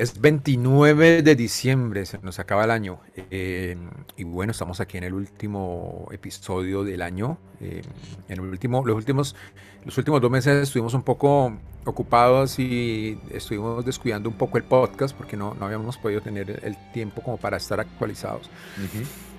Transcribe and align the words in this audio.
Es 0.00 0.18
29 0.18 1.20
de 1.20 1.36
diciembre, 1.36 2.06
se 2.06 2.16
nos 2.20 2.38
acaba 2.38 2.64
el 2.64 2.70
año. 2.70 3.00
Eh, 3.30 3.76
y 4.16 4.24
bueno, 4.24 4.52
estamos 4.52 4.80
aquí 4.80 4.96
en 4.96 5.04
el 5.04 5.12
último 5.12 6.08
episodio 6.10 6.84
del 6.84 7.02
año. 7.02 7.36
Eh, 7.60 7.82
en 8.26 8.38
el 8.38 8.40
último, 8.40 8.82
los, 8.86 8.96
últimos, 8.96 9.36
los 9.84 9.98
últimos 9.98 10.22
dos 10.22 10.30
meses 10.30 10.62
estuvimos 10.62 10.94
un 10.94 11.02
poco 11.02 11.52
ocupados 11.84 12.58
y 12.58 13.20
estuvimos 13.30 13.84
descuidando 13.84 14.30
un 14.30 14.36
poco 14.36 14.56
el 14.56 14.64
podcast 14.64 15.14
porque 15.14 15.36
no, 15.36 15.52
no 15.52 15.66
habíamos 15.66 15.98
podido 15.98 16.22
tener 16.22 16.60
el 16.62 16.78
tiempo 16.94 17.20
como 17.20 17.36
para 17.36 17.58
estar 17.58 17.78
actualizados. 17.78 18.48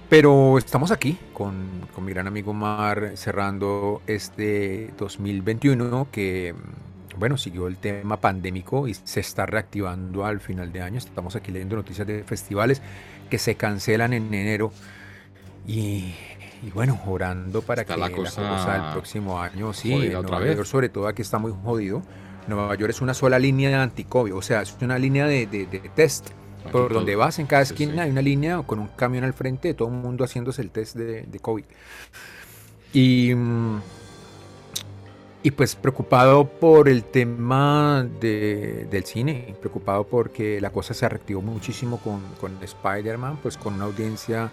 Pero 0.09 0.59
estamos 0.59 0.91
aquí 0.91 1.17
con, 1.33 1.87
con 1.95 2.05
mi 2.05 2.13
gran 2.13 2.27
amigo 2.27 2.53
Mar 2.53 3.13
cerrando 3.15 4.03
este 4.05 4.93
2021 4.99 6.07
que 6.11 6.53
bueno, 7.17 7.37
siguió 7.37 7.67
el 7.67 7.77
tema 7.77 8.17
pandémico 8.17 8.87
y 8.87 8.93
se 8.93 9.19
está 9.19 9.45
reactivando 9.45 10.25
al 10.25 10.39
final 10.39 10.71
de 10.71 10.81
año. 10.81 10.97
Estamos 10.97 11.35
aquí 11.35 11.51
leyendo 11.51 11.75
noticias 11.75 12.07
de 12.07 12.23
festivales 12.23 12.81
que 13.29 13.37
se 13.37 13.55
cancelan 13.55 14.13
en 14.13 14.33
enero 14.33 14.71
y, 15.67 16.13
bueno, 16.73 16.99
orando 17.05 17.61
para 17.61 17.85
que 17.85 17.95
la 17.95 18.09
cosa, 18.09 18.73
del 18.73 18.91
próximo 18.91 19.41
año, 19.41 19.73
sí, 19.73 19.93
en 19.93 20.13
Nueva 20.13 20.45
York 20.45 20.65
sobre 20.65 20.89
todo 20.89 21.07
aquí 21.07 21.21
está 21.21 21.37
muy 21.37 21.53
jodido. 21.63 22.01
Nueva 22.47 22.73
York 22.75 22.91
es 22.91 23.01
una 23.01 23.13
sola 23.13 23.37
línea 23.39 23.69
de 23.69 23.75
anticovid, 23.75 24.35
o 24.35 24.41
sea, 24.41 24.61
es 24.61 24.75
una 24.81 24.97
línea 24.97 25.27
de, 25.27 25.91
test. 25.95 26.29
por 26.71 26.91
donde 26.91 27.15
vas, 27.15 27.39
en 27.39 27.45
cada 27.45 27.61
esquina 27.61 28.03
hay 28.03 28.11
una 28.11 28.21
línea 28.21 28.61
con 28.63 28.79
un 28.79 28.87
camión 28.87 29.23
al 29.23 29.33
frente, 29.33 29.73
todo 29.73 29.89
el 29.89 29.93
mundo 29.95 30.23
haciéndose 30.23 30.61
el 30.61 30.71
test 30.71 30.95
de, 30.95 31.23
de 31.23 31.39
COVID. 31.39 31.65
Y 32.93 33.33
mm, 33.33 33.79
y 35.43 35.51
pues 35.51 35.75
preocupado 35.75 36.47
por 36.47 36.87
el 36.87 37.03
tema 37.03 38.05
del 38.19 39.03
cine, 39.05 39.55
preocupado 39.59 40.05
porque 40.05 40.61
la 40.61 40.69
cosa 40.69 40.93
se 40.93 41.07
reactivó 41.09 41.41
muchísimo 41.41 41.97
con, 41.97 42.21
con 42.39 42.57
Spider-Man, 42.61 43.39
pues 43.41 43.57
con 43.57 43.75
una 43.75 43.85
audiencia 43.85 44.51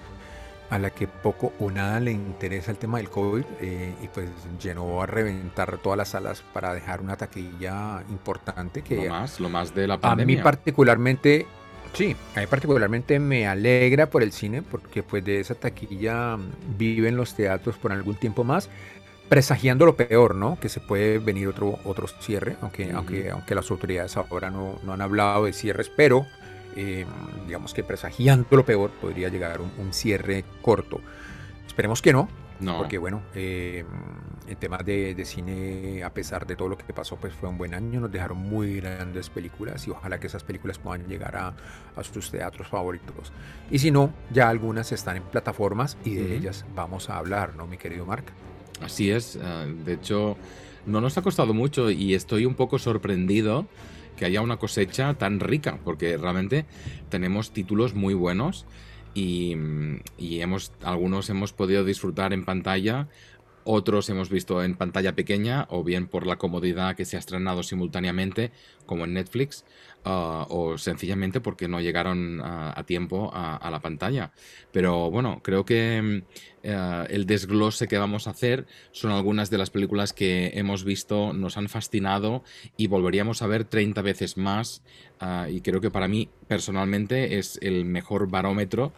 a 0.70 0.78
la 0.78 0.91
que 0.91 1.06
poco 1.06 1.53
o 1.59 1.70
nada 1.70 1.98
le 2.00 2.12
interesa 2.12 2.70
el 2.70 2.77
tema 2.77 2.98
del 2.98 3.09
COVID 3.09 3.44
eh, 3.61 3.94
y 4.03 4.09
pues 4.09 4.28
llenó 4.62 5.03
a 5.03 5.06
reventar 5.06 5.78
todas 5.78 5.97
las 5.97 6.09
salas 6.09 6.42
para 6.53 6.75
dejar 6.75 7.00
una 7.00 7.16
taquilla 7.16 8.03
importante 8.11 8.83
que 8.83 8.97
lo 8.97 9.09
más, 9.09 9.41
lo 9.41 9.48
más 9.48 9.75
de 9.75 9.86
la 9.86 9.98
pandemia. 9.98 10.34
A 10.34 10.36
mí 10.36 10.42
particularmente, 10.42 11.47
sí, 11.94 12.14
a 12.36 12.41
mí 12.41 12.47
particularmente 12.47 13.19
me 13.19 13.47
alegra 13.47 14.11
por 14.11 14.22
el 14.22 14.33
cine 14.33 14.62
porque 14.62 15.03
pues 15.03 15.25
de 15.25 15.41
esa 15.41 15.55
taquilla 15.55 16.36
viven 16.77 17.16
los 17.16 17.34
teatros 17.34 17.77
por 17.77 17.92
algún 17.92 18.16
tiempo 18.16 18.44
más 18.44 18.69
presagiando 19.28 19.84
lo 19.86 19.96
peor, 19.96 20.34
¿no? 20.34 20.58
Que 20.58 20.68
se 20.68 20.80
puede 20.80 21.18
venir 21.18 21.48
otro, 21.48 21.78
otro 21.84 22.06
cierre, 22.08 22.56
aunque, 22.60 22.92
aunque, 22.92 23.30
aunque 23.30 23.54
las 23.54 23.70
autoridades 23.70 24.16
ahora 24.16 24.50
no, 24.50 24.78
no 24.84 24.92
han 24.92 25.00
hablado 25.00 25.44
de 25.44 25.52
cierres, 25.52 25.90
pero 25.94 26.26
eh, 26.76 27.04
digamos 27.46 27.74
que 27.74 27.82
presagiando 27.82 28.46
lo 28.50 28.64
peor 28.64 28.90
podría 29.00 29.28
llegar 29.28 29.60
un, 29.60 29.92
cierre 29.92 30.44
corto. 30.62 31.00
Esperemos 31.66 32.00
que 32.00 32.12
no, 32.12 32.28
no. 32.60 32.78
porque 32.78 32.96
bueno, 32.96 33.22
eh, 33.34 33.84
en 34.46 34.56
temas 34.56 34.84
de, 34.84 35.14
de, 35.14 35.24
cine, 35.26 36.02
a 36.02 36.10
pesar 36.14 36.46
de 36.46 36.56
todo 36.56 36.68
lo 36.68 36.78
que 36.78 36.92
pasó, 36.92 37.16
pues 37.16 37.34
fue 37.34 37.50
un 37.50 37.58
buen 37.58 37.74
año, 37.74 38.00
nos 38.00 38.10
dejaron 38.10 38.38
muy 38.38 38.80
grandes 38.80 39.28
películas 39.28 39.86
y 39.86 39.90
ojalá 39.90 40.18
que 40.18 40.28
esas 40.28 40.42
películas 40.42 40.78
puedan 40.78 41.06
llegar 41.06 41.36
a, 41.36 41.54
a 41.96 42.02
sus 42.04 42.30
teatros 42.30 42.68
favoritos. 42.68 43.32
Y 43.70 43.78
si 43.78 43.91
no, 43.91 44.12
ya 44.30 44.48
algunas 44.48 44.91
están 44.92 45.19
en 45.19 45.22
plataformas 45.24 45.98
y 46.04 46.14
de 46.14 46.34
ellas 46.34 46.64
vamos 46.74 47.10
a 47.10 47.19
hablar, 47.19 47.54
¿no, 47.56 47.66
mi 47.66 47.76
querido 47.76 48.06
Mark? 48.06 48.24
Así 48.81 49.11
es, 49.11 49.37
eh, 49.37 49.75
de 49.84 49.94
hecho 49.94 50.37
no 50.87 51.00
nos 51.00 51.19
ha 51.19 51.22
costado 51.22 51.53
mucho 51.53 51.91
y 51.91 52.15
estoy 52.15 52.47
un 52.47 52.55
poco 52.55 52.78
sorprendido 52.78 53.66
que 54.16 54.25
haya 54.25 54.41
una 54.41 54.56
cosecha 54.56 55.15
tan 55.15 55.41
rica, 55.41 55.78
porque 55.84 56.16
realmente 56.16 56.65
tenemos 57.09 57.53
títulos 57.53 57.94
muy 57.94 58.15
buenos 58.15 58.66
y, 59.15 59.55
y 60.16 60.41
hemos, 60.41 60.72
algunos 60.83 61.31
hemos 61.31 61.53
podido 61.53 61.84
disfrutar 61.84 62.33
en 62.33 62.44
pantalla, 62.44 63.09
otros 63.70 64.08
hemos 64.08 64.30
visto 64.30 64.64
en 64.64 64.76
pantalla 64.76 65.14
pequeña 65.14 65.66
o 65.68 65.84
bien 65.84 66.06
por 66.06 66.26
la 66.26 66.36
comodidad 66.36 66.96
que 66.96 67.04
se 67.04 67.16
ha 67.16 67.18
estrenado 67.18 67.62
simultáneamente, 67.62 68.50
como 68.86 69.04
en 69.04 69.12
Netflix, 69.12 69.66
ah, 70.06 70.46
o 70.48 70.78
sencillamente 70.78 71.42
porque 71.42 71.68
no 71.68 71.78
llegaron 71.78 72.40
a, 72.42 72.82
tiempo 72.86 73.30
a, 73.34 73.68
la 73.70 73.80
pantalla. 73.80 74.32
Pero 74.72 75.10
bueno, 75.10 75.40
creo 75.44 75.66
que 75.66 76.00
mm, 76.00 76.22
eh, 76.62 77.06
el 77.10 77.26
desglose 77.26 77.88
que 77.88 77.98
vamos 77.98 78.26
a 78.26 78.30
hacer 78.30 78.66
son 78.90 79.12
algunas 79.12 79.50
de 79.50 79.58
las 79.58 79.68
películas 79.68 80.14
que 80.14 80.52
hemos 80.54 80.82
visto, 80.82 81.34
nos 81.34 81.58
han 81.58 81.68
fascinado 81.68 82.44
y 82.78 82.86
volveríamos 82.86 83.42
a 83.42 83.48
ver 83.48 83.64
30 83.64 84.00
veces 84.00 84.38
más. 84.38 84.82
Ah, 85.20 85.48
y 85.50 85.60
creo 85.60 85.82
que 85.82 85.90
para 85.90 86.08
mí 86.08 86.30
personalmente 86.46 87.38
es 87.38 87.58
el 87.60 87.84
mejor 87.84 88.30
barómetro 88.30 88.94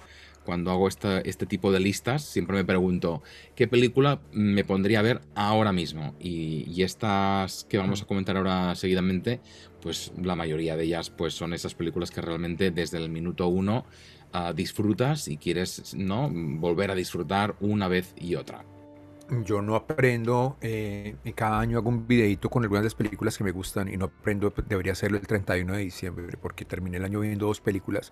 cuando 0.50 0.72
hago 0.72 0.88
este 0.88 1.46
tipo 1.46 1.70
de 1.70 1.78
listas, 1.78 2.24
siempre 2.24 2.56
me 2.56 2.64
pregunto, 2.64 3.22
¿qué 3.54 3.68
película 3.68 4.20
me 4.32 4.64
pondría 4.64 4.98
a 4.98 5.02
ver 5.02 5.20
ahora 5.36 5.70
mismo? 5.70 6.16
Y, 6.18 6.82
estas 6.82 7.66
que 7.68 7.78
vamos 7.78 8.02
a 8.02 8.04
comentar 8.04 8.36
ahora 8.36 8.74
seguidamente, 8.74 9.38
pues 9.80 10.10
la 10.20 10.34
mayoría 10.34 10.76
de 10.76 10.82
ellas 10.82 11.08
pues 11.10 11.34
son 11.34 11.54
esas 11.54 11.76
películas 11.76 12.10
que 12.10 12.20
realmente 12.20 12.72
desde 12.72 12.98
el 12.98 13.10
minuto 13.10 13.46
uno 13.46 13.84
ah, 14.32 14.52
disfrutas 14.52 15.28
y 15.28 15.36
quieres 15.36 15.94
no 15.94 16.28
volver 16.32 16.90
a 16.90 16.96
disfrutar 16.96 17.54
una 17.60 17.86
vez 17.86 18.12
y 18.16 18.34
otra. 18.34 18.64
Yo 19.44 19.62
no 19.62 19.76
aprendo, 19.76 20.56
eh, 20.62 21.14
cada 21.36 21.60
año 21.60 21.78
hago 21.78 21.90
un 21.90 22.08
videito 22.08 22.50
con 22.50 22.64
algunas 22.64 22.82
de 22.82 22.86
las 22.86 22.96
películas 22.96 23.38
que 23.38 23.44
me 23.44 23.52
gustan 23.52 23.86
y 23.86 23.96
no 23.96 24.06
aprendo, 24.06 24.52
debería 24.66 24.94
hacerlo 24.94 25.18
el 25.18 25.28
31 25.28 25.74
de 25.74 25.78
diciembre 25.78 26.36
porque 26.42 26.64
terminé 26.64 26.96
el 26.96 27.04
año 27.04 27.20
viendo 27.20 27.46
dos 27.46 27.60
películas 27.60 28.10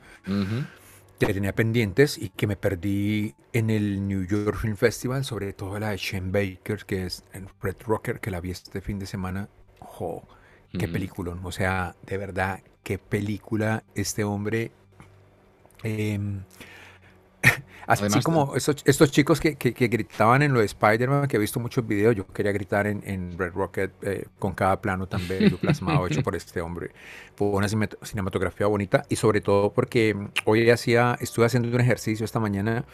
que 1.27 1.35
tenía 1.35 1.55
pendientes 1.55 2.17
y 2.17 2.31
que 2.31 2.47
me 2.47 2.57
perdí 2.57 3.35
en 3.53 3.71
el 3.71 4.07
New 4.07 4.25
York 4.25 4.57
Film 4.57 4.77
Festival, 4.77 5.25
sobre 5.25 5.53
todo 5.53 5.79
la 5.79 5.91
de 5.91 5.97
Shane 5.97 6.31
Baker, 6.31 6.85
que 6.87 7.07
es 7.07 7.25
en 7.33 7.49
Red 7.61 7.77
Rocker, 7.87 8.21
que 8.21 8.31
la 8.31 8.41
vi 8.41 8.51
este 8.51 8.81
fin 8.81 8.99
de 8.99 9.07
semana. 9.07 9.49
¡Jo! 9.81 10.23
¡Qué 10.79 10.87
película! 10.87 11.37
O 11.43 11.53
sea, 11.53 11.97
de 12.07 12.19
verdad, 12.19 12.61
qué 12.83 12.99
película 12.99 13.85
este 13.95 14.23
hombre. 14.23 14.71
Eh, 15.83 16.19
Así 17.89 18.21
como 18.21 18.55
estos, 18.55 19.11
chicos 19.11 19.41
que, 19.41 19.55
gritaban 19.55 20.43
en 20.43 20.53
lo 20.53 20.61
de 20.61 20.67
Spider-Man, 20.67 21.27
que 21.27 21.37
he 21.37 21.41
visto 21.41 21.59
muchos 21.59 21.87
videos, 21.87 22.15
yo 22.15 22.27
quería 22.27 22.53
gritar 22.53 22.87
en, 22.87 23.39
Red 23.39 23.53
Rocket 23.55 23.91
eh, 24.03 24.27
con 24.39 24.53
cada 24.53 24.81
plano 24.81 25.07
tan 25.07 25.27
bello, 25.27 25.57
plasmado, 25.61 26.07
hecho 26.07 26.23
por 26.23 26.37
este 26.37 26.61
hombre. 26.61 26.91
Fue 27.35 27.49
una 27.49 27.67
cinematografía 27.69 28.67
bonita 28.67 29.05
y 29.09 29.17
sobre 29.17 29.41
todo 29.41 29.73
porque 29.73 30.15
hoy 30.45 30.69
hacía, 30.69 31.17
estuve 31.21 31.47
haciendo 31.47 31.69
un 31.69 31.81
ejercicio 31.81 32.25
esta 32.25 32.41
mañana 32.41 32.85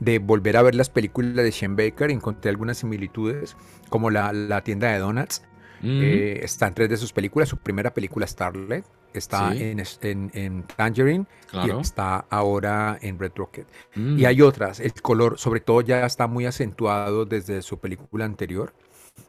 de 0.00 0.18
volver 0.18 0.58
a 0.58 0.62
ver 0.62 0.74
las 0.74 0.90
películas 0.90 1.36
de 1.36 1.50
Shane 1.50 1.74
Baker, 1.74 2.10
encontré 2.10 2.50
algunas 2.50 2.76
similitudes, 2.76 3.56
como 3.88 4.10
la, 4.10 4.34
la 4.34 4.62
tienda 4.62 4.92
de 4.92 4.98
donuts, 4.98 5.42
eh, 5.82 6.40
está 6.42 6.66
en 6.66 6.74
tres 6.74 6.88
de 6.88 6.96
sus 6.96 7.12
películas. 7.12 7.48
Su 7.48 7.56
primera 7.56 7.92
película, 7.92 8.26
Starlet, 8.26 8.84
está 9.18 9.54
en, 9.54 9.80
en, 10.02 10.62
Tangerine 10.64 11.26
y 11.64 11.70
está 11.70 12.26
ahora 12.30 12.98
en 13.00 13.18
Red 13.18 13.32
Rocket. 13.36 13.66
Y 13.94 14.00
mm. 14.00 14.26
hay 14.26 14.42
otras. 14.42 14.80
El 14.80 14.92
color, 14.94 15.38
sobre 15.38 15.60
todo, 15.60 15.80
ya 15.80 16.04
está 16.04 16.26
muy 16.26 16.46
acentuado 16.46 17.24
desde 17.24 17.62
su 17.62 17.78
película 17.78 18.24
anterior, 18.24 18.72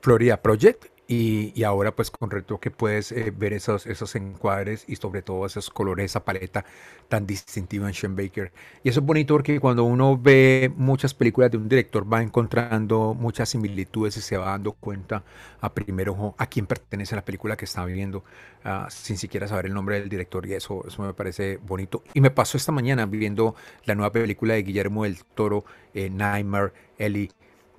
Florida 0.02 0.42
Project. 0.42 0.86
Y, 1.10 1.64
ahora 1.64 1.96
pues 1.96 2.12
con 2.12 2.30
retoque 2.30 2.70
puedes 2.70 3.14
eh, 3.14 3.32
ver 3.36 3.54
esos, 3.54 3.88
esos 3.88 4.16
encuadres 4.16 4.84
y 4.88 4.98
sobre 4.98 5.22
todo 5.22 5.46
esos 5.46 5.70
colores, 5.70 6.06
esa 6.06 6.26
paleta 6.26 6.66
tan 7.08 7.26
distintiva 7.26 7.88
en 7.88 7.94
Sean 7.94 8.16
Baker. 8.16 8.52
Y 8.84 8.90
eso 8.90 9.00
es 9.00 9.06
bonito 9.06 9.34
porque 9.34 9.60
cuando 9.62 9.86
uno 9.86 10.18
ve 10.18 10.70
muchas 10.76 11.14
películas 11.14 11.50
de 11.52 11.58
un 11.58 11.70
director 11.70 12.12
va 12.12 12.22
encontrando 12.22 13.14
muchas 13.14 13.48
similitudes 13.50 14.18
y 14.18 14.22
se 14.22 14.36
va 14.36 14.48
dando 14.48 14.74
cuenta 14.74 15.24
a 15.62 15.74
primer 15.74 16.10
ojo 16.10 16.36
a 16.38 16.48
quién 16.48 16.66
pertenece 16.66 17.16
la 17.16 17.24
película 17.24 17.56
que 17.56 17.66
está 17.66 17.86
viviendo 17.86 18.26
ah, 18.66 18.88
sin 18.90 19.18
siquiera 19.18 19.48
saber 19.48 19.68
el 19.68 19.74
nombre 19.74 20.00
del 20.00 20.10
director 20.10 20.46
y 20.46 20.54
eso, 20.56 20.84
eso 20.86 21.04
me 21.04 21.14
parece 21.14 21.58
bonito. 21.58 22.04
Y 22.14 22.22
me 22.22 22.32
pasó 22.32 22.58
esta 22.58 22.74
mañana 22.74 23.06
viendo 23.06 23.56
la 23.86 23.96
nueva 23.96 24.12
película 24.12 24.56
de 24.56 24.64
Guillermo 24.64 25.06
del 25.06 25.24
Toro, 25.24 25.64
eh, 25.94 26.10
Nightmare, 26.10 26.74
Ellie 26.98 27.30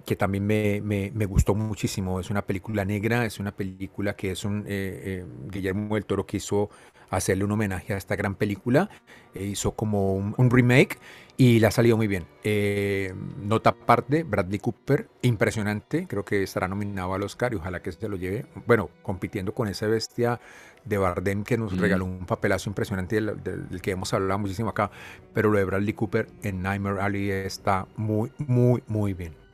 que 0.09 0.17
también 0.17 0.47
me, 0.47 0.81
me, 0.81 1.27
gustó 1.27 1.55
muchísimo. 1.55 2.19
Es 2.19 2.31
una 2.31 2.41
película 2.41 2.83
negra, 2.87 3.27
es 3.27 3.39
una 3.39 3.53
película 3.53 4.17
que 4.17 4.31
es 4.31 4.43
un... 4.43 4.61
Eh, 4.67 5.03
eh, 5.05 5.25
Guillermo 5.51 5.97
del 5.97 6.07
Toro 6.07 6.25
quiso 6.25 6.71
hacerle 7.11 7.45
un 7.45 7.53
homenaje 7.53 7.93
a 7.93 7.99
esta 7.99 8.17
gran 8.17 8.35
película, 8.35 8.89
e 9.35 9.45
hizo 9.45 9.73
como 9.73 10.15
un, 10.15 10.51
remake 10.51 10.99
y 11.37 11.61
le 11.61 11.67
ha 11.67 11.71
salido 11.71 11.99
muy 11.99 12.07
bien. 12.07 12.25
Eh, 12.43 13.15
nota 13.43 13.71
aparte, 13.71 14.23
Bradley 14.23 14.59
Cooper, 14.59 15.11
impresionante, 15.21 16.07
creo 16.07 16.25
que 16.25 16.43
estará 16.43 16.69
nominado 16.69 17.13
al 17.13 17.23
Oscar 17.23 17.53
y 17.53 17.57
ojalá 17.57 17.83
que 17.83 17.93
se 17.93 18.09
lo 18.09 18.17
lleve. 18.17 18.47
Bueno, 18.67 18.89
compitiendo 19.03 19.53
con 19.53 19.69
esa 19.69 19.87
bestia 19.89 20.41
de 20.87 20.97
Bardem 20.97 21.45
que 21.45 21.59
nos 21.59 21.77
regaló 21.77 22.07
un 22.07 22.25
papelazo 22.25 22.71
impresionante 22.71 23.17
del, 23.17 23.43
del, 23.43 23.83
que 23.83 23.91
hemos 23.91 24.15
hablado 24.15 24.39
muchísimo 24.39 24.71
acá, 24.71 24.91
pero 25.35 25.51
lo 25.51 25.59
de 25.59 25.65
Bradley 25.65 25.93
Cooper 25.93 26.29
en 26.43 26.63
Nightmare 26.63 27.03
Alley 27.03 27.31
está 27.31 27.87
muy, 27.97 28.33
muy, 28.39 28.83
muy 28.87 29.13
bien. 29.13 29.48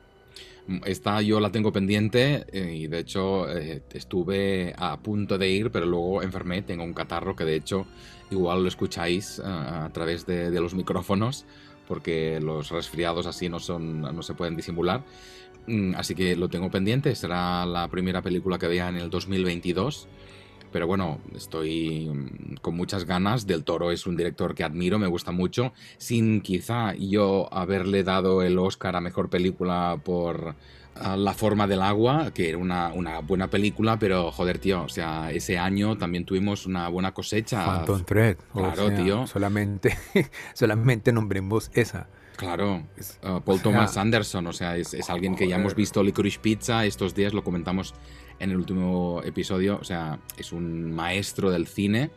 Esta 0.85 1.21
yo 1.21 1.39
la 1.39 1.51
tengo 1.51 1.71
pendiente 1.71 2.45
eh, 2.51 2.75
y 2.75 2.87
de 2.87 2.99
hecho 2.99 3.49
eh, 3.49 3.83
estuve 3.93 4.73
a 4.77 4.97
punto 4.97 5.37
de 5.37 5.49
ir, 5.49 5.71
pero 5.71 5.85
luego 5.85 6.23
enfermé, 6.23 6.61
tengo 6.61 6.83
un 6.83 6.93
catarro 6.93 7.35
que 7.35 7.45
de 7.45 7.55
hecho 7.55 7.85
igual 8.31 8.63
lo 8.63 8.67
escucháis 8.67 9.39
a 9.39 9.89
través 9.93 10.25
de, 10.25 10.49
de, 10.49 10.59
los 10.59 10.73
micrófonos 10.73 11.45
porque 11.87 12.39
los 12.41 12.71
resfriados 12.71 13.27
así 13.27 13.49
no, 13.49 13.59
son, 13.59 14.01
no 14.01 14.21
se 14.23 14.33
pueden 14.33 14.55
disimular. 14.55 15.03
Mm, 15.67 15.95
así 15.95 16.15
que 16.15 16.35
lo 16.35 16.49
tengo 16.49 16.69
pendiente, 16.69 17.15
será 17.15 17.65
la 17.65 17.87
primera 17.87 18.21
película 18.21 18.57
que 18.57 18.67
vea 18.67 18.89
en 18.89 18.97
el 18.97 19.09
2022 19.09 20.07
pero 20.71 20.87
bueno, 20.87 21.19
estoy 21.35 22.09
mm, 22.09 22.55
con 22.61 22.75
muchas 22.75 23.05
ganas. 23.05 23.47
Del 23.47 23.63
Toro 23.63 23.91
es 23.91 24.05
un 24.05 24.15
director 24.15 24.55
que 24.55 24.63
admiro, 24.63 24.99
me 24.99 25.07
gusta 25.07 25.31
mucho, 25.31 25.73
sin 25.97 26.41
quizá 26.41 26.93
yo 26.95 27.47
haberle 27.53 28.03
dado 28.03 28.41
el 28.41 28.57
Oscar 28.57 28.95
a 28.95 29.01
Mejor 29.01 29.29
Película 29.29 29.99
por 30.03 30.55
ah, 30.95 31.17
La 31.17 31.33
forma 31.33 31.67
del 31.67 31.81
agua, 31.81 32.31
que 32.33 32.49
era 32.49 32.57
una, 32.57 32.91
buena 33.21 33.49
película, 33.49 33.97
pero 33.99 34.31
joder, 34.31 34.59
tío, 34.59 34.83
o 34.83 34.89
sea, 34.89 35.31
ese 35.31 35.57
año 35.57 35.97
también 35.97 36.25
tuvimos 36.25 36.65
una 36.65 36.89
buena 36.89 37.13
cosecha. 37.13 37.65
Phantom 37.65 38.03
Thread. 38.03 38.37
Claro, 38.53 38.91
tío. 38.91 39.27
Solamente, 39.27 39.97
solamente 40.53 41.11
nombremos 41.11 41.71
esa. 41.73 42.07
Claro, 42.37 42.83
ah, 43.23 43.41
Paul 43.45 43.61
Thomas 43.61 43.95
Anderson, 43.97 44.47
o 44.47 44.53
sea, 44.53 44.75
es, 44.75 44.93
es 44.93 45.09
alguien 45.09 45.35
que 45.35 45.47
ya 45.47 45.55
hemos 45.55 45.73
visto 45.73 46.03
Licorice 46.03 46.39
Pizza, 46.39 46.85
estos 46.85 47.15
días 47.15 47.33
lo 47.33 47.43
comentamos 47.43 47.93
en 48.39 48.51
el 48.51 48.57
último 48.57 49.21
episodio. 49.23 49.77
O 49.79 49.83
sea, 49.83 50.19
es 50.37 50.51
un 50.51 50.91
maestro 50.91 51.51
del 51.51 51.67
cine 51.67 52.11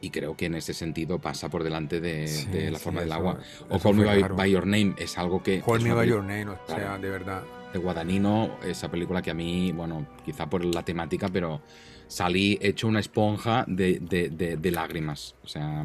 y 0.00 0.10
creo 0.10 0.36
que 0.36 0.46
en 0.46 0.54
ese 0.54 0.74
sentido 0.74 1.18
pasa 1.18 1.48
por 1.48 1.62
delante 1.62 2.00
de, 2.00 2.70
la 2.70 2.78
forma 2.78 3.02
del 3.02 3.12
agua. 3.12 3.38
O 3.68 3.78
Call 3.78 3.96
Me 3.96 4.04
by, 4.28 4.50
Your 4.50 4.66
Name 4.66 4.94
es 4.96 5.18
algo 5.18 5.42
que... 5.42 5.60
Call 5.60 5.82
Me 5.82 5.92
by 5.92 6.08
Your 6.08 6.22
Name, 6.22 6.48
o 6.48 6.58
sea, 6.66 6.98
de 6.98 7.10
verdad. 7.10 7.42
De 7.72 7.78
Guadagnino, 7.78 8.58
esa 8.64 8.90
película 8.90 9.22
que 9.22 9.30
a 9.30 9.34
mí, 9.34 9.72
bueno, 9.72 10.06
quizá 10.24 10.48
por 10.48 10.64
la 10.64 10.84
temática, 10.84 11.28
pero 11.28 11.60
salí 12.08 12.58
hecho 12.60 12.88
una 12.88 13.00
esponja 13.00 13.64
de, 13.68 14.00
de, 14.00 14.70
lágrimas. 14.70 15.34
O 15.44 15.48
sea... 15.48 15.84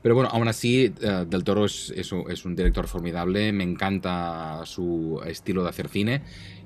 Pero 0.00 0.14
bueno, 0.14 0.28
aún 0.30 0.48
así, 0.48 0.92
eh, 1.00 1.24
Del 1.26 1.44
Toro 1.44 1.64
es, 1.64 1.90
es, 1.96 2.12
un 2.12 2.54
director 2.54 2.86
formidable, 2.86 3.52
me 3.52 3.64
encanta 3.64 4.60
su 4.66 5.18
estilo 5.24 5.62
de 5.62 5.70
hacer 5.70 5.88
cine 5.88 6.20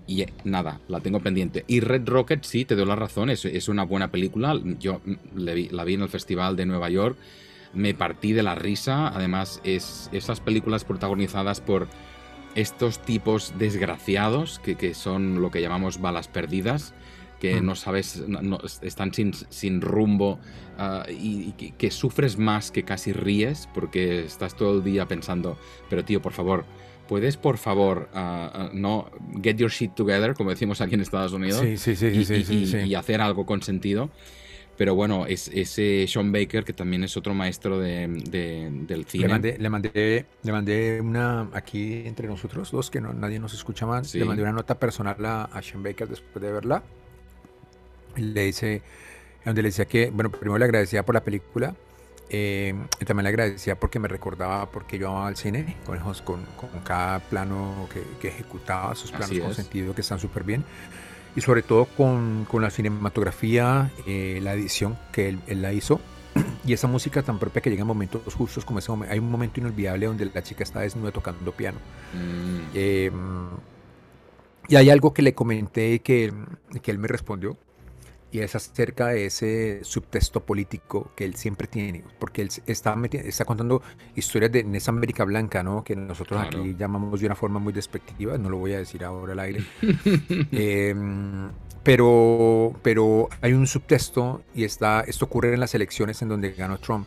y 0.08 0.25
nada, 0.43 0.81
la 0.88 1.00
tengo 1.00 1.20
pendiente. 1.20 1.64
Y 1.69 1.81
Red 1.81 2.08
Rocket, 2.08 2.43
sí, 2.43 2.64
te 2.64 2.75
doy 2.75 2.87
la 2.87 2.96
razón, 2.96 3.28
es, 3.28 3.44
es 3.44 3.69
una 3.69 3.84
buena 3.84 4.10
película. 4.10 4.58
Yo 4.81 5.02
la 5.37 5.84
vi 5.84 5.94
en 5.94 6.02
el 6.02 6.08
Festival 6.08 6.56
de 6.56 6.64
Nueva 6.64 6.88
York, 6.88 7.19
me 7.75 7.93
partí 7.93 8.32
de 8.32 8.43
la 8.43 8.55
risa. 8.55 9.08
Además, 9.08 9.60
es 9.64 10.08
esas 10.12 10.40
películas 10.40 10.84
protagonizadas 10.84 11.60
por 11.60 11.88
estos 12.55 13.00
tipos 13.00 13.52
desgraciados, 13.58 14.58
que, 14.60 14.76
que 14.76 14.94
son 14.94 15.43
lo 15.43 15.50
que 15.50 15.60
llamamos 15.60 16.00
balas 16.00 16.26
perdidas, 16.26 16.94
que 17.38 17.61
hmm. 17.61 17.66
no 17.66 17.75
sabes, 17.75 18.25
no, 18.26 18.58
están 18.81 19.12
sin, 19.12 19.34
sin 19.34 19.82
rumbo 19.82 20.40
ah, 20.78 21.04
y, 21.08 21.52
que 21.52 21.90
sufres 21.90 22.38
más 22.38 22.70
que 22.70 22.82
casi 22.82 23.12
ríes, 23.12 23.69
porque 23.75 24.25
estás 24.25 24.56
todo 24.56 24.78
el 24.78 24.84
día 24.84 25.06
pensando, 25.06 25.58
pero 25.90 26.02
tío, 26.02 26.22
por 26.22 26.32
favor 26.32 26.64
¿puedes 27.08 27.37
por 27.37 27.58
favor 27.58 28.08
ah, 28.14 28.50
ah, 28.55 28.70
no 28.72 29.10
get 29.43 29.56
your 29.56 29.70
shit 29.70 29.94
together, 29.94 30.34
como 30.34 30.50
decimos 30.50 30.81
aquí 30.81 30.94
en 30.94 31.00
Estados 31.00 31.32
Unidos? 31.32 31.60
Sí, 31.60 31.76
sí, 31.76 31.96
sí, 31.96 32.84
y, 32.87 32.94
hacer 32.94 33.20
algo 33.20 33.46
con 33.46 33.62
sentido. 33.62 34.10
Pero 34.76 34.94
bueno, 34.94 35.26
es 35.26 35.50
ese 35.52 36.06
Sean 36.06 36.31
Baker, 36.31 36.64
que 36.64 36.72
también 36.72 37.02
es 37.02 37.16
otro 37.16 37.34
maestro 37.34 37.81
de, 37.81 38.06
del 38.06 39.06
cine. 39.06 39.25
Le 39.25 39.28
mandé, 39.28 39.58
le 39.58 39.70
mandé, 39.70 40.26
le 40.44 40.52
mandé 40.52 41.00
una, 41.00 41.49
aquí 41.52 42.02
entre 42.06 42.28
nosotros 42.28 42.70
dos, 42.70 42.88
que 42.88 43.00
no, 43.00 43.12
nadie 43.12 43.40
nos 43.40 43.54
escucha 43.54 43.87
más, 43.87 44.14
le 44.14 44.25
mandé 44.25 44.43
una 44.43 44.52
nota 44.52 44.78
personal 44.78 45.25
a, 45.26 45.44
a 45.46 45.62
Sean 45.62 45.82
Baker 45.82 46.08
después 46.08 46.40
de 46.40 46.52
verla. 46.52 46.84
Le 48.14 48.44
dice, 48.44 48.82
donde 49.44 49.62
le 49.62 49.69
decía 49.69 49.87
que, 49.87 50.11
bueno, 50.11 50.31
primero 50.31 50.58
le 50.58 50.64
agradecía 50.66 51.04
por 51.04 51.14
la 51.14 51.25
película, 51.25 51.75
eh, 52.30 52.75
y 53.00 53.04
también 53.04 53.25
le 53.25 53.30
agradecía 53.30 53.78
porque 53.78 53.98
me 53.98 54.08
recordaba 54.08 54.70
porque 54.70 54.98
yo 54.98 55.08
amaba 55.08 55.28
el 55.28 55.36
cine, 55.36 55.76
con, 55.86 55.98
con, 55.98 56.44
con 56.44 56.80
cada 56.84 57.20
plano 57.20 57.88
que, 58.20 58.28
ejecutaba, 58.28 58.94
sus 58.94 59.10
planos 59.10 59.38
con 59.38 59.54
sentido 59.54 59.94
que 59.94 60.02
están 60.02 60.19
súper 60.19 60.44
bien. 60.44 60.64
Y 61.36 61.40
sobre 61.40 61.62
todo 61.62 61.84
con, 61.84 62.46
con 62.50 62.62
la 62.62 62.70
cinematografía, 62.70 63.90
eh, 64.06 64.40
la 64.42 64.54
edición 64.54 64.98
que 65.12 65.28
él, 65.28 65.62
la 65.62 65.72
hizo. 65.72 66.00
Y 66.64 66.75
esa 66.75 66.86
música 66.86 67.22
tan 67.22 67.38
propia 67.38 67.62
que 67.62 67.70
llega 67.70 67.82
en 67.82 67.86
momentos 67.86 68.34
justos 68.34 68.64
como 68.64 68.78
ese 68.80 68.90
momento. 68.90 69.12
Hay 69.12 69.19
un 69.19 69.30
momento 69.30 69.60
inolvidable 69.60 70.06
donde 70.06 70.26
la 70.26 70.42
chica 70.42 70.64
está 70.64 70.80
desnuda 70.80 71.12
tocando 71.12 71.52
piano. 71.52 71.78
Mm. 72.12 72.58
Eh, 72.75 73.10
y 74.69 74.76
hay 74.76 74.90
algo 74.90 75.14
que 75.14 75.22
le 75.22 75.34
comenté 75.34 76.00
que, 76.00 76.32
que 76.82 76.90
él 76.90 76.98
me 76.98 77.08
respondió 77.08 77.56
y 78.30 78.40
es 78.40 78.54
acerca 78.54 79.08
de 79.08 79.26
ese 79.26 79.80
subtexto 79.82 80.44
político 80.44 81.10
que 81.16 81.25
él 81.25 81.34
siempre 81.34 81.66
tiene, 81.66 82.04
porque 82.19 82.42
él 82.42 82.50
está, 82.66 82.94
está 83.12 83.44
contando 83.44 83.82
historias 84.14 84.52
de 84.52 84.66
esa 84.75 84.90
América 84.90 85.25
Blanca, 85.25 85.62
¿no? 85.62 85.82
que 85.82 85.96
nosotros 85.96 86.40
aquí 86.40 86.76
llamamos 86.78 87.20
de 87.20 87.26
una 87.26 87.34
forma 87.34 87.58
muy 87.58 87.72
despectiva, 87.72 88.36
no 88.36 88.50
lo 88.50 88.58
voy 88.58 88.75
a 88.75 88.78
decir 88.78 89.04
ahora 89.04 89.32
al 89.32 89.40
aire, 89.40 89.64
em, 90.52 91.48
pero, 91.82 92.75
pero 92.82 93.28
hay 93.40 93.54
un 93.54 93.66
subtexto 93.66 94.42
y 94.54 94.64
está, 94.64 95.00
esto 95.00 95.25
ocurre 95.25 95.54
en 95.54 95.60
las 95.60 95.75
elecciones 95.75 96.20
en 96.20 96.28
donde 96.28 96.52
ganó 96.52 96.78
Trump. 96.78 97.06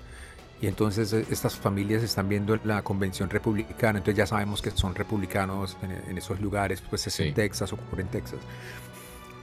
Y 0.62 0.68
entonces 0.68 1.12
eh, 1.13 1.25
estas 1.31 1.56
familias 1.56 2.03
están 2.03 2.29
viendo 2.29 2.57
la 2.63 2.83
convención 2.83 3.29
republicana, 3.29 3.97
entonces 3.97 4.15
ya 4.15 4.27
sabemos 4.27 4.62
que 4.62 4.69
son 4.69 4.94
republicanos 4.94 5.75
en, 5.81 6.18
esos 6.18 6.39
lugares, 6.39 6.81
pues 6.81 7.07
es 7.07 7.19
en 7.19 7.33
Texas, 7.33 7.73
ocurre 7.73 8.03
en 8.03 8.09
Texas. 8.09 8.39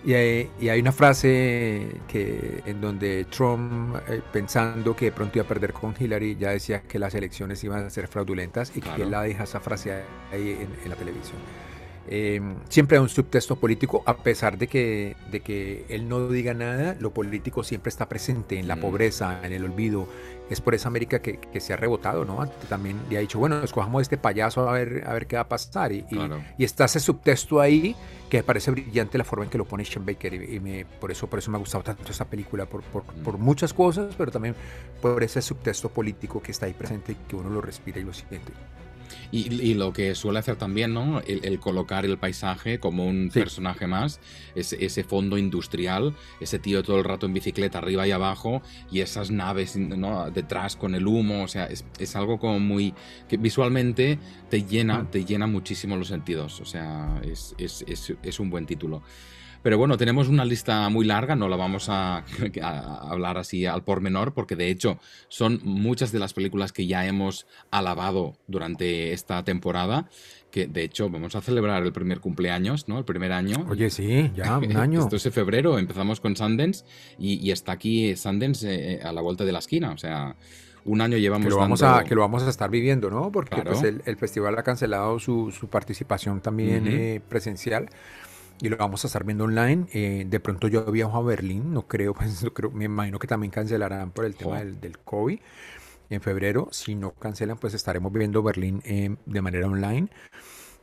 Y 0.05 0.15
hay, 0.15 0.81
una 0.81 0.93
frase 0.93 2.01
que, 2.07 2.63
en 2.65 2.81
donde 2.81 3.25
Trump, 3.25 3.97
eh, 4.09 4.23
pensando 4.33 4.95
que 4.95 5.07
de 5.07 5.13
pronto 5.13 5.39
iba 5.39 5.45
a 5.45 5.49
perder 5.49 5.73
con 5.73 5.95
Hillary, 5.99 6.37
ya 6.37 6.51
decía 6.51 6.83
que 6.83 6.99
las 6.99 7.15
elecciones 7.15 7.63
iban 7.65 7.85
a 7.85 7.91
ser 7.91 8.07
fraudulentas 8.07 8.77
y 8.77 8.81
que 8.81 9.03
él 9.03 9.11
la 9.11 9.23
deja 9.23 9.45
esa 9.45 9.61
frase 9.61 9.93
ahí 10.33 10.67
en, 10.85 10.89
la 10.89 10.97
televisión. 10.97 11.39
Em, 12.11 12.57
siempre 12.71 12.97
hay 12.97 13.03
un 13.03 13.09
subtexto 13.09 13.57
político, 13.57 14.03
a 14.07 14.17
pesar 14.17 14.57
de 14.57 14.67
que, 14.67 15.15
de 15.31 15.41
que 15.41 15.85
él 15.91 16.09
no 16.09 16.29
diga 16.29 16.55
nada, 16.55 16.97
lo 17.01 17.13
político 17.13 17.63
siempre 17.63 17.91
está 17.91 18.09
presente 18.09 18.59
en 18.59 18.67
la 18.67 18.77
mm. 18.77 18.81
pobreza, 18.81 19.41
en 19.45 19.53
el 19.53 19.65
olvido, 19.65 20.09
es 20.49 20.63
por 20.63 20.75
esa 20.75 20.89
América 20.89 21.21
que, 21.21 21.39
se 21.61 21.73
ha 21.75 21.77
rebotado, 21.77 22.25
¿no? 22.25 22.47
También 22.69 22.99
le 23.11 23.19
ha 23.19 23.21
dicho, 23.21 23.39
bueno, 23.39 23.63
escojamos 23.63 24.03
este 24.03 24.17
payaso 24.17 24.67
a 24.69 24.73
ver, 24.73 25.05
a 25.07 25.13
ver 25.13 25.27
qué 25.27 25.37
va 25.37 25.43
a 25.43 25.49
pasar. 25.49 25.93
Y, 25.93 26.07
y, 26.57 26.65
está 26.65 26.87
ese 26.87 27.01
subtexto 27.01 27.61
ahí 27.61 27.95
que 28.31 28.39
me 28.39 28.43
parece 28.43 28.71
brillante 28.71 29.19
la 29.19 29.25
forma 29.25 29.45
en 29.45 29.51
que 29.51 29.59
lo 29.59 29.67
pone 29.67 29.85
Sean 29.85 30.07
Baker. 30.07 30.33
Y, 30.33 30.61
me, 30.61 30.87
por, 30.87 31.11
eso, 31.11 31.27
por 31.27 31.41
eso 31.41 31.51
me 31.51 31.59
ha 31.59 31.61
gustado 31.61 31.85
tanto 31.85 32.11
esta 32.11 32.25
película, 32.25 32.65
por, 32.65 32.83
por, 32.85 33.03
por, 33.03 33.37
mm. 33.37 33.43
muchas 33.43 33.75
cosas, 33.75 34.15
pero 34.17 34.31
también 34.31 34.55
por 35.03 35.23
ese 35.23 35.43
subtexto 35.43 35.91
político 35.91 36.41
que 36.41 36.53
está 36.53 36.65
ahí 36.65 36.73
presente 36.73 37.13
y 37.13 37.17
que 37.29 37.37
uno 37.37 37.51
lo 37.51 37.61
respira 37.61 38.01
y 38.01 38.05
lo 38.05 38.15
siente. 38.15 38.53
Y, 39.31 39.75
lo 39.75 39.93
que 39.93 40.15
suele 40.15 40.39
hacer 40.39 40.57
también, 40.57 40.95
¿no? 40.95 41.21
El, 41.21 41.61
colocar 41.61 42.05
el 42.05 42.17
paisaje 42.19 42.79
como 42.79 43.07
un 43.07 43.31
personaje 43.33 43.87
más, 43.87 44.21
ese, 44.55 44.83
ese, 44.85 45.05
fondo 45.05 45.37
industrial, 45.37 46.17
ese 46.41 46.59
tío 46.59 46.83
todo 46.83 46.99
el 46.99 47.05
rato 47.05 47.27
en 47.27 47.35
bicicleta 47.35 47.79
arriba 47.79 48.07
y 48.07 48.11
abajo, 48.11 48.63
y 48.91 49.01
esas 49.01 49.31
naves 49.31 49.77
¿no? 49.77 50.31
detrás 50.31 50.77
con 50.77 50.95
el 50.95 51.07
humo, 51.07 51.43
o 51.43 51.49
sea, 51.49 51.67
es, 51.67 51.85
es 51.99 52.17
algo 52.17 52.39
como 52.39 52.59
muy. 52.59 52.95
que 53.29 53.37
visualmente 53.37 54.19
te 54.49 54.65
llena, 54.65 55.03
mm. 55.03 55.11
te 55.11 55.25
llena 55.25 55.47
muchísimo 55.47 55.97
los 55.97 56.09
sentidos, 56.09 56.61
o 56.61 56.65
sea, 56.65 57.21
es, 57.23 57.55
es, 57.59 57.85
es 58.23 58.41
un 58.41 58.49
buen 58.49 58.67
título. 58.67 59.03
Pero 59.63 59.77
bueno, 59.77 59.97
tenemos 59.97 60.29
una 60.29 60.45
lista 60.45 60.89
muy 60.89 61.05
larga, 61.05 61.35
no 61.35 61.49
la 61.49 61.57
vamos 61.57 61.89
a, 61.89 62.25
hablar 63.11 63.39
así 63.39 63.67
al 63.67 63.83
por 63.83 64.01
menor, 64.01 64.33
porque 64.33 64.57
de 64.57 64.71
hecho 64.71 64.99
son 65.29 65.61
muchas 65.65 66.13
de 66.13 66.19
las 66.19 66.33
películas 66.33 66.73
que 66.73 66.87
ya 66.87 67.07
hemos 67.07 67.47
alabado 67.71 68.37
durante 68.47 69.13
esta 69.13 69.45
temporada, 69.45 70.09
que 70.51 70.67
de 70.67 70.85
hecho 70.85 71.11
vamos 71.11 71.35
a 71.35 71.41
celebrar 71.41 71.83
el 71.83 71.93
primer 71.93 72.21
cumpleaños, 72.21 72.89
¿no? 72.89 72.99
El 72.99 73.05
primer 73.05 73.33
año. 73.33 73.67
Oye, 73.69 73.91
sí, 73.91 74.31
ya, 74.35 74.59
un 74.59 74.77
año. 74.77 75.01
Esto 75.01 75.17
es 75.17 75.35
febrero, 75.35 75.79
empezamos 75.79 76.21
con 76.21 76.37
Sundance 76.37 76.85
y, 77.19 77.51
está 77.51 77.73
aquí 77.73 78.15
Sundance 78.17 78.69
eh, 78.69 79.01
a 79.03 79.13
la 79.13 79.21
vuelta 79.21 79.45
de 79.45 79.53
la 79.53 79.59
esquina, 79.59 79.93
o 79.93 79.99
sea 79.99 80.37
un 80.85 81.01
año 81.01 81.19
llevamos 81.19 81.47
que 81.47 81.51
lo 81.51 81.59
vamos 81.59 81.83
a 81.83 82.05
que 82.05 82.15
lo 82.15 82.23
vamos 82.23 82.43
a 82.45 82.49
estar 82.49 82.71
viviendo 82.71 83.11
no 83.11 83.31
porque 83.31 83.63
pues, 83.63 83.83
el, 83.83 84.17
festival 84.17 84.57
ha 84.59 84.63
cancelado 84.63 85.19
su, 85.19 85.53
participación 85.71 86.41
también 86.41 86.87
eh, 86.87 87.21
presencial 87.29 87.89
y 88.61 88.69
lo 88.69 88.77
vamos 88.77 89.05
a 89.05 89.09
estar 89.09 89.25
viendo 89.25 89.45
online. 89.45 89.87
Eh, 89.93 90.25
de 90.29 90.41
pronto 90.41 90.69
yo 90.69 90.85
viajo 90.91 91.17
a 91.17 91.23
Berlín, 91.23 91.73
no 91.73 91.87
creo, 91.87 92.15
pues, 92.15 92.45
creo, 92.53 92.71
me 92.71 92.85
imagino 92.85 93.19
que 93.19 93.27
también 93.27 93.51
cancelarán 93.51 94.11
por 94.11 94.25
el 94.25 94.35
tema 94.35 94.59
del, 94.59 94.81
del, 94.81 94.99
COVID 94.99 95.39
en 96.11 96.21
febrero. 96.21 96.69
Si 96.73 96.95
no 96.95 97.13
cancelan, 97.13 97.59
pues 97.59 97.75
estaremos 97.75 98.13
viendo 98.13 98.43
Berlín 98.43 98.83
eh, 98.85 99.17
de 99.27 99.43
manera 99.43 99.67
online. 99.67 100.09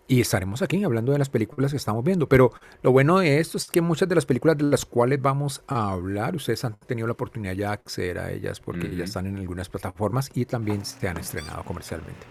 Y 0.08 0.22
estaremos 0.22 0.62
aquí 0.62 0.84
hablando 0.84 1.12
de 1.13 1.17
las 1.17 1.29
películas 1.29 1.72
que 1.72 1.77
estamos 1.77 2.03
viendo. 2.03 2.29
Pero 2.29 2.53
lo 2.84 2.91
bueno 2.91 3.20
de 3.20 3.39
esto 3.39 3.58
es 3.58 3.72
que 3.72 3.82
muchas 3.82 4.08
de 4.08 4.13
las 4.13 4.27
películas 4.27 4.55
de 4.55 4.65
las 4.65 4.86
cuales 4.86 5.20
vamos 5.20 5.63
a 5.67 5.91
hablar, 5.91 6.36
ustedes 6.36 6.63
han 6.63 6.75
tenido 6.75 7.08
la 7.08 7.13
oportunidad 7.13 7.53
ya 7.53 7.67
de 7.70 7.74
acceder 7.74 8.20
a 8.20 8.32
ellas 8.32 8.60
porque 8.60 8.96
ya 8.96 9.05
están 9.05 9.25
en 9.25 9.38
algunas 9.38 9.67
plataformas 9.67 10.29
y 10.36 10.46
también 10.46 10.86
se 10.86 11.08
han 11.08 11.17
estrenado 11.17 11.63
comercialmente. 11.63 12.27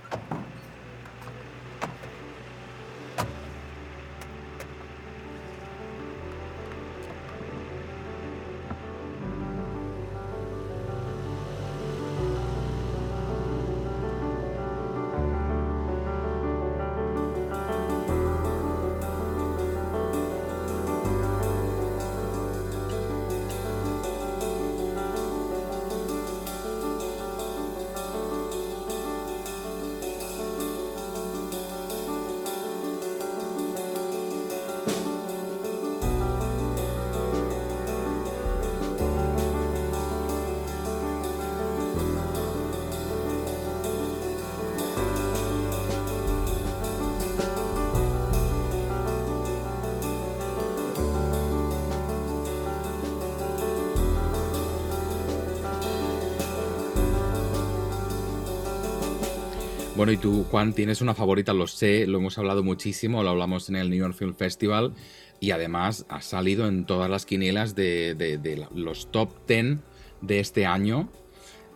Y 60.14 60.16
tú, 60.16 60.44
Juan, 60.44 60.72
tienes 60.72 61.00
una 61.00 61.12
favorita, 61.12 61.52
lo 61.52 61.66
sé, 61.66 62.06
lo 62.06 62.18
hemos 62.18 62.38
hablado 62.38 62.62
muchísimo, 62.62 63.24
lo 63.24 63.30
hablamos 63.30 63.68
en 63.68 63.74
el 63.74 63.90
New 63.90 63.98
York 63.98 64.14
Film 64.14 64.34
Festival 64.34 64.94
y 65.40 65.50
además 65.50 66.06
ha 66.08 66.20
salido 66.20 66.68
en 66.68 66.86
todas 66.86 67.10
las 67.10 67.26
quinielas 67.26 67.74
de, 67.74 68.68
los 68.72 69.10
top 69.10 69.30
10 69.48 69.78
de 70.20 70.38
este 70.38 70.66
año 70.66 71.08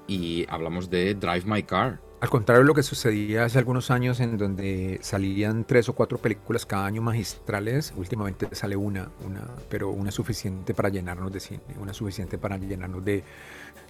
y 0.07 0.47
hablamos 0.49 0.89
de 0.89 1.15
Drive 1.15 1.43
My 1.47 1.65
Car. 1.65 2.01
Al 2.21 2.31
contrario 2.31 2.63
de 2.63 2.69
lo 2.69 2.75
que 2.75 2.85
sucedía 2.85 3.45
hace 3.45 3.59
algunos 3.59 3.91
años 3.91 4.21
en 4.21 4.39
donde 4.39 5.01
salían 5.03 5.65
tres 5.65 5.89
o 5.89 5.95
cuatro 5.95 6.19
películas 6.19 6.65
cada 6.65 6.87
año 6.87 7.03
magistrales, 7.03 7.93
últimamente 7.97 8.47
sale 8.53 8.77
una, 8.77 9.11
una 9.27 9.49
pero 9.69 9.91
una 9.91 10.13
suficiente 10.13 10.75
para 10.75 10.91
llenarnos 10.91 11.33
de 11.33 11.41
cine, 11.41 11.61
una 11.81 11.93
suficiente 11.93 12.39
para 12.39 12.57
llenarnos 12.57 13.05
de, 13.05 13.25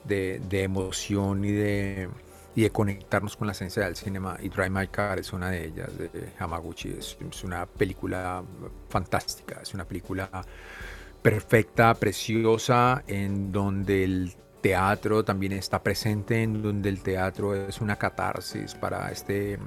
de 0.07 0.63
emoción 0.63 1.45
y 1.45 1.53
de, 1.53 2.09
y 2.59 2.63
de 2.63 2.71
conectarnos 2.71 3.37
con 3.37 3.47
la 3.47 3.53
esencia 3.53 3.85
del 3.85 3.95
cinema. 3.95 4.37
Y 4.43 4.49
Drive 4.49 4.71
My 4.71 4.89
Car 4.89 5.21
es 5.21 5.33
una 5.33 5.49
de 5.49 5.67
ellas, 5.67 5.97
de 5.97 6.11
Hamaguchi. 6.41 6.89
Es, 6.99 7.17
una 7.45 7.67
película 7.67 8.43
fantástica, 8.89 9.61
es 9.63 9.75
una 9.75 9.85
película 9.85 10.29
perfecta, 11.23 11.95
preciosa, 11.95 13.05
en 13.07 13.53
donde 13.53 14.03
el 14.03 14.35
teatro 14.61 15.25
también 15.25 15.53
está 15.53 15.81
presente, 15.85 16.43
en 16.43 16.61
donde 16.61 16.89
el 16.89 17.01
teatro 17.01 17.55
es 17.55 17.81
una 17.81 17.95
catarsis 17.95 18.75
para 18.75 19.13
este, 19.13 19.61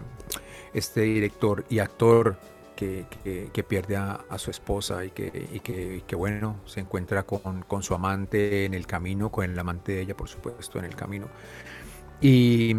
este 0.73 0.99
director 0.99 1.63
y 1.69 1.79
actor 1.79 2.35
que, 2.75 3.05
que, 3.53 3.63
pierde 3.63 3.95
a, 3.95 4.37
su 4.37 4.51
esposa 4.51 5.05
y 5.05 5.11
que, 5.11 5.47
y 5.53 6.01
que, 6.01 6.15
bueno, 6.17 6.59
se 6.65 6.81
encuentra 6.81 7.23
con, 7.23 7.61
con, 7.61 7.83
su 7.83 7.93
amante 7.93 8.65
en 8.65 8.73
el 8.73 8.85
camino, 8.85 9.31
con 9.31 9.49
el 9.49 9.57
amante 9.57 9.93
de 9.93 10.01
ella, 10.01 10.17
por 10.17 10.27
supuesto, 10.27 10.77
en 10.77 10.83
el 10.83 10.95
camino. 10.95 11.27
Y, 12.21 12.75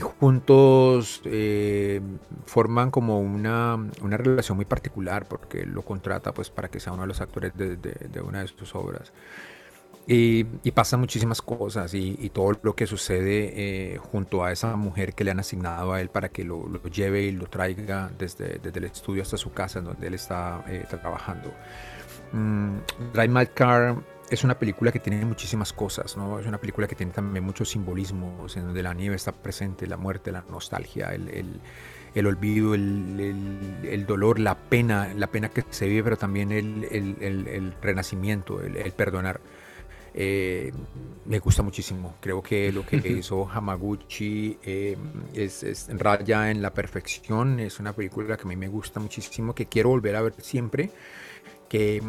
juntos 0.00 1.22
eh, 1.24 2.00
forman 2.46 2.90
como 2.90 3.20
una, 3.20 3.76
una, 4.02 4.16
relación 4.16 4.56
muy 4.56 4.64
particular 4.64 5.26
porque 5.28 5.64
lo 5.64 5.82
contrata 5.82 6.34
pues 6.34 6.50
para 6.50 6.68
que 6.68 6.80
sea 6.80 6.92
uno 6.92 7.02
de 7.02 7.08
los 7.08 7.20
actores 7.20 7.56
de, 7.56 7.76
de, 7.76 8.20
una 8.20 8.40
de 8.40 8.48
sus 8.48 8.74
obras. 8.74 9.12
Y, 10.08 10.44
pasan 10.72 11.00
muchísimas 11.00 11.42
cosas 11.42 11.94
y, 11.94 12.30
todo 12.30 12.58
lo 12.62 12.74
que 12.74 12.88
sucede 12.88 13.52
eh, 13.94 13.98
junto 13.98 14.44
a 14.44 14.50
esa 14.50 14.74
mujer 14.74 15.14
que 15.14 15.22
le 15.22 15.30
han 15.30 15.38
asignado 15.38 15.92
a 15.92 16.00
él 16.00 16.08
para 16.08 16.28
que 16.28 16.42
lo, 16.42 16.68
lleve 16.90 17.22
y 17.22 17.32
lo 17.32 17.46
traiga 17.46 18.10
desde, 18.18 18.58
desde, 18.58 18.78
el 18.80 18.84
estudio 18.86 19.22
hasta 19.22 19.36
su 19.36 19.52
casa 19.52 19.78
en 19.78 19.84
donde 19.86 20.08
él 20.08 20.14
está 20.14 20.64
eh, 20.68 20.84
trabajando. 20.88 21.52
Mm, 22.32 22.78
Drive 23.12 23.28
My 23.28 23.46
Car 23.46 23.96
es 24.30 24.44
una 24.44 24.58
película 24.58 24.90
que 24.90 25.00
tiene 25.00 25.24
muchísimas 25.24 25.72
cosas, 25.72 26.16
¿no? 26.16 26.38
Es 26.38 26.46
una 26.46 26.58
película 26.58 26.88
que 26.88 26.94
tiene 26.94 27.12
también 27.12 27.44
muchos 27.44 27.70
simbolismos, 27.70 28.56
en 28.56 28.64
donde 28.64 28.82
la 28.82 28.92
nieve 28.92 29.16
está 29.16 29.32
presente, 29.32 29.86
la 29.86 29.96
muerte, 29.96 30.32
la 30.32 30.44
nostalgia, 30.50 31.14
el, 31.14 31.28
el, 31.28 31.60
el 32.14 32.26
olvido, 32.26 32.74
el, 32.74 33.84
el, 33.84 34.06
dolor, 34.06 34.40
la 34.40 34.56
pena, 34.56 35.12
la 35.14 35.28
pena 35.28 35.50
que 35.50 35.64
se 35.70 35.86
vive, 35.86 36.02
pero 36.02 36.16
también 36.16 36.50
el, 36.50 37.74
renacimiento, 37.80 38.60
el, 38.60 38.92
perdonar. 38.92 39.40
Eh, 40.18 40.72
me 41.26 41.38
gusta 41.38 41.62
muchísimo. 41.62 42.16
Creo 42.20 42.42
que 42.42 42.72
lo 42.72 42.86
que 42.86 42.96
hizo 42.96 43.46
Hamaguchi 43.46 44.58
eh, 44.64 44.96
es, 45.34 45.62
es, 45.62 45.88
raya 45.98 46.50
en 46.50 46.62
la 46.62 46.72
perfección. 46.72 47.60
Es 47.60 47.78
una 47.78 47.92
película 47.92 48.36
que 48.36 48.42
a 48.42 48.46
mí 48.46 48.56
me 48.56 48.68
gusta 48.68 48.98
muchísimo, 48.98 49.54
que 49.54 49.66
quiero 49.66 49.90
volver 49.90 50.16
a 50.16 50.22
ver 50.22 50.32
siempre 50.38 50.90
que, 51.68 52.02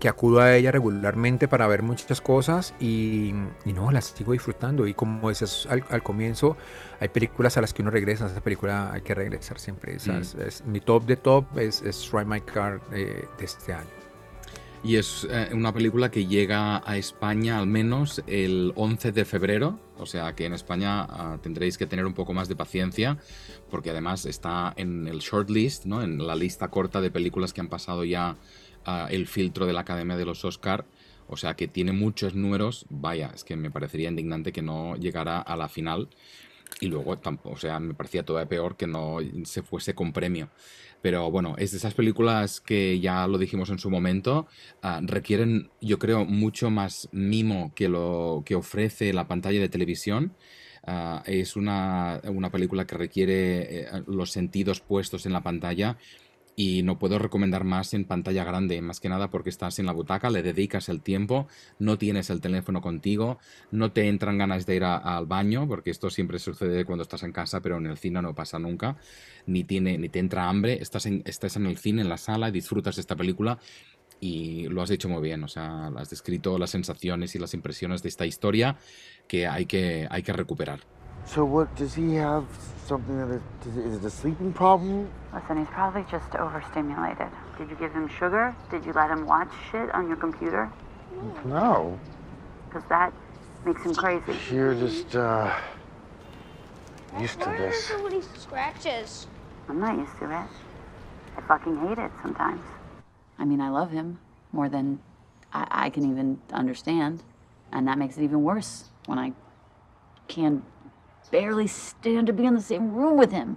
que, 0.00 0.08
acudo 0.08 0.40
a 0.40 0.54
ella 0.54 0.72
regularmente 0.72 1.48
para 1.48 1.66
ver 1.66 1.82
muchas 1.82 2.20
cosas 2.20 2.74
y, 2.80 3.32
no, 3.64 3.90
las 3.90 4.06
sigo 4.06 4.32
disfrutando. 4.32 4.86
Y 4.86 4.94
como 4.94 5.28
dices 5.28 5.68
al, 5.68 6.02
comienzo, 6.02 6.56
hay 7.00 7.08
películas 7.08 7.56
a 7.56 7.60
las 7.60 7.72
que 7.72 7.82
uno 7.82 7.90
regresa, 7.90 8.26
esa 8.26 8.42
película 8.42 8.92
hay 8.92 9.02
que 9.02 9.14
regresar 9.14 9.58
siempre. 9.58 9.96
Mm. 9.96 10.70
mi 10.70 10.80
top 10.80 11.04
de 11.06 11.16
top 11.16 11.58
es, 11.58 11.82
es 11.82 12.12
My 12.26 12.40
Car 12.40 12.80
eh, 12.92 13.26
de 13.38 13.44
este 13.44 13.72
año. 13.72 14.04
Y 14.84 14.96
es 14.96 15.26
eh, 15.30 15.48
una 15.54 15.72
película 15.72 16.10
que 16.10 16.26
llega 16.26 16.82
a 16.86 16.98
España 16.98 17.58
al 17.58 17.66
menos 17.66 18.22
el 18.26 18.70
11 18.76 19.12
de 19.12 19.24
febrero, 19.24 19.80
o 19.96 20.04
sea 20.04 20.34
que 20.34 20.44
en 20.44 20.52
España 20.52 21.04
ah, 21.04 21.38
tendréis 21.42 21.78
que 21.78 21.86
tener 21.86 22.04
un 22.04 22.12
poco 22.12 22.34
más 22.34 22.48
de 22.48 22.56
paciencia, 22.56 23.16
porque 23.70 23.88
además 23.88 24.26
está 24.26 24.74
en 24.76 25.08
el 25.08 25.20
shortlist, 25.20 25.86
¿no? 25.86 26.02
en 26.02 26.26
la 26.26 26.36
lista 26.36 26.68
corta 26.68 27.00
de 27.00 27.10
películas 27.10 27.54
que 27.54 27.62
han 27.62 27.68
pasado 27.68 28.04
ya 28.04 28.36
el 29.10 29.26
filtro 29.26 29.66
de 29.66 29.72
la 29.72 29.80
Academia 29.80 30.16
de 30.16 30.24
los 30.24 30.44
Oscar. 30.44 30.86
O 31.26 31.36
sea 31.36 31.54
que 31.54 31.68
tiene 31.68 31.92
muchos 31.92 32.34
números. 32.34 32.86
Vaya, 32.90 33.30
es 33.34 33.44
que 33.44 33.56
me 33.56 33.70
parecería 33.70 34.08
indignante 34.08 34.52
que 34.52 34.62
no 34.62 34.96
llegara 34.96 35.40
a 35.40 35.56
la 35.56 35.68
final. 35.68 36.08
Y 36.80 36.88
luego, 36.88 37.18
tampoco, 37.18 37.54
o 37.54 37.58
sea, 37.58 37.78
me 37.80 37.94
parecía 37.94 38.24
todavía 38.24 38.48
peor 38.48 38.76
que 38.76 38.86
no 38.86 39.18
se 39.44 39.62
fuese 39.62 39.94
con 39.94 40.12
premio. 40.12 40.50
Pero 41.04 41.30
bueno, 41.30 41.54
es 41.58 41.72
de 41.72 41.76
esas 41.76 41.94
películas 41.94 42.60
que 42.60 42.98
ya 42.98 43.26
lo 43.26 43.36
dijimos 43.36 43.68
en 43.68 43.78
su 43.78 43.90
momento, 43.90 44.46
ah, 44.82 45.00
requieren, 45.02 45.70
yo 45.80 45.98
creo, 45.98 46.24
mucho 46.24 46.70
más 46.70 47.10
mimo 47.12 47.72
que 47.74 47.88
lo 47.88 48.42
que 48.46 48.54
ofrece 48.54 49.12
la 49.12 49.28
pantalla 49.28 49.60
de 49.60 49.68
televisión. 49.68 50.34
Ah, 50.86 51.22
es 51.26 51.56
una, 51.56 52.20
una, 52.24 52.50
película 52.50 52.86
que 52.86 52.96
requiere 52.96 53.80
eh, 53.80 53.88
los 54.06 54.32
sentidos 54.32 54.80
puestos 54.80 55.26
en 55.26 55.32
la 55.32 55.42
pantalla 55.42 55.98
y 56.56 56.82
no 56.82 56.98
puedo 56.98 57.18
recomendar 57.18 57.64
más 57.64 57.94
en 57.94 58.04
pantalla 58.04 58.44
grande, 58.44 58.80
más 58.80 59.00
que 59.00 59.08
nada 59.08 59.28
porque 59.30 59.50
estás 59.50 59.78
en 59.78 59.86
la 59.86 59.92
butaca, 59.92 60.30
le 60.30 60.42
dedicas 60.42 60.88
el 60.88 61.00
tiempo, 61.00 61.48
no 61.78 61.98
tienes 61.98 62.30
el 62.30 62.40
teléfono 62.40 62.80
contigo, 62.80 63.38
no 63.70 63.92
te 63.92 64.08
entran 64.08 64.38
ganas 64.38 64.66
de 64.66 64.76
ir 64.76 64.84
al 64.84 65.26
baño, 65.26 65.66
porque 65.66 65.90
esto 65.90 66.10
siempre 66.10 66.38
sucede 66.38 66.84
cuando 66.84 67.02
estás 67.02 67.22
en 67.22 67.32
casa, 67.32 67.60
pero 67.60 67.78
en 67.78 67.86
el 67.86 67.96
cine 67.96 68.22
no 68.22 68.34
pasa 68.34 68.58
nunca, 68.58 68.96
ni, 69.46 69.64
tiene, 69.64 69.98
ni 69.98 70.08
te 70.08 70.20
entra 70.20 70.48
hambre, 70.48 70.78
estás 70.80 71.06
en, 71.06 71.22
estás 71.26 71.56
en 71.56 71.66
el 71.66 71.76
cine, 71.76 72.02
en 72.02 72.08
la 72.08 72.18
sala, 72.18 72.48
y 72.48 72.52
disfrutas 72.52 72.96
de 72.96 73.00
esta 73.00 73.16
película 73.16 73.58
y 74.20 74.68
lo 74.68 74.80
has 74.80 74.90
hecho 74.90 75.08
muy 75.08 75.20
bien, 75.20 75.42
o 75.44 75.48
sea, 75.48 75.88
has 75.88 76.08
descrito 76.08 76.56
las 76.58 76.70
sensaciones 76.70 77.34
y 77.34 77.38
las 77.38 77.52
impresiones 77.52 78.02
de 78.02 78.08
esta 78.08 78.24
historia 78.24 78.78
que 79.28 79.46
hay 79.46 79.66
que, 79.66 80.06
hay 80.08 80.22
que 80.22 80.32
recuperar. 80.32 80.80
So 81.26 81.44
what, 81.44 81.74
does 81.76 81.94
he 81.94 82.14
have 82.14 82.46
something 82.86 83.16
that 83.18 83.40
is, 83.66 83.76
is 83.76 83.96
it 83.96 84.04
a 84.04 84.10
sleeping 84.10 84.52
problem? 84.52 85.10
Listen, 85.32 85.58
he's 85.58 85.68
probably 85.68 86.04
just 86.10 86.34
overstimulated. 86.36 87.28
Did 87.58 87.70
you 87.70 87.76
give 87.76 87.92
him 87.92 88.08
sugar? 88.08 88.54
Did 88.70 88.84
you 88.84 88.92
let 88.92 89.10
him 89.10 89.26
watch 89.26 89.50
shit 89.70 89.90
on 89.94 90.06
your 90.06 90.16
computer? 90.16 90.70
No. 91.44 91.98
Because 92.68 92.86
that 92.88 93.12
makes 93.64 93.82
him 93.82 93.94
crazy. 93.94 94.36
You're 94.52 94.74
just, 94.74 95.16
uh, 95.16 95.54
used 97.18 97.40
to 97.40 97.46
this. 97.46 97.90
Why 97.90 98.10
he 98.10 98.22
scratches? 98.38 99.26
I'm 99.68 99.80
not 99.80 99.96
used 99.96 100.16
to 100.18 100.26
it. 100.26 100.48
I 101.36 101.40
fucking 101.48 101.78
hate 101.88 101.98
it 101.98 102.10
sometimes. 102.22 102.60
I 103.38 103.44
mean, 103.44 103.60
I 103.60 103.70
love 103.70 103.90
him 103.90 104.18
more 104.52 104.68
than 104.68 105.00
I, 105.52 105.66
I 105.70 105.90
can 105.90 106.08
even 106.10 106.40
understand. 106.52 107.22
And 107.72 107.88
that 107.88 107.98
makes 107.98 108.16
it 108.18 108.22
even 108.22 108.42
worse 108.42 108.90
when 109.06 109.18
I 109.18 109.32
can't 110.28 110.62
barely 111.30 111.66
stand 111.66 112.26
to 112.26 112.32
be 112.32 112.44
in 112.44 112.54
the 112.54 112.62
same 112.62 112.92
room 112.92 113.16
with 113.16 113.32
him. 113.32 113.56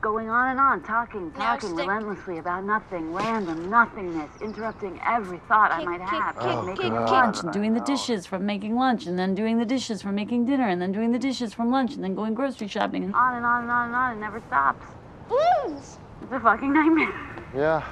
Going 0.00 0.30
on 0.30 0.52
and 0.52 0.58
on, 0.58 0.82
talking, 0.82 1.30
talking 1.32 1.76
relentlessly 1.76 2.38
about 2.38 2.64
nothing, 2.64 3.12
random 3.12 3.68
nothingness, 3.68 4.30
interrupting 4.40 4.98
every 5.06 5.38
thought 5.46 5.70
kick, 5.70 5.80
I 5.80 5.84
might 5.84 6.00
have. 6.00 6.34
Kick, 6.36 6.44
oh, 6.46 6.62
making 6.62 6.92
kick, 6.92 6.92
lunch 6.92 7.42
and 7.42 7.52
doing 7.52 7.74
the 7.74 7.80
dishes 7.80 8.24
from 8.24 8.46
making 8.46 8.76
lunch, 8.76 9.06
and 9.06 9.18
then 9.18 9.34
doing 9.34 9.58
the 9.58 9.66
dishes 9.66 10.00
from 10.00 10.14
making 10.14 10.46
dinner, 10.46 10.66
and 10.66 10.80
then 10.80 10.90
doing 10.90 11.12
the 11.12 11.18
dishes 11.18 11.52
from 11.52 11.70
lunch, 11.70 11.94
and 11.94 12.02
then 12.02 12.14
going 12.14 12.32
grocery 12.32 12.66
shopping, 12.66 13.04
and 13.04 13.14
on 13.14 13.34
and 13.36 13.44
on 13.44 13.62
and 13.64 13.70
on 13.70 13.86
and 13.88 13.94
on. 13.94 14.16
It 14.16 14.20
never 14.20 14.40
stops. 14.46 14.86
Blues! 15.28 15.98
It's 16.22 16.32
a 16.32 16.40
fucking 16.40 16.72
nightmare. 16.72 17.12
Yeah. 17.54 17.84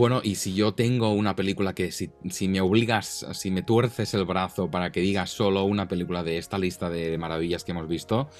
Bueno, 0.00 0.22
y 0.24 0.36
si 0.36 0.54
yo 0.54 0.72
tengo 0.72 1.12
una 1.12 1.36
película 1.36 1.74
que 1.74 1.92
si, 1.92 2.48
me 2.48 2.62
obligas, 2.62 3.26
si 3.34 3.50
me 3.50 3.62
tuerces 3.62 4.14
el 4.14 4.24
brazo 4.24 4.70
para 4.70 4.92
que 4.92 5.02
digas 5.02 5.28
solo 5.28 5.64
una 5.64 5.88
película 5.88 6.22
de 6.22 6.38
esta 6.38 6.56
lista 6.56 6.88
de 6.88 7.18
maravillas 7.18 7.64
que 7.64 7.72
hemos 7.72 7.86
visto, 7.86 8.30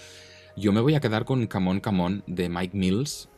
yo 0.56 0.72
me 0.72 0.80
voy 0.80 0.94
a 0.94 1.00
quedar 1.00 1.26
con 1.26 1.46
Camón 1.48 1.80
Camón 1.80 2.24
de 2.26 2.48
Mike 2.48 2.74
Mills, 2.74 3.28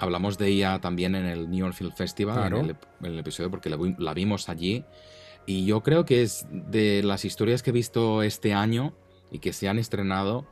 hablamos 0.00 0.36
de 0.36 0.48
ella 0.48 0.80
también 0.80 1.14
en 1.14 1.26
el 1.26 1.48
New 1.48 1.60
York 1.60 1.74
Film 1.74 1.92
Festival, 1.92 2.52
en, 2.52 2.76
el, 3.06 3.18
episodio, 3.20 3.52
porque 3.52 3.70
la, 3.70 4.14
vimos 4.14 4.48
allí. 4.48 4.84
Y 5.46 5.64
yo 5.64 5.84
creo 5.84 6.04
que 6.04 6.22
es 6.22 6.48
de 6.50 7.04
las 7.04 7.24
historias 7.24 7.62
que 7.62 7.70
he 7.70 7.72
visto 7.72 8.24
este 8.24 8.52
año 8.52 8.94
y 9.30 9.38
que 9.38 9.52
se 9.52 9.68
han 9.68 9.78
estrenado, 9.78 10.44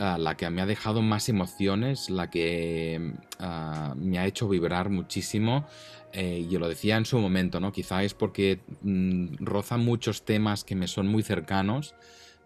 ah, 0.00 0.18
la 0.18 0.36
que 0.36 0.50
me 0.50 0.62
ha 0.62 0.66
dejado 0.66 1.02
más 1.02 1.28
emociones, 1.28 2.10
la 2.10 2.28
que 2.30 3.14
ah, 3.38 3.94
me 3.96 4.18
ha 4.18 4.26
hecho 4.26 4.48
vibrar 4.48 4.90
muchísimo. 4.90 5.66
Eh, 6.12 6.48
yo 6.50 6.58
lo 6.58 6.68
decía 6.68 6.96
en 6.96 7.04
su 7.04 7.18
momento, 7.20 7.60
¿no? 7.60 7.70
Quizá 7.70 8.02
es 8.02 8.14
porque 8.14 8.60
mm, 8.82 9.36
roza 9.44 9.76
muchos 9.76 10.24
temas 10.24 10.64
que 10.64 10.74
me 10.74 10.88
son 10.88 11.06
muy 11.06 11.22
cercanos 11.22 11.94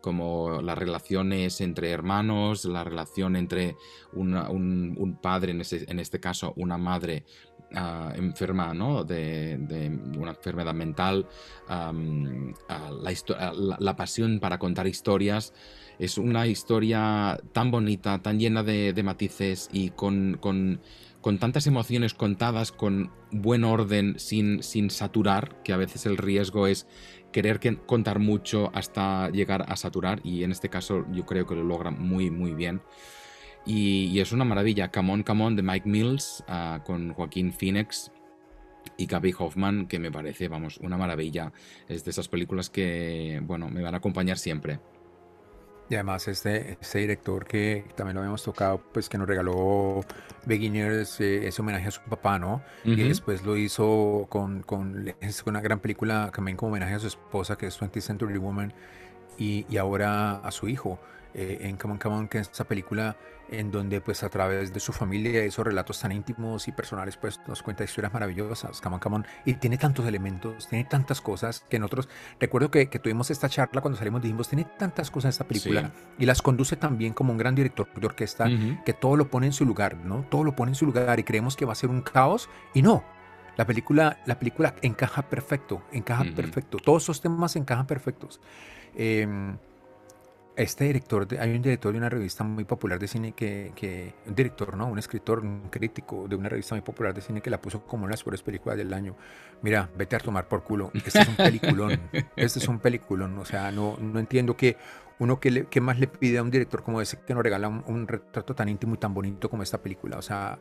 como 0.05 0.61
las 0.61 0.77
relaciones 0.77 1.63
entre 1.63 1.91
hermanos, 1.91 2.67
la 2.67 2.85
relación 2.85 3.37
entre 3.37 3.75
un, 4.13 5.19
padre, 5.23 5.53
en, 5.53 5.99
este 5.99 6.21
caso 6.21 6.53
una 6.57 6.77
madre 6.77 7.25
ah, 7.75 8.13
enferma 8.15 8.75
¿no? 8.75 9.03
de, 9.05 9.59
una 10.19 10.33
enfermedad 10.33 10.75
mental, 10.75 11.27
la, 13.79 13.97
pasión 13.97 14.41
para 14.41 14.59
contar 14.59 14.87
historias. 14.87 15.55
Es 15.99 16.19
una 16.19 16.47
historia 16.47 17.41
tan 17.53 17.71
bonita, 17.71 18.21
tan 18.21 18.39
llena 18.39 18.63
de, 18.63 19.01
matices 19.03 19.69
y 19.73 19.91
con, 19.91 20.41
tantas 21.39 21.67
emociones 21.67 22.15
contadas 22.15 22.73
con 22.73 23.13
buen 23.31 23.65
orden, 23.65 24.19
sin, 24.19 24.63
sin 24.63 24.91
saturar, 24.91 25.63
que 25.63 25.73
a 25.73 25.77
veces 25.77 26.07
el 26.07 26.17
riesgo 26.17 26.67
es 26.67 26.87
querer 27.33 27.61
contar 27.87 28.19
mucho 28.19 28.71
hasta 28.75 29.29
llegar 29.31 29.65
a 29.69 29.77
saturar 29.77 30.21
y 30.23 30.45
en 30.45 30.53
este 30.53 30.69
caso 30.69 31.05
yo 31.13 31.27
creo 31.27 31.47
que 31.47 31.57
lo 31.57 31.65
logra 31.65 31.91
muy 31.91 32.31
muy 32.31 32.55
bien. 32.55 32.81
Y, 33.67 34.21
es 34.21 34.33
una 34.33 34.45
maravilla. 34.45 34.91
Come 34.91 35.13
on, 35.13 35.23
come 35.23 35.45
on 35.45 35.57
de 35.57 35.63
Mike 35.63 35.89
Mills 35.89 36.45
ah, 36.49 36.83
con 36.85 37.15
Joaquín 37.15 37.53
Phoenix 37.53 38.11
y 38.97 39.07
Gaby 39.07 39.35
Hoffman 39.39 39.87
que 39.87 39.99
me 39.99 40.11
parece, 40.11 40.49
vamos, 40.49 40.79
una 40.79 40.97
maravilla. 40.97 41.53
Es 41.89 42.05
de 42.05 42.11
esas 42.11 42.29
películas 42.29 42.71
que, 42.71 43.41
bueno, 43.43 43.69
me 43.69 43.83
van 43.83 43.95
a 43.95 43.99
acompañar 43.99 44.39
siempre. 44.39 44.81
Y 45.91 45.95
además 45.97 46.29
este, 46.29 46.79
este 46.81 46.99
director 47.01 47.45
que 47.47 47.85
también 47.95 48.15
lo 48.15 48.21
habíamos 48.21 48.43
tocado, 48.43 48.81
pues 48.93 49.09
que 49.09 49.19
nos 49.19 49.29
regaló 49.29 50.01
Beginners, 50.47 51.21
eh, 51.21 51.47
ese 51.47 51.61
homenaje 51.61 51.89
a 51.89 51.91
su 51.91 52.01
papá, 52.03 52.39
¿no? 52.39 52.63
Y 52.85 52.97
después 52.97 53.45
lo 53.45 53.57
hizo 53.57 54.27
con, 54.31 54.63
con, 54.63 55.15
una 55.47 55.61
gran 55.61 55.81
película 55.81 56.31
también 56.35 56.57
como 56.57 56.73
homenaje 56.73 56.95
a 56.95 56.99
su 56.99 57.09
esposa, 57.09 57.57
que 57.57 57.67
es 57.67 57.79
20th 57.79 58.01
Century 58.01 58.39
Woman, 58.39 58.73
y, 59.39 59.67
y 59.69 59.77
ahora 59.77 60.37
a 60.37 60.51
su 60.51 60.69
hijo. 60.69 60.99
Eh, 61.35 61.59
en 61.63 61.77
Come 61.77 61.95
On, 61.95 61.99
Come 61.99 62.17
On, 62.17 62.29
que 62.29 62.39
es 62.39 62.49
esa 62.49 62.65
película 62.65 63.17
en 63.51 63.71
donde 63.71 64.01
pues 64.01 64.23
a 64.23 64.29
través 64.29 64.73
de 64.73 64.81
su 64.81 64.93
familia, 64.93 65.43
esos 65.43 65.65
relatos 65.65 66.01
tan 66.01 66.13
íntimos 66.13 66.69
y 66.69 66.73
personales, 66.73 67.17
pues 67.17 67.41
nos 67.47 67.63
cuenta 67.63 67.85
historias 67.85 68.13
maravillosas, 68.13 68.81
Come 68.81 68.95
On, 68.95 69.01
Come 69.01 69.17
On, 69.17 69.27
y 69.45 69.55
tiene 69.55 69.77
tantos 69.77 70.07
elementos, 70.07 70.69
tiene 70.69 70.85
tantas 70.85 71.21
cosas 71.21 71.65
que 71.69 71.79
nosotros, 71.79 72.09
recuerdo 72.41 72.71
que, 72.71 72.89
que 72.89 72.99
tuvimos 72.99 73.31
esta 73.31 73.49
charla 73.49 73.81
cuando 73.81 73.99
salimos, 73.99 74.23
dijimos, 74.23 74.49
tiene 74.49 74.65
tantas 74.79 75.11
cosas 75.11 75.35
esta 75.35 75.45
película, 75.45 75.93
y 76.19 76.25
las 76.25 76.41
conduce 76.41 76.77
también 76.77 77.13
como 77.13 77.33
un 77.33 77.39
gran 77.39 77.55
director 77.55 77.89
de 77.95 78.07
orquesta, 78.07 78.49
que 78.85 78.93
todo 78.93 79.17
lo 79.17 79.29
pone 79.29 79.47
en 79.47 79.53
su 79.53 79.67
lugar, 79.67 79.97
¿no? 79.97 80.25
Todo 80.31 80.45
lo 80.45 80.55
pone 80.55 80.71
en 80.71 80.77
su 80.77 80.87
lugar 80.87 81.19
y 81.19 81.25
creemos 81.25 81.57
que 81.57 81.65
va 81.65 81.73
a 81.73 81.77
ser 81.77 81.91
un 81.91 82.01
caos, 82.01 82.49
y 82.73 82.81
no, 82.81 83.05
la 83.57 83.67
película, 83.67 84.21
la 84.25 84.39
película 84.39 84.75
encaja 84.83 85.29
perfecto, 85.29 85.83
encaja 85.93 86.25
perfecto. 86.35 86.79
Todos 86.79 87.05
esos 87.05 87.21
temas 87.21 87.57
encajan 87.57 87.87
perfectos. 87.87 88.41
Eh, 88.97 89.57
este 90.57 90.85
director, 90.85 91.27
hay 91.39 91.51
un 91.51 91.63
director 91.63 91.93
de 91.93 91.99
una 91.99 92.09
revista 92.09 92.45
muy 92.45 92.65
popular 92.65 92.99
de 92.99 93.09
cine 93.09 93.33
que, 93.33 94.15
un 94.27 94.35
director, 94.35 94.77
¿no? 94.77 94.87
Un 94.87 94.99
escritor, 94.99 95.41
un 95.41 95.69
crítico 95.69 96.29
de 96.29 96.37
una 96.37 96.49
revista 96.49 96.75
muy 96.75 96.83
popular 96.83 97.13
de 97.13 97.21
cine 97.21 97.41
que 97.41 97.51
la 97.51 97.61
puso 97.61 97.85
como 97.85 98.05
una 98.05 98.11
de 98.11 98.15
las 98.15 98.23
peores 98.23 98.43
películas 98.43 98.79
del 98.79 98.93
año. 98.93 99.17
Mira, 99.63 99.89
vete 99.97 100.17
a 100.17 100.21
tomar 100.21 100.47
por 100.47 100.63
culo. 100.63 100.91
Este 100.95 101.19
es 101.19 101.29
un 101.29 101.37
peliculón. 101.37 102.01
este 102.37 102.59
es 102.61 102.69
un 102.69 102.79
peliculón. 102.79 103.37
O 103.39 103.45
sea, 103.45 103.73
no, 103.73 103.97
no 103.99 104.21
entiendo 104.21 104.57
que 104.57 104.77
uno 105.19 105.41
que, 105.41 105.81
más 105.81 105.99
le 105.99 106.07
pide 106.07 106.39
a 106.39 106.43
un 106.43 106.51
director 106.51 106.83
como 106.83 107.01
ese 107.01 107.19
que 107.19 107.35
nos 107.35 107.43
regala 107.43 107.69
un, 107.69 108.07
retrato 108.07 108.55
tan 108.55 108.69
íntimo 108.69 108.95
y 108.95 108.99
tan 108.99 109.15
bonito 109.15 109.49
como 109.49 109.63
esta 109.63 109.79
película. 109.79 110.19
O 110.19 110.23
sea, 110.23 110.59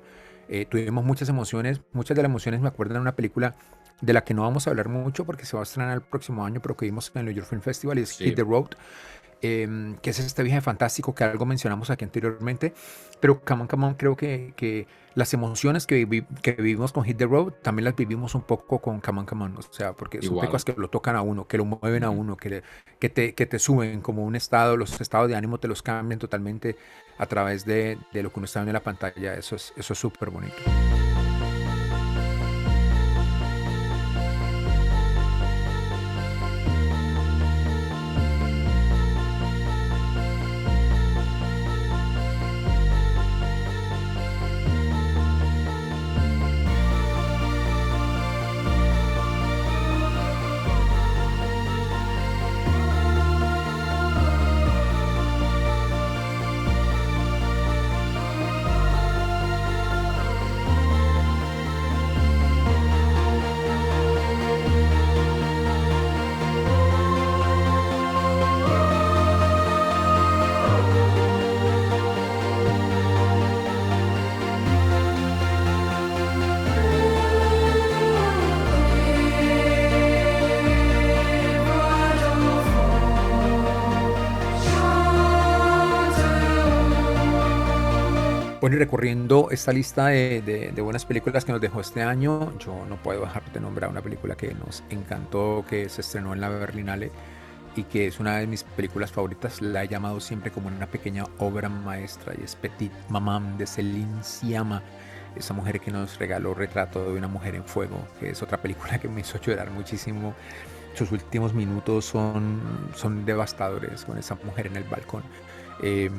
eh, 0.47 0.65
tuvimos 0.65 1.03
muchas 1.03 1.29
emociones. 1.29 1.81
Muchas 1.91 2.15
de 2.15 2.23
las 2.23 2.29
emociones 2.29 2.61
me 2.61 2.67
acuerdan 2.67 2.95
de 2.95 3.01
una 3.01 3.15
película 3.15 3.55
de 4.01 4.13
la 4.13 4.23
que 4.23 4.33
no 4.33 4.41
vamos 4.41 4.67
a 4.67 4.71
hablar 4.71 4.89
mucho 4.89 5.25
porque 5.25 5.45
se 5.45 5.55
va 5.55 5.61
a 5.61 5.63
estrenar 5.63 5.93
el 5.93 6.01
próximo 6.01 6.45
año, 6.45 6.61
pero 6.61 6.75
que 6.75 6.85
vimos 6.85 7.11
en 7.13 7.19
el 7.19 7.25
New 7.25 7.35
York 7.35 7.47
Film 7.47 7.61
Festival 7.61 7.99
y 7.99 8.01
es 8.01 8.11
Hit 8.17 8.35
the 8.35 8.43
Road. 8.43 8.71
Em, 9.45 9.97
que 9.97 10.11
es 10.11 10.19
este 10.19 10.41
viaje 10.41 10.61
fantástico 10.61 11.13
que 11.13 11.25
algo 11.25 11.45
mencionamos 11.45 11.89
aquí 11.89 12.05
anteriormente. 12.05 12.73
Pero 13.19 13.41
Come 13.41 13.63
On, 13.63 13.67
Come 13.67 13.87
On, 13.87 13.93
creo 13.95 14.15
que, 14.15 14.53
que 14.55 14.87
las 15.15 15.33
emociones 15.33 15.85
que, 15.85 16.25
que, 16.41 16.53
vivimos 16.53 16.93
con 16.93 17.03
Hit 17.03 17.17
the 17.17 17.25
Road 17.25 17.51
también 17.61 17.83
las 17.83 17.93
vivimos 17.93 18.35
un 18.35 18.43
poco 18.43 18.79
con 18.79 19.01
Come 19.01 19.19
On, 19.19 19.25
Come 19.25 19.43
On. 19.43 19.57
O 19.57 19.61
sea, 19.61 19.91
porque 19.91 20.21
son 20.21 20.37
cosas 20.37 20.63
que 20.63 20.73
lo 20.77 20.89
tocan 20.89 21.17
a 21.17 21.21
uno, 21.21 21.45
que 21.45 21.57
lo 21.57 21.65
mueven 21.65 22.05
a 22.05 22.09
uno, 22.09 22.37
que, 22.37 22.63
que, 22.99 23.09
te, 23.09 23.35
que 23.35 23.45
te 23.45 23.59
suben 23.59 23.99
como 23.99 24.23
un 24.23 24.37
estado, 24.37 24.77
los 24.77 25.01
estados 25.01 25.27
de 25.27 25.35
ánimo 25.35 25.57
te 25.57 25.67
los 25.67 25.81
cambian 25.81 26.19
totalmente 26.19 26.77
a 27.17 27.25
través 27.25 27.65
de, 27.65 27.97
de 28.13 28.23
lo 28.23 28.31
que 28.31 28.39
uno 28.39 28.45
está 28.45 28.61
viendo 28.61 28.69
en 28.69 28.75
la 28.75 28.83
pantalla. 28.83 29.33
Eso 29.33 29.57
es 29.57 29.73
súper 29.85 30.29
eso 30.29 30.29
es 30.29 30.33
bonito. 30.33 31.12
Esta 89.49 89.73
lista 89.73 90.07
de, 90.07 90.73
buenas 90.83 91.05
películas 91.05 91.43
que 91.43 91.51
nos 91.51 91.59
dejó 91.59 91.81
este 91.81 92.03
año, 92.03 92.55
yo 92.59 92.85
no 92.87 92.97
puedo 92.97 93.21
dejar 93.21 93.43
de 93.51 93.59
nombrar 93.59 93.89
una 93.89 94.01
película 94.01 94.35
que 94.35 94.53
nos 94.53 94.83
encantó, 94.91 95.65
que 95.67 95.89
se 95.89 96.01
estrenó 96.01 96.33
en 96.33 96.41
la 96.41 96.49
Berlinale 96.49 97.11
y 97.75 97.83
que 97.85 98.05
es 98.05 98.19
una 98.19 98.37
de 98.37 98.45
mis 98.45 98.63
películas 98.63 99.11
favoritas. 99.11 99.59
La 99.59 99.83
he 99.83 99.87
llamado 99.87 100.19
siempre 100.19 100.51
como 100.51 100.67
una 100.67 100.85
pequeña 100.85 101.23
obra 101.39 101.67
maestra 101.67 102.35
y 102.39 102.43
es 102.43 102.55
Petit 102.55 102.91
Maman 103.09 103.57
de 103.57 103.65
Céline 103.65 104.23
Sciamma. 104.23 104.83
Esa 105.35 105.55
mujer 105.55 105.79
que 105.79 105.89
nos 105.89 106.19
regaló 106.19 106.53
Retrato 106.53 107.03
de 107.03 107.17
una 107.17 107.27
mujer 107.27 107.55
en 107.55 107.65
fuego, 107.65 107.97
que 108.19 108.29
es 108.29 108.43
otra 108.43 108.61
película 108.61 108.99
que 108.99 109.07
me 109.07 109.21
hizo 109.21 109.41
llorar 109.41 109.71
muchísimo. 109.71 110.35
Sus 110.93 111.11
últimos 111.11 111.55
minutos 111.55 112.05
son, 112.05 112.61
son 112.95 113.25
devastadores 113.25 114.05
con 114.05 114.15
esa 114.19 114.35
mujer 114.35 114.67
en 114.67 114.75
el 114.75 114.83
balcón. 114.83 115.23
Em, 115.81 116.13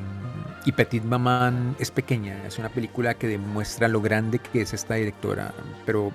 y 0.65 0.71
Petit 0.71 1.03
Maman 1.03 1.75
es 1.77 1.91
pequeña, 1.91 2.43
es 2.47 2.57
una 2.57 2.69
película 2.69 3.13
que 3.13 3.27
demuestra 3.27 3.87
lo 3.87 4.01
grande 4.01 4.39
que 4.39 4.61
es 4.61 4.73
esta 4.73 4.95
directora, 4.95 5.53
pero 5.85 6.11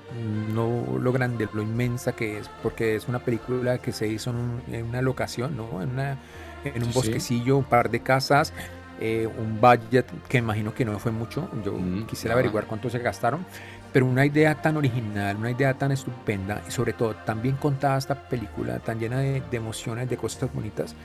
no 0.53 0.99
lo 0.99 1.13
grande, 1.13 1.49
lo 1.53 1.63
inmensa 1.63 2.13
que 2.13 2.39
es, 2.39 2.51
porque 2.61 2.97
es 2.97 3.07
una 3.07 3.21
película 3.21 3.79
que 3.79 3.93
se 3.93 4.09
hizo 4.09 4.31
en, 4.31 4.85
una 4.85 5.03
locación, 5.03 5.57
¿no? 5.57 5.81
en, 5.83 5.91
una, 5.91 6.19
en 6.65 6.83
un 6.83 6.93
bosquecillo, 6.93 7.59
un 7.59 7.65
par 7.65 7.91
de 7.91 8.01
casas, 8.01 8.53
eh, 8.99 9.29
un 9.39 9.61
budget 9.61 10.07
que 10.29 10.39
imagino 10.39 10.75
que 10.75 10.85
no 10.85 10.99
fue 10.99 11.13
mucho, 11.13 11.49
yo 11.65 11.73
mm, 11.73 12.07
quisiera 12.07 12.35
averiguar 12.35 12.67
cuánto 12.67 12.91
se 12.91 12.99
gastaron, 12.99 13.47
pero 13.93 14.05
una 14.05 14.27
idea 14.27 14.57
tan 14.57 14.77
original, 14.77 15.37
una 15.37 15.53
idea 15.53 15.75
tan 15.75 15.93
estupenda 15.93 16.61
y 16.67 16.73
sobre 16.73 16.93
todo 16.93 17.15
tan 17.15 17.41
bien 17.41 17.55
contada 17.55 17.99
esta 17.99 18.17
película, 18.17 18.81
tan 18.81 18.99
llena 18.99 19.21
de, 19.21 19.43
de 19.49 19.57
emociones, 19.57 20.11
de 20.11 20.17
cosas 20.17 20.53
bonitas 20.53 20.97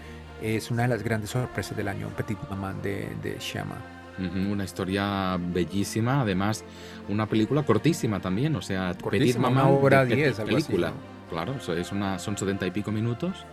es 0.42 0.72
una 0.72 0.84
de 0.84 0.90
las 0.90 1.04
grandes 1.04 1.30
sorpresas 1.32 1.76
del 1.76 1.88
año, 1.88 2.10
Petit 2.16 2.38
Maman 2.50 2.82
de, 2.82 3.10
de 3.22 3.40
una 4.50 4.64
historia 4.64 5.38
bellísima, 5.38 6.22
además 6.22 6.64
una 7.10 7.28
película 7.28 7.64
cortísima 7.64 8.22
también, 8.22 8.56
o 8.56 8.62
sea, 8.62 8.94
Petit 8.94 9.38
Maman 9.38 9.68
una 9.68 9.78
hora 9.78 10.06
10, 10.06 10.40
película. 10.42 10.94
Claro, 11.30 11.56
es 11.56 11.92
una, 11.92 12.20
son 12.20 12.38
setenta 12.38 12.68
y 12.68 12.72
pico 12.72 12.92
minutos 12.92 13.46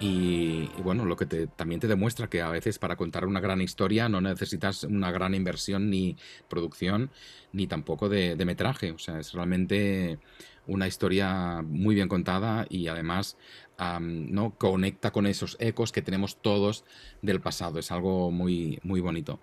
Y, 0.00 0.68
bueno, 0.82 1.04
lo 1.04 1.16
que 1.16 1.26
te, 1.26 1.46
también 1.46 1.80
te 1.80 1.88
demuestra 1.88 2.28
que 2.28 2.40
a 2.40 2.48
veces 2.48 2.78
para 2.78 2.96
contar 2.96 3.26
una 3.26 3.40
gran 3.40 3.60
historia 3.60 4.08
no 4.08 4.20
necesitas 4.20 4.84
una 4.84 5.10
gran 5.10 5.34
inversión 5.34 5.90
ni 5.90 6.16
producción, 6.48 7.10
ni 7.52 7.66
tampoco 7.66 8.08
de, 8.08 8.36
metraje. 8.44 8.92
O 8.92 8.98
sea, 8.98 9.18
es 9.18 9.32
realmente 9.32 10.18
una 10.66 10.86
historia 10.86 11.62
muy 11.62 11.94
bien 11.94 12.08
contada 12.08 12.66
y 12.68 12.88
además 12.88 13.36
¿no? 13.78 14.54
conecta 14.56 15.10
con 15.10 15.26
esos 15.26 15.56
ecos 15.60 15.92
que 15.92 16.02
tenemos 16.02 16.36
todos 16.40 16.84
del 17.22 17.40
pasado. 17.40 17.78
Es 17.78 17.90
algo 17.90 18.30
muy, 18.30 18.78
muy 18.82 19.00
bonito. 19.00 19.40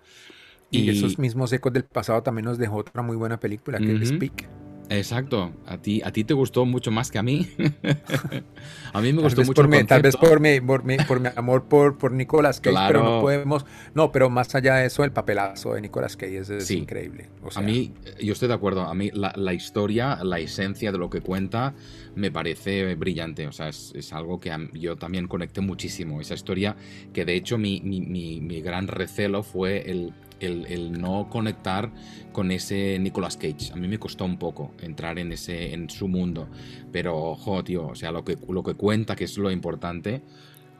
Y, 0.70 0.88
esos 0.88 1.18
mismos 1.18 1.52
ecos 1.52 1.72
del 1.72 1.84
pasado 1.84 2.22
también 2.22 2.46
nos 2.46 2.56
dejó 2.56 2.76
otra 2.76 3.02
muy 3.02 3.16
buena 3.16 3.38
película, 3.38 3.78
que 3.78 3.94
es 3.94 4.08
Speak. 4.08 4.48
Exacto, 4.88 5.52
a 5.66 5.78
ti, 5.78 6.02
a 6.04 6.12
ti 6.12 6.24
te 6.24 6.34
gustó 6.34 6.66
mucho 6.66 6.90
más 6.90 7.10
que 7.10 7.18
a 7.18 7.22
mí. 7.22 7.48
a 8.92 9.00
mí 9.00 9.12
me 9.12 9.22
gustó 9.22 9.42
mucho. 9.44 9.62
Por 9.62 9.86
tal 9.86 10.02
vez 10.02 10.16
por 10.16 10.40
mi, 10.40 10.60
por 10.60 10.84
mi, 10.84 10.96
por 10.98 11.20
mi 11.20 11.28
amor 11.34 11.64
por, 11.64 11.96
por 11.96 12.12
Nicolas 12.12 12.60
Cage, 12.60 12.76
pero 12.88 13.02
no 13.02 13.20
podemos. 13.20 13.64
No, 13.94 14.12
pero 14.12 14.28
más 14.28 14.54
allá 14.54 14.76
de 14.76 14.86
eso, 14.86 15.04
el 15.04 15.12
papelazo 15.12 15.74
de 15.74 15.80
Nicolas 15.80 16.16
Cage 16.16 16.38
es, 16.38 16.70
increíble. 16.70 17.30
a 17.54 17.60
mí, 17.60 17.94
yo 18.22 18.32
estoy 18.32 18.48
de 18.48 18.54
acuerdo. 18.54 18.82
A 18.82 18.94
mí 18.94 19.10
la, 19.14 19.32
la, 19.36 19.54
historia, 19.54 20.18
la 20.22 20.38
esencia 20.38 20.92
de 20.92 20.98
lo 20.98 21.08
que 21.08 21.20
cuenta, 21.20 21.74
me 22.14 22.30
parece 22.30 22.94
brillante. 22.94 23.46
O 23.46 23.52
sea, 23.52 23.68
es, 23.68 23.92
es 23.94 24.12
algo 24.12 24.40
que 24.40 24.52
yo 24.74 24.96
también 24.96 25.26
conecté 25.26 25.60
muchísimo. 25.60 26.20
Esa 26.20 26.34
historia 26.34 26.76
que 27.12 27.24
de 27.24 27.34
hecho 27.34 27.56
mi, 27.56 27.80
mi, 27.82 28.00
mi, 28.00 28.40
mi 28.40 28.60
gran 28.60 28.88
recelo 28.88 29.42
fue 29.42 29.90
el 29.90 30.12
el, 30.46 31.00
no 31.00 31.28
conectar 31.30 31.90
con 32.32 32.50
ese 32.50 32.98
Nicolas 32.98 33.36
Cage. 33.36 33.72
A 33.72 33.76
mí 33.76 33.88
me 33.88 33.98
costó 33.98 34.24
un 34.24 34.38
poco 34.38 34.72
entrar 34.80 35.18
en, 35.18 35.32
ese, 35.32 35.74
en 35.74 35.90
su 35.90 36.08
mundo. 36.08 36.48
Pero, 36.90 37.16
ojo, 37.16 37.62
tío, 37.64 37.88
o 37.88 37.94
sea, 37.94 38.12
lo 38.12 38.24
que, 38.24 38.36
lo 38.48 38.62
que 38.62 38.74
cuenta, 38.74 39.16
que 39.16 39.24
es 39.24 39.36
lo 39.38 39.50
importante, 39.50 40.22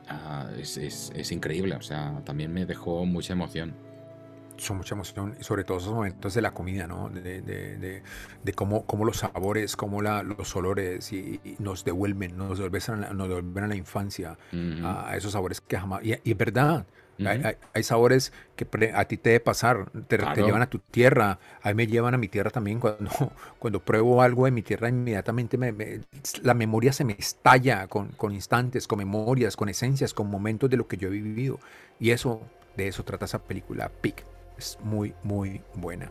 ah, 0.09 0.49
es, 0.59 1.33
increíble. 1.33 1.75
O 1.75 1.83
sea, 1.83 2.23
también 2.25 2.53
me 2.53 2.67
dejó 2.67 3.05
mucha 3.07 3.33
emoción 3.33 3.75
son 4.59 4.77
mucha 4.77 4.95
emoción, 4.95 5.35
y 5.41 5.43
sobre 5.43 5.65
todo 5.65 5.79
esos 5.79 5.93
momentos 5.93 6.35
de 6.35 6.43
la 6.43 6.53
comida, 6.53 6.87
¿no? 6.87 7.09
De, 7.09 8.03
cómo, 8.55 8.87
cómo, 8.87 9.05
los 9.05 9.17
sabores, 9.17 9.75
cómo 9.75 10.03
la, 10.03 10.23
los 10.23 10.55
olores 10.55 11.13
y, 11.13 11.41
nos 11.59 11.85
devuelven, 11.85 12.37
nos 12.37 12.59
devuelven 12.59 12.83
a 12.87 12.97
la, 13.09 13.13
nos 13.13 13.29
devuelven 13.29 13.65
a 13.65 13.67
la 13.67 13.75
infancia, 13.75 14.39
a 14.85 15.17
esos 15.17 15.33
sabores 15.33 15.61
que 15.61 15.77
jamás... 15.77 16.05
Y 16.05 16.13
es 16.13 16.37
verdad, 16.37 16.87
hay, 17.27 17.83
sabores 17.83 18.33
que 18.57 18.67
a 18.95 19.05
ti 19.07 19.17
te 19.17 19.31
debe 19.31 19.41
pasar, 19.41 19.91
te, 20.09 20.19
llevan 20.19 20.63
a 20.63 20.71
tu 20.71 20.79
tierra, 20.79 21.39
a 21.63 21.69
mí 21.69 21.75
me 21.75 21.87
llevan 21.87 22.15
a 22.15 22.19
mi 22.19 22.29
tierra 22.29 22.51
también. 22.51 22.81
Cuando, 22.81 23.11
cuando 23.59 23.81
pruebo 23.81 24.23
algo 24.23 24.45
de 24.45 24.51
mi 24.51 24.63
tierra, 24.63 24.89
inmediatamente 24.89 25.59
la 26.43 26.55
memoria 26.55 26.93
se 26.93 27.05
me 27.05 27.17
estalla 27.19 27.87
con, 27.87 28.09
con, 28.09 28.33
instantes, 28.33 28.87
con 28.87 28.99
memorias, 28.99 29.57
con 29.57 29.69
esencias, 29.69 30.15
con 30.15 30.31
momentos 30.31 30.71
de 30.71 30.77
lo 30.77 30.87
que 30.87 30.97
yo 30.97 31.09
he 31.09 31.13
vivido. 31.13 31.59
Y 31.99 32.11
eso, 32.11 32.41
de 32.77 32.89
eso 32.89 33.05
trata 33.05 33.25
esa 33.25 33.41
película, 33.41 33.91
Pick. 34.01 34.25
Es 34.59 34.79
muy, 34.83 35.15
muy 35.23 35.61
buena. 35.75 36.11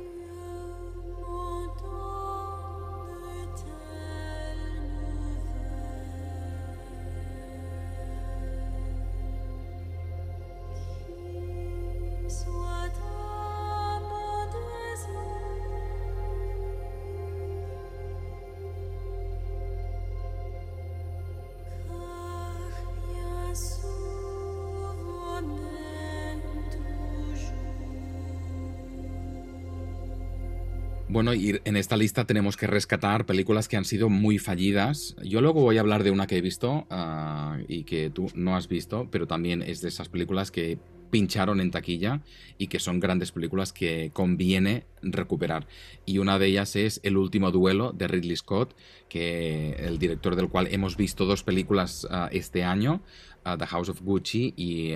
Bueno, 31.11 31.33
y 31.33 31.59
en 31.65 31.75
esta 31.75 31.97
lista 31.97 32.23
tenemos 32.23 32.55
que 32.55 32.67
rescatar 32.67 33.25
películas 33.25 33.67
que 33.67 33.75
han 33.75 33.83
sido 33.83 34.07
muy 34.07 34.37
fallidas. 34.39 35.17
Yo 35.21 35.41
luego 35.41 35.59
voy 35.59 35.75
a 35.75 35.81
hablar 35.81 36.05
de 36.05 36.11
una 36.11 36.25
que 36.25 36.37
he 36.37 36.41
visto 36.41 36.87
ah, 36.89 37.57
y 37.67 37.83
que 37.83 38.09
tú 38.09 38.31
no 38.33 38.55
has 38.55 38.69
visto, 38.69 39.09
pero 39.11 39.27
también 39.27 39.61
es 39.61 39.81
de 39.81 39.89
esas 39.89 40.07
películas 40.07 40.51
que 40.51 40.79
pincharon 41.09 41.59
en 41.59 41.69
taquilla 41.69 42.21
y 42.57 42.67
que 42.67 42.79
son 42.79 43.01
grandes 43.01 43.33
películas 43.33 43.73
que 43.73 44.11
conviene 44.13 44.85
recuperar. 45.01 45.67
Y 46.05 46.19
una 46.19 46.39
de 46.39 46.47
ellas 46.47 46.77
es 46.77 47.01
El 47.03 47.17
último 47.17 47.51
duelo 47.51 47.91
de 47.91 48.07
Ridley 48.07 48.37
Scott, 48.37 48.73
que 49.09 49.71
el 49.79 49.99
director 49.99 50.37
del 50.37 50.47
cual 50.47 50.69
hemos 50.71 50.95
visto 50.95 51.25
dos 51.25 51.43
películas 51.43 52.07
ah, 52.09 52.29
este 52.31 52.63
año, 52.63 53.01
ah, 53.43 53.57
The 53.57 53.67
House 53.67 53.89
of 53.89 54.01
Gucci 54.01 54.53
y 54.55 54.93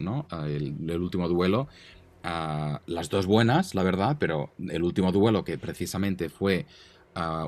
¿no? 0.00 0.26
el 0.48 1.00
último 1.00 1.28
duelo 1.28 1.68
las 2.24 3.10
dos 3.10 3.26
buenas, 3.26 3.74
la 3.74 3.82
verdad, 3.82 4.16
pero 4.18 4.52
el 4.68 4.82
último 4.82 5.12
duelo 5.12 5.44
que 5.44 5.58
precisamente 5.58 6.28
fue 6.28 6.66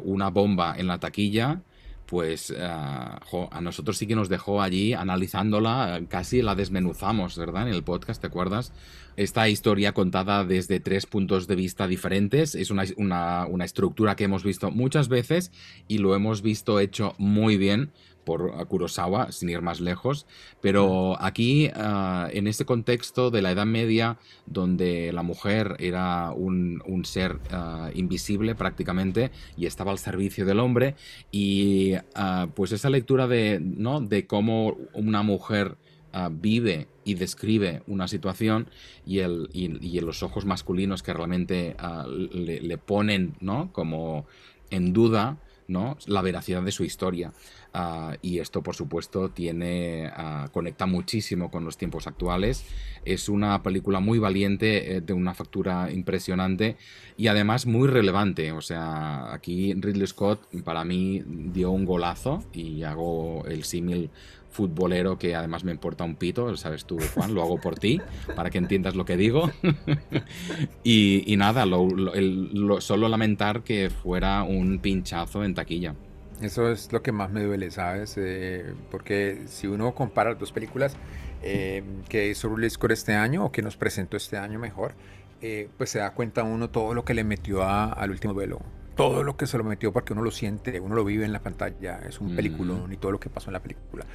una 0.03 0.31
bomba 0.31 0.75
en 0.77 0.87
la 0.87 1.01
taquilla, 1.01 1.63
pues 2.05 2.55
a 2.61 3.61
nosotros 3.63 3.97
sí 3.97 4.07
que 4.07 4.15
nos 4.15 4.29
dejó 4.29 4.61
allí 4.63 4.93
analizándola, 4.93 6.03
casi 6.09 6.43
la 6.43 6.55
desmenuzamos, 6.55 7.37
¿verdad? 7.39 7.69
En 7.69 7.75
el 7.75 7.83
podcast, 7.85 8.21
¿te 8.21 8.27
acuerdas? 8.27 8.73
Esta 9.17 9.49
historia 9.49 9.93
contada 9.93 10.45
desde 10.45 10.79
tres 10.79 11.07
puntos 11.07 11.47
de 11.47 11.57
vista 11.57 11.89
diferentes 11.89 12.55
es 12.55 12.71
una, 12.71 12.85
una 12.99 13.65
estructura 13.65 14.15
que 14.15 14.25
hemos 14.25 14.45
visto 14.45 14.71
muchas 14.71 15.09
veces 15.09 15.53
y 15.89 15.99
lo 15.99 16.15
hemos 16.15 16.43
visto 16.43 16.81
hecho 16.81 17.15
muy 17.17 17.57
bien 17.57 17.93
por 18.27 18.67
Kurosawa, 18.67 19.31
sin 19.31 19.49
ir 19.49 19.63
más 19.63 19.81
lejos, 19.81 20.27
pero 20.61 21.17
aquí, 21.23 21.71
ah, 21.77 22.29
en 22.33 22.49
este 22.49 22.65
contexto 22.65 23.31
de 23.31 23.41
la 23.41 23.53
Edad 23.53 23.67
Media, 23.67 24.19
donde 24.47 25.13
la 25.13 25.23
mujer 25.23 25.77
era 25.79 26.33
un, 26.33 26.83
ser 27.05 27.39
ah, 27.53 27.91
invisible 27.95 28.57
prácticamente 28.57 29.31
y 29.57 29.67
estaba 29.67 29.93
al 29.93 29.99
servicio 29.99 30.45
del 30.45 30.59
hombre, 30.59 30.97
y 31.31 31.93
ah, 32.17 32.49
pues 32.55 32.73
esa 32.73 32.91
lectura 32.91 33.29
de, 33.29 33.61
¿no? 33.63 34.01
de 34.01 34.27
cómo 34.27 34.77
una 34.93 35.23
mujer 35.23 35.77
vive 36.31 36.89
y 37.05 37.13
describe 37.13 37.83
una 37.87 38.09
situación 38.09 38.71
y, 39.05 39.19
el, 39.19 39.51
y, 39.53 40.01
los 40.01 40.23
ojos 40.23 40.47
masculinos 40.47 41.03
que 41.03 41.13
realmente 41.13 41.77
le, 42.33 42.63
le, 42.63 42.79
ponen 42.79 43.35
¿no? 43.41 43.71
como 43.71 44.25
en 44.71 44.95
duda 44.95 45.37
¿no? 45.69 45.99
la 46.07 46.23
veracidad 46.23 46.63
de 46.63 46.73
su 46.73 46.85
historia. 46.85 47.33
Ah, 47.79 48.17
y 48.23 48.39
esto, 48.39 48.63
por 48.63 48.75
supuesto, 48.75 49.29
tiene, 49.29 50.11
ah, 50.17 50.49
conecta 50.51 50.87
muchísimo 50.87 51.51
con 51.51 51.67
los 51.67 51.77
tiempos 51.77 52.07
actuales. 52.07 52.65
Es 53.05 53.29
una 53.29 53.63
película 53.63 54.01
muy 54.01 54.19
valiente, 54.19 54.97
eh, 54.97 55.01
de 55.03 55.13
una 55.13 55.35
factura 55.35 55.93
impresionante 55.93 56.79
y 57.19 57.27
además 57.27 57.67
muy 57.67 57.87
relevante. 57.87 58.51
O 58.53 58.63
sea, 58.63 59.31
aquí 59.35 59.75
Ridley 59.75 60.07
Scott 60.07 60.41
para 60.65 60.87
mí 60.87 61.23
dio 61.27 61.71
un 61.71 61.85
golazo 61.85 62.43
y 62.55 62.83
hago 62.83 63.45
el 63.47 63.65
símil 63.65 64.09
futbolero 64.49 65.19
que 65.19 65.35
además 65.35 65.63
me 65.63 65.71
importa 65.71 66.03
un 66.03 66.17
pito, 66.17 66.57
sabes 66.57 66.87
tú, 66.87 66.99
Juan, 67.15 67.35
lo 67.35 67.43
hago 67.43 67.61
por 67.61 67.79
ti, 67.79 68.01
para 68.35 68.49
que 68.49 68.57
entiendas 68.57 68.95
lo 68.95 69.05
que 69.05 69.19
digo. 69.19 69.51
y, 70.83 71.35
nada, 71.37 71.67
solo 72.81 73.09
lamentar 73.11 73.65
que 73.65 73.91
fuera 73.91 74.45
un 74.45 74.79
pinchazo 74.79 75.45
en 75.45 75.55
taquilla. 75.55 75.95
Eso 76.41 76.71
es 76.71 76.93
lo 76.93 77.03
que 77.03 77.13
más 77.13 77.31
me 77.31 77.43
duele, 77.43 77.71
¿sabes? 77.71 78.15
Eh, 78.19 78.75
porque 78.91 79.45
si 79.47 79.67
uno 79.67 79.95
compara 79.95 80.31
las 80.31 80.39
dos 80.39 80.53
películas 80.53 80.97
eh, 81.43 81.83
que 82.09 82.29
hizo 82.29 82.49
Rully 82.49 82.69
Score 82.69 82.93
este 82.93 83.15
año 83.15 83.45
o 83.45 83.53
que 83.53 83.63
nos 83.63 83.77
presentó 83.77 84.17
este 84.17 84.37
año 84.37 84.59
mejor, 84.59 84.95
eh, 85.41 85.69
pues 85.79 85.91
se 85.91 85.99
da 85.99 86.11
cuenta 86.11 86.43
uno 86.43 86.69
todo 86.69 86.95
lo 86.95 87.05
que 87.05 87.15
le 87.15 87.25
metió 87.25 87.63
al 87.65 88.11
último 88.11 88.35
duelo. 88.35 88.61
Todo 88.97 89.23
lo 89.23 89.37
que 89.37 89.47
se 89.47 89.59
lo 89.59 89.65
metió 89.65 89.93
porque 89.93 90.15
uno 90.15 90.23
lo 90.23 90.31
siente, 90.31 90.81
uno 90.81 90.95
lo 90.95 91.05
vive 91.05 91.27
en 91.27 91.33
la 91.33 91.41
pantalla, 91.41 92.01
es 92.09 92.19
un 92.19 92.35
película, 92.35 92.75
ni 92.89 92.97
todo 92.97 93.13
lo 93.13 93.21
que 93.21 93.29
pasó 93.29 93.51
en 93.51 93.55
la 93.55 93.61
película 93.61 94.07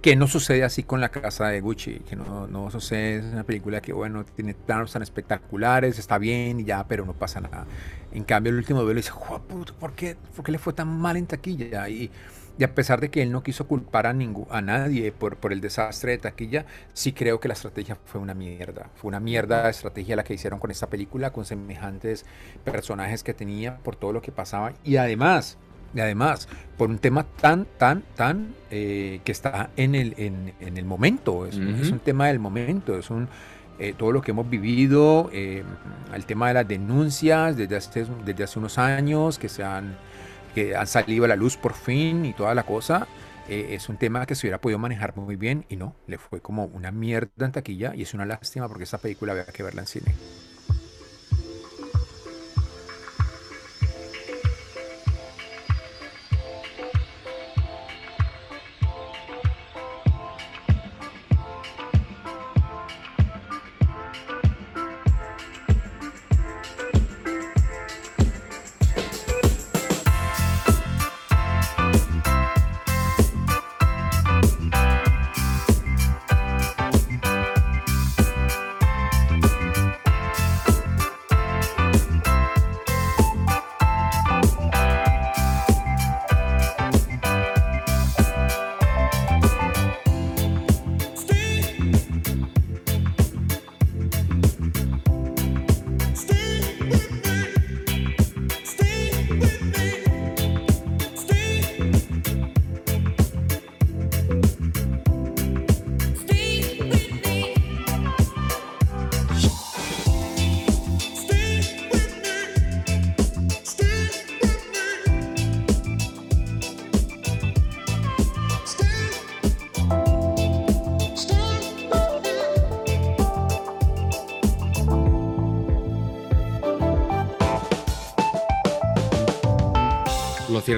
que 0.00 0.16
no 0.16 0.26
sucede 0.26 0.64
así 0.64 0.82
con 0.82 1.00
la 1.00 1.10
casa 1.10 1.48
de 1.48 1.60
Gucci, 1.60 2.00
que 2.00 2.16
no, 2.16 2.46
no 2.46 2.70
sucede, 2.70 3.18
es 3.18 3.24
una 3.26 3.44
película 3.44 3.82
que 3.82 3.92
bueno, 3.92 4.24
tiene 4.24 4.54
planos 4.54 4.92
tan 4.92 5.02
espectaculares, 5.02 5.98
está 5.98 6.16
bien 6.18 6.60
y 6.60 6.64
ya, 6.64 6.86
pero 6.88 7.04
no 7.04 7.12
pasa 7.12 7.40
nada. 7.40 7.66
En 8.12 8.24
cambio, 8.24 8.50
el 8.50 8.58
último 8.58 8.82
duelo 8.82 8.98
dice, 8.98 9.12
¿por 9.78 9.92
qué, 9.92 10.16
¿por 10.34 10.44
qué 10.44 10.52
le 10.52 10.58
fue 10.58 10.72
tan 10.72 10.88
mal 10.88 11.16
en 11.16 11.26
taquilla? 11.26 11.88
Y, 11.88 12.10
y 12.58 12.64
a 12.64 12.74
pesar 12.74 13.00
de 13.00 13.10
que 13.10 13.22
él 13.22 13.30
no 13.30 13.42
quiso 13.42 13.66
culpar 13.66 14.06
a, 14.06 14.10
a 14.10 14.60
nadie 14.62 15.12
por, 15.12 15.36
por 15.36 15.52
el 15.52 15.60
desastre 15.60 16.12
de 16.12 16.18
taquilla, 16.18 16.66
sí 16.94 17.12
creo 17.12 17.38
que 17.38 17.48
la 17.48 17.54
estrategia 17.54 17.96
fue 18.06 18.20
una 18.20 18.34
mierda. 18.34 18.90
Fue 18.96 19.08
una 19.08 19.20
mierda 19.20 19.62
la 19.62 19.70
estrategia 19.70 20.16
la 20.16 20.24
que 20.24 20.34
hicieron 20.34 20.58
con 20.60 20.70
esta 20.70 20.88
película, 20.88 21.32
con 21.32 21.44
semejantes 21.44 22.24
personajes 22.64 23.22
que 23.22 23.34
tenía, 23.34 23.76
por 23.78 23.96
todo 23.96 24.12
lo 24.12 24.22
que 24.22 24.32
pasaba. 24.32 24.72
Y 24.84 24.96
además, 24.96 25.58
y 25.94 26.00
además, 26.00 26.48
por 26.76 26.88
un 26.88 26.98
tema 26.98 27.24
tan, 27.24 27.66
tan, 27.78 28.02
tan 28.14 28.54
eh, 28.70 29.20
que 29.24 29.32
está 29.32 29.70
en 29.76 29.94
el, 29.94 30.14
en, 30.16 30.76
el 30.76 30.84
momento, 30.84 31.46
es, 31.46 31.56
un 31.56 32.00
tema 32.00 32.28
del 32.28 32.38
momento, 32.38 32.96
es 32.98 33.10
un 33.10 33.28
eh, 33.80 33.94
todo 33.96 34.12
lo 34.12 34.20
que 34.20 34.32
hemos 34.32 34.48
vivido, 34.48 35.30
eh, 35.32 35.64
el 36.14 36.26
tema 36.26 36.48
de 36.48 36.54
las 36.54 36.68
denuncias 36.68 37.56
desde 37.56 37.76
hace, 37.76 38.06
desde 38.26 38.44
hace 38.44 38.58
unos 38.58 38.76
años 38.76 39.38
que 39.38 39.48
se 39.48 39.64
han, 39.64 39.96
que 40.54 40.76
han 40.76 40.86
salido 40.86 41.24
a 41.24 41.28
la 41.28 41.36
luz 41.36 41.56
por 41.56 41.72
fin 41.72 42.26
y 42.26 42.34
toda 42.34 42.54
la 42.54 42.64
cosa. 42.64 43.08
eh, 43.48 43.74
es 43.74 43.88
un 43.88 43.96
tema 43.96 44.26
que 44.26 44.34
se 44.34 44.46
hubiera 44.46 44.60
podido 44.60 44.78
manejar 44.78 45.16
muy 45.16 45.36
bien 45.36 45.64
y 45.70 45.76
no, 45.76 45.96
le 46.06 46.18
fue 46.18 46.40
como 46.40 46.66
una 46.66 46.92
mierda 46.92 47.46
en 47.46 47.52
taquilla 47.52 47.94
y 47.94 48.02
es 48.02 48.12
una 48.12 48.26
lástima 48.26 48.68
porque 48.68 48.84
esta 48.84 48.98
película 48.98 49.32
había 49.32 49.46
que 49.46 49.62
verla 49.62 49.80
en 49.80 49.86
cine. 49.86 50.14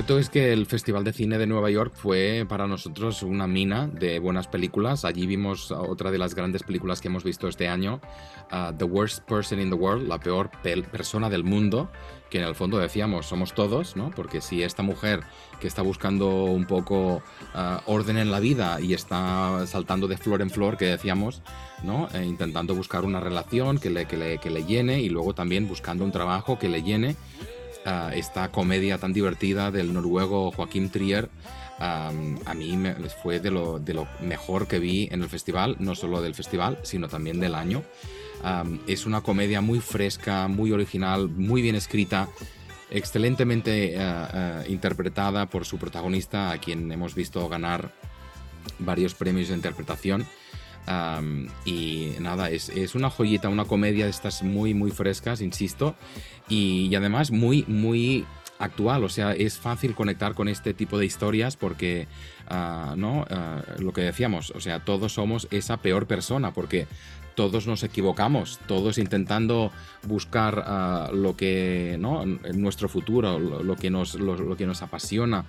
Cierto 0.03 0.19
es 0.19 0.31
que 0.31 0.53
el 0.53 0.67
Festival 0.67 1.05
de 1.05 1.13
Cine 1.13 1.39
de 1.39 1.47
Nueva 1.47 1.71
York 1.71 1.93
fue 1.95 2.45
para 2.49 2.67
nosotros 2.67 3.23
una 3.23 3.47
mina 3.47 3.87
de 3.87 4.19
buenas 4.19 4.49
películas. 4.49 5.05
Allí 5.05 5.29
vimos 5.29 5.71
otra 5.71 6.11
de 6.11 6.19
las 6.19 6.35
grandes 6.35 6.65
películas 6.65 7.01
que 7.01 7.07
hemos 7.07 7.23
visto 7.23 7.47
este 7.47 7.69
año, 7.69 8.01
uh, 8.51 8.77
The 8.77 8.85
Worst 8.85 9.21
Person 9.29 9.61
in 9.61 9.71
the 9.71 9.77
World, 9.77 10.09
la 10.09 10.19
peor 10.19 10.51
persona 10.91 11.31
del 11.31 11.45
mundo, 11.45 11.89
que 12.31 12.39
en 12.39 12.45
el 12.45 12.57
fondo 12.57 12.79
decíamos 12.79 13.27
somos 13.27 13.55
todos, 13.55 13.95
¿no? 13.95 14.11
Porque 14.11 14.41
si 14.41 14.65
esta 14.65 14.83
mujer 14.83 15.21
que 15.61 15.69
está 15.69 15.83
buscando 15.83 16.47
un 16.47 16.67
poco 16.67 17.23
uh, 17.55 17.79
orden 17.87 18.19
en 18.19 18.33
la 18.33 18.41
vida 18.41 18.81
y 18.81 18.95
está 18.95 19.65
saltando 19.69 20.09
de 20.09 20.17
flor 20.17 20.43
en 20.43 20.51
flor, 20.51 20.79
que 20.79 20.87
decíamos, 20.87 21.43
¿no? 21.85 22.09
E 22.13 22.25
intentando 22.25 22.75
buscar 22.75 23.05
una 23.05 23.21
relación 23.21 23.79
que 23.79 23.91
le, 23.91 24.07
que, 24.07 24.17
le, 24.17 24.39
que 24.39 24.51
le 24.51 24.65
llene 24.65 25.01
y 25.01 25.11
luego 25.11 25.33
también 25.33 25.69
buscando 25.69 26.05
un 26.05 26.11
trabajo 26.11 26.59
que 26.59 26.69
le 26.69 26.83
llene 26.83 27.15
esta 28.15 28.51
comedia 28.51 28.99
tan 28.99 29.13
divertida 29.13 29.71
del 29.71 29.93
noruego 29.93 30.53
Joaquín 30.53 30.91
Trier. 30.91 31.29
a 31.79 32.55
mí 32.55 32.77
me, 32.77 32.95
fue 33.23 33.41
de 33.41 33.51
lo, 33.51 34.09
mejor 34.21 34.69
que 34.69 34.79
vi 34.79 35.09
en 35.11 35.23
el 35.23 35.29
festival, 35.29 35.77
no 35.79 35.95
solo 35.95 36.23
del 36.23 36.35
festival, 36.35 36.79
sino 36.83 37.09
también 37.09 37.41
del 37.41 37.55
año. 37.55 37.83
es 38.87 39.07
una 39.07 39.21
comedia 39.21 39.61
muy 39.61 39.81
fresca, 39.81 40.49
muy 40.49 40.73
original, 40.73 41.29
muy 41.29 41.63
bien 41.63 41.75
escrita, 41.75 42.29
excelentemente 42.91 43.95
eh, 43.95 43.99
eh, 43.99 44.65
interpretada 44.69 45.47
por 45.47 45.65
su 45.65 45.79
protagonista, 45.79 46.51
a 46.51 46.59
quien 46.59 46.93
hemos 46.93 47.15
visto 47.15 47.49
ganar 47.49 47.93
varios 48.79 49.15
premios 49.15 49.49
de 49.49 49.55
interpretación 49.55 50.27
y 51.65 52.15
nada, 52.21 52.51
es, 52.51 52.69
es, 52.71 52.95
una 52.95 53.11
joyita, 53.11 53.49
una 53.49 53.65
comedia 53.65 54.05
de 54.05 54.11
estas 54.11 54.43
muy, 54.43 54.75
muy 54.75 54.91
frescas, 54.91 55.41
insisto, 55.41 55.95
y, 56.49 56.95
además 56.95 57.31
muy, 57.31 57.65
muy 57.69 58.27
actual, 58.59 59.03
o 59.05 59.09
sea, 59.09 59.33
es 59.33 59.59
fácil 59.59 59.95
conectar 59.95 60.35
con 60.35 60.49
este 60.49 60.75
tipo 60.75 60.99
de 60.99 61.07
historias 61.07 61.57
porque, 61.57 62.07
ah, 62.49 62.95
¿no? 62.97 63.27
Ah, 63.31 63.63
lo 63.79 63.93
que 63.93 64.03
decíamos, 64.03 64.53
o 64.55 64.61
sea, 64.61 64.85
todos 64.85 65.15
somos 65.15 65.49
esa 65.51 65.79
peor 65.79 66.07
persona 66.07 66.53
porque 66.53 66.87
todos 67.35 67.67
nos 67.67 67.83
equivocamos, 67.83 68.59
todos 68.67 68.99
intentando 68.99 69.73
buscar 70.07 70.65
ah, 70.67 71.11
lo 71.13 71.37
que, 71.37 71.97
¿no? 71.99 72.25
Nuestro 72.27 72.89
futuro, 72.89 73.39
lo, 73.39 73.77
que, 73.77 73.91
nos, 73.91 74.15
lo, 74.15 74.57
que 74.57 74.67
nos 74.67 74.83
apasiona 74.83 75.45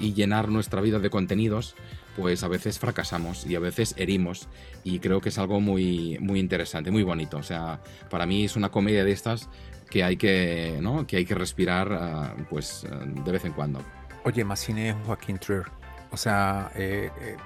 y 0.00 0.12
llenar 0.12 0.48
nuestra 0.48 0.80
vida 0.80 0.98
de 0.98 1.10
contenidos, 1.10 1.74
pues 2.16 2.42
a 2.42 2.48
veces 2.48 2.78
fracasamos 2.78 3.46
y 3.46 3.54
a 3.54 3.60
veces 3.60 3.94
herimos 3.96 4.48
y 4.82 4.98
creo 4.98 5.20
que 5.20 5.28
es 5.28 5.38
algo 5.38 5.60
muy, 5.60 6.18
muy 6.20 6.40
interesante, 6.40 6.90
muy 6.90 7.04
bonito. 7.04 7.38
O 7.38 7.42
sea, 7.42 7.80
para 8.10 8.26
mí 8.26 8.44
es 8.44 8.56
una 8.56 8.70
comedia 8.70 9.04
de 9.04 9.12
estas 9.12 9.48
que 9.88 10.04
hay 10.04 10.16
que, 10.16 10.78
¿no? 10.82 11.06
que, 11.06 11.16
hay 11.16 11.24
que 11.24 11.34
respirar 11.34 11.92
ah, 11.92 12.34
pues 12.50 12.84
ah, 12.90 13.04
de 13.06 13.32
vez 13.32 13.44
en 13.44 13.52
cuando. 13.52 13.82
Oye, 14.24 14.44
más 14.44 14.60
cine 14.60 14.94
Joaquín 15.06 15.38
Trier. 15.38 15.66
O 16.10 16.16
sea, 16.16 16.70
eh, 16.74 17.10
eh, 17.20 17.36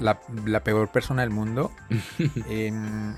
la, 0.00 0.60
peor 0.62 0.88
persona 0.88 1.22
del 1.22 1.30
mundo 1.30 1.70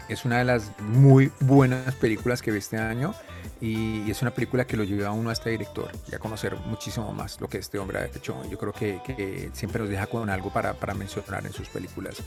es 0.08 0.24
una 0.24 0.38
de 0.38 0.44
las 0.44 0.72
muy 0.80 1.32
buenas 1.40 1.94
películas 1.96 2.42
que 2.42 2.50
vi 2.50 2.58
este 2.58 2.76
año 2.76 3.14
y, 3.60 4.08
es 4.10 4.22
una 4.22 4.32
película 4.32 4.66
que 4.66 4.76
lo 4.76 4.84
lleva 4.84 5.08
a 5.08 5.12
uno 5.12 5.30
a 5.30 5.32
este 5.32 5.50
director 5.50 5.90
y 6.10 6.14
a 6.14 6.18
conocer 6.18 6.56
muchísimo 6.66 7.12
más 7.12 7.40
lo 7.40 7.48
que 7.48 7.58
este 7.58 7.78
hombre 7.78 7.98
ha 7.98 8.06
hecho. 8.06 8.40
Yo 8.48 8.58
creo 8.58 8.72
que, 8.72 9.50
siempre 9.52 9.80
nos 9.80 9.90
deja 9.90 10.06
con 10.06 10.30
algo 10.30 10.52
para, 10.52 10.74
mencionar 10.94 11.44
en 11.44 11.52
sus 11.52 11.68
películas. 11.68 12.22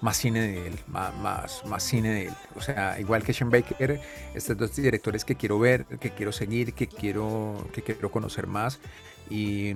Más 0.00 0.16
cine 0.16 0.40
de 0.40 0.66
él, 0.68 0.78
más, 0.86 1.64
más, 1.66 1.82
cine 1.82 2.10
de 2.10 2.26
él. 2.26 2.34
O 2.54 2.60
sea, 2.60 3.00
igual 3.00 3.22
que 3.22 3.32
Sean 3.32 3.50
Baker, 3.50 4.00
estos 4.34 4.56
dos 4.56 4.76
directores 4.76 5.24
que 5.24 5.34
quiero 5.34 5.58
ver, 5.58 5.86
que 5.86 6.10
quiero 6.10 6.32
seguir, 6.32 6.74
que 6.74 6.86
quiero, 6.86 7.68
que 7.72 7.82
quiero 7.82 8.10
conocer 8.10 8.46
más. 8.46 8.78
Y, 9.28 9.74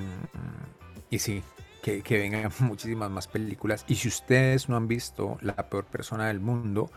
y 1.11 1.19
sí, 1.19 1.43
que, 1.81 2.03
vengan 2.09 2.51
muchísimas 2.61 3.11
más 3.11 3.27
películas. 3.27 3.85
Y 3.89 3.97
si 3.97 4.09
ustedes 4.09 4.69
no 4.69 4.77
han 4.77 4.89
visto 4.89 5.39
La 5.41 5.55
peor 5.69 5.85
persona 5.85 6.29
del 6.29 6.41
mundo, 6.41 6.91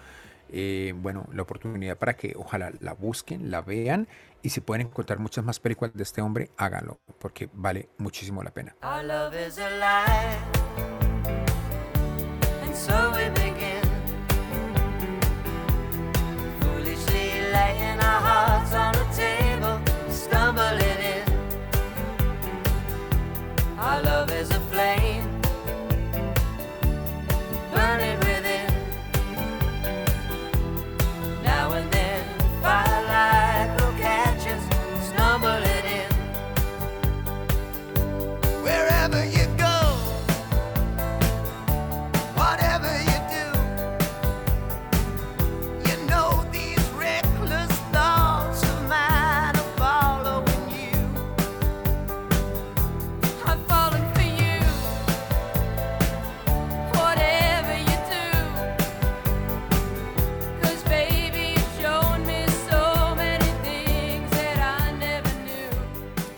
eh, 0.50 0.94
bueno, 0.96 1.28
la 1.34 1.42
oportunidad 1.42 1.98
para 1.98 2.16
que 2.16 2.34
ojalá 2.38 2.72
la 2.80 2.94
busquen, 2.94 3.50
la 3.50 3.62
vean 3.62 4.08
y 4.44 4.50
si 4.50 4.60
pueden 4.60 4.88
encontrar 4.88 5.20
muchas 5.20 5.44
más 5.44 5.60
películas 5.60 5.94
de 5.96 6.04
este 6.04 6.22
hombre, 6.22 6.52
háganlo, 6.58 7.00
porque 7.18 7.50
vale 7.54 7.90
muchísimo 7.98 8.44
la 8.44 8.52
pena. 8.52 8.76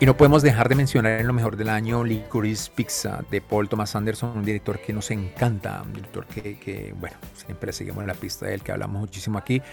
Y 0.06 0.08
no 0.08 0.16
podemos 0.16 0.44
dejar 0.44 0.70
de 0.70 0.76
mencionar 0.76 1.20
en 1.20 1.26
lo 1.26 1.34
mejor 1.34 1.58
del 1.58 1.68
año 1.68 2.04
Licorice 2.04 2.70
Pizza 2.76 3.26
de 3.32 3.42
Paul 3.42 3.68
Thomas 3.68 3.96
Anderson, 3.96 4.38
un 4.38 4.46
director 4.46 4.80
que 4.80 4.94
nos 4.94 5.10
encanta, 5.10 5.82
un 5.82 5.94
director 5.94 6.28
que, 6.28 6.94
bueno, 6.96 7.18
siempre 7.34 7.74
seguimos 7.74 8.04
en 8.04 8.10
la 8.10 8.14
pista 8.14 8.46
de 8.46 8.54
él, 8.54 8.62
que 8.62 8.72
hablamos 8.72 9.02
muchísimo 9.02 9.40
aquí. 9.40 9.64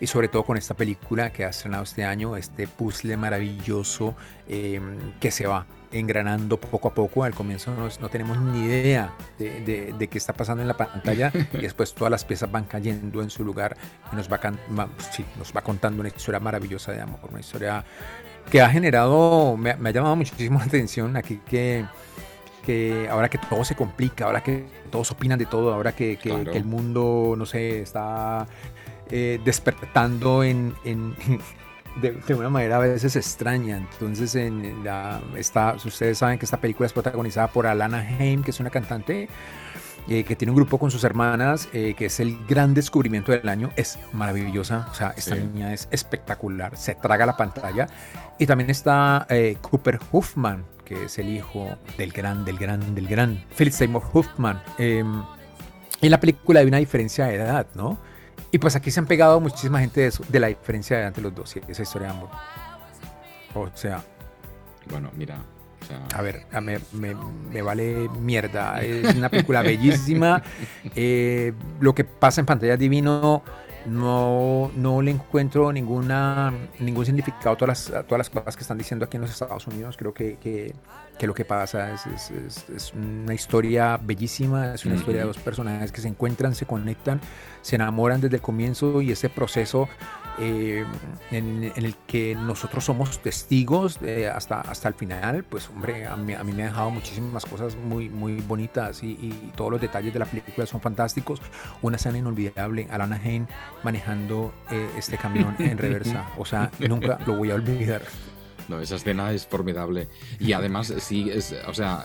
y 0.00 0.08
sobre 0.08 0.26
todo 0.26 0.42
con 0.42 0.56
esta 0.56 0.74
película 0.74 1.30
que 1.32 1.44
ha 1.44 1.50
estrenado 1.50 1.84
este 1.84 2.04
año, 2.04 2.36
este 2.36 2.66
puzzle 2.66 3.16
maravilloso 3.16 4.16
eh, 4.48 4.80
que 5.20 5.30
se 5.30 5.46
va 5.46 5.66
engranando 5.92 6.58
poco 6.58 6.88
a 6.88 6.94
poco. 6.94 7.22
Al 7.22 7.32
comienzo 7.32 7.72
no, 8.00 8.08
tenemos 8.08 8.38
ni 8.38 8.64
idea 8.64 9.14
de, 9.38 9.92
de, 9.96 10.08
qué 10.08 10.18
está 10.18 10.32
pasando 10.32 10.62
en 10.62 10.68
la 10.68 10.76
pantalla 10.76 11.30
y 11.52 11.58
después 11.58 11.94
todas 11.94 12.10
las 12.10 12.24
piezas 12.24 12.50
van 12.50 12.64
cayendo 12.64 13.22
en 13.22 13.30
su 13.30 13.44
lugar 13.44 13.76
y 14.12 14.16
nos 14.16 14.30
va, 14.30 14.40
sí, 15.12 15.24
nos 15.38 15.56
va 15.56 15.62
contando 15.62 16.00
una 16.00 16.08
historia 16.08 16.40
maravillosa 16.40 16.90
de 16.90 17.00
amor, 17.00 17.20
una 17.30 17.40
historia 17.40 17.84
que 18.50 18.60
ha 18.60 18.68
generado, 18.68 19.56
me, 19.56 19.70
ha 19.70 19.90
llamado 19.90 20.16
muchísimo 20.16 20.58
la 20.60 20.64
atención 20.64 21.16
aquí 21.16 21.40
que, 21.48 21.84
que 22.64 23.08
ahora 23.10 23.28
que 23.28 23.38
todo 23.38 23.64
se 23.64 23.74
complica, 23.74 24.26
ahora 24.26 24.42
que 24.42 24.64
todos 24.90 25.10
opinan 25.10 25.38
de 25.38 25.46
todo, 25.46 25.72
ahora 25.72 25.92
que, 25.92 26.16
que, 26.16 26.30
el 26.30 26.64
mundo, 26.64 27.34
no 27.36 27.46
sé, 27.46 27.80
está 27.80 28.46
eh, 29.10 29.40
despertando 29.44 30.42
en, 30.44 30.74
en 30.84 31.14
de, 32.00 32.34
una 32.34 32.50
manera 32.50 32.76
a 32.76 32.80
veces 32.80 33.16
extraña. 33.16 33.78
Entonces, 33.78 34.34
en 34.34 34.84
la, 34.84 35.20
ustedes 35.84 36.18
saben 36.18 36.38
que 36.38 36.44
esta 36.44 36.60
película 36.60 36.86
es 36.86 36.92
protagonizada 36.92 37.48
por 37.48 37.66
Alana 37.66 37.98
Haim, 37.98 38.42
que 38.42 38.50
es 38.50 38.60
una 38.60 38.70
cantante 38.70 39.28
eh, 40.08 40.22
que 40.22 40.36
tiene 40.36 40.52
un 40.52 40.56
grupo 40.56 40.78
con 40.78 40.90
sus 40.90 41.02
hermanas, 41.02 41.68
eh, 41.72 41.94
que 41.94 42.06
es 42.06 42.20
el 42.20 42.38
gran 42.46 42.74
descubrimiento 42.74 43.32
del 43.32 43.48
año. 43.48 43.70
Es 43.74 43.98
maravillosa, 44.12 44.86
o 44.90 44.94
sea, 44.94 45.12
esta 45.16 45.34
niña 45.34 45.72
es 45.72 45.88
espectacular, 45.90 46.76
se 46.76 46.94
traga 46.94 47.26
la 47.26 47.36
pantalla. 47.36 47.88
Y 48.38 48.46
también 48.46 48.70
está 48.70 49.26
eh, 49.28 49.56
Cooper 49.60 49.98
Huffman, 50.12 50.64
que 50.84 51.06
es 51.06 51.18
el 51.18 51.28
hijo 51.28 51.76
del 51.98 52.12
gran, 52.12 52.44
del 52.44 52.56
gran, 52.56 52.94
del 52.94 53.08
gran 53.08 53.44
Philip 53.56 53.72
Seymour 53.72 54.04
Huffman. 54.12 54.62
Em, 54.78 55.24
en 56.00 56.10
la 56.10 56.20
película 56.20 56.60
hay 56.60 56.66
una 56.66 56.78
diferencia 56.78 57.26
de 57.26 57.34
edad, 57.34 57.66
¿no? 57.74 57.98
Y 58.52 58.58
pues 58.58 58.76
aquí 58.76 58.92
se 58.92 59.00
han 59.00 59.06
pegado 59.06 59.40
muchísima 59.40 59.80
gente 59.80 60.02
de, 60.02 60.06
eso, 60.06 60.22
de 60.28 60.38
la 60.38 60.46
diferencia 60.46 60.98
de 60.98 61.06
entre 61.06 61.22
los 61.22 61.34
dos, 61.34 61.56
esa 61.66 61.82
historia 61.82 62.08
de 62.08 62.14
amor. 62.14 62.28
O 63.54 63.70
sea. 63.74 64.04
Bueno, 64.88 65.10
mira. 65.16 65.55
A 66.14 66.22
ver, 66.22 66.46
me, 66.60 66.78
me, 67.50 67.62
vale 67.62 68.08
mierda. 68.20 68.80
Es 68.82 69.14
una 69.14 69.28
película 69.28 69.62
bellísima. 69.62 70.42
Eh, 70.94 71.52
lo 71.80 71.94
que 71.94 72.04
pasa 72.04 72.40
en 72.40 72.46
pantalla 72.46 72.76
divino 72.76 73.42
no, 73.86 74.70
no 74.74 75.00
le 75.00 75.12
encuentro 75.12 75.72
ninguna, 75.72 76.52
ningún 76.80 77.06
significado 77.06 77.50
a 77.50 77.56
todas, 77.56 77.90
las, 77.90 78.06
todas 78.06 78.18
las 78.18 78.30
cosas 78.30 78.56
que 78.56 78.62
están 78.62 78.78
diciendo 78.78 79.04
aquí 79.04 79.16
en 79.16 79.22
los 79.22 79.30
Estados 79.30 79.66
Unidos. 79.66 79.96
Creo 79.96 80.12
que, 80.12 80.36
que, 80.38 80.74
que 81.18 81.26
lo 81.26 81.34
que 81.34 81.44
pasa 81.44 81.92
es, 81.92 82.06
es, 82.06 82.68
es, 82.68 82.92
una 82.94 83.34
historia 83.34 83.98
bellísima, 84.02 84.74
es 84.74 84.84
una 84.84 84.96
historia 84.96 85.20
de 85.20 85.26
dos 85.28 85.38
personajes 85.38 85.92
que 85.92 86.00
se 86.00 86.08
encuentran, 86.08 86.54
se 86.54 86.66
conectan, 86.66 87.20
se 87.62 87.76
enamoran 87.76 88.20
desde 88.20 88.36
el 88.36 88.42
comienzo 88.42 89.00
y 89.02 89.12
ese 89.12 89.28
proceso 89.28 89.88
eh, 90.38 90.84
en, 91.30 91.72
el 91.76 91.94
que 92.06 92.34
nosotros 92.34 92.84
somos 92.84 93.20
testigos 93.20 93.98
hasta, 94.34 94.60
hasta 94.60 94.88
el 94.88 94.94
final, 94.94 95.44
pues 95.44 95.68
hombre, 95.68 96.06
a 96.06 96.16
mí, 96.16 96.34
a 96.34 96.42
mí, 96.44 96.52
me 96.52 96.64
ha 96.64 96.66
dejado 96.66 96.90
muchísimas 96.90 97.44
cosas 97.46 97.76
muy, 97.76 98.08
muy 98.08 98.40
bonitas 98.40 99.02
y, 99.02 99.12
y, 99.12 99.52
todos 99.56 99.70
los 99.70 99.80
detalles 99.80 100.12
de 100.12 100.18
la 100.18 100.26
película 100.26 100.66
son 100.66 100.80
fantásticos. 100.80 101.40
Una 101.82 101.96
escena 101.96 102.18
inolvidable, 102.18 102.88
Alana 102.90 103.16
Hain 103.16 103.48
manejando 103.82 104.52
eh, 104.70 104.88
este 104.96 105.16
camión 105.16 105.54
en 105.58 105.78
reversa, 105.78 106.28
o 106.36 106.44
sea, 106.44 106.70
nunca 106.80 107.18
lo 107.26 107.36
voy 107.36 107.50
a 107.50 107.54
olvidar. 107.54 108.02
No, 108.68 108.80
esa 108.80 108.96
escena 108.96 109.32
es 109.32 109.46
formidable. 109.46 110.08
Y 110.40 110.52
además, 110.52 110.92
sí, 110.98 111.30
es, 111.30 111.54
o 111.66 111.74
sea, 111.74 112.04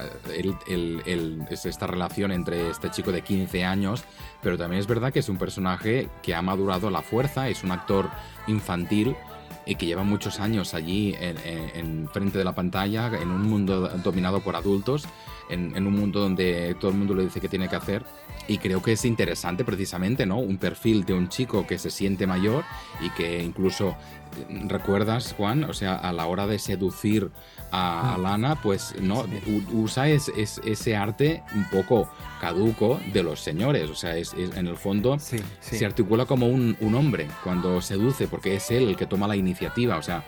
esta 1.51 1.87
relación 1.87 2.31
entre 2.31 2.69
este 2.69 2.91
chico 2.91 3.11
de 3.11 3.21
15 3.21 3.65
años, 3.65 4.03
pero 4.41 4.57
también 4.57 4.79
es 4.79 4.87
verdad 4.87 5.11
que 5.11 5.19
es 5.19 5.29
un 5.29 5.37
personaje 5.37 6.09
que 6.21 6.35
ha 6.35 6.41
madurado 6.41 6.87
a 6.87 6.91
la 6.91 7.01
fuerza, 7.01 7.49
es 7.49 7.63
un 7.63 7.71
actor 7.71 8.09
infantil 8.47 9.15
y 9.65 9.75
que 9.75 9.85
lleva 9.85 10.03
muchos 10.03 10.39
años 10.39 10.73
allí 10.73 11.15
en, 11.19 12.07
frente 12.09 12.37
de 12.37 12.43
la 12.43 12.53
pantalla, 12.53 13.07
en 13.07 13.29
un 13.29 13.43
mundo 13.43 13.87
dominado 14.03 14.41
por 14.41 14.55
adultos, 14.55 15.05
en, 15.51 15.75
en, 15.75 15.87
un 15.87 15.93
mundo 15.93 16.21
donde 16.21 16.75
todo 16.79 16.91
el 16.91 16.97
mundo 16.97 17.13
le 17.13 17.23
dice 17.23 17.39
qué 17.39 17.47
tiene 17.47 17.69
que 17.69 17.75
hacer. 17.75 18.03
Y 18.47 18.57
creo 18.57 18.81
que 18.81 18.93
es 18.93 19.05
interesante 19.05 19.63
precisamente, 19.63 20.25
¿no? 20.25 20.39
Un 20.39 20.57
perfil 20.57 21.05
de 21.05 21.13
un 21.13 21.29
chico 21.29 21.67
que 21.67 21.77
se 21.77 21.89
siente 21.89 22.25
mayor 22.25 22.63
y 23.01 23.09
que 23.11 23.43
incluso 23.43 23.95
recuerdas, 24.67 25.33
Juan, 25.37 25.63
o 25.63 25.73
sea, 25.73 25.95
a 25.95 26.13
la 26.13 26.25
hora 26.25 26.47
de 26.47 26.59
seducir 26.59 27.31
a, 27.71 28.15
mm. 28.17 28.21
Lana, 28.21 28.61
pues 28.61 28.95
no 28.99 29.25
usa 29.73 30.09
ese 30.09 30.95
arte 30.95 31.43
un 31.55 31.69
poco 31.69 32.09
caduco 32.39 32.99
de 33.13 33.23
los 33.23 33.39
señores, 33.39 33.89
o 33.89 33.95
sea, 33.95 34.17
es, 34.17 34.33
en 34.33 34.67
el 34.67 34.77
fondo 34.77 35.17
se 35.19 35.85
articula 35.85 36.25
como 36.25 36.47
un, 36.47 36.75
hombre 36.95 37.27
cuando 37.43 37.81
seduce, 37.81 38.27
porque 38.27 38.55
es 38.55 38.69
él 38.71 38.89
el 38.89 38.95
que 38.97 39.05
toma 39.05 39.27
la 39.27 39.35
iniciativa, 39.35 39.97
o 39.97 40.01
sea, 40.01 40.23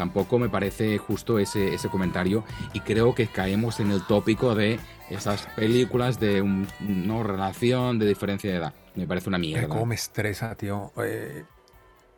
tampoco 0.00 0.38
me 0.38 0.48
parece 0.48 0.96
justo 0.96 1.38
ese, 1.38 1.74
ese 1.74 1.90
comentario 1.90 2.42
y 2.72 2.80
creo 2.80 3.14
que 3.14 3.26
caemos 3.26 3.80
en 3.80 3.90
el 3.90 4.02
tópico 4.06 4.54
de 4.54 4.80
esas 5.10 5.46
películas 5.48 6.18
de 6.18 6.40
un, 6.40 6.66
no 6.80 7.22
relación, 7.22 7.98
de 7.98 8.06
diferencia 8.06 8.50
de 8.50 8.56
edad. 8.56 8.74
Me 8.94 9.06
parece 9.06 9.28
una 9.28 9.36
mierda. 9.36 9.68
¿Cómo 9.68 9.84
me 9.84 9.96
estresa, 9.96 10.54
tío? 10.54 10.90
Eh, 11.04 11.44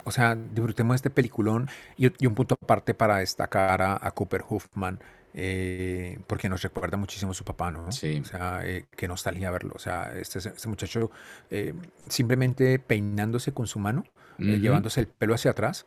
o 0.05 0.12
sea, 0.12 0.37
disfrutemos 0.37 0.95
este 0.95 1.11
peliculón 1.11 1.68
y, 1.97 2.07
un 2.25 2.37
punto 2.37 2.57
aparte 2.62 2.95
para 2.95 3.16
destacar 3.16 3.83
a, 3.83 4.11
Cooper 4.12 4.45
Huffman, 4.49 5.01
eh, 5.35 6.21
porque 6.29 6.49
nos 6.49 6.62
recuerda 6.62 6.97
muchísimo 6.97 7.33
a 7.33 7.35
su 7.35 7.42
papá, 7.42 7.73
¿no? 7.73 7.90
Sí. 7.90 8.21
O 8.21 8.25
sea, 8.25 8.61
eh, 8.62 8.85
qué 8.97 9.09
nostalgia 9.09 9.51
verlo. 9.51 9.73
O 9.75 9.81
sea, 9.81 10.12
este, 10.14 10.38
este 10.38 10.68
muchacho 10.68 11.11
eh, 11.51 11.75
simplemente 12.07 12.79
peinándose 12.79 13.51
con 13.53 13.66
su 13.66 13.81
mano, 13.81 14.05
llevándose 14.38 15.01
el 15.01 15.09
pelo 15.09 15.35
hacia 15.35 15.51
atrás, 15.51 15.85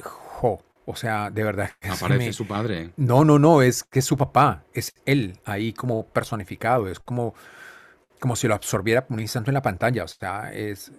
jo, 0.00 0.62
o 0.88 0.96
sea, 0.96 1.30
de 1.30 1.44
verdad. 1.44 1.70
Aparece 1.82 2.32
su 2.32 2.46
padre. 2.46 2.92
No, 2.96 3.22
no, 3.22 3.38
no, 3.38 3.60
es 3.60 3.84
que 3.84 3.98
es 3.98 4.06
su 4.06 4.16
papá, 4.16 4.64
es 4.72 4.94
él 5.04 5.38
ahí 5.44 5.74
como 5.74 6.06
personificado, 6.06 6.88
es 6.88 6.98
como, 6.98 7.34
como 8.18 8.34
si 8.36 8.48
lo 8.48 8.54
absorbiera 8.54 9.06
por 9.06 9.14
un 9.14 9.20
instante 9.20 9.50
en 9.50 9.54
la 9.54 9.62
pantalla. 9.62 10.04
O 10.04 10.08
sea, 10.08 10.50
es 10.50 10.90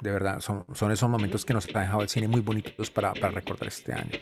de 0.00 0.12
verdad, 0.12 0.40
son, 0.40 0.64
son 0.74 0.92
esos 0.92 1.10
momentos 1.10 1.44
que 1.44 1.54
nos 1.54 1.66
ha 1.74 1.80
dejado 1.80 2.02
el 2.02 2.08
cine 2.08 2.28
muy 2.28 2.40
bonitos 2.40 2.88
para, 2.90 3.14
para 3.14 3.30
recordar 3.30 3.66
este 3.66 3.94
año. 3.94 4.12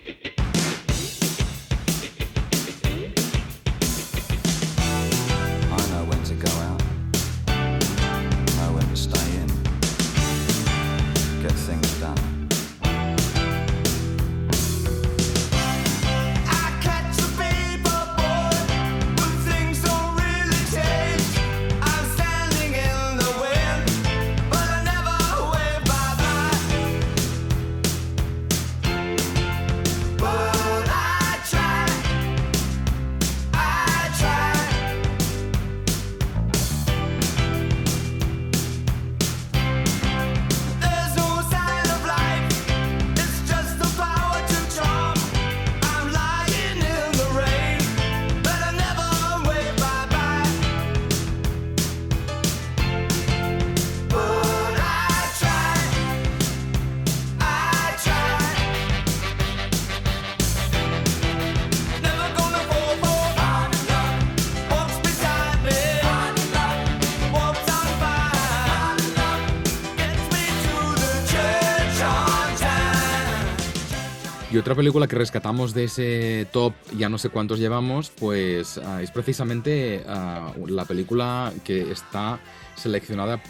Otra 74.65 74.77
película 74.77 75.07
que 75.07 75.17
rescatamos 75.17 75.75
de 75.75 75.85
ese 75.85 76.49
top, 76.51 76.73
ya 76.97 77.11
no 77.11 77.19
sé 77.19 77.29
cuántos 77.29 77.59
llevamos, 77.59 78.09
pues 78.09 78.79
ah, 78.79 79.03
es 79.03 79.11
precisamente 79.11 80.03
ah, 80.09 80.55
la 80.67 80.87
película 80.87 81.53
que 81.65 81.93
está 81.93 82.41
seleccionada 82.75 83.43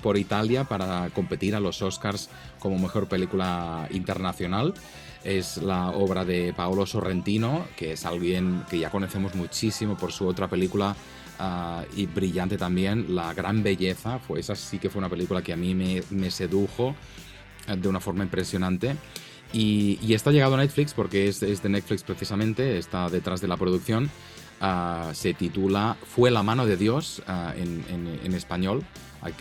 por 0.00 0.16
Italia 0.16 0.62
para 0.62 1.10
competir 1.10 1.56
a 1.56 1.60
los 1.60 1.82
Oscars 1.82 2.30
como 2.60 2.78
mejor 2.78 3.08
película 3.08 3.88
internacional. 3.90 4.74
Es 5.24 5.56
la 5.56 5.90
obra 5.90 6.24
de 6.24 6.54
Paolo 6.56 6.86
Sorrentino, 6.86 7.66
que 7.76 7.94
es 7.94 8.06
alguien 8.06 8.62
que 8.70 8.78
ya 8.78 8.90
conocemos 8.90 9.34
muchísimo 9.34 9.96
por 9.96 10.12
su 10.12 10.28
otra 10.28 10.46
película 10.46 10.94
ah, 11.40 11.82
y 11.96 12.06
brillante 12.06 12.56
también, 12.56 13.16
La 13.16 13.34
Gran 13.34 13.64
Belleza. 13.64 14.20
Fue, 14.20 14.38
esa 14.38 14.54
sí 14.54 14.78
que 14.78 14.88
fue 14.88 15.00
una 15.00 15.08
película 15.08 15.42
que 15.42 15.52
a 15.52 15.56
mí 15.56 15.74
me, 15.74 16.00
me 16.10 16.30
sedujo 16.30 16.94
de 17.76 17.88
una 17.88 17.98
forma 17.98 18.22
impresionante. 18.22 18.94
Y, 19.52 19.98
y 20.02 20.14
está 20.14 20.30
llegado 20.30 20.54
a 20.54 20.58
Netflix 20.58 20.94
porque 20.94 21.28
es, 21.28 21.42
es, 21.42 21.62
de 21.62 21.68
Netflix 21.68 22.02
precisamente, 22.02 22.78
está 22.78 23.08
detrás 23.08 23.40
de 23.40 23.48
la 23.48 23.56
producción. 23.56 24.10
Uh, 24.60 25.14
se 25.14 25.32
titula 25.32 25.96
Fue 26.04 26.30
la 26.30 26.42
mano 26.42 26.66
de 26.66 26.76
Dios 26.76 27.22
uh, 27.26 27.58
en, 27.58 27.82
en, 27.88 28.20
en, 28.22 28.34
español, 28.34 28.84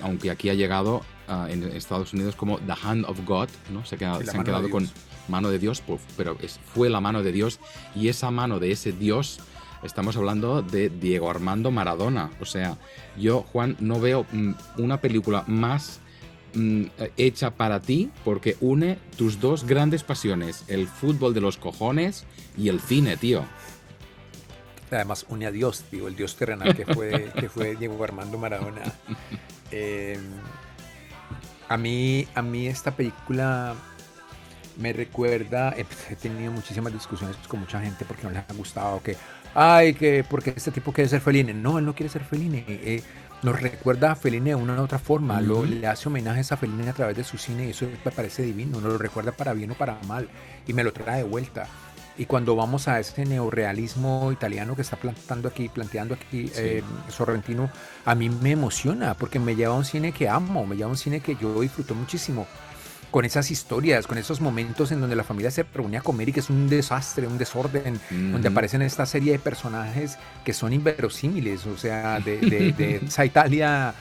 aunque 0.01 0.31
aquí 0.31 0.49
ha 0.49 0.53
llegado 0.53 1.01
uh, 1.27 1.45
en 1.47 1.63
Estados 1.63 2.13
Unidos 2.13 2.35
como 2.35 2.57
The 2.59 2.73
Hand 2.81 3.05
of 3.05 3.25
God, 3.25 3.49
¿no? 3.71 3.85
Se, 3.85 3.97
queda, 3.97 4.17
sí, 4.19 4.25
se 4.27 4.37
han 4.37 4.45
quedado 4.45 4.69
con 4.69 4.89
mano 5.27 5.49
de 5.49 5.59
Dios, 5.59 5.83
pues, 5.85 5.99
pero 6.15 6.37
es, 6.41 6.59
fue 6.73 6.89
la 6.89 7.01
mano 7.01 7.21
de 7.21 7.33
Dios 7.33 7.59
y 7.95 8.07
esa 8.07 8.31
mano 8.31 8.59
de 8.59 8.71
ese 8.71 8.93
Dios 8.93 9.39
estamos 9.83 10.17
hablando 10.17 10.61
de 10.61 10.89
Diego 10.89 11.29
Armando 11.29 11.71
Maradona. 11.71 12.31
O 12.39 12.45
sea, 12.45 12.77
yo, 13.17 13.41
Juan, 13.51 13.75
no 13.79 13.99
veo 13.99 14.25
mm, 14.31 14.53
una 14.77 15.01
película 15.01 15.43
más 15.47 15.99
mm, 16.59 16.85
hecha 17.17 17.51
para 17.51 17.79
ti 17.79 18.09
porque 18.23 18.57
une 18.59 18.97
tus 19.17 19.39
dos 19.39 19.65
grandes 19.65 20.03
pasiones, 20.03 20.63
el 20.67 20.87
fútbol 20.87 21.33
de 21.33 21.41
los 21.41 21.57
cojones 21.57 22.25
y 22.57 22.69
el 22.69 22.79
cine, 22.79 23.17
tío. 23.17 23.43
Además, 24.91 25.25
une 25.29 25.45
a 25.45 25.51
Dios, 25.51 25.83
tío, 25.91 26.07
el 26.07 26.15
Dios 26.15 26.35
terrenal 26.35 26.75
que 26.75 26.85
fue, 26.85 27.31
que 27.39 27.49
fue 27.49 27.75
Diego 27.75 28.03
Armando 28.03 28.37
Maradona. 28.37 28.81
Eh, 29.71 30.17
a, 31.67 31.77
mí, 31.77 32.27
a 32.33 32.41
mí 32.41 32.65
esta 32.65 32.95
película 32.95 33.75
me 34.77 34.93
recuerda, 34.93 35.75
he 35.77 36.15
tenido 36.15 36.51
muchísimas 36.51 36.91
discusiones 36.91 37.37
con 37.47 37.59
mucha 37.59 37.79
gente 37.81 38.03
porque 38.05 38.23
no 38.23 38.31
les 38.31 38.39
ha 38.39 38.53
gustado, 38.53 39.03
que 39.03 39.15
ay, 39.53 39.93
que 39.93 40.23
porque 40.27 40.53
este 40.55 40.71
tipo 40.71 40.91
quiere 40.91 41.09
ser 41.09 41.21
Fellini. 41.21 41.53
No, 41.53 41.77
él 41.77 41.85
no 41.85 41.93
quiere 41.93 42.09
ser 42.09 42.23
Fellini. 42.23 42.63
Eh, 42.67 43.03
nos 43.41 43.61
recuerda 43.61 44.11
a 44.11 44.15
Fellini 44.15 44.49
de 44.49 44.55
una 44.55 44.75
u 44.79 44.83
otra 44.83 44.99
forma, 44.99 45.39
lo, 45.41 45.63
le 45.63 45.87
hace 45.87 46.09
homenajes 46.09 46.51
a 46.51 46.57
Fellini 46.57 46.87
a 46.87 46.93
través 46.93 47.15
de 47.15 47.23
su 47.23 47.37
cine 47.37 47.67
y 47.67 47.69
eso 47.69 47.87
me 48.05 48.11
parece 48.11 48.43
divino, 48.43 48.81
nos 48.81 48.93
lo 48.93 48.97
recuerda 48.97 49.31
para 49.31 49.53
bien 49.53 49.71
o 49.71 49.75
para 49.75 49.97
mal 50.07 50.29
y 50.67 50.73
me 50.73 50.83
lo 50.83 50.91
trae 50.91 51.17
de 51.17 51.23
vuelta. 51.23 51.67
Y 52.17 52.25
cuando 52.25 52.53
vamos 52.53 52.89
a 52.89 52.99
ese 52.99 53.25
neorealismo 53.25 54.33
italiano 54.33 54.75
que 54.75 54.81
está 54.81 54.97
plantando 54.97 55.47
aquí, 55.47 55.69
planteando 55.69 56.13
aquí 56.15 56.49
sí. 56.49 56.53
eh, 56.53 56.83
Sorrentino, 57.07 57.71
a 58.03 58.13
mí 58.13 58.29
me 58.29 58.51
emociona 58.51 59.13
porque 59.13 59.39
me 59.39 59.55
lleva 59.55 59.73
a 59.73 59.77
un 59.77 59.85
cine 59.85 60.11
que 60.11 60.27
amo, 60.27 60.65
me 60.67 60.75
lleva 60.75 60.89
a 60.89 60.91
un 60.91 60.97
cine 60.97 61.21
que 61.21 61.37
yo 61.37 61.61
disfruto 61.61 61.95
muchísimo 61.95 62.45
con 63.11 63.25
esas 63.25 63.51
historias, 63.51 64.07
con 64.07 64.17
esos 64.17 64.41
momentos 64.41 64.91
en 64.91 65.01
donde 65.01 65.15
la 65.15 65.23
familia 65.23 65.51
se 65.51 65.63
reúne 65.63 65.97
a 65.97 66.01
comer 66.01 66.29
y 66.29 66.33
que 66.33 66.39
es 66.39 66.49
un 66.49 66.69
desastre, 66.69 67.27
un 67.27 67.37
desorden, 67.37 67.99
donde 68.09 68.47
aparecen 68.47 68.81
esta 68.81 69.05
serie 69.05 69.33
de 69.33 69.39
personajes 69.39 70.17
que 70.43 70.53
son 70.53 70.73
inverosímiles, 70.73 71.65
o 71.65 71.77
sea, 71.77 72.19
de, 72.19 72.37
de, 72.37 72.71
de 72.71 72.95
esa 73.07 73.25
Italia 73.25 73.93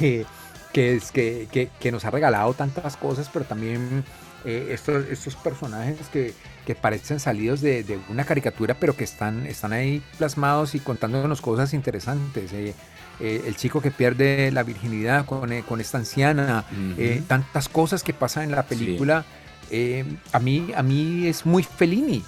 eh, 0.00 0.24
que, 0.72 0.96
es, 0.96 1.12
que, 1.12 1.48
que, 1.50 1.70
que, 1.78 1.92
nos 1.92 2.04
ha 2.04 2.10
regalado 2.10 2.54
tantas 2.54 2.96
cosas, 2.96 3.30
pero 3.32 3.44
también 3.44 4.04
eh, 4.44 4.68
estos, 4.70 5.06
estos 5.06 5.36
personajes 5.36 6.08
que, 6.12 6.34
que 6.66 6.74
parecen 6.74 7.20
salidos 7.20 7.60
de, 7.60 7.82
de, 7.82 7.98
una 8.08 8.24
caricatura, 8.24 8.76
pero 8.78 8.96
que 8.96 9.04
están, 9.04 9.46
están 9.46 9.72
ahí 9.72 10.02
plasmados 10.18 10.74
y 10.74 10.80
contándonos 10.80 11.40
cosas 11.40 11.72
interesantes. 11.72 12.52
Eh, 12.52 12.74
eh, 13.20 13.44
el 13.46 13.56
chico 13.56 13.80
que 13.80 13.90
pierde 13.90 14.50
la 14.52 14.62
virginidad 14.62 15.24
con, 15.24 15.52
eh, 15.52 15.64
con 15.66 15.80
esta 15.80 15.98
anciana, 15.98 16.64
uh 16.70 16.74
-huh. 16.74 16.94
eh, 16.98 17.22
tantas 17.26 17.68
cosas 17.68 18.02
que 18.02 18.12
pasan 18.12 18.44
en 18.44 18.50
la 18.52 18.64
película. 18.64 19.24
Sí. 19.70 20.04
a, 20.32 20.38
mí, 20.38 20.70
a 20.76 20.82
mí 20.82 21.26
es 21.26 21.44
muy 21.44 21.62
Fellini. 21.64 22.22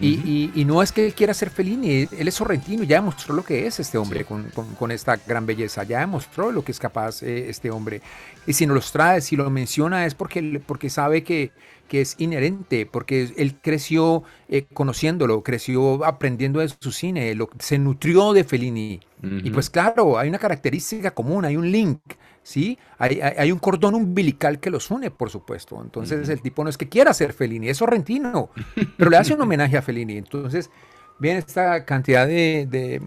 Y, 0.00 0.16
uh 0.16 0.18
-huh. 0.18 0.26
y, 0.26 0.60
y, 0.60 0.64
no 0.64 0.82
es 0.82 0.90
que 0.90 1.06
él 1.06 1.14
quiera 1.14 1.32
ser 1.32 1.48
Fellini, 1.48 2.08
él 2.10 2.28
es 2.28 2.34
sorrentino, 2.34 2.82
ya 2.82 2.96
demostró 2.96 3.34
lo 3.34 3.44
que 3.44 3.66
es 3.66 3.78
este 3.78 3.98
hombre 3.98 4.20
sí. 4.20 4.24
con, 4.24 4.50
con, 4.50 4.74
con, 4.74 4.90
esta 4.90 5.16
gran 5.16 5.46
belleza, 5.46 5.84
ya 5.84 6.00
demostró 6.00 6.50
lo 6.50 6.64
que 6.64 6.72
es 6.72 6.78
capaz 6.78 7.22
este 7.22 7.70
hombre. 7.70 8.02
Y 8.46 8.52
si 8.54 8.66
nos 8.66 8.74
los 8.74 8.90
trae, 8.90 9.20
si 9.20 9.36
lo 9.36 9.48
menciona, 9.48 10.04
es 10.04 10.14
porque, 10.14 10.60
porque 10.66 10.90
sabe 10.90 11.22
que, 11.22 11.52
que 11.92 12.00
es 12.00 12.14
inherente, 12.16 12.86
porque 12.86 13.34
él 13.36 13.60
creció 13.60 14.22
eh, 14.48 14.64
conociéndolo, 14.72 15.42
creció 15.42 16.06
aprendiendo 16.06 16.60
de 16.60 16.70
su 16.70 16.90
cine, 16.90 17.34
lo, 17.34 17.50
se 17.58 17.78
nutrió 17.78 18.32
de 18.32 18.44
Fellini. 18.44 18.98
Uh 19.22 19.26
-huh. 19.26 19.40
Y 19.44 19.50
pues 19.50 19.68
claro, 19.68 20.16
hay 20.16 20.30
una 20.30 20.38
característica 20.38 21.10
común, 21.10 21.44
hay 21.44 21.58
un 21.58 21.70
link, 21.70 22.00
¿sí? 22.42 22.78
Hay, 22.96 23.20
hay, 23.20 23.34
hay 23.36 23.52
un 23.52 23.58
cordón 23.58 23.94
umbilical 23.94 24.58
que 24.58 24.70
los 24.70 24.90
une, 24.90 25.10
por 25.10 25.28
supuesto. 25.28 25.82
Entonces 25.82 26.20
uh 26.20 26.30
-huh. 26.30 26.32
el 26.32 26.40
tipo 26.40 26.64
no 26.64 26.70
es 26.70 26.78
que 26.78 26.88
quiera 26.88 27.12
ser 27.12 27.34
Fellini, 27.34 27.68
es 27.68 27.76
sorrentino, 27.76 28.48
pero 28.96 29.10
le 29.10 29.18
hace 29.18 29.34
un 29.34 29.42
homenaje 29.42 29.76
a 29.76 29.82
Fellini. 29.82 30.16
Entonces 30.16 30.70
viene 31.18 31.40
esta 31.40 31.84
cantidad 31.84 32.26
de, 32.26 32.66
de, 32.70 33.02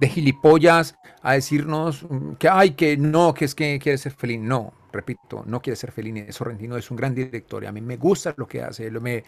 de 0.00 0.08
gilipollas 0.08 0.96
a 1.22 1.34
decirnos 1.34 2.04
que, 2.40 2.48
ay, 2.48 2.70
que 2.72 2.96
no, 2.96 3.32
que 3.32 3.44
es 3.44 3.54
que 3.54 3.78
quiere 3.78 3.96
ser 3.96 4.10
Fellini. 4.10 4.44
No, 4.44 4.72
repito, 4.94 5.42
no 5.46 5.60
quiere 5.60 5.76
ser 5.76 5.92
Fellini, 5.92 6.32
Sorrentino 6.32 6.76
es 6.76 6.90
un 6.90 6.96
gran 6.96 7.14
director 7.14 7.62
y 7.62 7.66
a 7.66 7.72
mí 7.72 7.80
me 7.80 7.96
gusta 7.96 8.34
lo 8.36 8.46
que 8.46 8.62
hace, 8.62 8.90
lo 8.90 9.00
me 9.00 9.24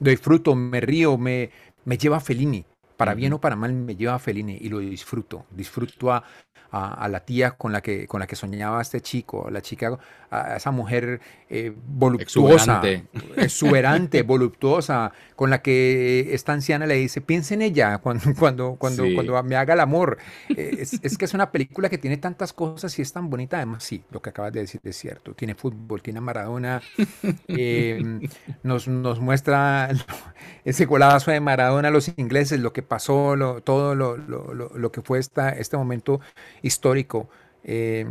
disfruto, 0.00 0.54
me 0.54 0.80
río, 0.80 1.18
me, 1.18 1.50
me 1.84 1.98
lleva 1.98 2.18
a 2.18 2.20
Fellini. 2.20 2.64
Para 2.96 3.14
bien 3.14 3.32
o 3.32 3.40
para 3.40 3.54
mal 3.54 3.72
me 3.72 3.94
lleva 3.94 4.14
a 4.14 4.18
Fellini 4.18 4.58
y 4.60 4.68
lo 4.68 4.78
disfruto. 4.80 5.46
Disfruto 5.50 6.10
a, 6.12 6.24
a, 6.70 6.94
a, 6.94 7.08
la 7.08 7.20
tía 7.20 7.52
con 7.52 7.72
la, 7.72 7.80
que, 7.80 8.06
con 8.06 8.20
la 8.20 8.26
que 8.26 8.36
soñaba 8.36 8.80
este 8.82 9.00
chico, 9.00 9.48
a 9.48 9.50
la 9.50 9.62
chica, 9.62 9.98
a 10.30 10.56
esa 10.56 10.70
mujer 10.70 11.20
eh, 11.48 11.72
voluptuosa, 11.74 12.80
exuberante. 12.82 13.04
exuberante, 13.36 14.22
voluptuosa, 14.24 15.12
con 15.34 15.50
la 15.50 15.62
que 15.62 16.34
esta 16.34 16.52
anciana 16.52 16.86
le 16.86 16.94
dice, 16.94 17.20
piensa 17.20 17.54
en 17.54 17.62
ella 17.62 17.98
cuando, 17.98 18.34
cuando, 18.38 18.76
cuando, 18.76 19.04
sí. 19.04 19.14
cuando 19.14 19.42
me 19.42 19.56
haga 19.56 19.74
el 19.74 19.80
amor. 19.80 20.18
Eh, 20.50 20.76
es, 20.80 21.00
es, 21.02 21.16
que 21.16 21.24
es 21.24 21.34
una 21.34 21.50
película 21.50 21.88
que 21.88 21.98
tiene 21.98 22.18
tantas 22.18 22.52
cosas 22.52 22.98
y 22.98 23.02
es 23.02 23.12
tan 23.12 23.30
bonita. 23.30 23.56
Además, 23.56 23.84
sí, 23.84 24.04
lo 24.10 24.20
que 24.20 24.30
acabas 24.30 24.52
de 24.52 24.60
decir 24.60 24.80
es 24.84 24.96
cierto. 24.96 25.34
Tiene 25.34 25.54
fútbol, 25.54 26.02
tiene 26.02 26.20
Maradona, 26.20 26.82
eh, 27.48 28.20
nos, 28.62 28.88
nos 28.88 29.20
muestra 29.20 29.90
ese 30.64 30.84
golazo 30.84 31.30
de 31.30 31.40
Maradona 31.40 31.88
a 31.88 31.90
los 31.90 32.12
ingleses, 32.16 32.60
lo 32.60 32.72
que 32.72 32.82
pasó, 32.82 33.36
lo, 33.36 33.62
todo 33.62 33.94
lo, 33.94 34.16
lo, 34.16 34.52
lo, 34.52 34.92
que 34.92 35.00
fue 35.00 35.18
esta, 35.18 35.50
este 35.50 35.76
momento 35.76 36.20
histórico. 36.62 37.28
Eh, 37.64 38.06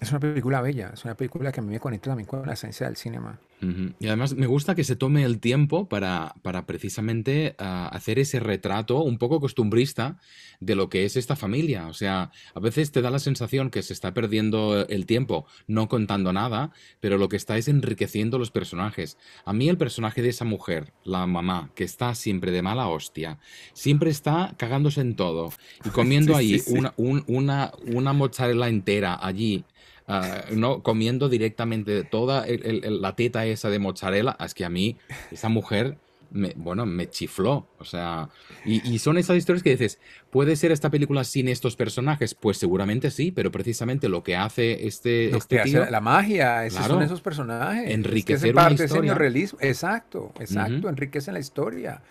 es 0.00 0.10
una 0.10 0.20
película 0.20 0.60
bella, 0.62 0.90
es 0.94 1.04
una 1.04 1.14
película 1.14 1.52
que 1.52 1.60
a 1.60 1.62
mí 1.62 1.70
me 1.70 1.80
conecta 1.80 2.10
también 2.10 2.26
con 2.26 2.46
la 2.46 2.54
esencia 2.54 2.86
del 2.86 2.96
cinema. 2.96 3.38
Y 3.62 4.06
además 4.06 4.34
me 4.34 4.46
gusta 4.46 4.74
que 4.74 4.84
se 4.84 4.96
tome 4.96 5.22
el 5.24 5.38
tiempo 5.38 5.88
para, 5.88 6.34
para 6.42 6.66
precisamente 6.66 7.56
uh, 7.58 7.94
hacer 7.94 8.18
ese 8.18 8.40
retrato 8.40 9.02
un 9.02 9.18
poco 9.18 9.40
costumbrista 9.40 10.18
de 10.60 10.74
lo 10.74 10.88
que 10.88 11.04
es 11.04 11.16
esta 11.16 11.36
familia. 11.36 11.86
O 11.88 11.92
sea, 11.92 12.30
a 12.54 12.60
veces 12.60 12.92
te 12.92 13.02
da 13.02 13.10
la 13.10 13.18
sensación 13.18 13.70
que 13.70 13.82
se 13.82 13.92
está 13.92 14.14
perdiendo 14.14 14.86
el 14.88 15.06
tiempo 15.06 15.46
no 15.66 15.88
contando 15.88 16.32
nada, 16.32 16.72
pero 17.00 17.18
lo 17.18 17.28
que 17.28 17.36
está 17.36 17.58
es 17.58 17.68
enriqueciendo 17.68 18.38
los 18.38 18.50
personajes. 18.50 19.18
A 19.44 19.52
mí 19.52 19.68
el 19.68 19.78
personaje 19.78 20.22
de 20.22 20.30
esa 20.30 20.44
mujer, 20.44 20.92
la 21.04 21.26
mamá, 21.26 21.70
que 21.74 21.84
está 21.84 22.14
siempre 22.14 22.52
de 22.52 22.62
mala 22.62 22.88
hostia, 22.88 23.38
siempre 23.72 24.10
está 24.10 24.54
cagándose 24.56 25.00
en 25.00 25.16
todo 25.16 25.52
y 25.84 25.88
comiendo 25.90 26.34
sí, 26.34 26.38
ahí 26.38 26.58
sí, 26.58 26.70
sí. 26.70 26.78
Una, 26.78 26.94
un, 26.96 27.24
una, 27.26 27.72
una 27.86 28.12
mozzarella 28.12 28.68
entera 28.68 29.18
allí 29.20 29.64
Uh, 30.10 30.56
no 30.56 30.82
comiendo 30.82 31.28
directamente 31.28 32.02
toda 32.02 32.44
el, 32.44 32.84
el, 32.84 33.00
la 33.00 33.14
teta 33.14 33.46
esa 33.46 33.70
de 33.70 33.78
mozzarella, 33.78 34.36
es 34.44 34.54
que 34.54 34.64
a 34.64 34.68
mí 34.68 34.96
esa 35.30 35.48
mujer 35.48 35.98
me, 36.32 36.52
bueno, 36.56 36.84
me 36.84 37.08
chifló, 37.08 37.68
o 37.78 37.84
sea, 37.84 38.28
y, 38.64 38.88
y, 38.88 38.98
son 38.98 39.18
esas 39.18 39.36
historias 39.36 39.62
que 39.62 39.70
dices, 39.70 39.98
¿puede 40.30 40.56
ser 40.56 40.72
esta 40.72 40.90
película 40.90 41.22
sin 41.24 41.48
estos 41.48 41.76
personajes? 41.76 42.34
Pues 42.34 42.56
seguramente 42.56 43.10
sí, 43.10 43.30
pero 43.30 43.52
precisamente 43.52 44.08
lo 44.08 44.22
que 44.22 44.36
hace 44.36 44.86
este, 44.86 45.30
lo 45.30 45.38
este 45.38 45.58
que 45.58 45.62
tío, 45.62 45.82
hace 45.82 45.90
la 45.92 46.00
magia, 46.00 46.66
esos 46.66 46.78
claro, 46.78 46.94
son 46.94 47.02
esos 47.02 47.20
personajes, 47.20 47.90
enriquecer 47.90 48.48
es 48.48 48.54
parte 48.54 48.84
historia. 48.84 49.14
realismo, 49.14 49.58
exacto, 49.62 50.32
exacto, 50.40 50.72
uh 50.72 50.80
-huh. 50.82 50.88
enriquecen 50.90 51.34
la 51.34 51.40
historia. 51.40 52.02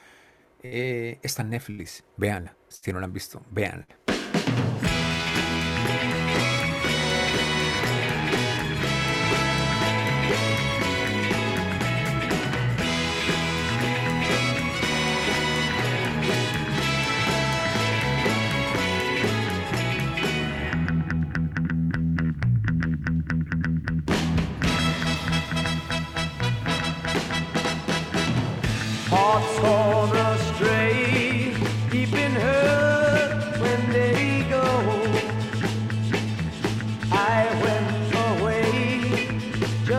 Eh, 0.62 1.20
está 1.22 1.42
en 1.42 1.50
Netflix, 1.52 2.04
véanla, 2.18 2.56
si 2.68 2.92
no 2.92 3.00
la 3.00 3.06
han 3.06 3.14
visto, 3.14 3.42
véanla. 3.52 3.88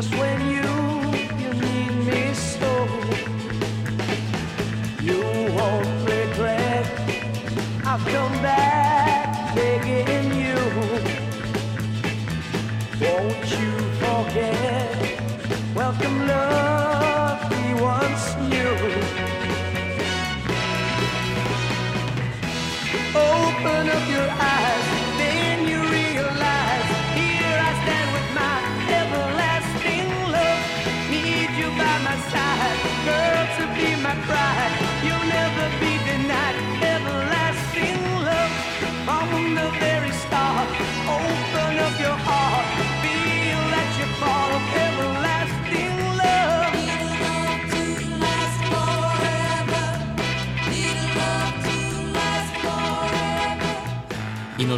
Just 0.01 0.15
when 0.15 0.40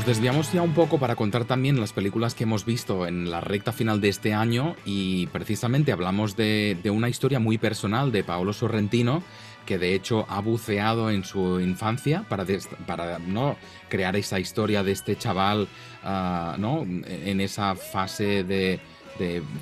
nos 0.03 0.17
desviamos 0.17 0.53
ya 0.53 0.63
un 0.63 0.75
poco 0.75 0.99
para 0.99 1.15
contar 1.15 1.45
también 1.45 1.79
las 1.79 1.93
películas 1.93 2.35
que 2.35 2.43
hemos 2.43 2.65
visto 2.65 3.07
en 3.07 3.31
la 3.31 3.41
recta 3.41 3.71
final 3.71 4.01
de 4.01 4.09
este 4.09 4.35
año 4.35 4.75
y 4.85 5.29
precisamente 5.29 5.93
hablamos 5.93 6.35
de, 6.35 6.77
una 6.93 7.09
historia 7.09 7.39
muy 7.39 7.57
personal 7.57 8.11
de 8.11 8.25
Paolo 8.25 8.53
Sorrentino 8.53 9.23
que 9.65 9.79
de 9.79 9.95
hecho 9.95 10.27
ha 10.29 10.41
buceado 10.41 11.09
en 11.09 11.23
su 11.23 11.61
infancia 11.61 12.25
para, 12.29 12.45
para 12.85 13.21
¿no? 13.21 13.57
crear 13.89 14.17
esa 14.17 14.41
historia 14.41 14.83
de 14.83 14.91
este 14.91 15.15
chaval 15.15 15.69
ah, 16.03 16.57
¿no? 16.59 16.83
en 16.83 17.41
esa 17.41 17.77
fase 17.77 18.43
de, 18.43 18.81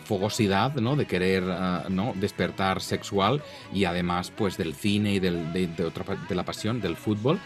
fogosidad, 0.07 0.75
¿no? 0.77 0.97
de 0.97 1.05
querer 1.07 1.45
ah, 1.51 1.85
¿no? 1.91 2.15
despertar 2.17 2.81
sexual 2.81 3.43
y 3.75 3.85
además 3.85 4.33
pues 4.35 4.57
del 4.57 4.75
cine 4.75 5.13
y 5.13 5.19
del- 5.19 5.53
de 5.53 6.35
la 6.35 6.45
pasión 6.45 6.81
del 6.81 6.97
fútbol. 6.97 7.39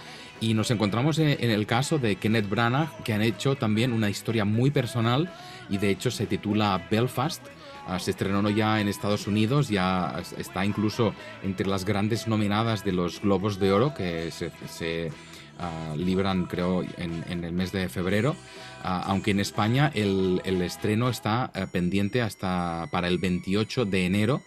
Y 0.44 0.52
nos 0.52 0.70
encontramos 0.70 1.18
en, 1.18 1.28
en 1.40 1.50
el 1.50 1.66
caso 1.66 1.98
de 1.98 2.16
Kenneth 2.16 2.50
Branagh, 2.50 3.02
que 3.02 3.14
han 3.14 3.22
hecho 3.22 3.56
también 3.56 3.94
una 3.94 4.10
historia 4.10 4.44
muy 4.44 4.70
personal 4.70 5.32
y 5.70 5.78
de 5.78 5.88
hecho 5.88 6.10
se 6.10 6.26
titula 6.26 6.86
Belfast. 6.90 7.42
Ah, 7.86 7.98
se 7.98 8.10
estrenó 8.10 8.50
ya 8.50 8.78
en 8.78 8.88
Estados 8.88 9.26
Unidos, 9.26 9.70
ya 9.70 10.14
es- 10.20 10.34
está 10.34 10.66
incluso 10.66 11.14
entre 11.42 11.66
las 11.66 11.86
grandes 11.86 12.28
nominadas 12.28 12.84
de 12.84 12.92
los 12.92 13.22
Globos 13.22 13.58
de 13.58 13.72
Oro 13.72 13.94
que 13.94 14.30
se, 14.30 14.50
se, 14.68 15.10
ah, 15.58 15.94
libran, 15.96 16.44
creo, 16.44 16.82
en, 16.98 17.24
en 17.30 17.42
el 17.44 17.52
mes 17.52 17.72
de 17.72 17.88
febrero. 17.88 18.36
Ah, 18.82 19.02
aunque 19.06 19.30
en 19.30 19.40
España 19.40 19.90
el, 19.94 20.42
el 20.44 20.60
estreno 20.60 21.08
está 21.08 21.52
eh, 21.54 21.66
pendiente 21.72 22.20
hasta 22.20 22.86
para 22.90 23.08
el 23.08 23.16
28 23.16 23.86
de 23.86 24.04
enero. 24.04 24.42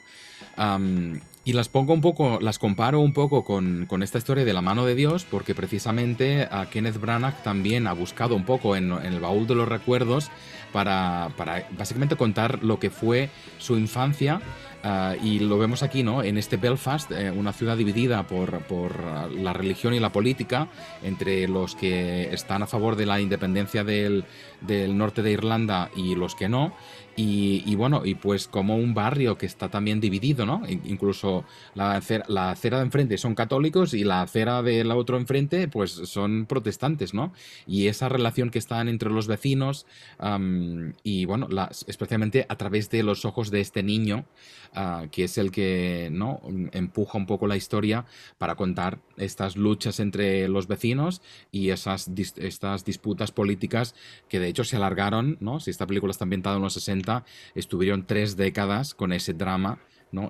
Am, 0.58 1.20
y 1.48 1.54
las 1.54 1.70
pongo 1.70 1.94
un 1.94 2.02
poco, 2.02 2.40
las 2.42 2.60
comparo 2.60 3.00
un 3.00 3.14
poco 3.14 3.46
con, 3.46 3.86
con 3.86 4.04
esta 4.04 4.18
historia 4.18 4.44
de 4.44 4.52
la 4.52 4.62
mano 4.62 4.86
de 4.86 4.96
Dios, 4.96 5.24
porque 5.24 5.56
precisamente 5.56 6.46
a 6.52 6.70
Kenneth 6.70 7.00
Branagh 7.00 7.42
también 7.42 7.88
ha 7.88 7.94
buscado 7.94 8.36
un 8.36 8.44
poco 8.44 8.76
en, 8.76 8.92
el 8.92 9.22
baúl 9.22 9.48
de 9.48 9.56
los 9.56 9.66
recuerdos 9.66 10.30
para, 10.74 11.30
para 11.38 11.66
básicamente 11.78 12.18
contar 12.18 12.66
lo 12.66 12.80
que 12.80 12.90
fue 12.90 13.30
su 13.60 13.78
infancia. 13.78 14.42
ah, 14.84 15.16
y 15.24 15.40
lo 15.40 15.58
vemos 15.58 15.84
aquí, 15.84 16.04
¿no? 16.04 16.22
En 16.22 16.38
este 16.38 16.58
Belfast, 16.58 17.12
eh, 17.12 17.32
una 17.32 17.54
ciudad 17.54 17.78
dividida 17.78 18.28
por, 18.28 18.60
por 18.64 18.98
ah, 19.06 19.30
la 19.34 19.54
religión 19.54 19.94
y 19.94 20.02
la 20.02 20.12
política, 20.12 20.68
entre 21.02 21.48
los 21.48 21.76
que 21.76 22.34
están 22.34 22.62
a 22.62 22.68
favor 22.68 22.98
de 22.98 23.06
la 23.06 23.22
independencia 23.22 23.86
del, 23.86 24.26
del 24.60 24.98
norte 24.98 25.22
de 25.22 25.32
Irlanda 25.32 25.92
y 25.96 26.16
los 26.16 26.36
que 26.36 26.50
no. 26.50 26.74
Y, 27.20 27.74
bueno, 27.74 28.04
y 28.06 28.14
pues 28.14 28.48
como 28.48 28.76
un 28.78 28.94
barrio 28.94 29.40
que 29.40 29.48
está 29.48 29.70
también 29.70 30.00
dividido, 30.00 30.46
¿no? 30.46 30.62
In- 30.70 30.82
Incluso 30.86 31.46
la 31.74 31.94
acera, 31.96 32.24
la 32.28 32.52
acera 32.52 32.78
de 32.78 32.84
enfrente 32.86 33.18
son 33.18 33.34
católicos 33.34 33.96
y 33.96 34.04
la 34.04 34.22
acera 34.22 34.62
del 34.62 34.92
otro 34.92 35.18
enfrente 35.18 35.68
pues 35.68 35.90
son 35.94 36.46
protestantes, 36.46 37.16
¿no? 37.16 37.34
Y 37.66 37.88
esa 37.88 38.08
relación 38.08 38.52
que 38.52 38.60
están 38.60 38.88
entre 38.88 39.10
los 39.10 39.26
vecinos 39.26 39.88
am, 40.20 40.94
y 41.04 41.26
bueno, 41.26 41.48
las- 41.50 41.86
especialmente 41.88 42.46
a 42.50 42.56
través 42.56 42.92
de 42.92 43.02
los 43.02 43.26
ojos 43.26 43.50
de 43.50 43.62
este 43.62 43.82
niño, 43.82 44.26
ah, 44.74 45.06
que 45.12 45.24
es 45.24 45.38
el 45.38 45.52
que, 45.52 46.10
¿no? 46.12 46.42
Empuja 46.72 47.18
un 47.18 47.26
poco 47.26 47.48
la 47.48 47.58
historia 47.58 48.06
para 48.38 48.56
contar 48.56 49.00
estas 49.18 49.56
luchas 49.58 50.00
entre 50.00 50.48
los 50.50 50.68
vecinos 50.68 51.22
y 51.52 51.70
esas 51.70 52.10
estas 52.38 52.86
disputas 52.86 53.32
políticas 53.32 53.96
que 54.30 54.40
de 54.40 54.48
hecho 54.50 54.64
se 54.64 54.76
alargaron, 54.76 55.38
¿no? 55.40 55.60
Si 55.60 55.72
esta 55.72 55.88
película 55.88 56.12
está 56.12 56.26
ambientada 56.26 56.58
en 56.58 56.62
los 56.64 56.74
60, 56.74 57.07
estuvieron 57.56 58.06
tres 58.06 58.36
décadas 58.38 58.94
con 58.94 59.14
ese 59.14 59.34
drama. 59.34 59.80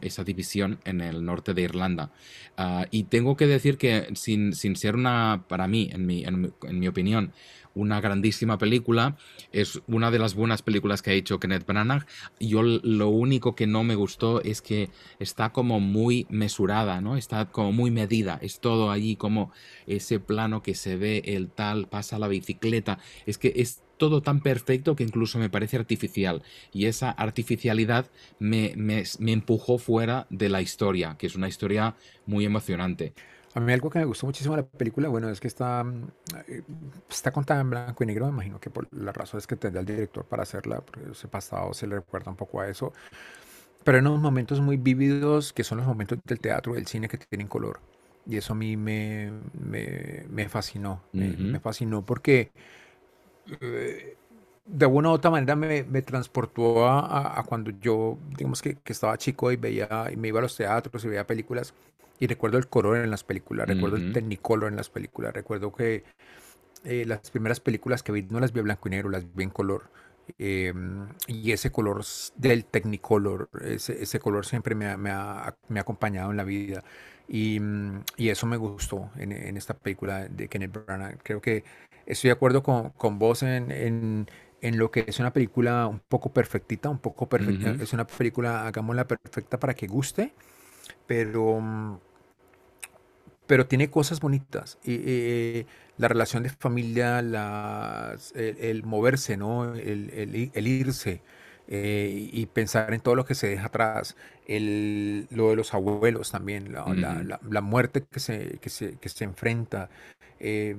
Esa 0.01 0.23
división 0.23 0.79
en 0.85 1.01
el 1.01 1.23
norte 1.23 1.53
de 1.53 1.61
Irlanda. 1.61 2.11
Ah, 2.57 2.87
y 2.91 3.03
tengo 3.03 3.37
que 3.37 3.47
decir 3.47 3.77
que 3.77 4.07
sin, 4.15 4.53
ser 4.53 4.95
una, 4.95 5.45
para 5.47 5.67
mí, 5.67 5.89
en 5.93 6.05
mi, 6.05 6.87
opinión, 6.87 7.31
una 7.73 8.01
grandísima 8.01 8.57
película, 8.57 9.17
es 9.51 9.79
una 9.87 10.09
de 10.09 10.19
las 10.19 10.33
buenas 10.33 10.63
películas 10.63 11.01
que 11.01 11.11
ha 11.11 11.13
hecho 11.13 11.39
Kenneth 11.39 11.65
Branagh. 11.65 12.05
Yo 12.39 12.63
lo 12.63 13.09
único 13.09 13.55
que 13.55 13.67
no 13.67 13.83
me 13.83 13.95
gustó 13.95 14.41
es 14.41 14.61
que 14.61 14.89
está 15.19 15.51
como 15.51 15.79
muy 15.79 16.25
mesurada. 16.29 16.99
Está 17.15 17.45
como 17.45 17.71
muy 17.71 17.91
medida. 17.91 18.39
Es 18.41 18.59
todo 18.59 18.91
allí 18.91 19.15
como 19.15 19.51
ese 19.85 20.19
plano 20.19 20.63
que 20.63 20.73
se 20.73 20.97
ve, 20.97 21.21
el 21.25 21.49
tal, 21.49 21.87
pasa 21.87 22.19
la 22.19 22.27
bicicleta. 22.27 22.97
Es 23.25 23.37
que 23.37 23.53
es 23.55 23.83
todo 23.97 24.21
tan 24.21 24.41
perfecto 24.41 24.95
que 24.95 25.03
incluso 25.03 25.39
me 25.39 25.49
parece 25.49 25.77
artificial. 25.77 26.43
Y 26.73 26.85
esa 26.85 27.11
artificialidad 27.11 28.07
me, 28.39 28.73
me- 28.77 29.03
me 29.19 29.31
empujó 29.33 29.77
fuera 29.79 30.27
de 30.29 30.49
la 30.49 30.61
historia, 30.61 31.15
que 31.17 31.27
es 31.27 31.35
una 31.35 31.47
historia 31.49 31.95
muy 32.25 32.45
emocionante. 32.45 33.13
A 33.53 33.59
mí 33.59 33.73
algo 33.73 33.89
que 33.89 33.97
me 33.99 34.05
gustó 34.05 34.27
muchísimo 34.27 34.55
de 34.55 34.61
la 34.61 34.67
película, 34.67 35.09
bueno, 35.09 35.29
es 35.29 35.39
que 35.39 35.47
está, 35.47 35.83
eh, 36.47 36.61
está 37.09 37.31
contada 37.31 37.61
en 37.61 37.69
blanco 37.71 38.03
y 38.03 38.07
negro, 38.07 38.25
me 38.27 38.31
imagino 38.33 38.59
que 38.59 38.69
por 38.69 38.87
las 38.91 39.15
razones 39.15 39.47
que 39.47 39.55
tendrá 39.55 39.79
el 39.79 39.85
director 39.87 40.25
para 40.25 40.43
hacerla, 40.43 40.81
porque 40.81 41.09
ese 41.11 41.27
pasado 41.27 41.73
se 41.73 41.87
le 41.87 41.95
recuerda 41.95 42.29
un 42.29 42.37
poco 42.37 42.61
a 42.61 42.67
eso, 42.69 42.93
pero 43.83 43.99
en 43.99 44.07
unos 44.07 44.21
momentos 44.21 44.61
muy 44.61 44.77
vívidos 44.77 45.53
que 45.53 45.63
son 45.63 45.79
los 45.79 45.87
momentos 45.87 46.19
del 46.25 46.39
teatro, 46.39 46.73
del 46.75 46.87
cine 46.87 47.09
que 47.09 47.17
tienen 47.19 47.47
color. 47.47 47.81
Y 48.25 48.37
eso 48.37 48.53
a 48.53 48.55
mí 48.57 48.77
me, 48.77 49.31
me, 49.53 50.25
me 50.29 50.49
fascinó, 50.49 51.03
me, 51.13 51.35
Ujú. 51.35 51.47
me 51.49 51.59
fascinó 51.59 52.05
porque 52.05 52.51
de 54.65 54.85
alguna 54.85 55.09
u 55.09 55.13
otra 55.13 55.31
manera 55.31 55.55
me, 55.55 55.83
me 55.83 56.01
transportó 56.01 56.85
a, 56.87 57.39
a- 57.39 57.43
cuando 57.43 57.71
yo, 57.81 58.17
digamos 58.37 58.61
que, 58.61 58.75
que 58.75 58.93
estaba 58.93 59.17
chico 59.17 59.51
y 59.51 59.55
veía, 59.55 60.07
y 60.11 60.17
me 60.17 60.27
iba 60.29 60.39
a 60.39 60.41
los 60.41 60.55
teatros 60.57 61.03
y 61.05 61.07
veía 61.07 61.25
películas 61.25 61.73
y 62.19 62.27
recuerdo 62.27 62.57
el 62.57 62.67
color 62.67 62.97
en 62.97 63.11
las 63.11 63.23
películas, 63.23 63.67
recuerdo 63.67 63.95
el 63.97 64.03
Ujú. 64.03 64.11
Technicolor 64.11 64.69
en 64.71 64.75
las 64.75 64.89
películas, 64.89 65.33
recuerdo 65.33 65.71
que 65.73 66.03
eh, 66.85 67.05
las 67.07 67.31
primeras 67.31 67.59
películas 67.59 68.03
que 68.03 68.11
vi 68.13 68.23
no 68.23 68.39
las 68.39 68.53
vi 68.53 68.59
en 68.59 68.65
blanco 68.65 68.87
y 68.89 68.91
negro, 68.91 69.09
las 69.09 69.25
vi 69.35 69.43
en 69.43 69.49
color. 69.51 69.85
eh, 70.39 70.73
y 71.27 71.51
ese 71.51 71.71
color 71.71 72.03
del 72.37 72.65
Technicolor, 72.65 73.49
ese, 73.63 74.01
ese 74.03 74.19
color 74.19 74.45
siempre 74.45 74.75
me 74.75 74.87
ha, 74.89 74.97
me 74.97 75.11
ha- 75.11 75.55
me 75.69 75.79
ha 75.79 75.81
acompañado 75.83 76.31
en 76.31 76.37
la 76.37 76.43
vida. 76.43 76.83
Y, 77.27 77.59
mm, 77.59 78.03
y 78.17 78.29
eso 78.29 78.47
me 78.47 78.57
gustó 78.57 79.09
en, 79.17 79.31
en 79.33 79.57
esta 79.57 79.73
película 79.75 80.27
de 80.27 80.47
Kenneth 80.49 80.71
Branagh. 80.85 81.19
Creo 81.23 81.41
que 81.41 81.63
estoy 82.07 82.29
de 82.29 82.33
acuerdo 82.33 82.63
con, 82.63 82.89
con 82.91 83.19
vos 83.19 83.43
en, 83.43 83.71
en, 83.71 84.27
en 84.61 84.77
lo 84.79 84.91
que 84.91 85.05
es 85.07 85.19
una 85.19 85.33
película 85.33 85.87
un 85.87 85.99
poco 85.99 86.33
perfectita, 86.33 86.89
un 86.89 86.99
poco 86.99 87.29
perfecta. 87.29 87.75
Es 87.79 87.93
una 87.93 88.07
película, 88.07 88.67
hagámosla 88.67 89.07
perfecta 89.07 89.59
para 89.59 89.75
que 89.75 89.87
guste, 89.87 90.33
pero, 91.07 91.59
mm, 91.61 91.97
pero 93.47 93.67
tiene 93.67 93.89
cosas 93.89 94.19
bonitas. 94.19 94.77
Y, 94.83 94.95
eh, 95.05 95.65
la 95.97 96.07
relación 96.07 96.43
de 96.43 96.49
familia, 96.49 97.21
las- 97.21 98.33
el, 98.35 98.57
el 98.59 98.83
moverse, 98.83 99.37
¿no? 99.37 99.73
El, 99.75 100.11
el 100.53 100.67
irse 100.67 101.21
eh, 101.69 102.29
y 102.31 102.45
pensar 102.47 102.93
en 102.93 103.01
todo 103.01 103.15
lo 103.15 103.25
que 103.25 103.35
se 103.35 103.47
deja 103.47 103.67
atrás. 103.67 104.15
El, 104.47 105.27
lo 105.31 105.49
de 105.49 105.55
los 105.55 105.73
abuelos 105.73 106.31
también, 106.31 106.71
la, 106.73 106.93
la- 106.95 107.39
la 107.49 107.61
muerte 107.61 108.03
que 108.09 108.19
se, 108.19 108.59
que 108.59 108.69
se, 108.69 108.97
que 108.97 109.09
se 109.09 109.23
enfrenta, 109.25 109.89
eh, 110.39 110.75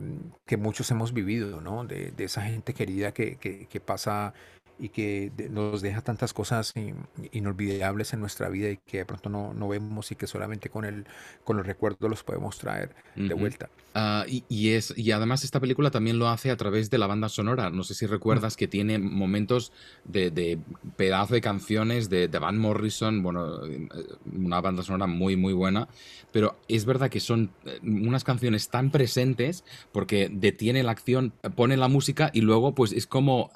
que 0.47 0.57
muchos 0.57 0.91
hemos 0.91 1.13
vivido, 1.13 1.61
¿no? 1.61 1.85
De, 1.85 2.13
esa 2.19 2.43
gente 2.43 2.75
querida 2.75 3.13
que, 3.13 3.37
que, 3.37 3.67
que 3.67 3.81
pasa 3.81 4.35
y 4.79 4.91
que 4.91 5.33
nos 5.51 5.83
deja 5.83 6.03
tantas 6.03 6.33
cosas 6.33 6.72
in- 6.76 7.07
inolvidables 7.33 8.12
en 8.12 8.20
nuestra 8.20 8.49
vida 8.49 8.70
y 8.70 8.76
que 8.76 8.99
de 8.99 9.05
pronto 9.05 9.29
no, 9.29 9.53
no 9.53 9.68
vemos 9.68 10.11
y 10.12 10.14
que 10.14 10.26
solamente 10.26 10.70
con 10.70 10.85
el, 10.85 11.05
con 11.45 11.57
los 11.57 11.66
recuerdos 11.66 12.09
los 12.09 12.22
podemos 12.22 12.59
traer 12.59 12.95
de 13.16 13.35
vuelta. 13.35 13.68
Ah, 13.95 14.24
y, 14.29 14.45
y 14.49 14.70
es, 14.70 14.95
y 14.97 15.11
además 15.11 15.43
esta 15.43 15.59
película 15.59 15.91
también 15.91 16.18
lo 16.18 16.29
hace 16.29 16.51
a 16.51 16.57
través 16.57 16.91
de 16.91 16.99
la 16.99 17.09
banda 17.09 17.29
sonora. 17.29 17.70
No 17.70 17.83
sé 17.83 17.95
si 17.95 18.07
recuerdas 18.07 18.57
que 18.57 18.68
tiene 18.68 18.99
momentos 18.99 19.72
de, 20.05 20.31
de 20.31 20.59
pedazo 20.97 21.35
de 21.35 21.41
canciones 21.41 22.09
de, 22.09 22.29
de 22.29 22.39
Van 22.39 22.59
Morrison, 22.59 23.22
bueno, 23.22 23.66
eh, 23.66 23.89
una 24.37 24.61
banda 24.61 24.85
sonora 24.85 25.07
muy, 25.07 25.37
muy 25.37 25.55
buena. 25.55 25.89
Pero 26.31 26.57
es 26.68 26.85
verdad 26.85 27.11
que 27.11 27.20
son 27.20 27.51
eh, 27.64 27.81
unas 27.83 28.22
canciones 28.22 28.68
tan 28.68 28.91
presentes 28.91 29.64
porque 29.91 30.29
detiene 30.31 30.85
la 30.85 30.93
acción, 30.93 31.33
pone 31.57 31.76
la 31.76 31.89
música 31.89 32.31
y 32.33 32.43
luego 32.43 32.74
pues 32.74 32.93
es 32.93 33.07
como... 33.07 33.51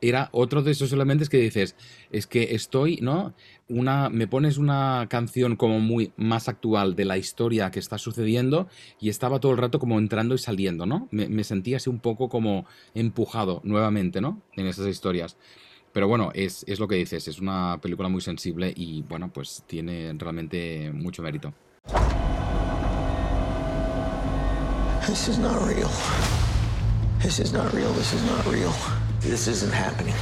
Era 0.00 0.28
otro 0.32 0.62
de 0.62 0.72
esos 0.72 0.92
elementos 0.92 1.28
que 1.28 1.38
dices, 1.38 1.76
es 2.10 2.26
que 2.26 2.54
estoy, 2.54 2.98
¿no? 3.00 3.34
Una, 3.68 4.08
me 4.10 4.26
pones 4.26 4.58
una 4.58 5.06
canción 5.08 5.56
como 5.56 5.80
muy 5.80 6.12
más 6.16 6.48
actual 6.48 6.94
de 6.94 7.04
la 7.04 7.18
historia 7.18 7.70
que 7.70 7.78
está 7.78 7.98
sucediendo 7.98 8.68
y 9.00 9.08
estaba 9.08 9.40
todo 9.40 9.52
el 9.52 9.58
rato 9.58 9.78
como 9.78 9.98
entrando 9.98 10.34
y 10.34 10.38
saliendo, 10.38 10.86
¿no? 10.86 11.08
Me, 11.10 11.44
sentía 11.44 11.78
así 11.78 11.90
un 11.90 12.00
poco 12.00 12.28
como 12.28 12.66
empujado 12.94 13.60
nuevamente, 13.64 14.20
¿no? 14.20 14.42
En 14.56 14.66
esas 14.66 14.86
historias. 14.86 15.36
Pero 15.92 16.08
bueno, 16.08 16.30
es, 16.34 16.64
es 16.66 16.80
lo 16.80 16.88
que 16.88 16.96
dices, 16.96 17.28
es 17.28 17.38
una 17.38 17.78
película 17.82 18.08
muy 18.08 18.20
sensible 18.20 18.72
y 18.74 19.02
bueno, 19.02 19.30
pues 19.32 19.64
tiene 19.66 20.12
realmente 20.16 20.90
mucho 20.92 21.22
mérito. 21.22 21.52
This 25.06 25.28
is 25.28 25.38
not 25.38 25.60
real. 25.66 25.90
This 27.22 27.40
is 27.40 27.52
not 27.52 27.72
real. 27.74 27.92
This 27.92 28.14
is 28.14 28.22
not 28.24 28.46
real. 28.46 29.01
This 29.22 29.46
isn't 29.46 29.72
happening. 29.72 30.14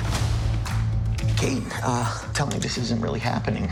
Kate, 1.37 1.63
uh, 1.83 2.33
tell 2.35 2.47
me 2.49 2.59
this 2.59 2.77
isn't 2.77 3.01
really 3.01 3.19
happening. 3.19 3.67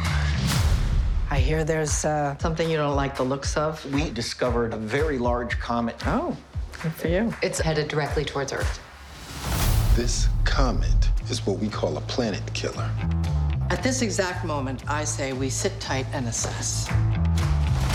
I 1.30 1.38
hear 1.38 1.64
there's 1.64 2.06
uh, 2.06 2.36
something 2.38 2.68
you 2.70 2.78
don't 2.78 2.96
like 2.96 3.14
the 3.14 3.24
looks 3.24 3.54
of. 3.56 3.84
We 3.92 4.08
discovered 4.08 4.72
a 4.72 4.78
very 4.78 5.18
large 5.18 5.58
comet. 5.60 5.96
Oh, 6.06 6.34
good 6.82 6.92
for 6.94 7.08
you. 7.08 7.34
It's 7.42 7.60
headed 7.60 7.88
directly 7.88 8.24
towards 8.24 8.54
Earth. 8.54 8.80
This 9.94 10.28
comet 10.44 11.10
is 11.28 11.46
what 11.46 11.58
we 11.58 11.68
call 11.68 11.98
a 11.98 12.00
planet 12.02 12.42
killer. 12.54 12.90
At 13.68 13.82
this 13.82 14.00
exact 14.00 14.46
moment, 14.46 14.88
I 14.88 15.04
say 15.04 15.34
we 15.34 15.50
sit 15.50 15.78
tight 15.78 16.06
and 16.14 16.26
assess. 16.26 16.88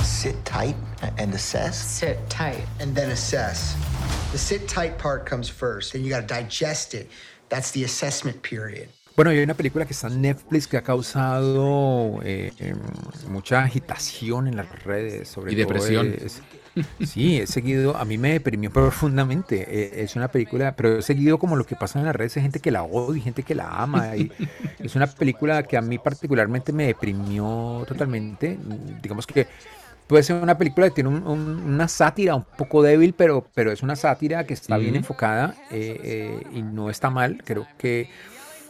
Sit 0.04 0.46
tight 0.46 0.76
and 1.18 1.34
assess? 1.34 1.84
Sit 1.84 2.30
tight. 2.30 2.64
and 2.80 2.96
then 2.96 3.10
assess. 3.10 3.76
The 4.34 4.40
sit 4.40 4.68
tight 4.68 4.98
part 4.98 5.30
comes 5.30 5.50
first, 5.50 5.94
then 5.94 6.04
you 6.04 6.10
got 6.10 6.28
to 6.28 6.36
digest 6.36 6.94
it. 6.96 7.08
That's 7.50 7.72
the 7.72 7.86
assessment 7.86 8.42
period. 8.42 8.90
Bueno, 9.16 9.32
y 9.32 9.38
hay 9.38 9.44
una 9.44 9.54
película 9.54 9.86
que 9.86 9.94
está 9.94 10.08
en 10.08 10.22
Netflix 10.24 10.68
que 10.68 10.76
ha 10.76 10.82
causado 10.82 12.20
eh, 12.24 12.52
em, 12.58 12.80
mucha 13.30 13.64
agitación 13.64 14.48
en 14.48 14.56
las 14.56 14.68
redes, 14.84 15.28
sobre 15.30 15.54
Y 15.54 15.56
todo 15.56 15.68
depresión. 15.68 16.16
es- 16.20 16.42
sí, 17.08 17.38
he 17.40 17.46
seguido, 17.46 17.96
a 17.96 18.06
mí 18.06 18.18
me 18.18 18.32
deprimió 18.34 18.72
profundamente. 18.74 19.68
eh, 19.70 20.02
es 20.04 20.16
una 20.16 20.30
película, 20.30 20.76
pero 20.76 20.98
he 20.98 21.02
seguido 21.04 21.38
como 21.38 21.56
lo 21.56 21.64
que 21.68 21.76
pasa 21.76 22.00
en 22.00 22.06
las 22.06 22.16
redes, 22.16 22.36
hay 22.38 22.42
gente 22.42 22.60
que 22.60 22.72
la 22.72 22.82
odia, 22.82 23.20
y 23.20 23.22
gente 23.22 23.44
que 23.44 23.54
la 23.54 23.68
ama. 23.70 24.18
y 24.18 24.32
es 24.80 24.96
una 24.96 25.06
película 25.06 25.62
que 25.62 25.78
a 25.78 25.82
mí 25.82 26.00
particularmente 26.00 26.74
me 26.74 26.88
deprimió 26.88 27.86
totalmente. 27.88 28.58
Digamos 29.04 29.28
que 29.28 29.46
puede 30.14 30.22
ser 30.22 30.36
una 30.36 30.60
película 30.60 30.88
que 30.90 30.94
tiene 30.94 31.10
un- 31.10 31.26
un- 31.26 31.64
una 31.74 31.88
sátira 31.88 32.36
un 32.36 32.46
poco 32.56 32.84
débil, 32.84 33.16
pero, 33.18 33.50
pero 33.56 33.72
es 33.72 33.82
una 33.82 33.96
sátira 33.96 34.44
que 34.44 34.54
está 34.54 34.78
bien 34.78 34.96
enfocada 34.96 35.56
eh, 35.72 36.00
eh, 36.04 36.48
y 36.54 36.62
no 36.62 36.92
está 36.92 37.10
mal. 37.10 37.42
Creo 37.44 37.66
que, 37.80 38.08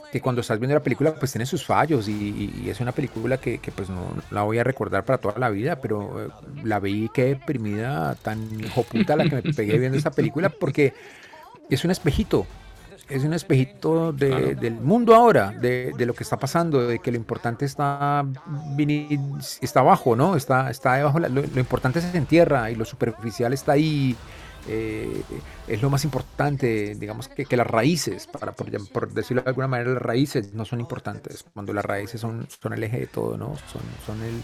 que 0.09 0.21
cuando 0.21 0.39
estás 0.39 0.57
viendo 0.57 0.73
la 0.73 0.81
película 0.81 1.13
pues 1.15 1.33
tiene 1.33 1.45
sus 1.45 1.65
fallos 1.65 2.07
y, 2.07 2.69
es 2.69 2.79
una 2.79 2.93
película 2.93 3.39
que, 3.39 3.57
que, 3.57 3.73
pues 3.73 3.89
no 3.89 4.07
la 4.31 4.43
voy 4.43 4.57
a 4.57 4.63
recordar 4.63 5.03
para 5.03 5.17
toda 5.17 5.37
la 5.37 5.49
vida, 5.49 5.81
pero 5.81 6.27
eh, 6.27 6.29
la 6.63 6.79
vi 6.79 7.09
que 7.09 7.25
deprimida, 7.25 8.15
tan 8.15 8.39
hijoputa 8.63 9.17
la 9.17 9.25
que 9.25 9.35
me 9.35 9.41
pegué 9.41 9.77
viendo 9.77 9.97
esta 9.97 10.11
película 10.11 10.47
porque 10.47 10.93
es 11.69 11.83
un 11.83 11.91
espejito. 11.91 12.47
Es 13.15 13.23
un 13.23 13.33
espejito 13.33 14.11
de- 14.11 14.29
Claro. 14.29 14.55
del 14.55 14.73
mundo 14.75 15.13
ahora, 15.15 15.51
de, 15.51 15.93
de 15.97 16.05
lo 16.05 16.13
que 16.13 16.23
está 16.23 16.37
pasando, 16.37 16.87
de 16.87 16.99
que 16.99 17.11
lo 17.11 17.17
importante 17.17 17.65
está, 17.65 18.25
está 19.61 19.79
abajo, 19.81 20.15
¿no? 20.15 20.35
Está, 20.35 20.69
está 20.69 20.95
debajo, 20.95 21.19
lo, 21.19 21.29
lo 21.29 21.59
importante 21.59 21.99
es 21.99 22.15
en 22.15 22.25
tierra 22.25 22.71
y 22.71 22.75
lo 22.75 22.85
superficial 22.85 23.53
está 23.53 23.73
ahí. 23.73 24.15
eh, 24.67 25.21
es 25.67 25.81
lo 25.81 25.89
más 25.89 26.05
importante, 26.05 26.95
digamos 26.95 27.27
que, 27.27 27.45
que 27.45 27.57
las 27.57 27.67
raíces, 27.67 28.27
para, 28.27 28.53
por 28.53 29.11
decirlo 29.11 29.43
de 29.43 29.49
alguna 29.49 29.67
manera, 29.67 29.91
las 29.91 30.01
raíces 30.01 30.53
no 30.53 30.63
son 30.63 30.79
importantes, 30.79 31.45
cuando 31.53 31.73
las 31.73 31.83
raíces 31.83 32.21
son, 32.21 32.47
son 32.61 32.71
el 32.73 32.81
eje 32.83 32.99
de 33.01 33.07
todo, 33.07 33.37
¿no? 33.37 33.55
Son, 33.71 33.81
son 34.05 34.21
el, 34.23 34.41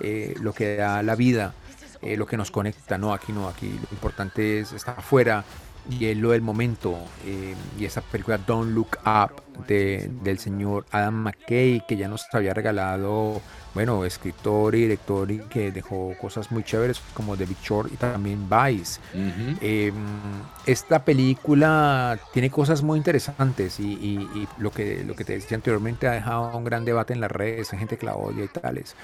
eh, 0.00 0.34
lo 0.42 0.52
que 0.52 0.76
da 0.76 1.02
la 1.02 1.14
vida, 1.16 1.54
eh, 2.02 2.16
lo 2.18 2.26
que 2.26 2.36
nos 2.36 2.50
conecta, 2.50 2.98
no, 2.98 3.14
aquí 3.14 3.32
no, 3.32 3.48
aquí 3.48 3.68
lo 3.70 3.88
importante 3.92 4.60
es 4.60 4.72
estar 4.74 4.98
afuera 4.98 5.42
y 5.90 6.06
es 6.06 6.16
lo 6.16 6.30
del 6.30 6.42
momento. 6.42 6.96
eh, 7.26 7.54
y 7.78 7.84
esa 7.84 8.00
película 8.00 8.38
Don't 8.38 8.72
Look 8.74 8.98
Up 9.04 9.42
de- 9.66 10.10
del 10.22 10.38
señor 10.38 10.84
Adam 10.90 11.14
McKay, 11.14 11.82
que 11.86 11.96
ya 11.96 12.08
nos 12.08 12.26
había 12.32 12.52
regalado, 12.54 13.40
bueno, 13.74 14.04
escritor 14.04 14.74
y 14.74 14.82
director 14.82 15.30
y 15.30 15.38
que 15.40 15.70
dejó 15.72 16.14
cosas 16.20 16.50
muy 16.50 16.62
chéveres 16.64 17.00
como 17.14 17.36
The 17.36 17.44
Big 17.46 17.58
Short 17.62 17.92
y 17.92 17.96
también 17.96 18.48
Vice. 18.48 19.00
Eh, 19.60 19.92
esta 20.66 21.04
película 21.04 22.18
tiene 22.32 22.50
cosas 22.50 22.82
muy 22.82 22.98
interesantes 22.98 23.78
y, 23.80 23.92
y- 23.92 24.28
y 24.34 24.48
lo, 24.58 24.70
que, 24.70 25.04
lo 25.04 25.14
que 25.14 25.24
te 25.24 25.34
decía 25.34 25.56
anteriormente 25.56 26.08
ha 26.08 26.12
dejado 26.12 26.56
un 26.56 26.64
gran 26.64 26.84
debate 26.84 27.12
en 27.12 27.20
las 27.20 27.30
redes, 27.30 27.72
hay 27.72 27.78
gente 27.78 27.96
que 27.96 28.06
la 28.06 28.14
odia 28.16 28.44
y 28.44 28.48
tales. 28.48 28.94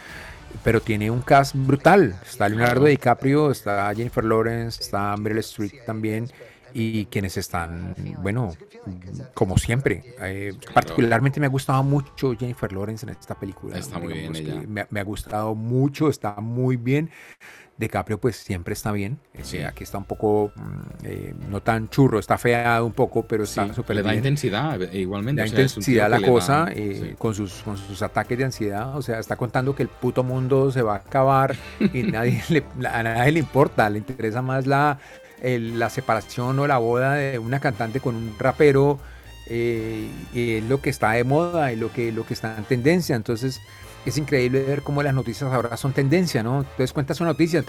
Pero 0.64 0.80
tiene 0.80 1.10
un 1.12 1.20
cast 1.22 1.54
brutal. 1.54 2.18
Está 2.28 2.48
Leonardo. 2.48 2.86
DiCaprio, 2.86 3.50
está 3.52 3.92
Jennifer 3.94 4.24
Lawrence, 4.24 4.82
está 4.82 5.16
Meryl 5.16 5.38
Streep 5.38 5.84
también. 5.86 6.28
Y 6.72 7.06
quienes 7.06 7.36
están, 7.36 7.94
bueno, 8.22 8.52
como 9.34 9.58
siempre. 9.58 10.02
Eh, 10.20 10.52
particularmente 10.74 11.40
me 11.40 11.46
ha 11.46 11.50
gustado 11.50 11.82
mucho 11.82 12.34
Jennifer 12.38 12.72
Lawrence 12.72 13.06
en 13.06 13.10
esta 13.10 13.34
película. 13.34 13.76
Está 13.78 13.98
muy 13.98 14.12
bien 14.14 14.34
ella. 14.36 14.62
Me, 14.66 14.86
me 14.90 15.00
ha 15.00 15.04
gustado 15.04 15.54
mucho, 15.54 16.08
está 16.08 16.36
muy 16.40 16.76
bien. 16.76 17.10
DiCaprio 17.76 18.20
pues 18.20 18.36
siempre 18.36 18.74
está 18.74 18.92
bien. 18.92 19.18
Eh, 19.32 19.40
Sí. 19.42 19.58
aquí 19.62 19.84
está 19.84 19.96
un 19.96 20.04
poco, 20.04 20.52
mm, 20.54 20.80
eh, 21.04 21.34
no 21.48 21.62
tan 21.62 21.88
churro, 21.88 22.18
está 22.18 22.36
feado 22.36 22.84
un 22.84 22.92
poco, 22.92 23.22
pero 23.26 23.46
Sí, 23.46 23.58
está 23.58 23.72
súper 23.72 23.96
le 23.96 24.02
da 24.02 24.10
bien. 24.10 24.18
intensidad 24.18 24.82
eh, 24.82 24.98
igualmente. 25.00 25.40
Da 25.40 25.46
o 25.46 25.48
sea, 25.48 25.60
intensidad 25.62 26.06
a 26.06 26.08
la 26.10 26.18
le 26.18 26.26
da- 26.26 26.32
cosa 26.32 26.68
eh, 26.74 27.06
sí. 27.10 27.14
con, 27.16 27.34
sus, 27.34 27.54
con 27.62 27.78
sus 27.78 28.02
ataques 28.02 28.36
de 28.36 28.44
ansiedad. 28.44 28.94
O 28.98 29.00
sea, 29.00 29.18
está 29.18 29.36
contando 29.36 29.74
que 29.74 29.82
el 29.82 29.88
puto 29.88 30.22
mundo 30.22 30.70
se 30.70 30.82
va 30.82 30.92
a 30.94 30.98
acabar 30.98 31.56
y 31.94 32.02
nadie 32.02 32.42
le, 32.50 32.64
a 32.86 33.02
nadie 33.02 33.32
le 33.32 33.38
importa. 33.38 33.88
Le 33.88 33.96
interesa 33.96 34.42
más 34.42 34.66
la, 34.66 34.98
el- 35.42 35.78
la 35.78 35.90
separación 35.90 36.58
o 36.58 36.66
la 36.66 36.78
boda 36.78 37.14
de 37.14 37.38
una 37.38 37.60
cantante 37.60 38.00
con 38.00 38.16
un 38.16 38.36
rapero. 38.38 38.98
eh, 39.52 40.08
es 40.32 40.62
lo 40.64 40.80
que 40.80 40.90
está 40.90 41.10
de 41.12 41.24
moda 41.24 41.72
y 41.72 41.76
lo 41.76 41.92
que, 41.92 42.12
lo 42.12 42.24
que 42.24 42.34
está 42.34 42.56
en 42.56 42.64
tendencia. 42.64 43.16
Entonces 43.16 43.60
es 44.06 44.16
increíble 44.16 44.62
ver 44.62 44.82
cómo 44.82 45.02
las 45.02 45.12
noticias 45.14 45.52
ahora 45.52 45.76
son 45.76 45.92
tendencia, 45.92 46.42
¿no? 46.42 46.60
Entonces 46.60 46.92
cuentas 46.92 47.20
una 47.20 47.30
noticia, 47.30 47.64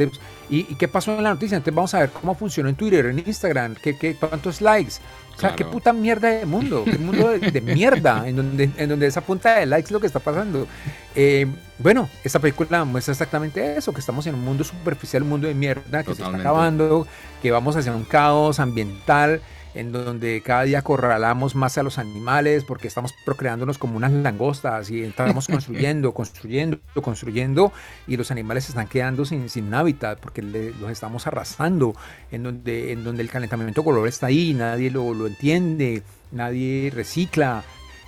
¿y, 0.49 0.59
y 0.72 0.76
qué 0.76 0.88
pasó 0.88 1.15
en 1.17 1.24
la 1.24 1.32
noticia? 1.34 1.57
Entonces 1.57 1.76
vamos 1.76 1.93
a 1.95 1.99
ver 1.99 2.11
cómo 2.11 2.36
funcionó 2.36 2.69
en 2.69 2.76
Twitter, 2.76 3.07
en 3.07 3.19
Instagram, 3.19 3.76
qué, 3.82 3.97
qué, 3.97 4.15
cuántos 4.15 4.61
likes. 4.61 4.95
O 5.41 5.47
sea, 5.47 5.55
qué 5.55 5.65
puta 5.65 5.91
mierda 5.91 6.29
de 6.29 6.45
mundo, 6.45 6.83
qué 6.85 6.97
mundo 6.97 7.29
de, 7.29 7.51
de 7.51 7.61
mierda, 7.61 8.27
en 8.27 8.35
donde, 8.35 8.69
en 8.77 8.89
donde 8.89 9.07
esa 9.07 9.21
punta 9.21 9.55
de 9.55 9.65
likes 9.65 9.87
es 9.87 9.91
lo 9.91 9.99
que 9.99 10.07
está 10.07 10.19
pasando. 10.19 10.67
Eh, 11.15 11.47
bueno, 11.79 12.07
esta 12.23 12.39
película 12.39 12.85
muestra 12.85 13.11
exactamente 13.13 13.75
eso, 13.75 13.91
que 13.91 13.99
estamos 13.99 14.25
en 14.27 14.35
un 14.35 14.45
mundo 14.45 14.63
superficial, 14.63 15.23
un 15.23 15.29
mundo 15.29 15.47
de 15.47 15.55
mierda, 15.55 16.03
que 16.03 16.13
se 16.13 16.21
está 16.21 16.37
acabando, 16.37 17.07
que 17.41 17.49
vamos 17.49 17.75
hacia 17.75 17.91
un 17.91 18.03
caos 18.03 18.59
ambiental, 18.59 19.41
en 19.74 19.91
donde 19.91 20.41
cada 20.41 20.63
día 20.63 20.80
acorralamos 20.80 21.55
más 21.55 21.78
a 21.78 21.84
los 21.84 21.97
animales 21.97 22.63
porque 22.65 22.88
estamos 22.88 23.13
procreándonos 23.26 23.78
como 23.78 23.97
unas 23.97 24.11
langostas 24.11 24.89
y 24.91 25.01
estamos 25.01 25.47
construyendo, 25.49 26.13
construyendo, 26.13 26.80
construyendo 27.01 27.72
y 28.07 28.17
los 28.17 28.32
animales 28.32 28.65
se 28.65 28.72
están 28.72 28.88
quedando 28.88 29.26
sin, 29.26 29.49
sin 29.49 29.74
hábitat 29.74 30.19
porque 30.19 30.41
le- 30.41 30.72
los 30.76 30.91
estamos 30.91 31.28
arrasando, 31.28 31.95
en 32.32 32.43
donde, 32.43 32.91
en 32.91 33.03
donde 33.03 33.22
el 33.24 33.30
calentamiento 33.30 33.84
global 33.84 34.09
está 34.09 34.28
ahí, 34.28 34.53
nadie 34.53 34.91
lo, 34.91 35.13
lo 35.13 35.28
entiende, 35.28 36.03
nadie 36.32 36.91
recicla. 36.93 37.63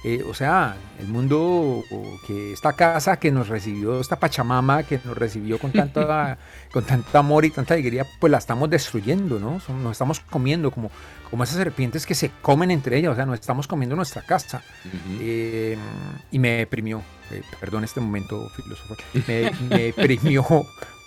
Eh, 0.05 0.21
o 0.27 0.33
sea, 0.33 0.75
el 0.99 1.07
mundo 1.07 1.81
que 2.27 2.51
esta 2.51 2.73
casa 2.73 3.17
que 3.17 3.31
nos 3.31 3.47
recibió, 3.47 4.01
esta 4.01 4.19
Pachamama 4.19 4.83
que 4.83 4.99
nos 5.05 5.17
recibió 5.17 5.57
con 5.59 5.71
tanta, 5.71 6.37
con 6.73 6.83
tanto 6.83 7.17
amor 7.17 7.45
y 7.45 7.51
tanta 7.51 7.73
alegría, 7.73 8.05
pues 8.19 8.29
la 8.29 8.37
estamos 8.37 8.69
destruyendo, 8.69 9.39
¿no? 9.39 9.61
Son- 9.61 9.81
nos 9.81 9.93
estamos 9.93 10.19
comiendo 10.19 10.71
como, 10.71 10.91
como 11.31 11.45
esas 11.45 11.55
serpientes 11.55 12.05
que 12.05 12.15
se 12.15 12.31
comen 12.41 12.69
entre 12.71 12.97
ellas, 12.97 13.13
o 13.13 13.15
sea, 13.15 13.25
nos 13.25 13.39
estamos 13.39 13.65
comiendo 13.65 13.95
nuestra 13.95 14.21
casa. 14.23 14.61
Eh, 15.21 15.77
y 16.31 16.39
me 16.39 16.49
deprimió, 16.57 17.01
eh, 17.31 17.41
perdón 17.61 17.85
este 17.85 18.01
momento 18.01 18.49
filósofo, 18.49 18.97
me, 19.27 19.51
me 19.69 19.83
deprimió 19.83 20.45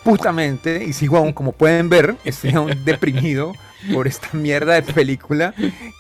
putamente 0.05 0.85
y 0.85 0.93
sigo 0.93 1.19
aún, 1.19 1.33
como 1.33 1.53
pueden 1.53 1.89
ver, 1.89 2.17
estoy 2.25 2.53
aún 2.53 2.73
deprimido 2.85 3.53
por 3.93 4.07
esta 4.07 4.31
mierda 4.33 4.75
de 4.75 4.83
película 4.83 5.55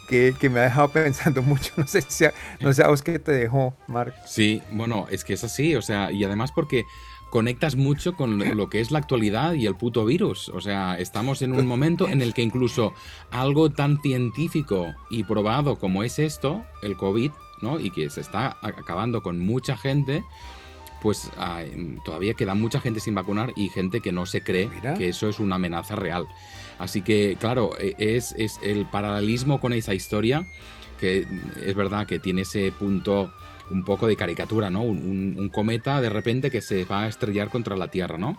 que, 0.08 0.34
que 0.38 0.50
me 0.50 0.60
ha 0.60 0.64
dejado 0.64 0.88
pensando 0.88 1.42
mucho. 1.42 1.72
No 1.76 1.86
sé 1.86 2.02
si 2.02 2.24
a, 2.24 2.34
no 2.60 2.72
sé 2.72 2.82
a 2.82 2.88
vos 2.88 3.02
qué 3.02 3.18
te 3.18 3.32
dejó, 3.32 3.76
Mark. 3.86 4.14
Sí, 4.26 4.62
bueno, 4.72 5.06
es 5.10 5.24
que 5.24 5.34
es 5.34 5.44
así, 5.44 5.74
o 5.76 5.82
sea, 5.82 6.10
y 6.10 6.24
además 6.24 6.52
porque 6.52 6.84
conectas 7.30 7.76
mucho 7.76 8.14
con 8.14 8.38
lo 8.56 8.70
que 8.70 8.80
es 8.80 8.90
la 8.90 8.98
actualidad 8.98 9.54
y 9.54 9.66
el 9.66 9.76
puto 9.76 10.04
virus. 10.04 10.48
O 10.50 10.60
sea, 10.60 10.98
estamos 10.98 11.42
en 11.42 11.52
un 11.52 11.66
momento 11.66 12.08
en 12.08 12.22
el 12.22 12.34
que 12.34 12.42
incluso 12.42 12.94
algo 13.30 13.70
tan 13.70 14.00
científico 14.00 14.94
y 15.10 15.24
probado 15.24 15.76
como 15.76 16.02
es 16.02 16.18
esto, 16.18 16.64
el 16.82 16.96
COVID, 16.96 17.30
¿no? 17.60 17.80
Y 17.80 17.90
que 17.90 18.10
se 18.10 18.20
está 18.20 18.56
acabando 18.62 19.22
con 19.22 19.38
mucha 19.38 19.76
gente, 19.76 20.24
pues 21.02 21.30
todavía 22.04 22.34
queda 22.34 22.54
mucha 22.54 22.80
gente 22.80 23.00
sin 23.00 23.14
vacunar 23.14 23.52
y 23.56 23.68
gente 23.68 24.00
que 24.00 24.12
no 24.12 24.26
se 24.26 24.42
cree 24.42 24.68
Mira. 24.68 24.94
que 24.94 25.08
eso 25.08 25.28
es 25.28 25.38
una 25.40 25.56
amenaza 25.56 25.94
real. 25.96 26.26
Así 26.78 27.02
que, 27.02 27.36
claro, 27.40 27.70
e- 27.78 27.94
es, 27.98 28.34
es 28.38 28.58
el 28.62 28.86
paralelismo 28.86 29.60
con 29.60 29.72
esa 29.72 29.94
historia 29.94 30.46
que 31.00 31.26
es 31.64 31.74
verdad 31.74 32.06
que 32.06 32.18
tiene 32.18 32.42
ese 32.42 32.72
punto 32.72 33.32
un 33.70 33.84
poco 33.84 34.06
de 34.06 34.16
caricatura, 34.16 34.70
¿no? 34.70 34.82
Un, 34.82 34.98
un- 34.98 35.36
un 35.38 35.48
cometa 35.48 36.00
de 36.00 36.08
repente 36.08 36.50
que 36.50 36.60
se 36.62 36.84
va 36.84 37.02
a 37.02 37.08
estrellar 37.08 37.50
contra 37.50 37.76
la 37.76 37.88
Tierra, 37.88 38.16
¿no? 38.18 38.38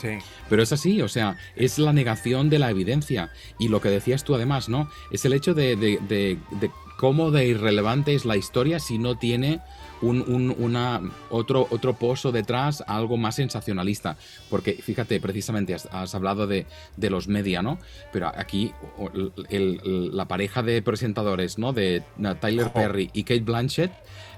Sí. 0.00 0.18
Pero 0.50 0.62
es 0.62 0.72
así, 0.72 1.00
o 1.00 1.08
sea, 1.08 1.36
es 1.56 1.78
la 1.78 1.92
negación 1.92 2.50
de 2.50 2.58
la 2.58 2.70
evidencia. 2.70 3.30
Y 3.58 3.68
lo 3.68 3.80
que 3.80 3.88
decías 3.88 4.24
tú 4.24 4.34
además, 4.34 4.68
¿no? 4.68 4.90
Es 5.10 5.24
el 5.24 5.32
hecho 5.32 5.54
de, 5.54 5.76
de- 5.76 5.98
de- 6.08 6.38
de 6.60 6.70
cómo 6.98 7.30
de 7.30 7.46
irrelevante 7.46 8.14
es 8.14 8.24
la 8.24 8.36
historia 8.36 8.78
si 8.80 8.98
no 8.98 9.16
tiene 9.16 9.60
un, 10.02 10.20
un- 10.22 10.54
una, 10.58 11.00
otro, 11.30 11.66
otro 11.70 11.94
pozo 11.94 12.32
detrás, 12.32 12.82
algo 12.86 13.16
más 13.16 13.36
sensacionalista. 13.36 14.16
Porque 14.50 14.74
fíjate, 14.74 15.20
precisamente 15.20 15.74
has, 15.74 15.86
has 15.86 16.14
hablado 16.14 16.46
de, 16.46 16.66
de 16.96 17.10
los 17.10 17.28
media, 17.28 17.62
¿no? 17.62 17.78
Pero 18.12 18.28
aquí 18.36 18.72
el- 19.14 19.32
el- 19.48 20.16
la 20.16 20.26
pareja 20.26 20.62
de 20.62 20.82
presentadores, 20.82 21.58
¿no? 21.58 21.72
De 21.72 22.02
Tyler 22.40 22.72
Perry 22.72 23.10
y 23.12 23.22
Kate 23.24 23.40
Blanchett, 23.40 23.92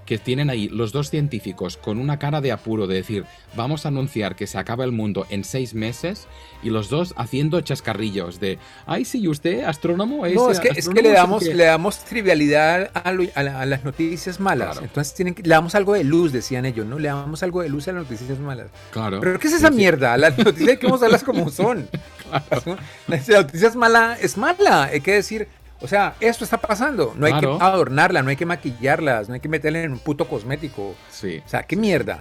que 0.09 0.17
tienen 0.17 0.49
ahí 0.49 0.71
los 0.71 0.91
dos 0.91 1.11
científicos 1.11 1.77
con 1.77 1.99
una 1.99 2.19
cara 2.19 2.41
de 2.41 2.51
apuro 2.51 2.87
de 2.87 2.95
decir, 2.95 3.27
vamos 3.55 3.85
a 3.85 3.89
anunciar 3.89 4.37
que 4.37 4.47
se 4.47 4.57
acaba 4.57 4.85
el 4.85 4.91
mundo 4.93 5.27
en 5.29 5.45
seis 5.45 5.75
meses, 5.75 6.27
y 6.63 6.71
los 6.71 6.89
dos 6.89 7.13
haciendo 7.19 7.61
chascarrillos 7.61 8.41
de, 8.41 8.59
ay, 8.87 9.05
sí, 9.05 9.29
usted, 9.29 9.65
astrónomo, 9.65 10.27
No, 10.27 10.51
es 10.51 10.61
que, 10.61 10.69
es 10.75 10.89
que 10.89 11.03
le 11.03 11.11
damos, 11.11 11.45
qué". 11.45 11.53
le 11.55 11.65
damos 11.65 11.99
trivialidad 12.07 12.91
a, 12.95 13.13
lo- 13.13 13.29
a 13.35 13.43
la- 13.43 13.61
a 13.61 13.67
las 13.67 13.85
noticias 13.85 14.41
malas. 14.41 14.71
Claro. 14.71 14.87
Entonces 14.87 15.13
tienen 15.15 15.35
que- 15.35 15.43
le 15.43 15.51
damos 15.51 15.75
algo 15.75 15.93
de 15.93 16.05
luz, 16.05 16.33
decían 16.33 16.65
ellos, 16.65 16.87
¿no? 16.87 16.99
Le 16.99 17.09
damos 17.09 17.43
algo 17.43 17.61
de 17.61 17.69
luz 17.69 17.87
a 17.89 17.93
las 17.93 18.05
noticias 18.09 18.39
malas. 18.39 18.69
Claro. 18.91 19.21
¿Pero 19.21 19.39
qué 19.39 19.49
es 19.49 19.53
esa 19.53 19.69
Sí, 19.69 19.75
sí. 19.75 19.79
mierda? 19.79 20.17
Las 20.17 20.39
noticias 20.39 20.71
hay 20.71 20.77
que 20.79 20.87
usarlas 20.87 21.23
como 21.23 21.51
son. 21.51 21.87
La 23.09 23.19
noticia 23.43 23.69
es 23.69 23.77
mala, 23.77 24.17
es 24.21 24.37
mala. 24.39 24.85
Hay 24.85 25.01
que 25.03 25.13
decir, 25.13 25.49
o 25.81 25.89
sea, 25.89 26.14
esto 26.20 26.45
está 26.45 26.59
pasando. 26.59 27.14
No 27.16 27.26
hay 27.26 27.39
que 27.41 27.47
adornarla, 27.47 28.22
no 28.22 28.31
hay 28.31 28.37
que 28.37 28.47
maquillarlas, 28.47 29.29
no 29.29 29.35
hay 29.35 29.41
que 29.41 29.49
meterle 29.49 29.85
en 29.85 29.93
un 29.93 29.99
puto 29.99 30.29
cosmético. 30.29 30.95
Sí. 31.11 31.43
O 31.45 31.49
sea, 31.49 31.62
qué 31.62 31.76
mierda. 31.76 32.20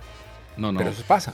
No, 0.57 0.71
no. 0.71 0.79
Pero 0.79 0.91
eso 0.91 1.03
pasa. 1.07 1.33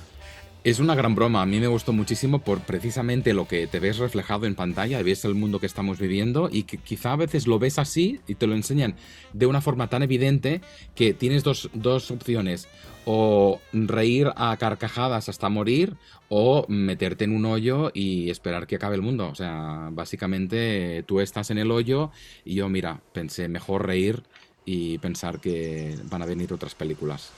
Es 0.63 0.79
una 0.79 0.95
gran 0.95 1.13
broma. 1.13 1.41
A 1.41 1.45
mí 1.45 1.59
me 1.59 1.67
gustó 1.67 1.91
muchísimo 1.91 2.39
por 2.39 2.61
precisamente 2.61 3.33
lo 3.33 3.49
que 3.49 3.67
te 3.67 3.81
ves 3.81 3.97
reflejado 3.97 4.45
en 4.45 4.55
pantalla 4.55 4.97
y 4.97 5.03
ves 5.03 5.25
el 5.25 5.35
mundo 5.35 5.59
que 5.59 5.65
estamos 5.65 5.99
viviendo 5.99 6.47
y 6.49 6.63
que 6.63 6.77
quizá 6.77 7.11
a 7.11 7.17
veces 7.17 7.47
lo 7.47 7.59
ves 7.59 7.79
así 7.79 8.21
y 8.27 8.35
te 8.35 8.47
lo 8.47 8.55
enseñan 8.55 8.95
de 9.33 9.45
una 9.45 9.59
forma 9.59 9.89
tan 9.89 10.03
evidente 10.03 10.61
que 10.95 11.13
tienes 11.13 11.43
dos, 11.43 11.69
dos 11.73 12.11
opciones. 12.11 12.69
O 13.03 13.59
reír 13.73 14.31
a 14.37 14.55
carcajadas 14.55 15.27
hasta 15.27 15.49
morir 15.49 15.97
o 16.29 16.65
meterte 16.69 17.25
en 17.25 17.35
un 17.35 17.43
hoyo 17.43 17.91
y 17.93 18.29
esperar 18.29 18.65
que 18.65 18.77
acabe 18.77 18.95
el 18.95 19.01
mundo. 19.01 19.27
O 19.27 19.35
sea, 19.35 19.89
básicamente 19.91 21.03
tú 21.05 21.19
estás 21.19 21.51
en 21.51 21.57
el 21.57 21.71
hoyo 21.71 22.11
y 22.45 22.55
yo, 22.55 22.69
mira, 22.69 23.01
pensé 23.11 23.49
mejor 23.49 23.85
reír 23.85 24.23
y 24.63 24.97
pensar 24.99 25.41
que 25.41 25.97
van 26.05 26.21
a 26.21 26.25
venir 26.25 26.53
otras 26.53 26.73
películas. 26.73 27.33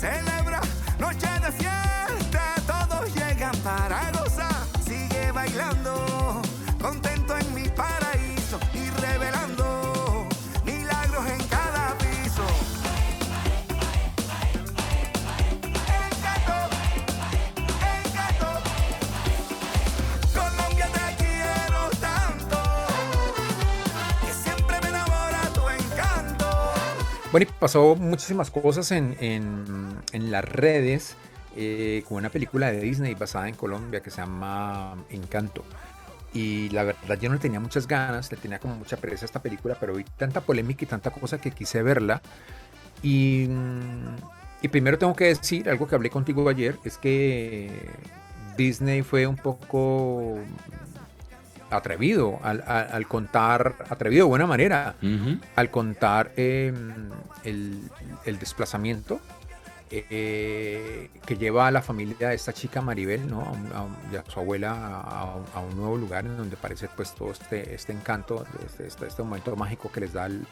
Vienen 0.00 0.28
a 0.28 0.30
celebrar. 0.30 0.60
Noche 0.98 1.26
de 1.40 1.52
fiesta, 1.52 1.65
Bueno, 27.36 27.50
y 27.50 27.60
pasó 27.60 27.96
muchísimas 27.96 28.50
cosas 28.50 28.90
en, 28.92 29.14
en- 29.20 29.94
en 30.12 30.30
las 30.30 30.42
redes 30.42 31.16
eh, 31.54 32.02
con 32.08 32.16
una 32.16 32.30
película 32.30 32.72
de 32.72 32.80
Disney 32.80 33.14
basada 33.14 33.46
en 33.46 33.54
Colombia 33.54 34.00
que 34.00 34.10
se 34.10 34.22
llama 34.22 34.96
Encanto. 35.10 35.62
Y 36.32 36.70
la 36.70 36.84
verdad 36.84 37.18
yo 37.20 37.28
no 37.28 37.34
le 37.34 37.40
tenía 37.42 37.60
muchas 37.60 37.86
ganas, 37.86 38.30
le 38.30 38.38
tenía 38.38 38.58
como 38.58 38.76
mucha 38.76 38.96
pereza 38.96 39.26
a 39.26 39.28
esta 39.28 39.42
película, 39.42 39.76
pero 39.78 39.92
vi 39.94 40.04
tanta 40.16 40.40
polémica 40.40 40.84
y 40.86 40.88
tanta 40.88 41.10
cosa 41.10 41.38
que 41.38 41.50
quise 41.50 41.82
verla. 41.82 42.22
Y, 43.02 43.46
mm, 43.50 44.16
y 44.62 44.68
primero 44.68 44.98
tengo 44.98 45.14
que 45.14 45.26
decir 45.26 45.68
algo 45.68 45.86
que 45.86 45.94
hablé 45.94 46.08
contigo 46.10 46.48
ayer, 46.48 46.78
es 46.84 46.96
que 46.98 47.70
Disney 48.56 49.02
fue 49.02 49.26
un 49.26 49.36
poco 49.36 50.38
atrevido 51.70 52.38
al, 52.42 52.62
al- 52.66 52.88
al 52.92 53.06
contar, 53.06 53.74
atrevido 53.90 54.24
de 54.26 54.28
buena 54.30 54.46
manera, 54.46 54.94
al 55.56 55.70
contar 55.70 56.32
eh, 56.36 56.72
el, 57.44 57.80
el 58.24 58.38
desplazamiento 58.38 59.20
eh, 59.90 61.10
que 61.24 61.36
lleva 61.36 61.68
a 61.68 61.70
la 61.70 61.80
familia 61.82 62.28
de 62.30 62.34
esta 62.34 62.52
chica 62.52 62.80
Maribel, 62.82 63.28
¿no? 63.30 63.42
A, 63.42 64.30
su 64.30 64.40
abuela 64.40 64.72
a, 64.72 65.34
a 65.54 65.60
un- 65.60 65.76
nuevo 65.76 65.96
lugar 65.96 66.26
en 66.26 66.36
donde 66.36 66.56
parece 66.56 66.88
pues 66.88 67.14
todo 67.14 67.30
este, 67.32 67.74
este 67.74 67.92
encanto, 67.92 68.44
este, 68.66 68.86
este, 68.88 69.06
este 69.06 69.22
momento 69.22 69.54
mágico 69.56 69.90
que 69.92 70.00
les 70.00 70.12
da 70.12 70.26
el- 70.26 70.46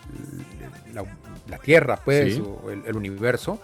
la, 0.92 1.04
la 1.48 1.58
tierra, 1.58 1.96
pues, 2.04 2.34
Sí. 2.36 2.42
o 2.44 2.70
el, 2.70 2.82
el 2.86 2.96
universo. 2.96 3.58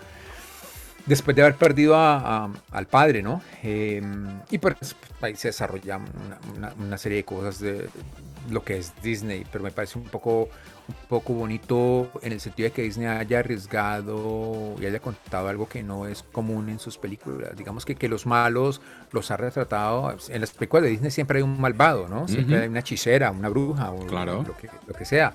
Después 1.07 1.35
de 1.37 1.43
haber 1.43 1.57
perdido 1.57 1.97
a- 1.97 2.45
a- 2.45 2.51
al 2.73 2.87
padre, 2.87 3.23
¿no? 3.23 3.43
Eh, 3.63 4.03
y 4.51 4.59
pues 4.59 4.97
ahí 5.21 5.35
se 5.37 5.49
desarrolla 5.49 5.97
una, 5.97 6.39
una- 6.57 6.75
una 6.87 6.99
serie 6.99 7.19
de 7.19 7.25
cosas 7.25 7.59
de 7.61 7.89
lo 8.49 8.63
que 8.65 8.79
es 8.79 8.93
Disney, 9.03 9.45
pero 9.51 9.63
me 9.65 9.71
parece 9.71 9.99
un 9.99 10.05
poco, 10.05 10.49
un 10.89 10.95
poco 11.09 11.33
bonito 11.35 12.11
en 12.23 12.33
el 12.33 12.41
sentido 12.41 12.69
de 12.69 12.73
que 12.73 12.83
Disney 12.83 13.07
haya 13.07 13.39
arriesgado 13.41 14.75
y 14.81 14.87
haya 14.87 14.99
contado 15.01 15.49
algo 15.49 15.69
que 15.69 15.83
no 15.83 16.07
es 16.07 16.23
común 16.23 16.69
en 16.69 16.79
sus 16.79 16.97
películas. 16.99 17.57
Digamos 17.57 17.85
que, 17.85 17.95
que 17.95 18.09
los 18.09 18.27
malos 18.27 18.81
los 19.13 19.31
ha 19.31 19.37
retratado. 19.37 20.15
En 20.29 20.41
las 20.41 20.51
películas 20.53 20.85
de 20.85 20.91
Disney 20.91 21.11
siempre 21.11 21.39
hay 21.39 21.43
un 21.43 21.61
malvado, 21.61 22.09
¿no? 22.09 22.27
Siempre 22.29 22.61
hay 22.63 22.69
una 22.69 22.81
hechicera, 22.81 23.31
una 23.31 23.49
bruja, 23.49 23.91
o 23.93 24.07
Claro. 24.07 24.43
lo, 24.47 24.57
que, 24.57 24.69
lo 24.87 24.95
que 24.95 25.05
sea. 25.05 25.33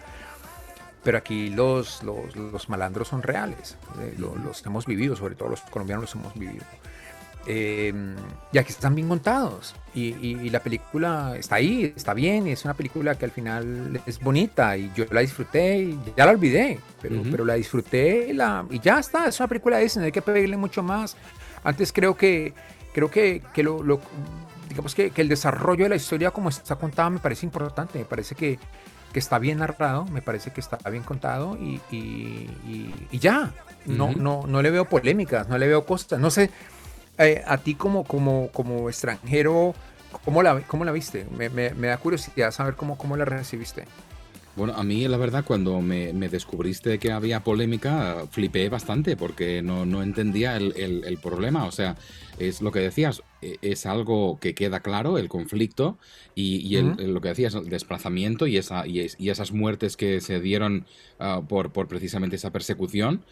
Pero 1.06 1.18
aquí 1.20 1.50
los, 1.52 2.04
los, 2.04 2.36
los 2.36 2.68
malandros 2.68 3.08
son 3.08 3.22
reales. 3.24 3.78
eh, 4.02 4.16
lo- 4.18 4.36
los 4.36 4.66
hemos 4.66 4.86
vivido, 4.86 5.16
sobre 5.16 5.36
todo 5.36 5.48
los 5.50 5.62
colombianos 5.62 6.04
los 6.04 6.16
hemos 6.16 6.34
vivido. 6.34 6.66
Eh, 7.48 7.94
y 8.52 8.58
aquí 8.58 8.72
están 8.72 8.96
bien 8.96 9.08
contados. 9.08 9.76
Y, 9.94 10.16
y- 10.16 10.40
y 10.42 10.50
la 10.50 10.62
película 10.62 11.36
está 11.38 11.56
ahí, 11.56 11.94
está 11.96 12.14
bien. 12.16 12.48
Y 12.48 12.52
es 12.52 12.66
una 12.66 12.74
película 12.74 13.16
que 13.16 13.26
al 13.26 13.32
final 13.32 14.02
es 14.08 14.20
bonita. 14.20 14.76
Y 14.78 14.92
yo 14.96 15.06
la 15.12 15.22
disfruté 15.22 15.78
y 15.78 16.00
ya 16.18 16.26
la 16.26 16.32
olvidé. 16.32 16.80
Pero, 17.02 17.22
Ujú. 17.22 17.30
pero 17.32 17.46
la 17.46 17.54
disfruté 17.54 18.34
la, 18.34 18.66
y 18.72 18.80
ya 18.80 18.98
está. 19.00 19.28
Es 19.28 19.40
una 19.40 19.48
película 19.48 19.78
de 19.78 19.84
Disney, 19.84 20.02
no 20.02 20.06
hay 20.08 20.12
que 20.12 20.22
pedirle 20.24 20.58
mucho 20.58 20.82
más. 20.82 21.16
Antes 21.64 21.94
creo 21.94 22.18
que, 22.18 22.54
creo 22.94 23.12
que, 23.12 23.44
que 23.54 23.62
lo, 23.62 23.84
lo- 23.84 24.02
digamos 24.70 24.96
que, 24.96 25.12
que 25.12 25.22
el 25.22 25.30
desarrollo 25.30 25.86
de 25.86 25.90
la 25.90 25.96
historia 25.98 26.32
como 26.32 26.50
está 26.50 26.76
contada 26.78 27.12
me 27.12 27.20
parece 27.20 27.46
importante. 27.46 28.00
Me 28.00 28.06
parece 28.06 28.34
que, 28.34 28.58
que 29.16 29.20
está 29.20 29.40
bien 29.40 29.60
narrado, 29.60 30.04
me 30.08 30.22
parece 30.22 30.52
que 30.52 30.60
está 30.60 30.78
bien 30.90 31.02
contado 31.04 31.58
y, 31.58 31.80
y- 31.90 32.50
y- 32.68 32.94
y 33.12 33.20
ya. 33.20 33.54
No, 33.86 34.12
no, 34.12 34.44
no 34.46 34.62
le 34.62 34.72
veo 34.72 34.90
polémicas, 34.90 35.48
no 35.48 35.58
le 35.58 35.70
veo 35.70 35.86
cosas. 35.86 36.20
No 36.20 36.30
sé, 36.30 36.50
eh, 37.18 37.42
a 37.48 37.58
ti 37.60 37.76
como, 37.76 38.04
como, 38.04 38.50
como 38.52 38.90
extranjero, 38.90 39.74
¿cómo 40.26 40.44
la, 40.44 40.60
cómo 40.68 40.84
la 40.84 40.92
viste? 40.92 41.26
Me, 41.38 41.48
me- 41.50 41.74
me 41.76 41.88
da 41.88 41.96
curiosidad 41.98 42.52
saber 42.52 42.76
cómo, 42.76 42.98
cómo 42.98 43.16
la 43.16 43.24
recibiste. 43.24 43.86
Bueno, 44.58 44.74
a 44.76 44.84
mí 44.84 45.08
la 45.08 45.16
verdad 45.16 45.46
cuando 45.46 45.80
me, 45.80 46.12
me 46.12 46.28
descubriste 46.28 47.00
que 47.00 47.14
había 47.14 47.40
polémica, 47.42 48.18
flipé 48.32 48.68
bastante 48.68 49.16
porque 49.16 49.62
no, 49.62 49.86
no 49.86 50.04
entendía 50.04 50.58
el, 50.58 50.74
el- 50.76 51.06
el 51.06 51.18
problema. 51.20 51.64
O 51.68 51.72
sea, 51.72 51.96
es 52.38 52.62
lo 52.62 52.70
que 52.74 52.80
decías, 52.80 53.22
es 53.62 53.86
algo 53.86 54.40
que 54.40 54.54
queda 54.56 54.82
claro, 54.82 55.18
el 55.18 55.30
conflicto 55.30 55.98
y, 56.34 56.58
y 56.68 56.78
el- 56.78 56.96
lo 57.14 57.22
que 57.22 57.30
decías, 57.30 57.56
el 57.56 57.70
desplazamiento 57.70 58.48
y, 58.48 58.58
esa, 58.58 58.88
y, 58.88 59.00
es- 59.02 59.16
y 59.20 59.30
esas 59.30 59.52
muertes 59.52 59.98
que 59.98 60.22
se 60.22 60.40
dieron 60.40 60.86
ah, 61.20 61.42
por, 61.48 61.72
por 61.72 61.88
precisamente 61.88 62.36
esa 62.38 62.52
persecución. 62.52 63.26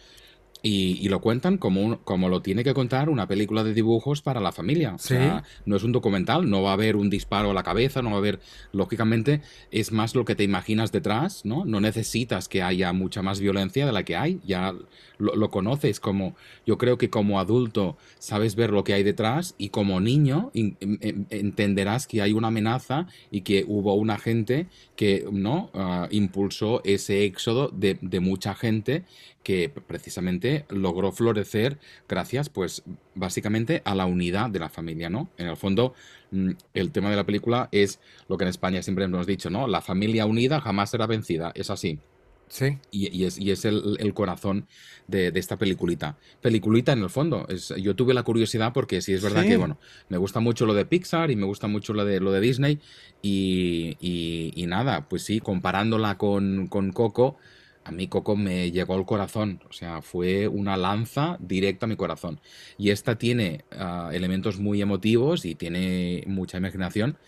Y, 0.66 0.98
y 1.00 1.08
lo 1.10 1.20
cuentan 1.20 1.58
como, 1.58 1.82
un- 1.82 1.96
como 2.04 2.30
lo 2.30 2.40
tiene 2.40 2.64
que 2.64 2.72
contar 2.72 3.10
una 3.10 3.28
película 3.28 3.62
de 3.62 3.74
dibujos 3.74 4.22
para 4.22 4.40
la 4.40 4.50
familia. 4.50 4.94
O 4.94 4.98
Sí. 4.98 5.08
sea, 5.08 5.44
no 5.66 5.76
es 5.76 5.82
un 5.84 5.92
documental, 5.92 6.48
no 6.48 6.62
va 6.62 6.70
a 6.70 6.72
haber 6.72 6.96
un 6.96 7.10
disparo 7.10 7.50
a 7.50 7.54
la 7.54 7.62
cabeza, 7.62 8.00
no 8.00 8.08
va 8.10 8.16
a 8.16 8.18
haber, 8.18 8.40
lógicamente, 8.72 9.42
es 9.70 9.92
más 9.92 10.14
lo 10.14 10.24
que 10.24 10.34
te 10.34 10.42
imaginas 10.42 10.90
detrás, 10.90 11.44
¿no? 11.44 11.64
No 11.66 11.80
necesitas 11.80 12.48
que 12.48 12.62
haya 12.62 12.92
mucha 12.94 13.20
más 13.20 13.40
violencia 13.40 13.84
de 13.84 13.92
la 13.92 14.04
que 14.04 14.16
hay, 14.16 14.40
ya 14.46 14.74
lo, 15.18 15.36
lo 15.36 15.50
conoces 15.50 16.00
como, 16.00 16.34
yo 16.66 16.78
creo 16.78 16.96
que 16.96 17.10
como 17.10 17.38
adulto 17.38 17.96
sabes 18.18 18.56
ver 18.56 18.70
lo 18.70 18.84
que 18.84 18.94
hay 18.94 19.02
detrás 19.02 19.54
y 19.58 19.68
como 19.68 20.00
niño 20.00 20.50
in- 20.54 20.76
em- 20.80 20.98
em- 21.02 21.26
entenderás 21.30 22.06
que 22.06 22.22
hay 22.22 22.32
una 22.32 22.48
amenaza 22.48 23.06
y 23.30 23.42
que 23.42 23.64
hubo 23.68 23.94
una 23.94 24.18
gente 24.18 24.66
que, 24.96 25.26
¿no? 25.30 25.70
Ah, 25.74 26.08
impulsó 26.10 26.80
ese 26.84 27.24
éxodo 27.24 27.68
de, 27.68 27.98
de 28.00 28.20
mucha 28.20 28.54
gente 28.54 29.04
que 29.42 29.68
precisamente 29.68 30.53
logró 30.68 31.12
florecer 31.12 31.78
gracias, 32.08 32.48
pues, 32.48 32.82
básicamente 33.14 33.82
a 33.84 33.94
la 33.94 34.06
unidad 34.06 34.50
de 34.50 34.58
la 34.60 34.68
familia, 34.68 35.10
¿no? 35.10 35.28
En 35.38 35.46
el 35.48 35.56
fondo, 35.56 35.94
mm, 36.30 36.50
el 36.74 36.90
tema 36.92 37.10
de 37.10 37.16
la 37.16 37.24
película 37.24 37.68
es 37.72 38.00
lo 38.28 38.36
que 38.38 38.44
en 38.44 38.50
España 38.50 38.82
siempre 38.82 39.04
hemos 39.04 39.26
dicho, 39.26 39.50
¿no? 39.50 39.66
La 39.66 39.80
familia 39.80 40.26
unida 40.26 40.60
jamás 40.60 40.90
será 40.90 41.06
vencida, 41.06 41.52
es 41.54 41.70
así. 41.70 41.98
Sí. 42.46 42.78
Y, 42.90 43.08
y 43.16 43.24
es, 43.24 43.38
y 43.38 43.50
es 43.50 43.64
el, 43.64 43.96
el 43.98 44.12
corazón 44.14 44.66
de, 45.08 45.32
de 45.32 45.40
esta 45.40 45.56
peliculita. 45.56 46.18
Peliculita 46.42 46.92
en 46.92 47.02
el 47.02 47.08
fondo. 47.10 47.46
Es, 47.48 47.72
yo 47.80 47.96
tuve 47.96 48.12
la 48.14 48.22
curiosidad 48.22 48.72
porque 48.74 49.00
sí 49.00 49.12
es 49.14 49.22
verdad 49.22 49.42
Sí. 49.42 49.48
que, 49.48 49.56
bueno, 49.56 49.78
me 50.10 50.18
gusta 50.18 50.40
mucho 50.40 50.66
lo 50.66 50.74
de 50.74 50.84
Pixar 50.84 51.30
y 51.30 51.36
me 51.36 51.46
gusta 51.46 51.66
mucho 51.68 51.94
lo 51.94 52.04
de, 52.04 52.20
lo 52.20 52.30
de 52.32 52.40
Disney. 52.40 52.78
Y, 53.22 53.96
y- 54.00 54.52
y 54.54 54.66
nada, 54.66 55.08
pues 55.08 55.22
sí, 55.22 55.40
comparándola 55.40 56.18
con, 56.18 56.66
con 56.68 56.92
Coco, 56.92 57.36
a 57.84 57.92
mí 57.92 58.08
Coco 58.08 58.34
me 58.34 58.70
llegó 58.70 58.94
al 58.94 59.04
corazón. 59.04 59.60
O 59.68 59.72
sea, 59.72 60.02
fue 60.02 60.48
una 60.48 60.76
lanza 60.76 61.36
directa 61.40 61.86
a 61.86 61.88
mi 61.88 61.96
corazón. 61.96 62.40
Y 62.78 62.90
esta 62.90 63.16
tiene 63.16 63.64
ah, 63.72 64.10
elementos 64.12 64.58
muy 64.58 64.80
emotivos 64.80 65.44
y 65.44 65.54
tiene 65.54 66.24
mucha 66.26 66.58
imaginación. 66.58 67.18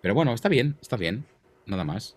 Pero 0.00 0.14
bueno, 0.14 0.32
está 0.32 0.48
bien, 0.48 0.76
está 0.80 0.96
bien. 0.96 1.24
Nada 1.66 1.84
más. 1.84 2.14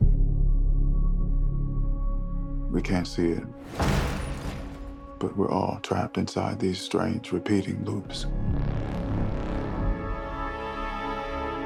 We 2.72 2.82
can't 2.82 3.06
see 3.06 3.32
it. 3.32 3.44
But 5.20 5.36
we're 5.38 5.52
all 5.52 5.80
trapped 5.82 6.18
inside 6.18 6.58
these 6.60 6.80
strange 6.80 7.32
repeating 7.34 7.84
loops. 7.86 8.26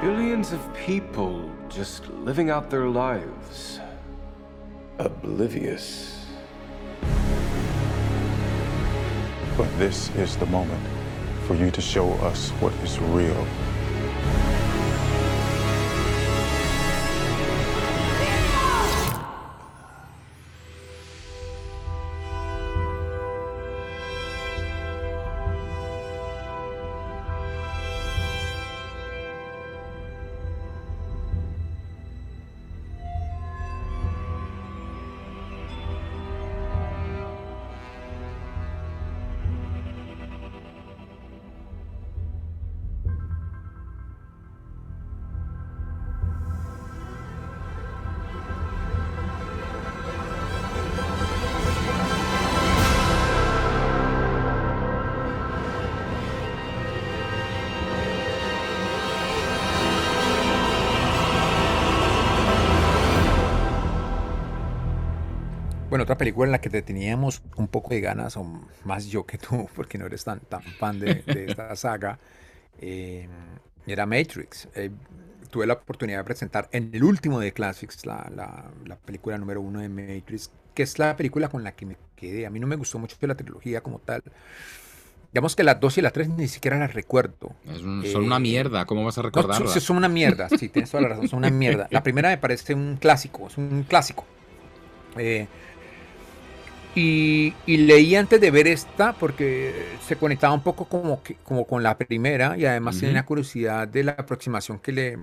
Billions 0.02 0.52
of 0.52 0.60
people 0.74 1.48
just 1.68 2.08
living 2.24 2.50
out 2.50 2.68
their 2.68 2.86
lives. 2.86 3.80
Oblivious. 4.98 6.24
But 9.58 9.68
this 9.78 10.08
is 10.16 10.38
the 10.38 10.46
moment 10.46 10.82
for 11.46 11.54
you 11.54 11.70
to 11.70 11.82
show 11.82 12.10
us 12.24 12.48
what 12.60 12.72
is 12.82 12.98
real. 12.98 13.46
Otra 66.06 66.18
película 66.18 66.46
en 66.46 66.52
la 66.52 66.60
que 66.60 66.70
te 66.70 66.82
teníamos 66.82 67.42
un 67.56 67.68
poco 67.68 67.90
de 67.94 68.00
ganas, 68.00 68.36
o 68.36 68.44
más 68.84 69.06
yo 69.06 69.26
que 69.26 69.38
tú, 69.38 69.68
porque 69.76 69.98
no 69.98 70.06
eres 70.06 70.24
tan, 70.24 70.40
tan 70.40 70.62
fan 70.74 70.98
de, 70.98 71.22
de 71.22 71.46
esta 71.46 71.74
saga, 71.76 72.18
eh, 72.78 73.28
era 73.86 74.06
Matrix. 74.06 74.68
Eh, 74.74 74.90
tuve 75.50 75.66
la 75.66 75.74
oportunidad 75.74 76.18
de 76.18 76.24
presentar 76.24 76.68
en 76.72 76.90
el 76.94 77.04
último 77.04 77.40
de 77.40 77.52
Classics 77.52 78.06
la, 78.06 78.30
la- 78.34 78.70
la 78.86 78.96
película 78.96 79.38
número 79.38 79.60
uno 79.60 79.80
de 79.80 79.88
Matrix, 79.88 80.50
que 80.74 80.82
es 80.84 80.98
la 80.98 81.16
película 81.16 81.48
con 81.48 81.64
la 81.64 81.72
que 81.74 81.86
me 81.86 81.96
quedé. 82.16 82.46
A 82.46 82.50
mí 82.50 82.60
no 82.60 82.66
me 82.66 82.76
gustó 82.76 82.98
mucho 82.98 83.16
la 83.22 83.34
trilogía 83.36 83.80
como 83.82 83.98
tal. 84.00 84.22
Digamos 85.32 85.56
que 85.56 85.64
las 85.64 85.80
dos 85.80 85.98
y 85.98 86.02
la 86.02 86.10
tres 86.12 86.28
ni 86.28 86.48
siquiera 86.48 86.78
las 86.78 86.94
recuerdo. 86.94 87.52
Un- 87.64 88.06
son 88.06 88.22
Eh, 88.22 88.24
una 88.24 88.38
mierda, 88.38 88.86
¿cómo 88.86 89.04
vas 89.04 89.18
a 89.18 89.22
no, 89.32 89.42
recordarla? 89.42 89.50
son, 89.52 89.80
son 89.80 89.96
una 89.98 90.08
mierda, 90.08 90.48
sí, 90.50 90.68
tienes 90.68 90.90
toda 90.90 91.02
la 91.02 91.08
razón, 91.08 91.28
son 91.28 91.38
una 91.40 91.50
mierda. 91.50 91.88
La 91.90 92.02
primera 92.04 92.28
me 92.30 92.38
parece 92.38 92.74
un 92.74 92.96
clásico, 92.96 93.46
es 93.48 93.58
un 93.58 93.84
clásico. 93.88 94.24
Eh, 95.16 95.48
y, 96.96 97.54
y 97.66 97.78
leí 97.78 98.16
antes 98.16 98.40
de 98.40 98.50
ver 98.50 98.66
esta 98.68 99.14
porque 99.18 99.98
se 100.00 100.16
conectaba 100.18 100.54
un 100.54 100.62
poco 100.64 100.86
como, 100.88 101.22
que- 101.22 101.36
como 101.44 101.66
con 101.66 101.82
la 101.84 101.98
primera 101.98 102.58
y 102.58 102.66
además 102.66 102.98
tenía 102.98 103.24
curiosidad 103.26 103.88
de 103.88 104.04
la 104.04 104.12
aproximación 104.12 104.80
que 104.80 104.92
le, 104.92 105.18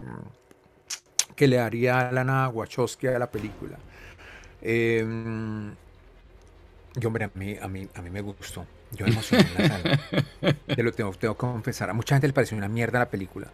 que 1.35 1.47
le 1.47 1.59
haría 1.59 2.11
Lana 2.11 2.49
Wachowski 2.49 3.07
a 3.07 3.19
la 3.19 3.31
película. 3.31 3.79
Eh, 4.61 5.05
y 6.95 7.05
hombre, 7.05 7.25
a 7.25 7.31
mí, 7.33 7.55
a, 7.59 7.67
mí, 7.67 7.89
a 7.93 8.01
mí 8.01 8.09
me 8.09 8.21
gustó. 8.21 8.67
Yo 8.91 9.07
emocioné 9.07 9.47
en 9.47 9.53
la 9.55 9.63
sala. 9.63 9.91
Te 10.75 10.83
lo 10.83 10.91
tengo, 10.93 11.11
tengo 11.13 11.35
que 11.35 11.39
confesar. 11.39 11.89
A 11.89 11.93
mucha 11.93 12.15
gente 12.15 12.27
le 12.27 12.33
pareció 12.33 12.57
una 12.57 12.67
mierda 12.69 12.99
la 12.99 13.09
película. 13.09 13.53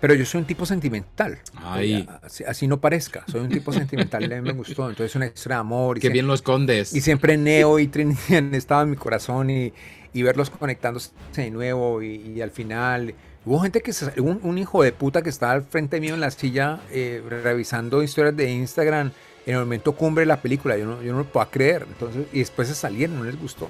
Pero 0.00 0.14
yo 0.14 0.26
soy 0.26 0.40
un 0.42 0.46
tipo 0.46 0.66
sentimental. 0.66 1.38
Ay. 1.56 2.06
Así, 2.22 2.44
así 2.44 2.66
no 2.66 2.80
parezca. 2.80 3.24
Soy 3.28 3.40
un 3.40 3.48
tipo 3.48 3.72
sentimental 3.72 4.24
a 4.24 4.36
mí 4.36 4.42
me 4.42 4.52
gustó. 4.52 4.88
Entonces 4.90 5.12
es 5.12 5.16
una 5.16 5.26
historia 5.26 5.56
de 5.56 5.60
amor. 5.60 5.98
y 5.98 6.00
Qué 6.00 6.10
bien 6.10 6.26
lo 6.26 6.34
escondes. 6.34 6.94
Y 6.94 7.00
siempre 7.00 7.36
Neo 7.38 7.78
y 7.78 7.88
Trinity 7.88 8.34
han 8.36 8.54
estado 8.54 8.82
en 8.82 8.90
mi 8.90 8.96
corazón 8.96 9.48
y, 9.50 9.72
y 10.12 10.22
verlos 10.22 10.50
conectándose 10.50 11.10
de 11.36 11.50
nuevo 11.50 12.02
y, 12.02 12.16
y 12.36 12.40
al 12.42 12.50
final... 12.50 13.14
Hubo 13.46 13.60
gente 13.60 13.80
que... 13.80 13.92
se- 13.92 14.20
Un, 14.20 14.40
un 14.42 14.58
hijo 14.58 14.82
de 14.82 14.90
puta 14.92 15.22
que 15.22 15.28
estaba 15.30 15.52
al 15.52 15.62
frente 15.62 16.00
mío 16.00 16.14
en 16.14 16.20
la 16.20 16.30
silla 16.32 16.80
eh, 16.90 17.22
revisando 17.28 18.02
historias 18.02 18.36
de 18.36 18.50
Instagram 18.50 19.12
en 19.46 19.54
el 19.54 19.60
momento 19.60 19.92
cumbre 19.92 20.22
de 20.22 20.26
la 20.26 20.42
película. 20.42 20.76
Yo 20.76 20.84
no, 20.84 21.00
yo 21.00 21.12
no 21.12 21.18
lo 21.18 21.24
puedo 21.26 21.48
creer. 21.48 21.86
Entonces, 21.88 22.26
y 22.32 22.40
después 22.40 22.66
se 22.68 22.74
salieron, 22.74 23.16
no 23.18 23.24
les 23.24 23.40
gustó. 23.40 23.68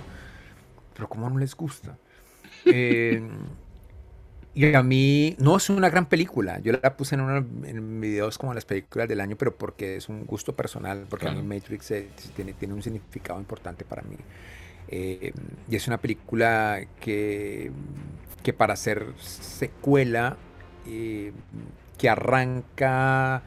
Pero 0.95 1.09
¿cómo 1.09 1.29
no 1.31 1.39
les 1.39 1.55
gusta? 1.55 1.97
Eh, 2.69 3.23
y 4.57 4.75
a 4.75 4.83
mí, 4.83 5.37
no 5.39 5.57
es 5.57 5.71
una 5.71 5.91
gran 5.91 6.07
película. 6.07 6.61
Yo 6.61 6.73
la 6.73 6.97
puse 6.97 7.15
en, 7.17 7.23
uno, 7.23 7.37
en 7.65 8.01
videos 8.01 8.39
como 8.39 8.55
las 8.55 8.65
películas 8.65 9.09
del 9.09 9.21
año, 9.21 9.37
pero 9.37 9.57
porque 9.57 9.97
es 9.97 10.09
un 10.09 10.27
gusto 10.27 10.57
personal, 10.57 11.07
porque 11.11 11.29
a 11.29 11.31
Claro. 11.31 11.35
mí 11.35 11.43
Matrix 11.43 11.91
eh, 11.93 12.11
tiene, 12.35 12.55
tiene 12.55 12.75
un 12.75 12.83
significado 12.83 13.39
importante 13.41 13.85
para 13.85 14.03
mí. 14.03 14.17
Eh, 14.89 15.33
y 15.69 15.77
es 15.77 15.87
una 15.89 15.99
película 16.01 16.81
que, 17.01 17.73
que 18.43 18.53
para 18.55 18.77
ser 18.77 19.15
secuela, 19.19 20.39
eh, 20.87 21.33
que 21.99 22.09
arranca 22.09 23.45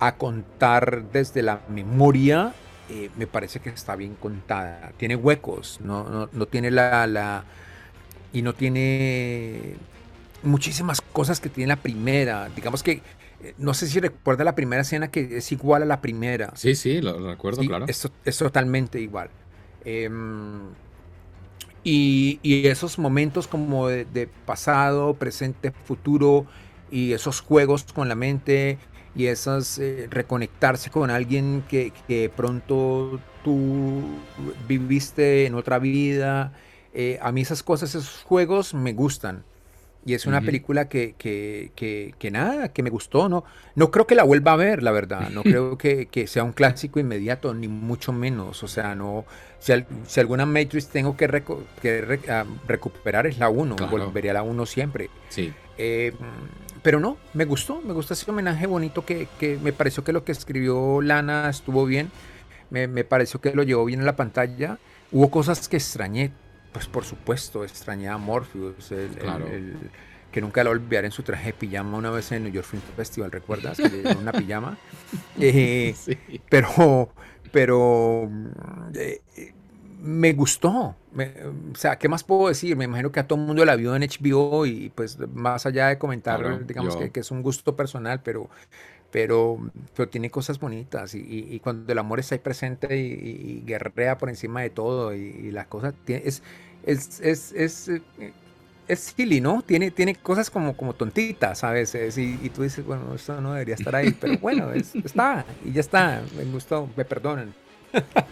a 0.00 0.16
contar 0.18 1.04
desde 1.12 1.42
la 1.42 1.62
memoria, 1.68 2.54
eh, 2.88 3.10
me 3.16 3.26
parece 3.26 3.60
que 3.60 3.70
está 3.70 3.96
bien 3.96 4.16
contada. 4.16 4.92
Tiene 4.98 5.16
huecos, 5.16 5.80
no, 5.82 6.08
no, 6.10 6.28
no 6.32 6.46
tiene 6.46 6.70
la, 6.70 7.06
la... 7.06 7.44
Y 8.32 8.42
no 8.42 8.54
tiene 8.54 9.76
muchísimas 10.42 11.00
cosas 11.00 11.40
que 11.40 11.50
tiene 11.50 11.68
la 11.68 11.82
primera. 11.82 12.50
Digamos 12.50 12.82
que, 12.82 13.02
eh, 13.40 13.54
no 13.58 13.74
sé 13.74 13.86
si 13.88 14.00
recuerda 14.00 14.44
la 14.44 14.54
primera 14.54 14.82
escena 14.82 15.10
que 15.10 15.38
es 15.38 15.52
igual 15.52 15.82
a 15.82 15.86
la 15.86 16.00
primera. 16.00 16.54
Sí, 16.54 16.74
sí, 16.74 17.00
lo 17.00 17.18
recuerdo, 17.26 17.60
Sí, 17.60 17.66
claro. 17.66 17.86
Es, 17.86 18.08
es 18.24 18.38
totalmente 18.38 19.00
igual. 19.00 19.30
Em, 19.80 20.76
y, 21.82 22.38
y 22.42 22.66
esos 22.68 22.98
momentos 22.98 23.48
como 23.48 23.88
de, 23.88 24.04
de 24.04 24.28
pasado, 24.28 25.18
presente, 25.18 25.72
futuro, 25.84 26.46
y 26.90 27.12
esos 27.12 27.40
juegos 27.40 27.84
con 27.92 28.08
la 28.08 28.14
mente, 28.14 28.78
y 29.14 29.26
esas 29.26 29.78
eh, 29.78 30.06
reconectarse 30.10 30.90
con 30.90 31.10
alguien 31.10 31.64
que, 31.68 31.92
que 32.06 32.30
pronto 32.30 33.20
tú 33.42 34.24
viviste 34.68 35.46
en 35.46 35.54
otra 35.54 35.78
vida. 35.78 36.52
eh, 36.92 37.18
a 37.22 37.32
mí 37.32 37.40
esas 37.42 37.62
cosas, 37.62 37.90
esos 37.94 38.22
juegos 38.22 38.74
me 38.74 38.92
gustan. 38.92 39.44
Y 40.04 40.14
es 40.14 40.26
una 40.26 40.38
Ujú. 40.38 40.46
película 40.46 40.88
que, 40.88 41.14
que, 41.16 41.70
que, 41.76 42.14
que 42.18 42.30
nada, 42.32 42.72
que 42.72 42.82
me 42.82 42.90
gustó, 42.90 43.28
¿no? 43.28 43.44
No 43.76 43.90
creo 43.92 44.06
que 44.06 44.16
la 44.16 44.24
vuelva 44.24 44.52
a 44.52 44.56
ver, 44.56 44.82
la 44.82 44.90
verdad. 44.90 45.30
No 45.30 45.42
creo 45.44 45.78
que, 45.78 46.06
que 46.06 46.26
sea 46.26 46.42
un 46.44 46.52
clásico 46.52 46.98
inmediato, 46.98 47.54
ni 47.54 47.68
mucho 47.68 48.12
menos. 48.12 48.62
O 48.64 48.68
sea, 48.68 48.94
no. 48.96 49.24
Si, 49.60 49.70
al- 49.72 49.86
si 50.06 50.18
alguna 50.20 50.44
Matrix 50.44 50.88
tengo 50.88 51.16
que, 51.16 51.28
reco- 51.28 51.62
que 51.80 52.00
re- 52.00 52.20
ah, 52.28 52.44
recuperar 52.66 53.26
es 53.28 53.38
la 53.38 53.48
1. 53.48 53.76
Claro. 53.76 53.90
Volvería 53.90 54.32
a 54.32 54.34
la 54.34 54.42
1 54.42 54.66
siempre. 54.66 55.08
Sí. 55.28 55.52
Eh, 55.78 56.12
pero 56.82 56.98
no, 56.98 57.16
me 57.32 57.44
gustó. 57.44 57.80
Me 57.82 57.92
gustó 57.92 58.14
ese 58.14 58.28
homenaje 58.30 58.66
bonito 58.66 59.04
que, 59.04 59.28
que 59.38 59.56
me 59.62 59.72
pareció 59.72 60.02
que 60.04 60.12
lo 60.12 60.24
que 60.24 60.32
escribió 60.32 61.00
Lana 61.00 61.48
estuvo 61.48 61.84
bien. 61.86 62.10
Me, 62.70 62.88
me 62.88 63.04
pareció 63.04 63.40
que 63.40 63.54
lo 63.54 63.62
llevó 63.62 63.84
bien 63.84 64.00
en 64.00 64.06
la 64.06 64.16
pantalla. 64.16 64.78
Hubo 65.12 65.30
cosas 65.30 65.68
que 65.68 65.76
extrañé. 65.76 66.32
Pues 66.72 66.86
por 66.86 67.04
supuesto, 67.04 67.64
extrañé 67.64 68.08
a 68.08 68.16
Morpheus, 68.18 68.90
el- 68.92 68.98
el- 69.00 69.10
Claro. 69.16 69.46
el- 69.46 69.76
que 70.30 70.40
nunca 70.40 70.64
lo 70.64 70.70
olvidaré 70.70 71.06
en 71.08 71.12
su 71.12 71.22
traje 71.22 71.46
de 71.48 71.52
pijama 71.52 71.98
una 71.98 72.10
vez 72.10 72.32
en 72.32 72.44
New 72.44 72.52
York 72.52 72.66
Film 72.66 72.82
Festival, 72.96 73.30
¿recuerdas? 73.30 73.76
Que 73.76 73.88
le 73.90 74.16
una 74.16 74.32
pijama. 74.32 74.78
Eh, 75.38 75.94
Sí. 75.94 76.16
Pero, 76.48 77.10
pero 77.52 78.30
eh, 78.94 79.20
eh, 79.36 79.52
me 80.00 80.32
gustó. 80.32 80.96
Me- 81.12 81.34
o 81.72 81.76
sea, 81.76 81.96
¿qué 81.98 82.08
más 82.08 82.24
puedo 82.24 82.48
decir? 82.48 82.74
Me 82.76 82.86
imagino 82.86 83.12
que 83.12 83.20
a 83.20 83.28
todo 83.28 83.38
el 83.38 83.44
mundo 83.46 83.62
la 83.66 83.76
vio 83.76 83.94
en 83.94 84.02
HBO 84.02 84.64
y 84.64 84.90
pues 84.94 85.18
más 85.34 85.66
allá 85.66 85.88
de 85.88 85.98
comentar, 85.98 86.40
Claro, 86.40 86.58
digamos 86.60 86.94
yo- 86.94 87.00
que, 87.00 87.10
que 87.10 87.20
es 87.20 87.30
un 87.30 87.42
gusto 87.42 87.76
personal, 87.76 88.22
pero, 88.22 88.48
pero, 89.12 89.58
pero 89.94 90.08
tiene 90.10 90.30
cosas 90.30 90.58
bonitas 90.60 91.14
y, 91.14 91.60
cuando 91.60 91.92
el 91.92 91.98
amor 91.98 92.20
está 92.20 92.34
ahí 92.36 92.40
presente 92.40 92.96
y, 92.98 93.60
y- 93.60 93.64
guerrea 93.66 94.18
por 94.18 94.30
encima 94.30 94.62
de 94.62 94.70
todo 94.70 95.14
y, 95.14 95.52
las 95.52 95.68
cosas, 95.68 95.94
tiene- 96.04 96.22
es, 96.26 96.42
es, 96.82 97.20
es, 97.20 97.52
es, 97.52 97.88
eh, 97.88 98.36
es 98.86 99.00
silly, 99.00 99.40
¿no? 99.40 99.62
Tiene, 99.62 99.90
tiene 99.92 100.16
cosas 100.16 100.50
como, 100.50 100.76
como 100.76 100.94
tontitas 100.96 101.64
a 101.64 101.72
veces 101.72 102.18
y, 102.18 102.38
y 102.44 102.50
tú 102.50 102.62
dices, 102.62 102.84
bueno, 102.84 103.14
esto 103.14 103.40
no 103.40 103.52
debería 103.54 103.74
estar 103.76 103.94
ahí, 103.96 104.14
pero 104.14 104.38
bueno, 104.38 104.72
es- 104.72 104.98
está 105.04 105.46
y 105.60 105.72
ya 105.72 105.80
está, 105.80 106.28
me 106.32 106.44
gustó, 106.46 106.92
me 106.96 107.04
perdonan. 107.04 107.56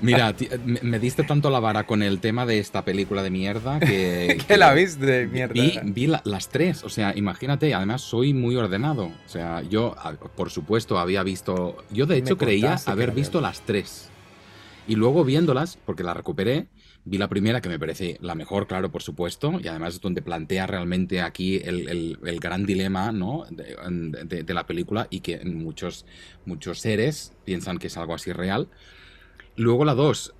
Mira, 0.01 0.35
me, 0.65 0.81
me 0.83 0.99
diste 0.99 1.23
tanto 1.25 1.51
la 1.51 1.61
vara 1.61 1.87
con 1.87 2.03
el 2.03 2.21
tema 2.21 2.47
de 2.47 2.59
esta 2.59 2.85
película 2.85 3.23
de 3.23 3.31
mierda 3.31 3.79
que... 3.81 4.39
Que 4.49 4.57
la 4.57 4.73
viste 4.73 5.05
de 5.05 5.27
mierda. 5.27 5.53
Vi, 5.55 5.79
vi 5.85 6.07
la- 6.07 6.23
las 6.25 6.49
tres, 6.49 6.83
o 6.85 6.89
sea, 6.89 7.13
imagínate, 7.17 7.75
además 7.75 8.03
soy 8.03 8.33
muy 8.35 8.57
ordenado. 8.57 9.05
O 9.07 9.29
sea, 9.29 9.63
yo, 9.63 9.95
por 10.37 10.51
supuesto, 10.51 10.99
había 10.99 11.23
visto... 11.23 11.77
Yo 11.91 12.07
de 12.07 12.17
Me 12.17 12.21
hecho 12.21 12.37
creía 12.39 12.69
contaste 12.69 12.87
que 12.87 12.93
haber 12.93 13.13
visto 13.13 13.41
las 13.41 13.61
tres. 13.61 14.09
Y 14.89 14.97
luego 14.97 15.25
viéndolas, 15.25 15.79
porque 15.85 16.03
la 16.03 16.15
recuperé, 16.15 16.67
vi 17.05 17.19
la 17.19 17.29
primera 17.29 17.61
que 17.61 17.69
me 17.69 17.79
parece 17.79 18.17
la 18.21 18.35
mejor, 18.35 18.67
claro, 18.67 18.91
por 18.91 19.03
supuesto, 19.03 19.61
y 19.63 19.69
además 19.69 19.95
es 19.95 20.01
donde 20.01 20.23
plantea 20.23 20.67
realmente 20.67 21.21
aquí 21.21 21.57
el, 21.57 21.89
el- 21.89 22.19
el 22.25 22.41
gran 22.41 22.65
dilema, 22.67 23.13
¿no? 23.13 23.45
De, 23.51 23.77
de- 24.25 24.43
de 24.43 24.55
la 24.55 24.67
película 24.67 25.07
y 25.11 25.21
que 25.21 25.45
muchos, 25.45 26.07
muchos 26.47 26.81
seres 26.81 27.35
piensan 27.45 27.79
que 27.79 27.87
es 27.89 27.97
algo 27.99 28.15
así 28.15 28.33
real. 28.33 28.69
Luego 29.61 29.85
la 29.85 29.95
2 29.95 30.35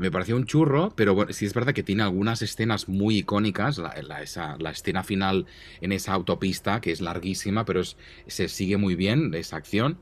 me 0.00 0.10
pareció 0.12 0.36
un 0.36 0.44
churro, 0.46 0.92
pero 0.94 1.12
bueno, 1.14 1.32
sí 1.32 1.44
es 1.44 1.54
verdad 1.54 1.72
que 1.74 1.82
tiene 1.82 2.04
algunas 2.04 2.40
escenas 2.40 2.88
muy 2.88 3.18
icónicas. 3.18 3.78
La, 3.78 3.94
la- 4.06 4.22
esa- 4.22 4.56
la 4.58 4.70
escena 4.70 5.02
final 5.02 5.46
en 5.80 5.90
esa 5.90 6.12
autopista, 6.12 6.80
que 6.80 6.92
es 6.92 7.00
larguísima, 7.00 7.64
pero 7.64 7.80
es- 7.80 7.96
se 8.28 8.48
sigue 8.48 8.76
muy 8.76 8.94
bien 8.94 9.34
esa 9.34 9.56
acción. 9.56 9.98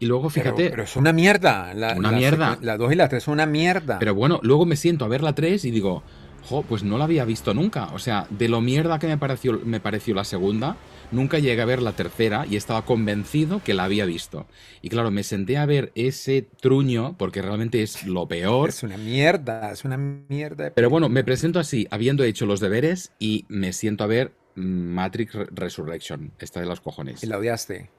Y 0.00 0.06
luego, 0.06 0.28
fíjate. 0.28 0.68
pero 0.70 0.82
es 0.82 0.96
una 0.96 1.12
mierda. 1.14 1.72
La, 1.72 1.94
Una 1.94 2.10
mierda. 2.12 2.58
La 2.60 2.76
2 2.76 2.92
y 2.92 2.96
la 2.96 3.08
3 3.08 3.22
son 3.22 3.34
una 3.34 3.46
mierda. 3.46 3.98
Pero 3.98 4.14
bueno, 4.14 4.38
luego 4.42 4.66
me 4.66 4.76
siento 4.76 5.04
a 5.04 5.08
ver 5.08 5.22
la 5.22 5.34
3 5.34 5.64
y 5.64 5.70
digo, 5.70 6.02
jo, 6.48 6.62
pues 6.62 6.82
no 6.82 6.98
la 6.98 7.04
había 7.04 7.24
visto 7.24 7.54
nunca. 7.54 7.86
O 7.94 7.98
sea, 7.98 8.26
de 8.30 8.48
lo 8.48 8.60
mierda 8.60 8.98
que 8.98 9.06
me 9.06 9.18
pareció, 9.18 9.60
me 9.64 9.80
pareció 9.80 10.14
la 10.14 10.24
segunda, 10.24 10.76
nunca 11.10 11.38
llegué 11.38 11.60
a 11.62 11.64
ver 11.66 11.82
la 11.82 11.92
tercera 11.92 12.46
y 12.48 12.56
estaba 12.56 12.84
convencido 12.84 13.62
que 13.64 13.74
la 13.74 13.84
había 13.84 14.04
visto. 14.04 14.46
Y 14.82 14.88
claro, 14.88 15.10
me 15.10 15.22
senté 15.22 15.56
a 15.56 15.66
ver 15.66 15.92
ese 15.94 16.42
truño, 16.60 17.16
porque 17.18 17.42
realmente 17.42 17.82
es 17.82 18.06
lo 18.06 18.26
peor. 18.28 18.68
Es 18.68 18.82
una 18.82 18.96
mierda, 18.96 19.70
es 19.72 19.84
una 19.84 19.96
mierda. 19.96 20.72
Pero 20.74 20.90
bueno, 20.90 21.08
me 21.08 21.24
presento 21.24 21.58
así, 21.58 21.86
habiendo 21.90 22.24
hecho 22.24 22.46
los 22.46 22.60
deberes 22.60 23.12
y 23.18 23.44
me 23.48 23.72
siento 23.72 24.04
a 24.04 24.08
ver 24.08 24.32
Matrix 24.54 25.34
Re- 25.34 25.46
Resurrection, 25.52 26.32
esta 26.38 26.60
de 26.60 26.66
los 26.66 26.80
cojones. 26.80 27.22
Y 27.22 27.26
la 27.26 27.38
odiaste. 27.38 27.90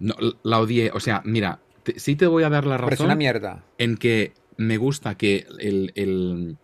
No, 0.00 0.14
la 0.42 0.60
odié, 0.60 0.90
o 0.92 1.00
sea, 1.00 1.22
mira, 1.24 1.60
te- 1.82 1.98
sí 2.00 2.16
te 2.16 2.26
voy 2.26 2.42
a 2.42 2.50
dar 2.50 2.66
la 2.66 2.76
Pero 2.76 2.86
es 2.88 2.90
razón 2.90 3.06
una 3.06 3.14
mierda. 3.14 3.64
en 3.78 3.96
que 3.96 4.32
me 4.56 4.76
gusta 4.76 5.16
que 5.16 5.46
el, 5.60 5.92
el, 5.94 6.56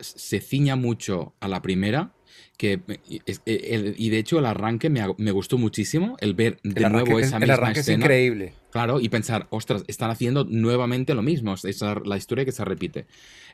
se 0.00 0.40
ciña 0.40 0.76
mucho 0.76 1.34
a 1.40 1.48
la 1.48 1.62
primera. 1.62 2.12
Que, 2.56 2.80
y, 3.08 3.20
es- 3.26 3.42
el- 3.46 3.94
y 3.98 4.10
de 4.10 4.18
hecho 4.18 4.38
el 4.38 4.46
arranque 4.46 4.88
me, 4.88 5.00
me 5.18 5.30
gustó 5.32 5.58
muchísimo, 5.58 6.16
el 6.20 6.34
ver 6.34 6.58
de 6.62 6.70
El 6.80 6.84
arranque, 6.84 7.04
nuevo 7.10 7.18
es- 7.20 7.26
esa 7.26 7.36
el 7.36 7.40
misma 7.42 7.54
arranque 7.54 7.80
es 7.80 7.88
increíble. 7.88 8.54
Claro, 8.70 9.00
y 9.00 9.08
pensar, 9.08 9.46
ostras, 9.50 9.84
están 9.88 10.10
haciendo 10.10 10.44
nuevamente 10.44 11.14
lo 11.14 11.22
mismo, 11.22 11.54
es 11.54 11.80
la 12.04 12.16
historia 12.16 12.44
que 12.44 12.52
se 12.52 12.64
repite. 12.64 13.06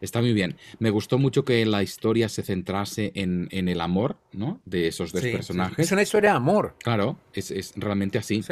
Está 0.02 0.20
muy 0.20 0.32
bien. 0.34 0.56
Me 0.78 0.90
gustó 0.90 1.18
mucho 1.18 1.44
que 1.46 1.64
la 1.66 1.82
historia 1.82 2.28
se 2.28 2.42
centrase 2.42 3.12
en, 3.14 3.48
en 3.50 3.68
el 3.68 3.80
amor, 3.80 4.18
¿no? 4.32 4.61
De 4.66 4.88
esos 4.88 5.12
dos 5.12 5.20
Sí, 5.22 5.26
sí, 5.28 5.30
sí. 5.32 5.36
personajes. 5.36 5.78
Es 5.86 5.92
una 5.92 6.02
historia 6.02 6.30
de 6.32 6.36
amor. 6.36 6.74
Claro, 6.82 7.18
es, 7.32 7.50
es 7.50 7.72
realmente 7.76 8.18
así. 8.18 8.42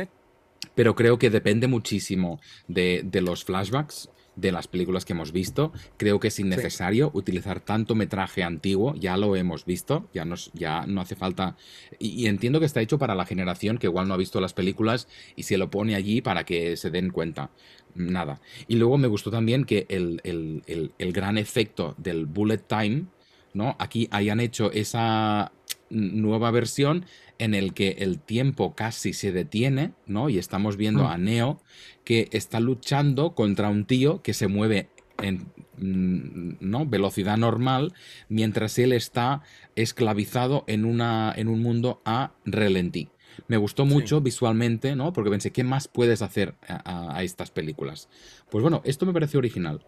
Pero 0.74 0.94
creo 0.94 1.18
que 1.18 1.30
depende 1.30 1.66
muchísimo 1.66 2.40
de, 2.68 3.02
de 3.04 3.20
los 3.20 3.44
flashbacks 3.44 4.08
de 4.40 4.52
las 4.52 4.68
películas 4.68 5.04
que 5.04 5.12
hemos 5.12 5.32
visto. 5.32 5.72
Creo 5.96 6.20
que 6.20 6.28
es 6.28 6.38
innecesario 6.38 7.10
utilizar 7.14 7.60
tanto 7.60 7.94
metraje 7.94 8.42
antiguo, 8.42 8.94
ya 8.94 9.16
lo 9.16 9.34
hemos 9.36 9.64
visto, 9.64 10.08
ya, 10.14 10.24
nos, 10.24 10.50
ya 10.54 10.86
no 10.86 11.00
hace 11.00 11.16
falta... 11.16 11.56
Y, 11.98 12.08
y 12.22 12.26
entiendo 12.26 12.60
que 12.60 12.66
está 12.66 12.80
hecho 12.80 12.98
para 12.98 13.14
la 13.14 13.26
generación 13.26 13.78
que 13.78 13.86
igual 13.88 14.06
no 14.08 14.14
ha 14.14 14.18
visto 14.18 14.40
las 14.40 14.54
películas 14.54 15.08
y 15.36 15.42
se 15.42 15.58
lo 15.58 15.70
pone 15.70 15.94
allí 15.94 16.20
para 16.20 16.44
que 16.44 16.76
se 16.76 16.90
den 16.90 17.10
cuenta. 17.10 17.50
Nada. 17.94 18.40
Y 18.68 18.76
luego 18.76 18.96
me 18.98 19.08
gustó 19.08 19.30
también 19.30 19.64
que 19.64 19.86
el, 19.88 20.20
el- 20.24 20.62
el- 20.66 20.92
el 20.98 21.12
gran 21.12 21.36
efecto 21.38 21.94
del 21.98 22.26
bullet 22.26 22.58
time, 22.58 23.06
¿no? 23.54 23.74
Aquí 23.78 24.08
hayan 24.12 24.40
hecho 24.40 24.70
esa 24.70 25.50
nueva 25.90 26.50
versión 26.50 27.06
en 27.38 27.54
el 27.54 27.72
que 27.74 27.96
el 28.00 28.18
tiempo 28.20 28.74
casi 28.74 29.12
se 29.12 29.32
detiene, 29.32 29.92
¿no? 30.06 30.28
Y 30.28 30.38
estamos 30.38 30.76
viendo 30.76 31.06
a 31.08 31.18
Neo 31.18 31.60
que 32.04 32.28
está 32.32 32.60
luchando 32.60 33.34
contra 33.34 33.68
un 33.68 33.84
tío 33.84 34.22
que 34.22 34.34
se 34.34 34.48
mueve 34.48 34.88
en 35.22 35.46
mm, 35.78 36.56
¿no? 36.60 36.86
velocidad 36.86 37.36
normal 37.36 37.92
mientras 38.28 38.78
él 38.78 38.92
está 38.92 39.42
esclavizado 39.76 40.64
en, 40.66 40.84
una, 40.84 41.32
en 41.36 41.48
un 41.48 41.60
mundo 41.62 42.00
a 42.04 42.32
relentí. 42.44 43.08
Me 43.46 43.56
gustó 43.56 43.84
mucho 43.84 44.20
visualmente, 44.20 44.96
¿no? 44.96 45.12
Porque 45.12 45.30
pensé, 45.30 45.52
¿qué 45.52 45.62
más 45.62 45.86
puedes 45.86 46.22
hacer 46.22 46.54
a, 46.66 46.74
a- 47.12 47.16
a 47.18 47.22
estas 47.22 47.50
películas? 47.52 48.08
Pues 48.50 48.62
bueno, 48.62 48.82
esto 48.84 49.06
me 49.06 49.12
pareció 49.12 49.38
original. 49.38 49.86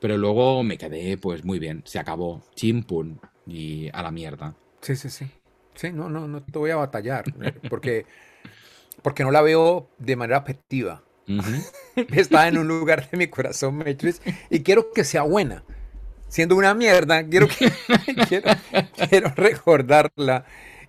Pero 0.00 0.16
luego 0.16 0.62
me 0.62 0.78
quedé, 0.78 1.16
pues 1.18 1.44
muy 1.44 1.58
bien. 1.58 1.82
Se 1.86 1.98
acabó. 1.98 2.42
Chimpun. 2.54 3.20
Y 3.46 3.88
a 3.92 4.02
la 4.02 4.10
mierda. 4.10 4.54
Sí, 4.80 4.96
sí, 4.96 5.10
sí. 5.10 5.26
Sí, 5.74 5.92
no, 5.92 6.08
no, 6.08 6.28
no 6.28 6.42
te 6.42 6.58
voy 6.58 6.70
a 6.70 6.76
batallar. 6.76 7.32
Porque, 7.68 8.06
porque 9.02 9.24
no 9.24 9.30
la 9.30 9.42
veo 9.42 9.88
de 9.98 10.16
manera 10.16 10.38
objetiva. 10.38 11.02
Está 12.10 12.48
en 12.48 12.58
un 12.58 12.66
lugar 12.68 13.08
de 13.10 13.16
mi 13.16 13.28
corazón, 13.28 13.76
Matrix, 13.76 14.20
y 14.50 14.62
quiero 14.62 14.92
que 14.92 15.04
sea 15.04 15.22
buena. 15.22 15.62
Siendo 16.28 16.56
una 16.56 16.74
mierda, 16.74 17.26
quiero, 17.28 17.48
que, 17.48 17.72
quiero, 18.28 18.50
quiero 19.08 19.30
recordarla. 19.36 20.44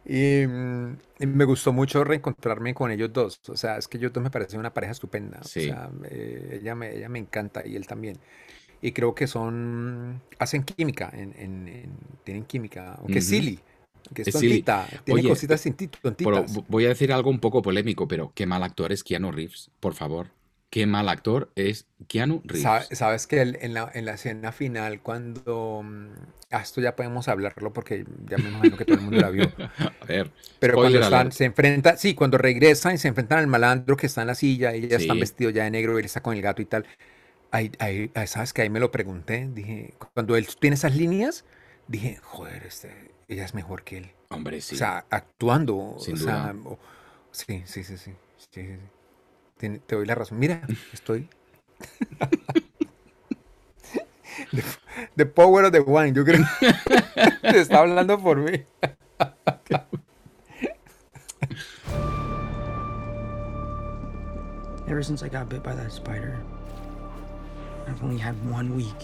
Y, 0.06 0.46
mm, 0.48 0.98
y 1.20 1.28
me 1.28 1.46
gustó 1.46 1.74
mucho 1.74 2.04
reencontrarme 2.04 2.74
con 2.74 2.92
ellos 2.92 3.14
dos. 3.14 3.42
O 3.50 3.58
sea, 3.58 3.78
es 3.78 3.88
que 3.88 3.98
ellos 3.98 4.14
dos 4.14 4.24
me 4.24 4.32
parecen 4.32 4.60
una 4.60 4.74
pareja 4.74 4.94
estupenda. 4.94 5.52
O 5.56 5.60
Sí. 5.60 5.62
sea, 5.62 5.90
eh, 6.10 6.60
ella, 6.62 6.76
me, 6.76 6.96
ella 6.96 7.10
me 7.10 7.20
encanta 7.20 7.66
y 7.66 7.76
él 7.76 7.88
también. 7.88 8.20
Y 8.82 8.94
creo 8.94 9.16
que 9.16 9.28
son. 9.28 10.22
hacen 10.40 10.64
química, 10.64 11.10
en, 11.14 11.34
en- 11.38 11.68
en- 11.68 11.98
tienen 12.24 12.46
química. 12.46 12.96
Aunque 13.00 13.20
es 13.20 13.26
Ujú. 13.26 13.28
silly, 13.28 13.60
que 14.14 14.22
es, 14.24 14.32
tontita, 14.32 14.88
tiene 15.04 15.22
Oye, 15.22 15.30
cositas 15.30 15.62
Pero 15.64 15.90
tontitas. 16.02 16.56
v- 16.56 16.64
voy 16.68 16.86
a 16.86 16.90
decir 16.90 17.12
algo 17.14 17.30
un 17.30 17.40
poco 17.40 17.62
polémico, 17.62 18.08
pero 18.08 18.32
qué 18.36 18.46
mal 18.46 18.64
actor 18.64 18.92
es 18.92 19.04
Keanu 19.04 19.32
Reeves, 19.32 19.72
por 19.80 19.94
favor. 19.94 20.28
Qué 20.70 20.86
mal 20.86 21.10
actor 21.10 21.52
es 21.56 21.86
Keanu 22.08 22.42
Reeves. 22.46 22.62
Sabe- 22.64 22.96
Sabes 22.96 23.28
que 23.28 23.42
el- 23.42 23.58
en 23.62 23.74
la, 23.74 23.92
en 23.94 24.06
la 24.06 24.14
escena 24.14 24.52
final, 24.52 25.02
cuando. 25.02 25.82
mm, 25.84 26.08
esto 26.52 26.82
ya 26.82 26.96
podemos 26.98 27.28
hablarlo 27.30 27.72
porque 27.72 28.06
ya 28.26 28.38
me 28.38 28.50
imagino 28.50 28.76
que 28.78 28.84
todo 28.86 28.96
el 28.98 29.02
mundo 29.02 29.22
la 29.22 29.30
vio. 29.30 29.44
A 30.02 30.06
ver, 30.06 30.32
Pero 30.60 30.76
cuando 30.76 31.00
están, 31.00 31.32
se 31.32 31.46
enfrenta, 31.46 31.96
sí, 31.98 32.14
cuando 32.14 32.38
regresan 32.38 32.96
y 32.96 32.98
se 32.98 33.08
enfrentan 33.08 33.40
al 33.40 33.48
malandro 33.48 33.96
que 33.98 34.08
está 34.08 34.22
en 34.22 34.28
la 34.28 34.36
silla 34.36 34.76
y 34.76 34.88
ya 34.88 34.98
están 34.98 35.16
Sí. 35.16 35.20
vestidos 35.22 35.54
ya 35.54 35.64
de 35.64 35.72
negro 35.72 35.96
y 35.96 36.00
él 36.00 36.06
está 36.06 36.22
con 36.22 36.36
el 36.36 36.42
gato 36.42 36.62
y 36.62 36.66
tal. 36.66 36.86
Ahí- 37.52 37.72
ahí, 37.80 38.12
sabes 38.28 38.54
que 38.54 38.62
ahí 38.62 38.70
me 38.70 38.80
lo 38.80 38.92
pregunté. 38.92 39.50
Dije, 39.54 39.94
cuando 40.14 40.36
él 40.38 40.48
tiene 40.60 40.76
esas 40.76 40.96
líneas, 40.96 41.46
dije, 41.88 42.20
joder, 42.24 42.64
este, 42.66 43.11
ella 43.34 43.46
es 43.46 43.54
mejor 43.54 43.84
que 43.84 43.98
él. 43.98 44.12
Hombre, 44.30 44.62
sí. 44.62 44.76
O 44.76 44.78
sea, 44.78 45.06
actuando. 45.10 45.96
Sin 46.00 46.16
o 46.16 46.18
sea, 46.18 46.54
duda. 46.54 46.70
o- 46.72 46.80
sí, 47.32 47.64
sí, 47.66 47.84
sí, 47.84 47.98
sí. 47.98 48.12
sí, 48.38 48.48
sí, 48.52 48.68
sí. 48.68 48.78
Tiene- 49.58 49.80
te 49.80 49.96
doy 49.96 50.06
la 50.06 50.16
razón. 50.16 50.40
Mira, 50.40 50.62
estoy. 50.94 51.30
the, 54.52 54.64
the 55.16 55.26
power 55.26 55.66
of 55.66 55.72
the 55.72 55.80
wine, 55.82 56.14
yo 56.14 56.24
creo. 56.26 56.44
Te 57.42 57.60
está 57.60 57.80
hablando 57.80 58.20
por 58.20 58.38
mí. 58.38 58.66
Ever 64.88 65.04
since 65.04 65.24
I 65.24 65.30
got 65.30 65.48
bit 65.48 65.64
by 65.64 65.74
that 65.74 65.92
spider, 65.92 66.38
I've 67.88 68.04
only 68.04 68.18
had 68.18 68.36
one 68.50 68.76
week 68.76 69.02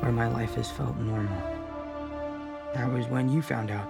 where 0.00 0.12
my 0.12 0.28
life 0.28 0.54
has 0.54 0.70
felt 0.70 0.96
normal. 0.96 1.57
That 2.74 2.92
was 2.92 3.06
when 3.06 3.28
you 3.30 3.40
found 3.42 3.70
out. 3.70 3.86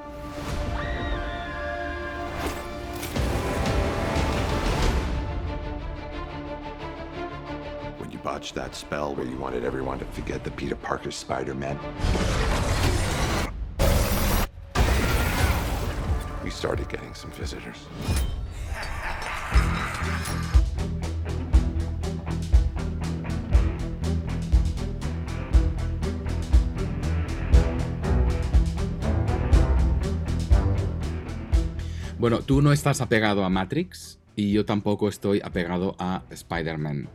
When 7.98 8.10
you 8.10 8.18
botched 8.18 8.54
that 8.54 8.74
spell 8.74 9.14
where 9.14 9.26
you 9.26 9.36
wanted 9.36 9.64
everyone 9.64 9.98
to 9.98 10.04
forget 10.06 10.44
the 10.44 10.52
Peter 10.52 10.76
Parker 10.76 11.10
Spider-Man. 11.10 11.78
We 16.44 16.50
started 16.50 16.88
getting 16.88 17.14
some 17.14 17.30
visitors. 17.32 17.86
Bueno, 32.18 32.40
tú 32.40 32.62
no 32.62 32.72
estás 32.72 33.00
apegado 33.00 33.44
a 33.44 33.48
Matrix 33.48 34.18
y 34.34 34.50
yo 34.50 34.64
tampoco 34.64 35.08
estoy 35.08 35.40
apegado 35.40 35.94
a 36.00 36.24
Spider-Man. 36.30 37.08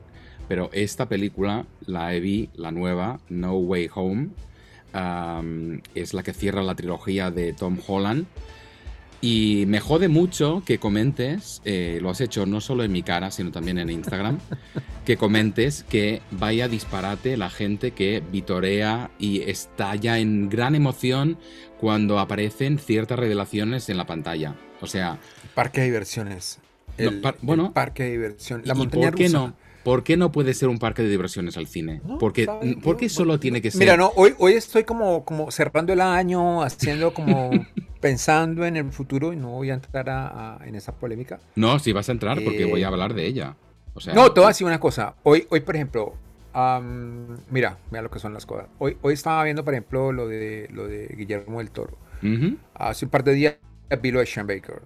Pero 0.47 0.69
esta 0.71 1.09
película, 1.09 1.65
la 1.85 2.11
vi, 2.11 2.49
la 2.55 2.71
nueva, 2.71 3.19
No 3.27 3.57
Way 3.57 3.89
Home, 3.95 4.29
um, 4.93 5.81
es 5.93 6.13
la 6.13 6.23
que 6.23 6.31
cierra 6.31 6.63
la 6.63 6.75
trilogía 6.75 7.31
de 7.31 7.51
Tom 7.51 7.79
Holland. 7.85 8.27
Y 9.19 9.65
me 9.67 9.81
jode 9.81 10.07
mucho 10.07 10.63
que 10.65 10.77
comentes, 10.77 11.61
eh, 11.65 11.99
lo 12.01 12.09
has 12.09 12.21
hecho 12.21 12.45
no 12.45 12.61
solo 12.61 12.85
en 12.85 12.93
mi 12.93 13.03
cara, 13.03 13.29
sino 13.29 13.51
también 13.51 13.79
en 13.79 13.89
Instagram, 13.89 14.39
que 15.05 15.17
comentes 15.17 15.83
que 15.83 16.21
vaya 16.31 16.69
disparate 16.69 17.35
la 17.35 17.49
gente 17.49 17.91
que 17.91 18.23
vitorea 18.31 19.11
y 19.19 19.41
estalla 19.41 20.17
en 20.19 20.47
gran 20.47 20.75
emoción 20.75 21.37
cuando 21.77 22.19
aparecen 22.19 22.79
ciertas 22.79 23.19
revelaciones 23.19 23.89
en 23.89 23.97
la 23.97 24.05
pantalla. 24.05 24.55
O 24.83 24.87
sea... 24.87 25.17
Parque 25.55 25.81
de 25.81 25.87
diversiones. 25.87 26.59
No, 26.97 27.21
par- 27.21 27.37
bueno, 27.41 27.67
el 27.67 27.71
parque 27.73 28.03
de 28.03 28.11
diversiones. 28.11 28.67
La 28.67 28.73
¿y 28.73 28.77
montaña 28.77 29.09
por 29.09 29.17
qué 29.17 29.23
rusa. 29.25 29.37
no? 29.37 29.53
¿Por 29.83 30.03
qué 30.03 30.15
no 30.15 30.31
puede 30.31 30.53
ser 30.53 30.69
un 30.69 30.77
parque 30.79 31.01
de 31.03 31.09
diversiones 31.09 31.57
al 31.57 31.67
cine? 31.67 32.01
porque, 32.19 32.45
¿sabe? 32.45 32.77
¿Por 32.81 32.95
qué 32.97 33.09
solo 33.09 33.39
tiene 33.39 33.61
que 33.61 33.69
ser? 33.71 33.79
Mira, 33.79 33.97
no, 33.97 34.11
hoy, 34.15 34.33
hoy 34.37 34.53
estoy 34.53 34.83
como, 34.85 35.25
como 35.25 35.51
cerrando 35.51 35.91
el 35.91 35.99
año, 36.01 36.61
haciendo 36.63 37.13
como 37.13 37.51
pensando 37.99 38.65
en 38.65 38.77
el 38.77 38.91
futuro 38.91 39.33
y 39.33 39.35
no 39.35 39.49
voy 39.51 39.71
a 39.71 39.73
entrar 39.75 40.09
a- 40.09 40.55
a- 40.57 40.67
en 40.67 40.75
esa 40.75 40.93
polémica. 40.93 41.39
No, 41.55 41.79
si 41.79 41.91
vas 41.91 42.07
a 42.09 42.11
entrar 42.13 42.41
porque 42.43 42.63
Eh, 42.63 42.69
voy 42.69 42.83
a 42.83 42.87
hablar 42.87 43.13
de 43.13 43.25
ella. 43.25 43.55
O 43.93 43.99
sea, 44.01 44.13
no, 44.13 44.31
te 44.31 44.39
voy 44.39 44.45
a 44.45 44.49
decir 44.49 44.65
una 44.67 44.79
cosa. 44.79 45.15
Hoy, 45.23 45.47
hoy 45.49 45.59
por 45.61 45.75
ejemplo, 45.75 46.15
mira, 47.49 47.77
mira 47.91 48.01
lo 48.01 48.09
que 48.09 48.19
son 48.19 48.33
las 48.33 48.45
cosas. 48.45 48.67
Hoy, 48.79 48.97
hoy 49.01 49.13
estaba 49.13 49.43
viendo, 49.43 49.63
por 49.63 49.73
ejemplo, 49.73 50.11
lo 50.11 50.27
de, 50.27 50.67
lo 50.71 50.87
de 50.87 51.07
Guillermo 51.17 51.59
del 51.59 51.71
Toro. 51.71 51.97
Ujú. 52.21 52.57
Hace 52.73 53.05
un 53.05 53.11
par 53.11 53.23
de 53.23 53.33
días 53.33 53.55
vi 54.01 54.11
lo 54.11 54.19
de 54.19 54.25
Sean 54.25 54.47
Baker 54.47 54.81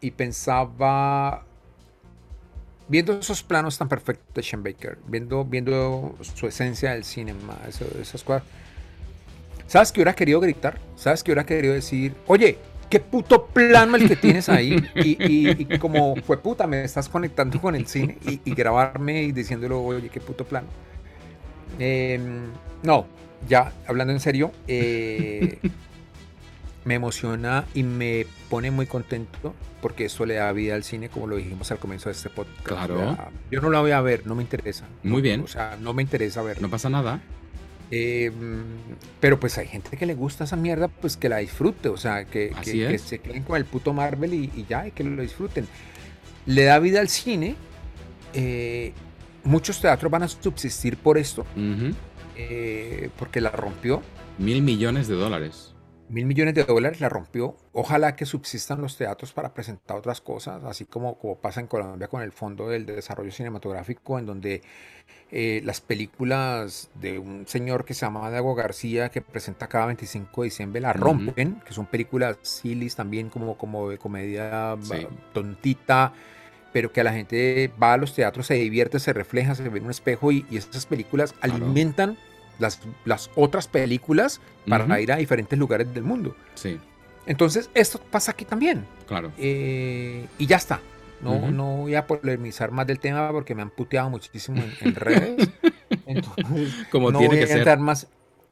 y 0.00 0.10
pensaba, 0.10 1.44
viendo 2.88 3.18
esos 3.18 3.42
planos 3.42 3.78
tan 3.78 3.88
perfectos 3.88 4.34
de 4.34 4.42
Sean 4.42 4.62
Baker, 4.62 4.98
viendo, 5.06 5.44
viendo 5.44 6.16
su 6.20 6.46
esencia 6.46 6.92
del 6.92 7.04
cinema, 7.04 7.58
esas 8.00 8.22
cosas. 8.22 8.42
¿Sabes 9.66 9.90
qué 9.92 10.00
hubiera 10.00 10.14
querido 10.14 10.40
gritar? 10.40 10.78
¿Sabes 10.94 11.22
qué 11.22 11.30
hubiera 11.32 11.46
querido 11.46 11.72
decir? 11.74 12.14
Oye, 12.26 12.58
qué 12.90 13.00
puto 13.00 13.46
plano 13.46 13.96
el 13.96 14.04
que 14.04 14.14
tienes 14.14 14.48
ahí. 14.50 14.84
Y, 15.00 15.12
y- 15.24 15.54
y 15.58 15.64
como 15.78 16.16
fue 16.16 16.36
puta, 16.38 16.66
me 16.66 16.84
estás 16.84 17.08
conectando 17.08 17.58
con 17.60 17.74
el 17.74 17.86
cine 17.86 18.18
y, 18.22 18.40
y 18.44 18.54
grabarme 18.54 19.22
y 19.22 19.32
diciéndolo, 19.32 19.82
oye, 19.82 20.10
qué 20.10 20.20
puto 20.20 20.44
plano. 20.44 20.68
Em, 21.78 22.46
no, 22.82 23.06
ya 23.48 23.72
hablando 23.86 24.12
en 24.12 24.20
serio, 24.20 24.52
eh, 24.68 25.58
me 26.84 26.94
emociona 26.94 27.64
y 27.74 27.82
me 27.82 28.26
pone 28.50 28.70
muy 28.70 28.86
contento 28.86 29.54
porque 29.80 30.06
eso 30.06 30.24
le 30.26 30.34
da 30.34 30.50
vida 30.52 30.74
al 30.74 30.84
cine, 30.84 31.08
como 31.08 31.26
lo 31.26 31.36
dijimos 31.36 31.70
al 31.70 31.78
comienzo 31.78 32.08
de 32.08 32.14
este 32.14 32.30
podcast. 32.30 32.62
Claro. 32.62 32.94
O 33.10 33.14
sea, 33.14 33.30
yo 33.50 33.60
no 33.60 33.70
la 33.70 33.80
voy 33.80 33.90
a 33.92 34.00
ver, 34.00 34.26
no 34.26 34.34
me 34.34 34.42
interesa. 34.42 34.86
Muy 35.02 35.20
bien. 35.22 35.40
O 35.42 35.46
sea, 35.46 35.76
no 35.80 35.92
me 35.94 36.02
interesa 36.02 36.42
ver. 36.42 36.60
No 36.62 36.68
pasa 36.70 36.88
nada. 36.88 37.20
Eh, 37.90 38.32
pero 39.20 39.38
pues 39.38 39.56
hay 39.58 39.66
gente 39.68 39.96
que 39.96 40.06
le 40.06 40.14
gusta 40.14 40.44
esa 40.44 40.56
mierda, 40.56 40.88
pues 40.88 41.16
que 41.18 41.28
la 41.28 41.36
disfrute, 41.38 41.88
o 41.90 41.96
sea, 41.98 42.24
que, 42.24 42.52
que- 42.62 42.98
se 42.98 43.18
queden 43.18 43.42
con 43.42 43.56
el 43.56 43.66
puto 43.66 43.92
Marvel 43.92 44.32
y, 44.34 44.50
y 44.56 44.64
ya, 44.68 44.86
y 44.88 44.90
que 44.90 45.04
lo 45.04 45.20
disfruten. 45.20 45.66
Le 46.46 46.64
da 46.64 46.78
vida 46.78 47.00
al 47.00 47.08
cine. 47.08 47.54
eh, 48.32 48.92
muchos 49.44 49.78
teatros 49.80 50.10
van 50.10 50.22
a 50.22 50.28
subsistir 50.28 50.96
por 50.96 51.18
esto, 51.18 51.44
eh, 52.36 53.10
porque 53.18 53.40
la 53.42 53.50
rompió. 53.50 54.02
Mil 54.38 54.62
millones 54.62 55.06
de 55.06 55.14
dólares. 55.14 55.73
Mil 56.08 56.26
millones 56.26 56.54
de 56.54 56.64
dólares 56.64 57.00
la 57.00 57.08
rompió. 57.08 57.56
Ojalá 57.72 58.14
que 58.14 58.26
subsistan 58.26 58.80
los 58.80 58.96
teatros 58.96 59.32
para 59.32 59.54
presentar 59.54 59.96
otras 59.96 60.20
cosas, 60.20 60.62
así 60.64 60.84
como, 60.84 61.18
como 61.18 61.36
pasa 61.38 61.60
en 61.60 61.66
Colombia 61.66 62.08
con 62.08 62.22
el 62.22 62.30
Fondo 62.32 62.68
del 62.68 62.84
Desarrollo 62.86 63.32
Cinematográfico, 63.32 64.18
en 64.18 64.26
donde 64.26 64.62
eh, 65.32 65.62
las 65.64 65.80
películas 65.80 66.90
de 66.94 67.18
un 67.18 67.46
señor 67.46 67.84
que 67.84 67.94
se 67.94 68.02
llama 68.06 68.30
Diego 68.30 68.54
García, 68.54 69.08
que 69.08 69.22
presenta 69.22 69.66
cada 69.66 69.86
25 69.86 70.42
de 70.42 70.46
diciembre, 70.46 70.80
la 70.80 70.92
rompen, 70.92 71.60
que 71.66 71.72
son 71.72 71.86
películas 71.86 72.36
sillies 72.42 72.94
también 72.96 73.30
como, 73.30 73.56
como 73.56 73.88
de 73.88 73.98
comedia 73.98 74.76
Sí. 74.82 74.90
ba- 75.04 75.08
tontita, 75.32 76.12
pero 76.72 76.92
que 76.92 77.00
a 77.00 77.04
la 77.04 77.12
gente 77.12 77.72
va 77.82 77.94
a 77.94 77.96
los 77.96 78.14
teatros, 78.14 78.46
se 78.46 78.54
divierte, 78.54 78.98
se 79.00 79.12
refleja, 79.12 79.54
se 79.54 79.68
ve 79.68 79.78
en 79.78 79.84
un 79.86 79.90
espejo 79.90 80.32
y, 80.32 80.44
y 80.50 80.58
esas 80.58 80.86
películas 80.86 81.32
Claro. 81.32 81.66
Las, 82.58 82.80
las 83.04 83.30
otras 83.36 83.66
películas 83.68 84.40
para 84.68 84.84
Ujú. 84.84 84.94
ir 84.96 85.12
a 85.12 85.16
diferentes 85.16 85.58
lugares 85.58 85.92
del 85.94 86.04
mundo. 86.04 86.36
Sí, 86.54 86.78
Entonces, 87.26 87.70
esto 87.74 87.98
pasa 88.10 88.32
aquí 88.32 88.44
también. 88.44 88.84
claro. 89.06 89.32
Eh, 89.38 90.26
y 90.38 90.46
ya 90.46 90.56
está. 90.56 90.80
No, 91.20 91.32
Ujú. 91.36 91.50
no 91.52 91.76
voy 91.78 91.94
a 91.94 92.06
polemizar 92.06 92.70
más 92.70 92.86
del 92.86 92.98
tema 93.00 93.30
porque 93.32 93.54
me 93.54 93.62
han 93.62 93.70
puteado 93.70 94.10
muchísimo 94.10 94.62
en, 94.62 94.74
en 94.80 94.94
redes. 94.94 95.48
Entonces, 96.06 96.74
Como 96.90 97.10
no 97.10 97.18
tiene 97.18 97.34
voy 97.34 97.38
que 97.38 97.44
a 97.44 97.48
ser. 97.48 97.58
entrar 97.58 97.78
más. 97.78 98.06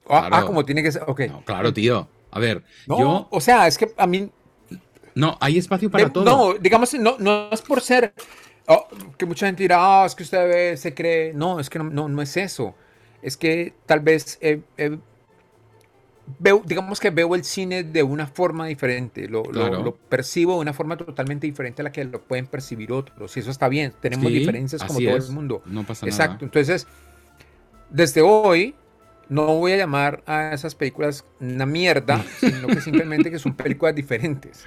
Ah, 0.08 0.22
ah, 0.24 0.28
Claro. 0.28 0.46
como 0.46 0.64
tiene 0.64 0.82
que 0.82 0.90
ser. 0.92 1.02
Ok. 1.06 1.20
No, 1.28 1.44
claro, 1.44 1.72
tío. 1.72 2.08
A 2.30 2.38
ver, 2.38 2.64
No, 2.86 2.98
yo. 2.98 3.28
o 3.30 3.40
sea, 3.40 3.66
es 3.66 3.76
que 3.76 3.92
a 3.96 4.06
mí. 4.06 4.30
No, 5.14 5.36
hay 5.40 5.58
espacio 5.58 5.90
para 5.90 6.04
de- 6.04 6.10
todo. 6.10 6.24
No, 6.24 6.54
digamos, 6.58 6.94
no, 6.94 7.16
no 7.18 7.50
es 7.52 7.60
por 7.60 7.82
ser. 7.82 8.14
oh, 8.68 8.86
que 9.18 9.26
mucha 9.26 9.46
gente 9.46 9.62
dirá, 9.64 10.02
ah, 10.02 10.06
es 10.06 10.14
que 10.14 10.22
usted 10.22 10.76
se 10.76 10.94
cree. 10.94 11.32
No, 11.34 11.60
es 11.60 11.68
que 11.68 11.78
no, 11.78 11.84
no, 11.84 12.08
no 12.08 12.22
es 12.22 12.34
eso. 12.38 12.74
Es 13.22 13.36
que 13.36 13.72
tal 13.86 14.00
vez 14.00 14.36
eh, 14.40 14.60
eh, 14.76 14.98
veo, 16.38 16.62
digamos 16.64 17.00
que 17.00 17.10
veo 17.10 17.34
el 17.34 17.44
cine 17.44 17.84
de 17.84 18.02
una 18.02 18.26
forma 18.26 18.66
diferente. 18.66 19.28
Lo, 19.28 19.42
lo- 19.44 19.50
Claro. 19.52 19.82
lo 19.82 19.94
percibo 19.96 20.54
de 20.54 20.60
una 20.60 20.72
forma 20.72 20.96
totalmente 20.96 21.46
diferente 21.46 21.82
a 21.82 21.84
la 21.84 21.92
que 21.92 22.04
lo 22.04 22.20
pueden 22.22 22.46
percibir 22.46 22.92
otros. 22.92 23.36
Y 23.36 23.40
eso 23.40 23.50
está 23.50 23.68
bien. 23.68 23.92
Tenemos 24.00 24.26
Sí, 24.26 24.38
diferencias 24.38 24.82
como 24.84 24.98
todo 25.00 25.16
es. 25.16 25.28
el 25.28 25.34
mundo. 25.34 25.62
No 25.66 25.84
pasa 25.84 26.06
Exacto. 26.06 26.34
nada. 26.34 26.44
Entonces, 26.46 26.86
desde 27.90 28.22
hoy 28.22 28.74
no 29.28 29.46
voy 29.46 29.72
a 29.72 29.76
llamar 29.76 30.22
a 30.26 30.52
esas 30.52 30.74
películas 30.74 31.24
una 31.40 31.64
mierda, 31.64 32.22
sino 32.40 32.66
que 32.68 32.80
simplemente 32.80 33.30
que 33.30 33.38
son 33.38 33.54
películas 33.54 33.94
diferentes. 33.94 34.64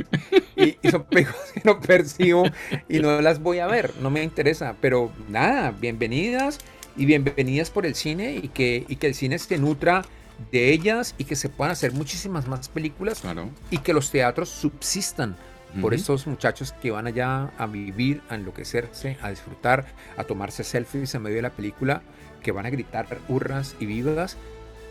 Y, 0.55 0.77
y 0.81 0.89
son 0.91 1.03
películas 1.03 1.51
que 1.53 1.61
no 1.65 1.79
percibo 1.81 2.45
y 2.87 2.99
no 2.99 3.21
las 3.21 3.39
voy 3.41 3.59
a 3.59 3.67
ver, 3.67 3.91
no 4.01 4.09
me 4.09 4.23
interesa. 4.23 4.75
Pero 4.81 5.11
nada, 5.29 5.71
bienvenidas 5.71 6.59
y 6.97 7.05
bienvenidas 7.05 7.69
por 7.69 7.85
el 7.85 7.95
cine 7.95 8.35
y 8.35 8.47
que, 8.49 8.85
y 8.87 8.95
que 8.97 9.07
el 9.07 9.15
cine 9.15 9.39
se 9.39 9.57
nutra 9.57 10.03
de 10.51 10.71
ellas 10.71 11.15
y 11.17 11.23
que 11.23 11.35
se 11.35 11.49
puedan 11.49 11.71
hacer 11.71 11.93
muchísimas 11.93 12.47
más 12.47 12.67
películas 12.69 13.21
Claro. 13.21 13.49
y 13.71 13.77
que 13.79 13.93
los 13.93 14.11
teatros 14.11 14.49
subsistan 14.49 15.35
por 15.81 15.93
estos 15.93 16.25
muchachos 16.25 16.71
que 16.71 16.89
van 16.91 17.05
allá 17.05 17.51
a 17.57 17.65
vivir, 17.67 18.21
a 18.29 18.35
enloquecerse, 18.35 19.17
a 19.21 19.29
disfrutar, 19.29 19.85
a 20.15 20.23
tomarse 20.23 20.63
selfies 20.63 21.13
en 21.15 21.23
medio 21.23 21.35
de 21.35 21.41
la 21.41 21.49
película, 21.49 22.01
que 22.41 22.53
van 22.53 22.65
a 22.65 22.69
gritar 22.69 23.05
hurras 23.27 23.75
y 23.81 23.85
vivas. 23.85 24.37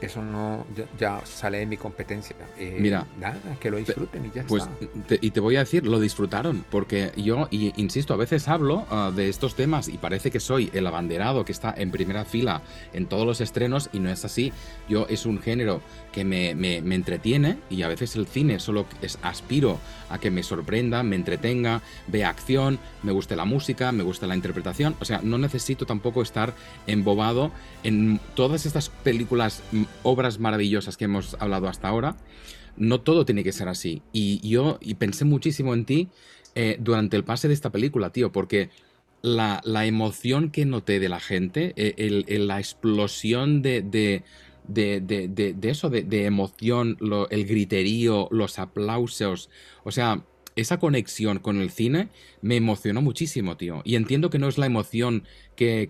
Eso 0.00 0.20
no 0.22 0.66
ya, 0.76 0.84
ya 0.98 1.26
sale 1.26 1.58
de 1.58 1.66
mi 1.66 1.76
competencia. 1.76 2.36
Eh, 2.58 2.76
Mira, 2.80 3.06
nada, 3.18 3.38
que 3.60 3.70
lo 3.70 3.78
disfruten 3.78 4.26
y 4.26 4.30
ya 4.36 4.44
Pues, 4.46 4.64
está. 4.64 5.06
te- 5.08 5.18
y 5.22 5.30
te 5.30 5.40
voy 5.40 5.56
a 5.56 5.60
decir, 5.60 5.86
lo 5.86 5.98
disfrutaron, 6.00 6.64
porque 6.70 7.12
yo, 7.16 7.48
y, 7.50 7.72
insisto, 7.80 8.12
a 8.12 8.16
veces 8.16 8.46
hablo 8.48 8.86
ah, 8.90 9.10
de 9.14 9.28
estos 9.28 9.54
temas 9.54 9.88
y 9.88 9.96
parece 9.98 10.30
que 10.30 10.40
soy 10.40 10.70
el 10.74 10.86
abanderado 10.86 11.44
que 11.44 11.52
está 11.52 11.72
en 11.76 11.90
primera 11.90 12.24
fila 12.24 12.62
en 12.92 13.06
todos 13.06 13.26
los 13.26 13.40
estrenos 13.40 13.88
y 13.92 13.98
no 14.00 14.10
es 14.10 14.24
así. 14.24 14.52
Yo 14.88 15.06
es 15.08 15.24
un 15.26 15.40
género 15.40 15.80
que 16.12 16.24
me, 16.24 16.54
me- 16.54 16.82
me 16.82 16.94
entretiene 16.96 17.58
y 17.70 17.82
a 17.82 17.88
veces 17.88 18.14
el 18.16 18.26
cine 18.26 18.58
solo 18.60 18.86
es, 19.00 19.18
aspiro 19.22 19.78
a 20.10 20.18
que 20.18 20.30
me 20.30 20.42
sorprenda, 20.42 21.02
me 21.02 21.16
entretenga, 21.16 21.80
vea 22.08 22.28
acción, 22.28 22.78
me 23.02 23.12
guste 23.12 23.36
la 23.36 23.44
música, 23.46 23.90
me 23.92 24.02
guste 24.02 24.26
la 24.26 24.36
interpretación. 24.36 24.96
O 25.00 25.04
sea, 25.04 25.20
no 25.22 25.38
necesito 25.38 25.86
tampoco 25.86 26.20
estar 26.20 26.52
embobado 26.86 27.50
en 27.82 28.20
todas 28.34 28.66
estas 28.66 28.88
películas, 28.90 29.62
obras 30.02 30.39
maravillosas 30.39 30.97
que 30.97 31.05
hemos 31.06 31.36
hablado 31.40 31.69
hasta 31.69 31.89
ahora 31.89 32.16
no 32.77 33.01
todo 33.01 33.24
tiene 33.24 33.44
que 33.44 33.52
ser 33.52 33.69
así. 33.69 34.02
Y 34.12 34.40
yo 34.48 34.78
y 34.81 34.94
pensé 34.94 35.24
muchísimo 35.24 35.74
en 35.74 35.85
ti 35.85 36.09
eh, 36.56 36.77
durante 36.81 37.16
el 37.16 37.23
pase 37.24 37.47
de 37.47 37.55
esta 37.55 37.70
película, 37.70 38.11
tío, 38.11 38.32
porque 38.32 38.69
la, 39.23 39.61
la 39.65 39.86
emoción 39.86 40.51
que 40.51 40.65
noté 40.65 40.98
de 40.98 41.09
la 41.09 41.20
gente, 41.20 41.73
eh, 41.77 41.94
el- 41.98 42.48
la 42.48 42.59
explosión 42.59 43.62
de, 43.62 43.82
de, 43.82 44.24
de- 44.66 45.01
de- 45.01 45.28
de- 45.55 45.70
eso, 45.70 45.89
de, 45.89 46.24
emoción, 46.27 46.98
el 47.31 47.44
griterío, 47.47 48.28
los 48.31 48.59
aplausos, 48.59 49.51
o 49.85 49.90
sea... 49.93 50.23
Esa 50.56 50.78
conexión 50.78 51.40
con 51.40 51.61
el 51.61 51.69
cine 51.70 52.11
me 52.40 52.55
emocionó 52.55 53.02
muchísimo, 53.02 53.56
tío. 53.56 53.82
Y 53.85 53.97
entiendo 53.97 54.31
que 54.31 54.39
no 54.39 54.47
es 54.47 54.56
la 54.56 54.66
emoción 54.66 55.24
que- 55.56 55.89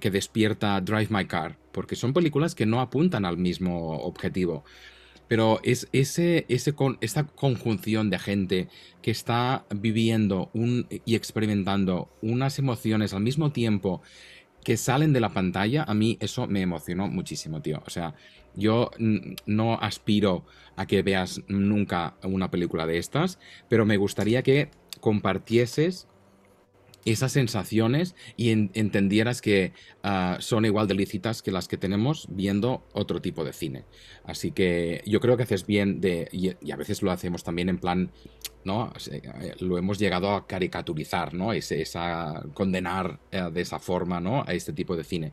que 0.00 0.10
despierta 0.10 0.80
Drive 0.80 1.08
My 1.10 1.26
Car, 1.26 1.58
porque 1.76 1.94
son 1.94 2.14
películas 2.14 2.54
que 2.54 2.64
no 2.64 2.80
apuntan 2.80 3.26
al 3.26 3.36
mismo 3.36 3.98
objetivo. 3.98 4.64
Pero 5.28 5.60
es 5.62 5.88
ese, 5.92 6.46
ese 6.48 6.72
con, 6.72 6.96
esta 7.02 7.26
conjunción 7.26 8.08
de 8.08 8.18
gente 8.18 8.68
que 9.02 9.10
está 9.10 9.66
viviendo 9.68 10.48
un, 10.54 10.86
y 11.04 11.16
experimentando 11.16 12.08
unas 12.22 12.58
emociones 12.58 13.12
al 13.12 13.20
mismo 13.20 13.52
tiempo 13.52 14.00
que 14.64 14.78
salen 14.78 15.12
de 15.12 15.20
la 15.20 15.34
pantalla, 15.34 15.82
a 15.82 15.92
mí 15.92 16.16
eso 16.18 16.46
me 16.46 16.62
emocionó 16.62 17.08
muchísimo, 17.08 17.60
tío. 17.60 17.82
O 17.86 17.90
sea, 17.90 18.14
yo 18.54 18.90
no 19.44 19.74
aspiro 19.74 20.46
a 20.76 20.86
que 20.86 21.02
veas 21.02 21.42
nunca 21.46 22.16
una 22.22 22.50
película 22.50 22.86
de 22.86 22.96
estas, 22.96 23.38
pero 23.68 23.84
me 23.84 23.98
gustaría 23.98 24.42
que 24.42 24.70
compartieses 25.00 26.08
esas 27.06 27.32
sensaciones 27.32 28.14
y 28.36 28.50
en- 28.50 28.70
entendieras 28.74 29.40
que 29.40 29.72
ah, 30.02 30.36
son 30.40 30.64
igual 30.66 30.86
de 30.88 30.94
lícitas 30.94 31.40
que 31.40 31.50
las 31.52 31.68
que 31.68 31.78
tenemos 31.78 32.26
viendo 32.30 32.86
otro 32.92 33.22
tipo 33.22 33.44
de 33.44 33.52
cine. 33.54 33.84
Así 34.24 34.50
que 34.50 35.02
yo 35.06 35.20
creo 35.20 35.36
que 35.36 35.44
haces 35.44 35.66
bien 35.66 36.00
de, 36.00 36.28
y, 36.32 36.50
a 36.70 36.76
veces 36.76 37.02
lo 37.02 37.10
hacemos 37.10 37.44
también 37.44 37.68
en 37.68 37.78
plan, 37.78 38.10
¿no? 38.64 38.92
Eh, 39.10 39.54
Lo 39.60 39.78
hemos 39.78 39.98
llegado 39.98 40.32
a 40.32 40.46
caricaturizar, 40.46 41.32
¿no? 41.32 41.52
Ese, 41.52 41.80
esa, 41.80 42.42
condenar 42.54 43.20
eh, 43.30 43.48
de 43.52 43.60
esa 43.60 43.78
forma, 43.78 44.20
¿no? 44.20 44.42
A 44.46 44.52
este 44.52 44.72
tipo 44.72 44.96
de 44.96 45.04
cine. 45.04 45.32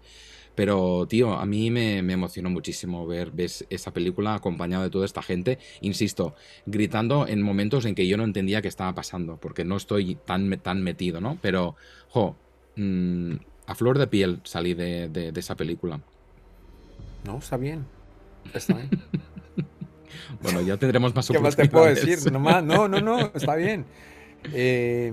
Pero, 0.55 1.05
tío, 1.07 1.33
a 1.33 1.45
mí 1.45 1.71
me, 1.71 2.01
me 2.03 2.13
emocionó 2.13 2.49
muchísimo 2.49 3.07
ver 3.07 3.31
ves 3.31 3.65
esa 3.69 3.91
película 3.91 4.35
acompañada 4.35 4.83
de 4.83 4.89
toda 4.89 5.05
esta 5.05 5.21
gente, 5.21 5.57
insisto, 5.81 6.35
gritando 6.65 7.27
en 7.27 7.41
momentos 7.41 7.85
en 7.85 7.95
que 7.95 8.07
yo 8.07 8.17
no 8.17 8.23
entendía 8.23 8.61
qué 8.61 8.67
estaba 8.67 8.93
pasando, 8.93 9.37
porque 9.37 9.65
no 9.65 9.77
estoy 9.77 10.15
tan, 10.15 10.49
tan 10.61 10.83
metido, 10.83 11.21
¿no? 11.21 11.37
Pero, 11.41 11.75
jo, 12.09 12.35
mm, 12.75 13.33
a 13.65 13.75
flor 13.75 13.97
de 13.97 14.07
piel 14.07 14.41
salí 14.43 14.73
de, 14.73 15.09
de- 15.09 15.31
de 15.31 15.39
esa 15.39 15.55
película. 15.55 16.01
No, 17.25 17.37
está 17.37 17.57
bien. 17.57 17.85
Está 18.53 18.75
bien. 18.75 18.89
Bueno, 20.41 20.61
ya 20.61 20.77
tendremos 20.77 21.15
más 21.15 21.27
¿Qué 21.31 21.39
más 21.39 21.55
te 21.55 21.65
puedo 21.65 21.85
decir? 21.85 22.31
No, 22.31 22.39
más- 22.39 22.63
no, 22.63 22.87
no, 22.87 22.99
no, 23.01 23.19
está 23.35 23.55
bien. 23.55 23.85
Eh, 24.53 25.11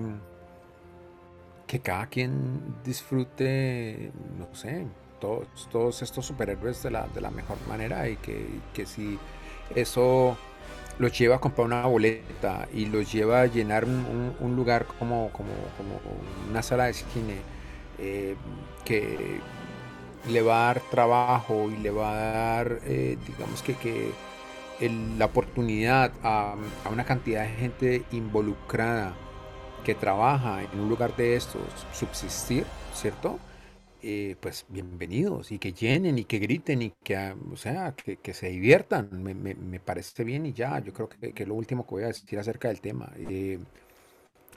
que 1.66 1.80
cada 1.80 2.06
quien 2.08 2.60
disfrute, 2.84 4.10
no 4.38 4.52
sé, 4.54 4.86
todos, 5.20 6.02
estos 6.02 6.26
superhéroes 6.26 6.82
de 6.82 6.90
la, 6.90 7.06
de 7.08 7.20
la 7.20 7.30
mejor 7.30 7.58
manera 7.68 8.08
y 8.08 8.16
que, 8.16 8.46
que 8.74 8.86
si 8.86 9.18
eso 9.74 10.36
los 10.98 11.16
lleva 11.18 11.36
a 11.36 11.38
comprar 11.38 11.66
una 11.66 11.86
boleta 11.86 12.68
y 12.72 12.86
los 12.86 13.10
lleva 13.12 13.42
a 13.42 13.46
llenar 13.46 13.84
un, 13.84 14.56
lugar 14.56 14.86
como, 14.98 15.30
como, 15.30 15.50
como 15.76 16.00
una 16.50 16.62
sala 16.62 16.86
de 16.86 16.94
cine 16.94 17.36
eh, 17.98 18.36
que 18.84 19.40
le 20.28 20.42
va 20.42 20.62
a 20.62 20.74
dar 20.74 20.80
trabajo 20.90 21.70
y 21.70 21.76
le 21.78 21.90
va 21.90 22.10
a 22.10 22.32
dar, 22.32 22.80
eh, 22.84 23.16
digamos 23.26 23.62
que, 23.62 23.74
que 23.74 24.12
la 25.18 25.26
oportunidad 25.26 26.12
a, 26.22 26.54
a 26.84 26.88
una 26.88 27.04
cantidad 27.04 27.42
de 27.42 27.50
gente 27.50 28.02
involucrada 28.12 29.14
que 29.84 29.94
trabaja 29.94 30.62
en 30.62 30.80
un 30.80 30.88
lugar 30.88 31.16
de 31.16 31.36
estos 31.36 31.62
subsistir, 31.92 32.66
¿cierto? 32.94 33.38
Eh, 34.02 34.36
pues 34.40 34.64
bienvenidos 34.70 35.52
y 35.52 35.58
que 35.58 35.72
llenen 35.74 36.18
y 36.18 36.24
que 36.24 36.38
griten 36.38 36.80
y 36.82 36.92
que, 37.04 37.16
ah, 37.16 37.36
o 37.52 37.56
sea, 37.56 37.94
que, 37.94 38.16
que 38.16 38.32
se 38.32 38.48
diviertan. 38.48 39.10
Me, 39.22 39.34
me- 39.34 39.80
parece 39.80 40.24
bien 40.24 40.46
y 40.46 40.52
ya, 40.54 40.78
yo 40.80 40.92
creo 40.94 41.08
que, 41.08 41.32
que 41.32 41.46
lo 41.46 41.54
último 41.54 41.84
que 41.86 41.90
voy 41.90 42.02
a 42.04 42.06
decir 42.08 42.38
acerca 42.38 42.68
del 42.68 42.80
tema. 42.80 43.12
Eh, 43.16 43.58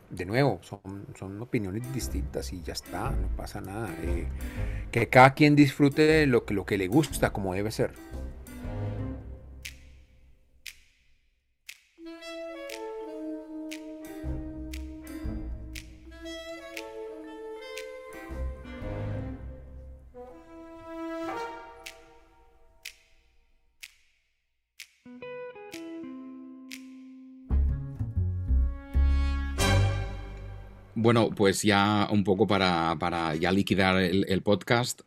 de 0.10 0.26
nuevo, 0.26 0.60
son, 0.62 0.80
son 1.18 1.42
opiniones 1.42 1.92
distintas 1.94 2.54
y 2.54 2.62
ya 2.62 2.74
está, 2.74 3.10
no 3.12 3.28
pasa 3.36 3.62
nada. 3.62 3.90
Eh, 4.04 4.28
que 4.92 5.10
cada 5.10 5.34
quien 5.34 5.56
disfrute 5.56 6.28
lo 6.28 6.46
que, 6.46 6.54
lo 6.54 6.66
que 6.66 6.78
le 6.78 6.88
gusta, 6.88 7.32
como 7.34 7.54
debe 7.54 7.72
ser. 7.72 7.94
Bueno, 31.04 31.32
pues 31.32 31.64
ya 31.64 32.08
un 32.10 32.24
poco 32.24 32.48
para, 32.48 32.96
para 32.98 33.36
ya 33.36 33.52
liquidar 33.52 34.02
el, 34.02 34.26
el 34.30 34.42
podcast, 34.42 35.02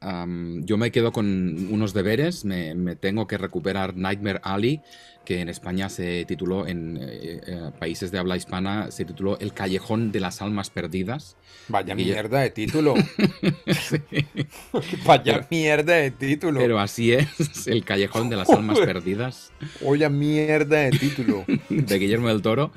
yo 0.60 0.76
me 0.76 0.90
quedo 0.90 1.10
con 1.10 1.68
unos 1.72 1.94
deberes. 1.94 2.44
Me, 2.44 2.74
me 2.74 2.96
tengo 2.96 3.26
que 3.26 3.38
recuperar 3.38 3.96
Nightmare 3.96 4.40
Alley, 4.42 4.82
que 5.24 5.40
en 5.40 5.48
España 5.48 5.88
se 5.88 6.26
tituló, 6.26 6.66
en 6.66 6.98
eh, 7.00 7.40
eh, 7.46 7.70
países 7.80 8.10
de 8.12 8.18
habla 8.18 8.36
hispana, 8.36 8.90
se 8.90 9.06
tituló 9.06 9.38
El 9.38 9.54
Callejón 9.54 10.12
de 10.12 10.20
las 10.20 10.42
Almas 10.42 10.68
Perdidas. 10.68 11.38
Vaya 11.68 11.94
Y 11.96 12.04
ya- 12.04 12.12
mierda 12.12 12.40
de 12.40 12.50
título. 12.50 12.94
Vaya 15.06 15.46
mierda 15.50 15.94
de 15.94 16.10
título. 16.10 16.60
Pero 16.60 16.78
así 16.78 17.12
es, 17.12 17.66
El 17.66 17.84
Callejón 17.84 18.28
de 18.28 18.36
las 18.36 18.50
Almas. 18.50 18.78
Perdidas. 18.80 19.50
Oye, 19.82 20.06
mierda 20.10 20.80
de 20.80 20.90
título. 20.90 21.46
de 21.70 21.98
Guillermo 21.98 22.28
del 22.28 22.42
Toro. 22.42 22.70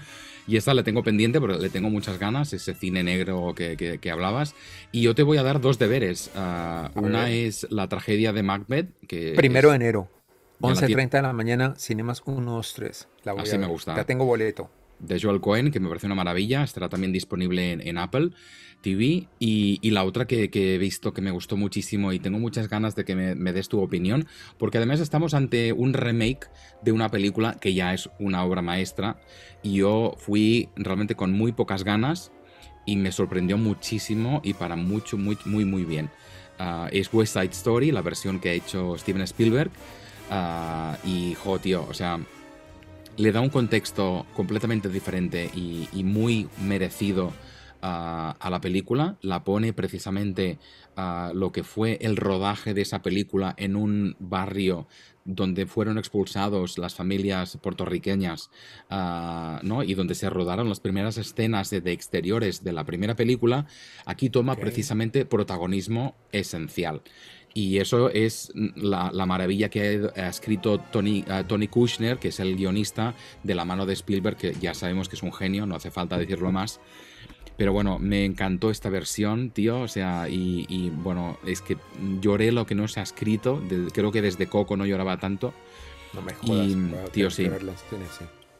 Y 0.49 0.57
esta 0.57 0.73
la 0.73 0.83
tengo 0.83 1.03
pendiente 1.03 1.39
porque 1.39 1.57
le 1.59 1.69
tengo 1.69 1.89
muchas 1.91 2.17
ganas, 2.17 2.51
ese 2.53 2.73
cine 2.73 3.03
negro 3.03 3.53
que, 3.55 3.77
que- 3.77 3.99
que 3.99 4.09
hablabas. 4.11 4.55
Y 4.91 5.01
yo 5.03 5.13
te 5.13 5.21
voy 5.21 5.37
a 5.37 5.43
dar 5.43 5.61
dos 5.61 5.77
deberes. 5.77 6.31
Ah, 6.35 6.89
una 6.95 7.29
es 7.29 7.67
la 7.69 7.87
tragedia 7.87 8.33
de 8.33 8.41
Macbeth, 8.41 8.89
que 9.07 9.33
Primero 9.35 9.69
de 9.69 9.75
enero, 9.75 10.09
ya 10.59 10.69
la 10.69 10.75
tie- 10.81 10.95
11.30 10.95 11.09
de 11.17 11.21
la 11.21 11.33
mañana, 11.33 11.73
Cinemas 11.77 12.23
1, 12.25 12.51
2, 12.51 12.73
3. 12.73 13.07
La 13.23 13.33
voy 13.33 13.43
Así 13.43 13.55
a 13.55 13.59
me 13.59 13.67
gusta. 13.67 13.95
Ya 13.95 14.05
tengo 14.05 14.25
boleto. 14.25 14.71
De 14.99 15.19
Joel 15.19 15.41
Cohen, 15.41 15.71
que 15.71 15.79
me 15.79 15.87
parece 15.87 16.05
una 16.05 16.15
maravilla. 16.15 16.63
Estará 16.63 16.89
también 16.89 17.11
disponible 17.11 17.71
en, 17.71 17.97
Apple 17.97 18.31
TV. 18.81 19.27
Y, 19.39 19.89
la 19.91 20.03
otra 20.03 20.25
que, 20.27 20.49
he 20.53 20.77
visto 20.77 21.13
que 21.13 21.21
me 21.21 21.31
gustó 21.31 21.57
muchísimo 21.57 22.13
y 22.13 22.19
tengo 22.19 22.39
muchas 22.39 22.69
ganas 22.69 22.95
de 22.95 23.05
que 23.05 23.15
me, 23.15 23.35
me 23.35 23.53
des 23.53 23.69
tu 23.69 23.81
opinión, 23.81 24.27
porque 24.57 24.77
además 24.77 24.99
estamos 24.99 25.33
ante 25.33 25.73
un 25.73 25.93
remake 25.93 26.47
de 26.83 26.91
una 26.91 27.09
película 27.09 27.57
que 27.59 27.73
ya 27.73 27.93
es 27.93 28.09
una 28.19 28.43
obra 28.43 28.61
maestra. 28.61 29.19
Y 29.63 29.73
yo 29.73 30.15
fui 30.17 30.69
realmente 30.75 31.15
con 31.15 31.33
muy 31.33 31.51
pocas 31.51 31.83
ganas 31.83 32.31
y 32.85 32.95
me 32.95 33.11
sorprendió 33.11 33.57
muchísimo 33.57 34.41
y 34.43 34.53
para 34.53 34.75
mucho, 34.75 35.17
muy, 35.17 35.37
muy, 35.45 35.65
muy 35.65 35.83
bien. 35.83 36.09
Ah, 36.57 36.89
es 36.91 37.13
West 37.13 37.33
Side 37.33 37.51
Story, 37.51 37.91
la 37.91 38.01
versión 38.01 38.39
que 38.39 38.49
ha 38.49 38.53
hecho 38.53 38.97
Steven 38.97 39.21
Spielberg. 39.21 39.71
Ah, 40.29 40.97
y, 41.05 41.35
jo, 41.35 41.59
tío, 41.59 41.85
o 41.89 41.93
sea, 41.93 42.19
le 43.19 43.33
da 43.33 43.41
un 43.41 43.49
contexto 43.49 44.25
completamente 44.33 44.87
diferente 44.87 45.51
y, 45.53 45.89
y 45.91 46.05
muy 46.05 46.47
merecido 46.61 47.33
a, 47.81 48.31
a 48.39 48.49
la 48.49 48.61
película. 48.61 49.17
La 49.21 49.43
pone 49.43 49.73
precisamente 49.73 50.57
a 50.95 51.31
lo 51.35 51.51
que 51.51 51.63
fue 51.63 51.97
el 52.01 52.15
rodaje 52.15 52.73
de 52.73 52.81
esa 52.81 53.01
película 53.01 53.53
en 53.57 53.75
un 53.75 54.15
barrio 54.19 54.87
donde 55.25 55.65
fueron 55.65 55.97
expulsados 55.97 56.77
las 56.77 56.95
familias 56.95 57.57
puertorriqueñas 57.61 58.49
ah, 58.89 59.59
¿no? 59.63 59.83
y 59.83 59.93
donde 59.93 60.15
se 60.15 60.29
rodaron 60.29 60.69
las 60.69 60.79
primeras 60.79 61.17
escenas 61.17 61.69
de, 61.69 61.81
de 61.81 61.91
exteriores 61.91 62.63
de 62.63 62.73
la 62.73 62.83
primera 62.83 63.15
película, 63.15 63.67
aquí 64.05 64.29
toma 64.29 64.55
precisamente 64.55 65.25
protagonismo 65.25 66.15
esencial. 66.31 67.01
Y 67.53 67.77
eso 67.77 68.09
es 68.09 68.51
la, 68.75 69.11
la 69.11 69.25
maravilla 69.25 69.69
que 69.69 70.09
ha 70.15 70.29
escrito 70.29 70.79
Tony, 70.91 71.25
eh, 71.27 71.43
Tony 71.47 71.67
Kushner, 71.67 72.17
que 72.19 72.27
es 72.29 72.39
el 72.39 72.55
guionista 72.55 73.15
de 73.43 73.55
la 73.55 73.65
mano 73.65 73.85
de 73.85 73.93
Spielberg, 73.93 74.37
que 74.37 74.53
ya 74.61 74.73
sabemos 74.73 75.09
que 75.09 75.15
es 75.15 75.23
un 75.23 75.33
genio, 75.33 75.65
no 75.65 75.75
hace 75.75 75.89
falta 75.91 76.17
decirlo 76.17 76.51
más. 76.51 76.79
Pero 77.57 77.73
bueno, 77.73 77.99
me 77.99 78.23
encantó 78.23 78.69
esta 78.71 78.89
versión, 78.89 79.49
tío. 79.49 79.81
O 79.81 79.87
sea, 79.89 80.29
y, 80.29 80.65
y, 80.69 80.89
bueno, 80.91 81.37
es 81.45 81.61
que 81.61 81.75
lloré 82.21 82.51
lo 82.53 82.65
que 82.65 82.75
no 82.75 82.87
se 82.87 83.01
ha 83.01 83.03
escrito. 83.03 83.59
de- 83.59 83.91
creo 83.91 84.11
que 84.13 84.21
desde 84.21 84.47
Coco 84.47 84.77
no 84.77 84.85
lloraba 84.85 85.17
tanto. 85.17 85.53
No 86.13 86.21
me 86.21 86.33
jodas. 86.35 86.67
Y, 86.67 86.75
voy 86.75 86.99
a 86.99 87.05
tío, 87.07 87.29
sí. 87.29 87.49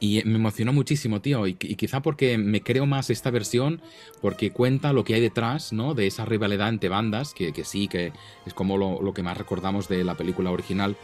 Y 0.02 0.22
me 0.24 0.36
emocionó 0.36 0.72
muchísimo, 0.72 1.20
tío. 1.20 1.46
Y, 1.46 1.54
quizá 1.54 2.00
porque 2.00 2.38
me 2.38 2.62
creo 2.62 2.86
más 2.86 3.10
esta 3.10 3.30
versión, 3.30 3.82
porque 4.22 4.50
cuenta 4.50 4.94
lo 4.94 5.04
que 5.04 5.14
hay 5.14 5.20
detrás, 5.20 5.74
¿no? 5.74 5.92
De 5.92 6.06
esa 6.06 6.24
rivalidad 6.24 6.70
entre 6.70 6.88
bandas, 6.88 7.34
que, 7.34 7.52
que 7.52 7.64
sí, 7.64 7.86
que 7.86 8.12
es 8.46 8.54
como 8.54 8.78
lo, 8.78 9.02
lo 9.02 9.12
que 9.12 9.22
más 9.22 9.36
recordamos 9.36 9.88
de 9.88 10.02
la 10.02 10.16
película 10.16 10.50
original. 10.50 10.96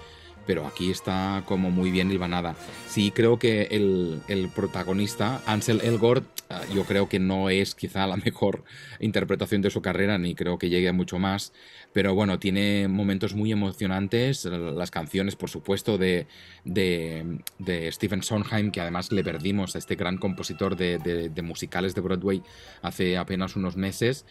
Pero 0.47 0.66
aquí 0.66 0.90
está 0.90 1.43
como 1.44 1.70
muy 1.70 1.90
bien 1.90 2.10
hilvanada. 2.10 2.56
Sí, 2.89 3.10
creo 3.10 3.39
que 3.39 3.62
el, 3.70 4.23
el 4.28 4.48
protagonista, 4.48 5.43
Ansel 5.44 5.81
Elgort, 5.82 6.24
ah, 6.48 6.62
yo 6.73 6.85
creo 6.85 7.09
que 7.09 7.18
no 7.18 7.51
es 7.51 7.74
quizá 7.74 8.06
la 8.06 8.16
mejor 8.24 8.64
interpretación 9.01 9.60
de 9.60 9.70
su 9.70 9.82
carrera, 9.82 10.16
ni 10.16 10.35
creo 10.35 10.56
que 10.56 10.70
llegue 10.70 10.89
a 10.89 10.94
mucho 10.94 11.18
más. 11.18 11.52
Pero 11.97 12.14
bueno, 12.14 12.39
tiene 12.39 12.89
momentos 12.89 13.32
muy 13.32 13.51
emocionantes. 13.52 14.44
Las 14.44 14.90
canciones, 14.90 15.35
por 15.35 15.48
supuesto, 15.48 15.97
de, 15.97 16.27
de, 16.62 17.39
de 17.59 17.90
Stephen 17.90 18.23
Sondheim, 18.23 18.70
que 18.70 18.82
además 18.82 19.10
le 19.12 19.24
perdimos 19.24 19.74
a 19.74 19.78
este 19.78 19.94
gran 19.94 20.18
compositor 20.18 20.77
de, 20.77 20.98
de- 20.98 21.43
musicales 21.43 21.94
de 21.94 22.02
Broadway 22.02 22.43
hace 22.82 23.16
apenas 23.16 23.56
unos 23.56 23.78
meses. 23.78 24.27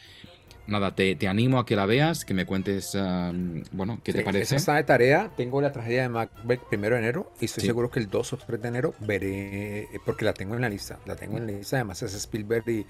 Nada, 0.67 0.93
te, 0.93 1.15
te 1.15 1.27
animo 1.27 1.57
a 1.57 1.65
que 1.65 1.75
la 1.75 1.87
veas, 1.87 2.23
que 2.23 2.35
me 2.35 2.45
cuentes, 2.45 2.93
um, 2.93 3.63
bueno, 3.71 3.99
qué 4.03 4.11
Sí, 4.11 4.19
te 4.19 4.23
parece. 4.23 4.43
Esa 4.43 4.55
está 4.57 4.75
de 4.75 4.83
tarea. 4.83 5.31
Tengo 5.35 5.59
la 5.59 5.71
tragedia 5.71 6.03
de 6.03 6.09
Macbeth 6.09 6.61
primero 6.69 6.93
de 6.95 7.01
enero 7.01 7.31
y 7.41 7.45
estoy 7.45 7.61
Sí. 7.61 7.65
seguro 7.67 7.89
que 7.89 7.99
el 7.99 8.11
2 8.11 8.33
o 8.33 8.37
3 8.37 8.61
de 8.61 8.67
enero 8.67 8.93
veré, 8.99 9.79
eh, 9.85 9.87
porque 10.05 10.23
la 10.23 10.33
tengo 10.35 10.53
en 10.53 10.61
la 10.61 10.69
lista. 10.69 10.99
La 11.07 11.15
tengo 11.15 11.39
en 11.39 11.47
la 11.47 11.53
lista, 11.53 11.77
además 11.77 11.99
es 12.03 12.13
Spielberg 12.13 12.69
y, 12.69 12.85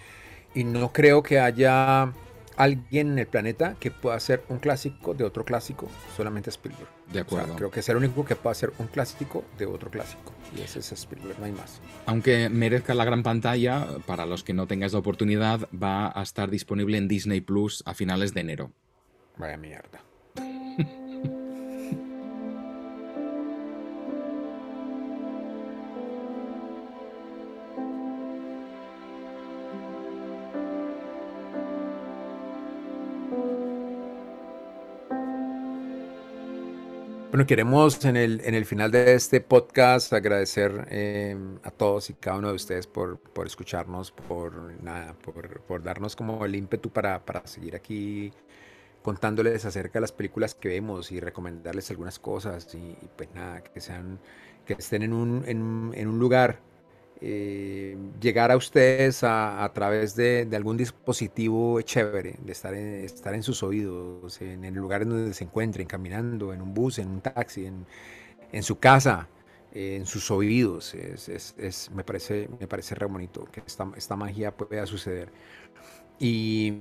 y 0.54 0.66
no 0.66 0.92
creo 0.92 1.24
que 1.24 1.40
haya 1.40 2.12
alguien 2.58 3.12
en 3.12 3.20
el 3.20 3.28
planeta 3.28 3.76
que 3.80 3.92
pueda 3.92 4.16
hacer 4.16 4.44
un 4.50 4.60
clásico 4.60 5.14
de 5.14 5.24
otro 5.24 5.46
clásico, 5.46 5.90
solamente 6.16 6.50
Spielberg. 6.50 6.88
De 7.12 7.20
acuerdo. 7.20 7.46
O 7.46 7.48
sea, 7.50 7.56
creo 7.58 7.72
que 7.72 7.80
es 7.82 7.90
el 7.90 7.98
único 7.98 8.26
que 8.26 8.36
puede 8.36 8.52
hacer 8.52 8.74
un 8.78 8.88
clásico 8.88 9.44
de 9.58 9.66
otro 9.66 9.90
clásico. 9.90 10.34
Y 10.58 10.62
ese 10.62 10.80
es 10.80 10.92
Spielberg, 10.92 11.40
no 11.40 11.46
hay 11.46 11.52
más. 11.52 11.82
Aunque 12.06 12.50
merezca 12.50 12.94
la 12.94 13.06
gran 13.06 13.24
pantalla, 13.24 13.86
para 14.06 14.26
los 14.26 14.44
que 14.44 14.54
no 14.54 14.68
tengáis 14.68 14.94
la 14.94 15.00
oportunidad, 15.00 15.68
va 15.72 16.12
a 16.18 16.24
estar 16.24 16.50
disponible 16.50 16.98
en 16.98 17.08
Disney 17.08 17.42
Plus 17.42 17.84
a 17.86 17.94
finales 17.94 18.34
de 18.34 18.42
enero. 18.42 18.72
Vaya 19.38 19.58
mierda. 19.58 20.02
Bueno, 37.36 37.48
queremos 37.48 38.06
en 38.06 38.16
el, 38.16 38.40
en 38.46 38.56
el 38.56 38.64
final 38.64 38.92
de 38.92 39.14
este 39.14 39.42
podcast 39.42 40.14
agradecer 40.14 40.88
eh, 40.90 41.36
a 41.64 41.70
todos 41.70 42.10
y 42.10 42.14
cada 42.14 42.38
uno 42.38 42.48
de 42.48 42.54
ustedes 42.54 42.88
por, 42.88 43.20
por 43.20 43.46
escucharnos, 43.46 44.12
por 44.12 44.82
nada, 44.82 45.14
por, 45.16 45.60
por 45.60 45.84
darnos 45.84 46.16
como 46.16 46.46
el 46.46 46.56
ímpetu 46.56 46.92
para, 46.92 47.26
para 47.26 47.46
seguir 47.46 47.76
aquí 47.76 48.32
contándoles 49.02 49.66
acerca 49.66 50.00
de 50.00 50.02
las 50.04 50.14
películas 50.14 50.56
que 50.56 50.70
vemos 50.70 51.12
y 51.12 51.20
recomendarles 51.20 51.92
algunas 51.92 52.20
cosas. 52.20 52.74
Y, 52.74 52.96
pues 53.18 53.28
nada, 53.36 53.62
que 53.62 53.82
sean, 53.82 54.18
que 54.66 54.76
estén 54.76 55.04
en 55.04 55.12
un, 55.12 55.44
en, 55.46 55.92
en 55.94 56.08
un 56.08 56.18
lugar, 56.18 56.62
eh, 57.22 57.98
llegar 58.22 58.52
a 58.52 58.58
ustedes 58.58 59.24
a, 59.24 59.64
a 59.64 59.74
través 59.74 60.16
de, 60.16 60.46
de 60.46 60.56
algún 60.58 60.78
dispositivo 60.78 61.82
chévere, 61.82 62.36
de 62.44 62.52
estar 62.52 62.74
en, 62.74 63.04
estar 63.06 63.34
en 63.34 63.44
sus 63.44 63.64
oídos, 63.64 64.42
en, 64.42 64.64
el 64.66 64.74
lugar 64.74 65.02
en 65.04 65.10
donde 65.10 65.34
se 65.34 65.44
encuentren, 65.46 65.88
caminando, 65.88 66.54
en 66.54 66.62
un 66.62 66.74
bus, 66.74 67.00
en 67.00 67.10
un 67.10 67.22
taxi, 67.22 67.66
en, 67.66 67.86
en 68.52 68.64
su 68.64 68.80
casa, 68.80 69.28
eh, 69.74 69.98
en 69.98 70.06
sus 70.06 70.32
oídos. 70.32 70.94
Es, 70.96 71.30
es- 71.30 71.56
es- 71.58 71.92
me, 71.92 72.04
parece, 72.04 72.50
me 72.60 72.68
parece 72.68 72.96
re 72.96 73.06
bonito 73.08 73.46
que 73.52 73.62
esta, 73.66 73.88
esta 73.98 74.16
magia 74.16 74.56
pueda 74.56 74.86
suceder. 74.86 75.32
Y, 76.20 76.74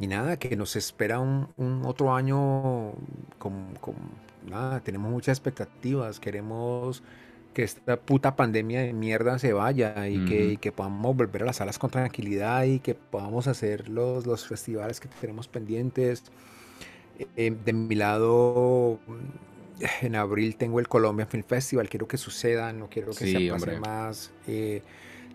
y 0.00 0.06
nada, 0.08 0.38
que 0.38 0.56
nos 0.56 0.74
espera 0.76 1.20
un, 1.20 1.48
un 1.56 1.82
otro 1.86 2.14
año 2.14 2.92
con, 3.38 3.74
con- 3.80 3.94
nada, 4.46 4.80
tenemos 4.80 5.10
muchas 5.10 5.38
expectativas, 5.38 6.18
queremos 6.18 7.02
que 7.52 7.62
esta 7.64 8.00
puta 8.00 8.36
pandemia 8.36 8.80
de 8.82 8.92
mierda 8.92 9.38
se 9.38 9.52
vaya 9.52 10.08
y, 10.08 10.20
que, 10.24 10.46
y 10.52 10.56
que 10.58 10.72
podamos 10.72 11.16
volver 11.16 11.42
a 11.42 11.46
las 11.46 11.56
salas 11.56 11.78
con 11.78 11.90
tranquilidad 11.90 12.64
y 12.64 12.80
que 12.80 12.94
podamos 12.94 13.46
hacer 13.48 13.88
los, 13.88 14.26
los 14.26 14.46
festivales 14.46 15.00
que 15.00 15.08
tenemos 15.08 15.48
pendientes. 15.48 16.24
Eh, 17.36 17.50
de 17.64 17.72
mi 17.72 17.94
lado, 17.94 19.00
mm, 19.06 19.84
en 20.02 20.16
abril 20.16 20.56
tengo 20.56 20.80
el 20.80 20.88
Colombia 20.88 21.26
Film 21.26 21.44
Festival, 21.44 21.88
quiero 21.88 22.08
que 22.08 22.16
suceda, 22.18 22.72
no 22.72 22.88
quiero 22.88 23.14
que 23.14 23.26
Sí, 23.26 23.32
se 23.32 23.40
pase 23.40 23.74
hombre. 23.74 23.76
más. 23.76 24.32
Eh, 24.46 24.82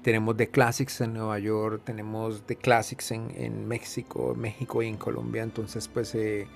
tenemos 0.02 0.38
The 0.38 0.50
Classics 0.50 1.02
en 1.02 1.14
Nueva 1.14 1.40
York, 1.40 1.82
tenemos 1.86 2.44
The 2.46 2.56
Classics 2.58 3.12
en, 3.12 3.32
en 3.36 3.68
México, 3.68 4.36
México 4.38 4.82
y 4.84 4.88
en 4.88 4.98
Colombia, 4.98 5.44
entonces 5.44 5.88
pues 5.88 6.16
eh, 6.16 6.48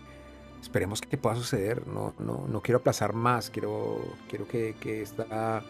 esperemos 0.62 1.02
que 1.02 1.18
pueda 1.18 1.36
suceder, 1.36 1.88
no, 1.88 2.14
no, 2.20 2.46
no 2.48 2.62
quiero 2.62 2.80
aplazar 2.80 3.14
más, 3.14 3.50
quiero, 3.50 4.00
quiero 4.30 4.48
que, 4.48 4.76
que 4.80 5.02
esta, 5.02 5.64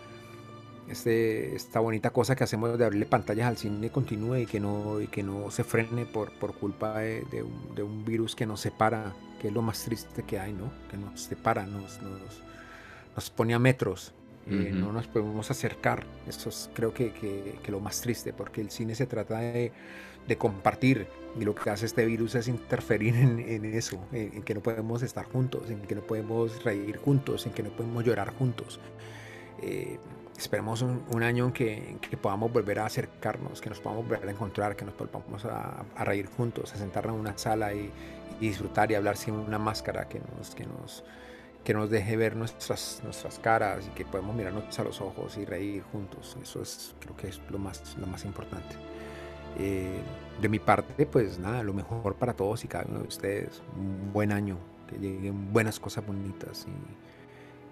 este, 0.88 1.56
esta 1.56 1.80
bonita 1.80 2.10
cosa 2.12 2.36
que 2.36 2.44
hacemos 2.44 2.78
de 2.78 2.86
abrirle 2.86 3.06
pantallas 3.06 3.48
al 3.48 3.58
cine 3.58 3.90
continúe 3.92 4.38
y 4.40 4.46
que 4.46 4.60
no, 4.60 5.00
y 5.02 5.08
que 5.08 5.24
no 5.24 5.50
se 5.52 5.64
frene 5.64 6.06
por, 6.06 6.32
por 6.34 6.54
culpa 6.56 7.00
de, 7.00 7.22
de 7.32 7.44
un, 7.44 7.76
de 7.76 7.84
un 7.84 8.04
virus 8.06 8.36
que 8.36 8.46
nos 8.46 8.62
separa, 8.62 9.14
que 9.40 9.48
es 9.50 9.54
lo 9.54 9.62
más 9.62 9.84
triste 9.84 10.24
que 10.24 10.40
hay, 10.40 10.54
¿no? 10.54 10.72
Que 10.90 10.98
nos 10.98 11.22
separa, 11.22 11.66
nos, 11.66 12.02
nos, 12.02 12.42
nos 13.16 13.30
pone 13.30 13.54
a 13.54 13.60
metros. 13.60 14.14
eh, 14.48 14.72
Ujú. 14.72 14.80
no 14.80 14.92
nos 14.92 15.08
podemos 15.08 15.50
acercar. 15.52 16.04
Eso 16.28 16.50
es 16.50 16.70
creo 16.74 16.94
que, 16.94 17.14
que- 17.14 17.60
que 17.64 17.72
lo 17.72 17.80
más 17.80 18.02
triste, 18.02 18.34
porque 18.34 18.60
el 18.62 18.72
cine 18.72 18.96
se 18.96 19.06
trata 19.06 19.38
de, 19.40 19.72
de 20.28 20.38
compartir 20.38 21.08
y 21.40 21.44
lo 21.44 21.56
que 21.56 21.70
hace 21.70 21.86
este 21.86 22.06
virus 22.06 22.36
es 22.36 22.48
interferir 22.48 23.16
en, 23.16 23.40
en 23.40 23.66
eso, 23.66 24.00
en, 24.12 24.34
en 24.34 24.44
que 24.44 24.54
no 24.54 24.62
podemos 24.62 25.02
estar 25.02 25.26
juntos, 25.26 25.70
en 25.70 25.82
que 25.82 25.96
no 25.96 26.02
podemos 26.02 26.64
reír 26.64 26.98
juntos, 26.98 27.46
en 27.46 27.54
que 27.54 27.64
no 27.64 27.70
podemos 27.70 28.04
llorar 28.04 28.34
juntos. 28.34 28.80
Eh, 29.62 29.98
esperemos 30.38 30.82
un, 30.82 31.04
un 31.10 31.24
año 31.24 31.54
que, 31.54 31.98
que 32.02 32.18
podamos 32.18 32.52
volver 32.52 32.80
a 32.80 32.86
acercarnos, 32.86 33.62
que 33.62 33.70
nos 33.70 33.80
podamos 33.80 34.08
volver 34.08 34.28
a 34.28 34.32
encontrar, 34.32 34.76
que 34.76 34.86
nos 34.86 34.98
volvamos 34.98 35.46
a, 35.46 35.86
a 35.96 36.04
reír 36.04 36.28
juntos, 36.28 36.74
a 36.74 36.78
sentarnos 36.78 37.16
en 37.16 37.22
una 37.22 37.38
sala 37.38 37.74
y, 37.74 37.92
y 38.40 38.48
disfrutar 38.48 38.92
y 38.92 38.96
hablar 38.96 39.18
sin 39.18 39.36
una 39.36 39.60
máscara 39.60 40.08
que 40.10 40.20
nos, 40.20 40.56
que 40.56 40.66
nos, 40.66 41.04
que 41.64 41.74
nos 41.74 41.90
deje 41.90 42.18
ver 42.18 42.36
nuestras, 42.36 43.02
nuestras 43.04 43.40
caras 43.40 43.86
y 43.88 43.92
que 43.92 44.04
podemos 44.04 44.36
mirarnos 44.36 44.78
a 44.80 44.84
los 44.84 45.00
ojos 45.00 45.38
y 45.38 45.46
reír 45.46 45.84
juntos. 45.92 46.36
Eso 46.42 46.62
es, 46.62 46.96
creo 47.00 47.16
que 47.16 47.28
es 47.28 47.40
lo 47.50 47.60
más, 47.60 47.96
lo 48.00 48.08
más 48.08 48.26
importante. 48.26 48.76
Eh, 49.58 50.00
de 50.42 50.50
mi 50.50 50.60
parte, 50.60 51.06
pues 51.06 51.38
nada, 51.40 51.62
lo 51.64 51.74
mejor 51.74 52.16
para 52.16 52.34
todos 52.34 52.64
y 52.66 52.68
cada 52.68 52.86
uno 52.90 53.00
de 53.02 53.08
ustedes. 53.08 53.62
Un 53.78 54.12
buen 54.12 54.32
año, 54.32 54.58
que 54.90 54.98
lleguen 54.98 55.54
buenas 55.54 55.80
cosas 55.80 56.06
bonitas 56.06 56.66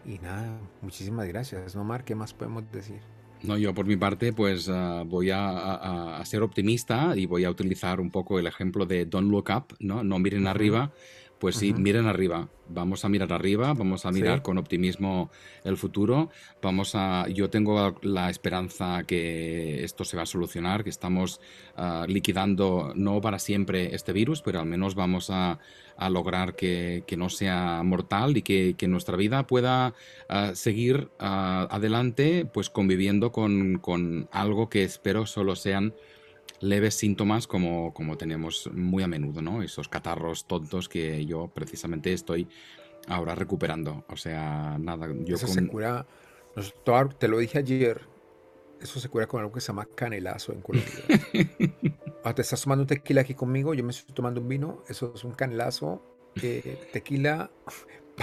y, 0.06 0.12
y 0.14 0.20
nada, 0.20 0.58
muchísimas 0.82 1.28
gracias. 1.28 1.76
¿No, 1.76 1.84
Mar? 1.84 2.04
¿Qué 2.04 2.14
más 2.16 2.34
podemos 2.34 2.64
decir? 2.72 3.00
No, 3.42 3.58
yo 3.58 3.74
por 3.74 3.86
mi 3.86 3.96
parte, 3.96 4.34
pues 4.34 4.68
ah, 4.70 5.04
voy 5.08 5.32
a, 5.32 5.48
a- 5.50 6.18
a 6.20 6.26
ser 6.26 6.44
optimista 6.44 7.16
y 7.16 7.26
voy 7.26 7.46
a 7.46 7.50
utilizar 7.50 8.02
un 8.02 8.12
poco 8.12 8.38
el 8.38 8.46
ejemplo 8.48 8.86
de 8.86 9.06
Don't 9.06 9.32
Look 9.32 9.48
Up, 9.56 9.76
¿no? 9.80 10.04
No 10.04 10.20
miren 10.20 10.46
arriba. 10.46 10.92
Pues 11.40 11.56
sí, 11.56 11.74
miren 11.74 12.06
arriba. 12.06 12.50
Vamos 12.68 13.06
a 13.06 13.10
mirar 13.10 13.32
arriba, 13.32 13.74
vamos 13.74 14.06
a 14.06 14.12
mirar 14.12 14.38
Sí. 14.40 14.44
con 14.44 14.58
optimismo 14.58 15.32
el 15.64 15.78
futuro. 15.78 16.30
Vamos 16.62 16.96
a. 16.96 17.28
Yo 17.30 17.50
tengo 17.50 17.98
la 18.02 18.30
esperanza 18.30 19.04
que 19.08 19.84
esto 19.84 20.04
se 20.04 20.18
va 20.18 20.24
a 20.24 20.26
solucionar, 20.26 20.84
que 20.84 20.90
estamos 20.90 21.40
ah, 21.78 22.06
liquidando 22.08 22.92
no 22.96 23.22
para 23.22 23.40
siempre 23.40 23.96
este 23.96 24.12
virus, 24.12 24.42
pero 24.42 24.60
al 24.60 24.66
menos 24.66 24.96
vamos 24.96 25.30
a, 25.30 25.60
a 25.96 26.10
lograr 26.10 26.56
que, 26.56 27.04
que 27.08 27.16
no 27.16 27.30
sea 27.30 27.82
mortal 27.84 28.36
y 28.36 28.42
que, 28.42 28.76
que 28.78 28.88
nuestra 28.90 29.16
vida 29.16 29.48
pueda 29.48 29.94
ah, 30.28 30.52
seguir 30.56 31.10
ah, 31.20 31.68
adelante, 31.72 32.46
pues 32.54 32.70
conviviendo 32.70 33.32
con, 33.32 33.80
con 33.80 34.28
algo 34.32 34.70
que 34.70 34.84
espero 34.84 35.26
solo 35.26 35.56
sean 35.56 35.94
leves 36.60 36.96
síntomas 36.96 37.48
como, 37.48 37.94
como 37.94 38.18
tenemos 38.18 38.70
muy 38.74 39.04
a 39.04 39.08
menudo, 39.08 39.42
¿no? 39.42 39.62
Esos 39.62 39.88
catarros 39.88 40.46
tontos 40.46 40.90
que 40.90 41.26
yo 41.26 41.48
precisamente 41.48 42.14
estoy 42.14 42.48
ahora 43.08 43.36
recuperando. 43.36 44.04
O 44.10 44.18
sea, 44.18 44.78
nada, 44.80 45.08
yo 45.24 45.36
eso 45.36 45.48
con... 45.48 45.56
se 45.56 45.68
cura, 45.68 46.06
te 47.18 47.28
lo 47.28 47.38
dije 47.38 47.60
ayer, 47.60 48.02
eso 48.82 49.00
se 49.00 49.10
cura 49.10 49.28
con 49.28 49.42
algo 49.42 49.54
que 49.54 49.62
se 49.62 49.68
llama 49.68 49.88
canelazo 49.96 50.54
en 50.54 50.62
Colombia. 50.62 50.94
Ah, 52.22 52.36
te 52.36 52.42
estás 52.42 52.62
tomando 52.62 52.82
un 52.82 52.88
tequila 52.88 53.22
aquí 53.22 53.34
conmigo, 53.34 53.74
yo 53.74 53.82
me 53.82 53.92
estoy 53.92 54.14
tomando 54.14 54.42
un 54.42 54.50
vino, 54.50 54.84
eso 54.90 55.14
es 55.16 55.24
un 55.24 55.32
canelazo, 55.32 56.04
eh, 56.42 56.90
tequila, 56.92 57.50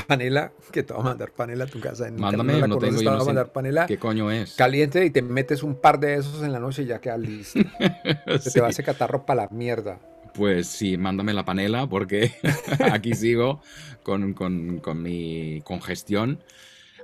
panela, 0.07 0.53
que 0.73 0.83
te 0.83 0.93
va 0.95 1.01
a 1.01 1.03
mandar 1.03 1.33
panela 1.33 1.65
a 1.65 1.67
tu 1.67 1.81
casa. 1.81 2.09
En 2.09 2.17
Mándame, 2.21 2.61
la 2.61 2.67
no 2.69 2.79
tengo, 2.79 2.99
te 2.99 3.05
yo 3.05 3.11
va 3.11 3.17
no 3.17 3.23
a 3.23 3.25
sé 3.25 3.27
mandar 3.27 3.53
panela 3.53 3.87
qué 3.87 3.99
coño 3.99 4.31
es. 4.31 4.55
caliente 4.55 5.05
y 5.05 5.11
te 5.11 5.23
metes 5.23 5.63
un 5.63 5.81
par 5.81 5.99
de 6.01 6.15
esos 6.15 6.43
en 6.43 6.53
la 6.53 6.59
noche 6.61 6.83
y 6.83 6.87
ya 6.87 7.01
quedas 7.01 7.21
listo. 7.21 7.61
Se 8.27 8.39
Sí. 8.41 8.51
te 8.55 8.61
va 8.61 8.69
ese 8.71 8.83
catarro 8.83 9.25
para 9.27 9.43
la 9.45 9.49
mierda. 9.51 9.99
Pues 10.35 10.67
sí, 10.67 10.97
mándame 10.99 11.33
la 11.33 11.45
panela 11.45 11.87
porque 11.89 12.33
aquí 12.93 13.15
sigo 13.15 13.61
con, 14.03 14.35
con- 14.35 14.79
con 14.81 15.03
mi 15.03 15.63
congestión. 15.65 16.43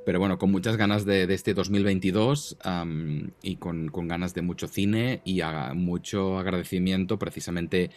Pero 0.04 0.18
bueno, 0.18 0.36
con 0.36 0.50
muchas 0.50 0.76
ganas 0.76 1.04
de, 1.04 1.28
de 1.28 1.34
este 1.34 1.54
2022 1.54 2.56
am, 2.64 3.30
y 3.40 3.54
con, 3.56 3.88
con 3.88 4.08
ganas 4.08 4.34
de 4.34 4.42
mucho 4.42 4.66
cine 4.66 5.20
y 5.24 5.42
a- 5.42 5.74
mucho 5.74 6.38
agradecimiento 6.40 7.20
precisamente 7.20 7.90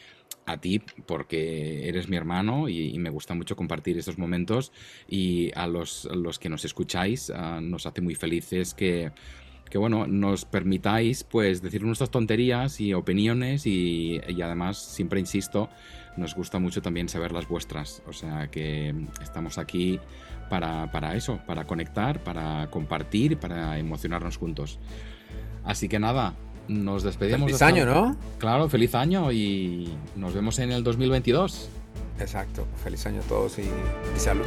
a 0.45 0.57
ti 0.57 0.81
porque 1.07 1.87
eres 1.87 2.07
mi 2.07 2.17
hermano 2.17 2.69
y, 2.69 2.97
me 2.99 3.09
gusta 3.09 3.33
mucho 3.33 3.55
compartir 3.55 3.97
estos 3.97 4.17
momentos 4.17 4.71
y 5.07 5.51
a 5.55 5.67
los, 5.67 6.05
los 6.13 6.39
que 6.39 6.49
nos 6.49 6.65
escucháis 6.65 7.31
ah, 7.31 7.59
nos 7.61 7.85
hace 7.85 8.01
muy 8.01 8.15
felices 8.15 8.73
que, 8.73 9.11
que 9.69 9.77
bueno, 9.77 10.05
nos 10.07 10.45
permitáis 10.45 11.23
pues 11.23 11.61
decir 11.61 11.83
nuestras 11.83 12.11
tonterías 12.11 12.79
y 12.79 12.93
opiniones 12.93 13.65
y, 13.65 14.21
y 14.27 14.41
además, 14.41 14.77
siempre 14.77 15.19
insisto, 15.19 15.69
nos 16.17 16.35
gusta 16.35 16.59
mucho 16.59 16.81
también 16.81 17.09
saber 17.09 17.31
las 17.31 17.47
vuestras. 17.47 18.01
O 18.07 18.13
sea 18.13 18.49
que 18.49 18.93
estamos 19.21 19.57
aquí 19.57 19.99
para, 20.49 20.91
para 20.91 21.15
eso, 21.15 21.39
para 21.45 21.65
conectar, 21.65 22.23
para 22.23 22.69
compartir, 22.69 23.37
para 23.37 23.77
emocionarnos 23.77 24.37
juntos. 24.37 24.79
Así 25.63 25.89
que 25.89 25.99
nada, 25.99 26.35
nos 26.67 27.03
despedimos. 27.03 27.41
Feliz 27.41 27.53
hasta- 27.55 27.67
año, 27.67 27.85
¿no? 27.85 28.15
Claro, 28.39 28.67
feliz 28.69 28.95
año 28.95 29.31
y 29.31 29.89
nos 30.15 30.33
vemos 30.33 30.59
en 30.59 30.71
el 30.71 30.83
2022. 30.83 31.69
Exacto. 32.19 32.65
Feliz 32.83 33.05
año 33.05 33.19
a 33.21 33.23
todos 33.23 33.59
y, 33.59 33.63
y 33.63 34.19
salud. 34.19 34.45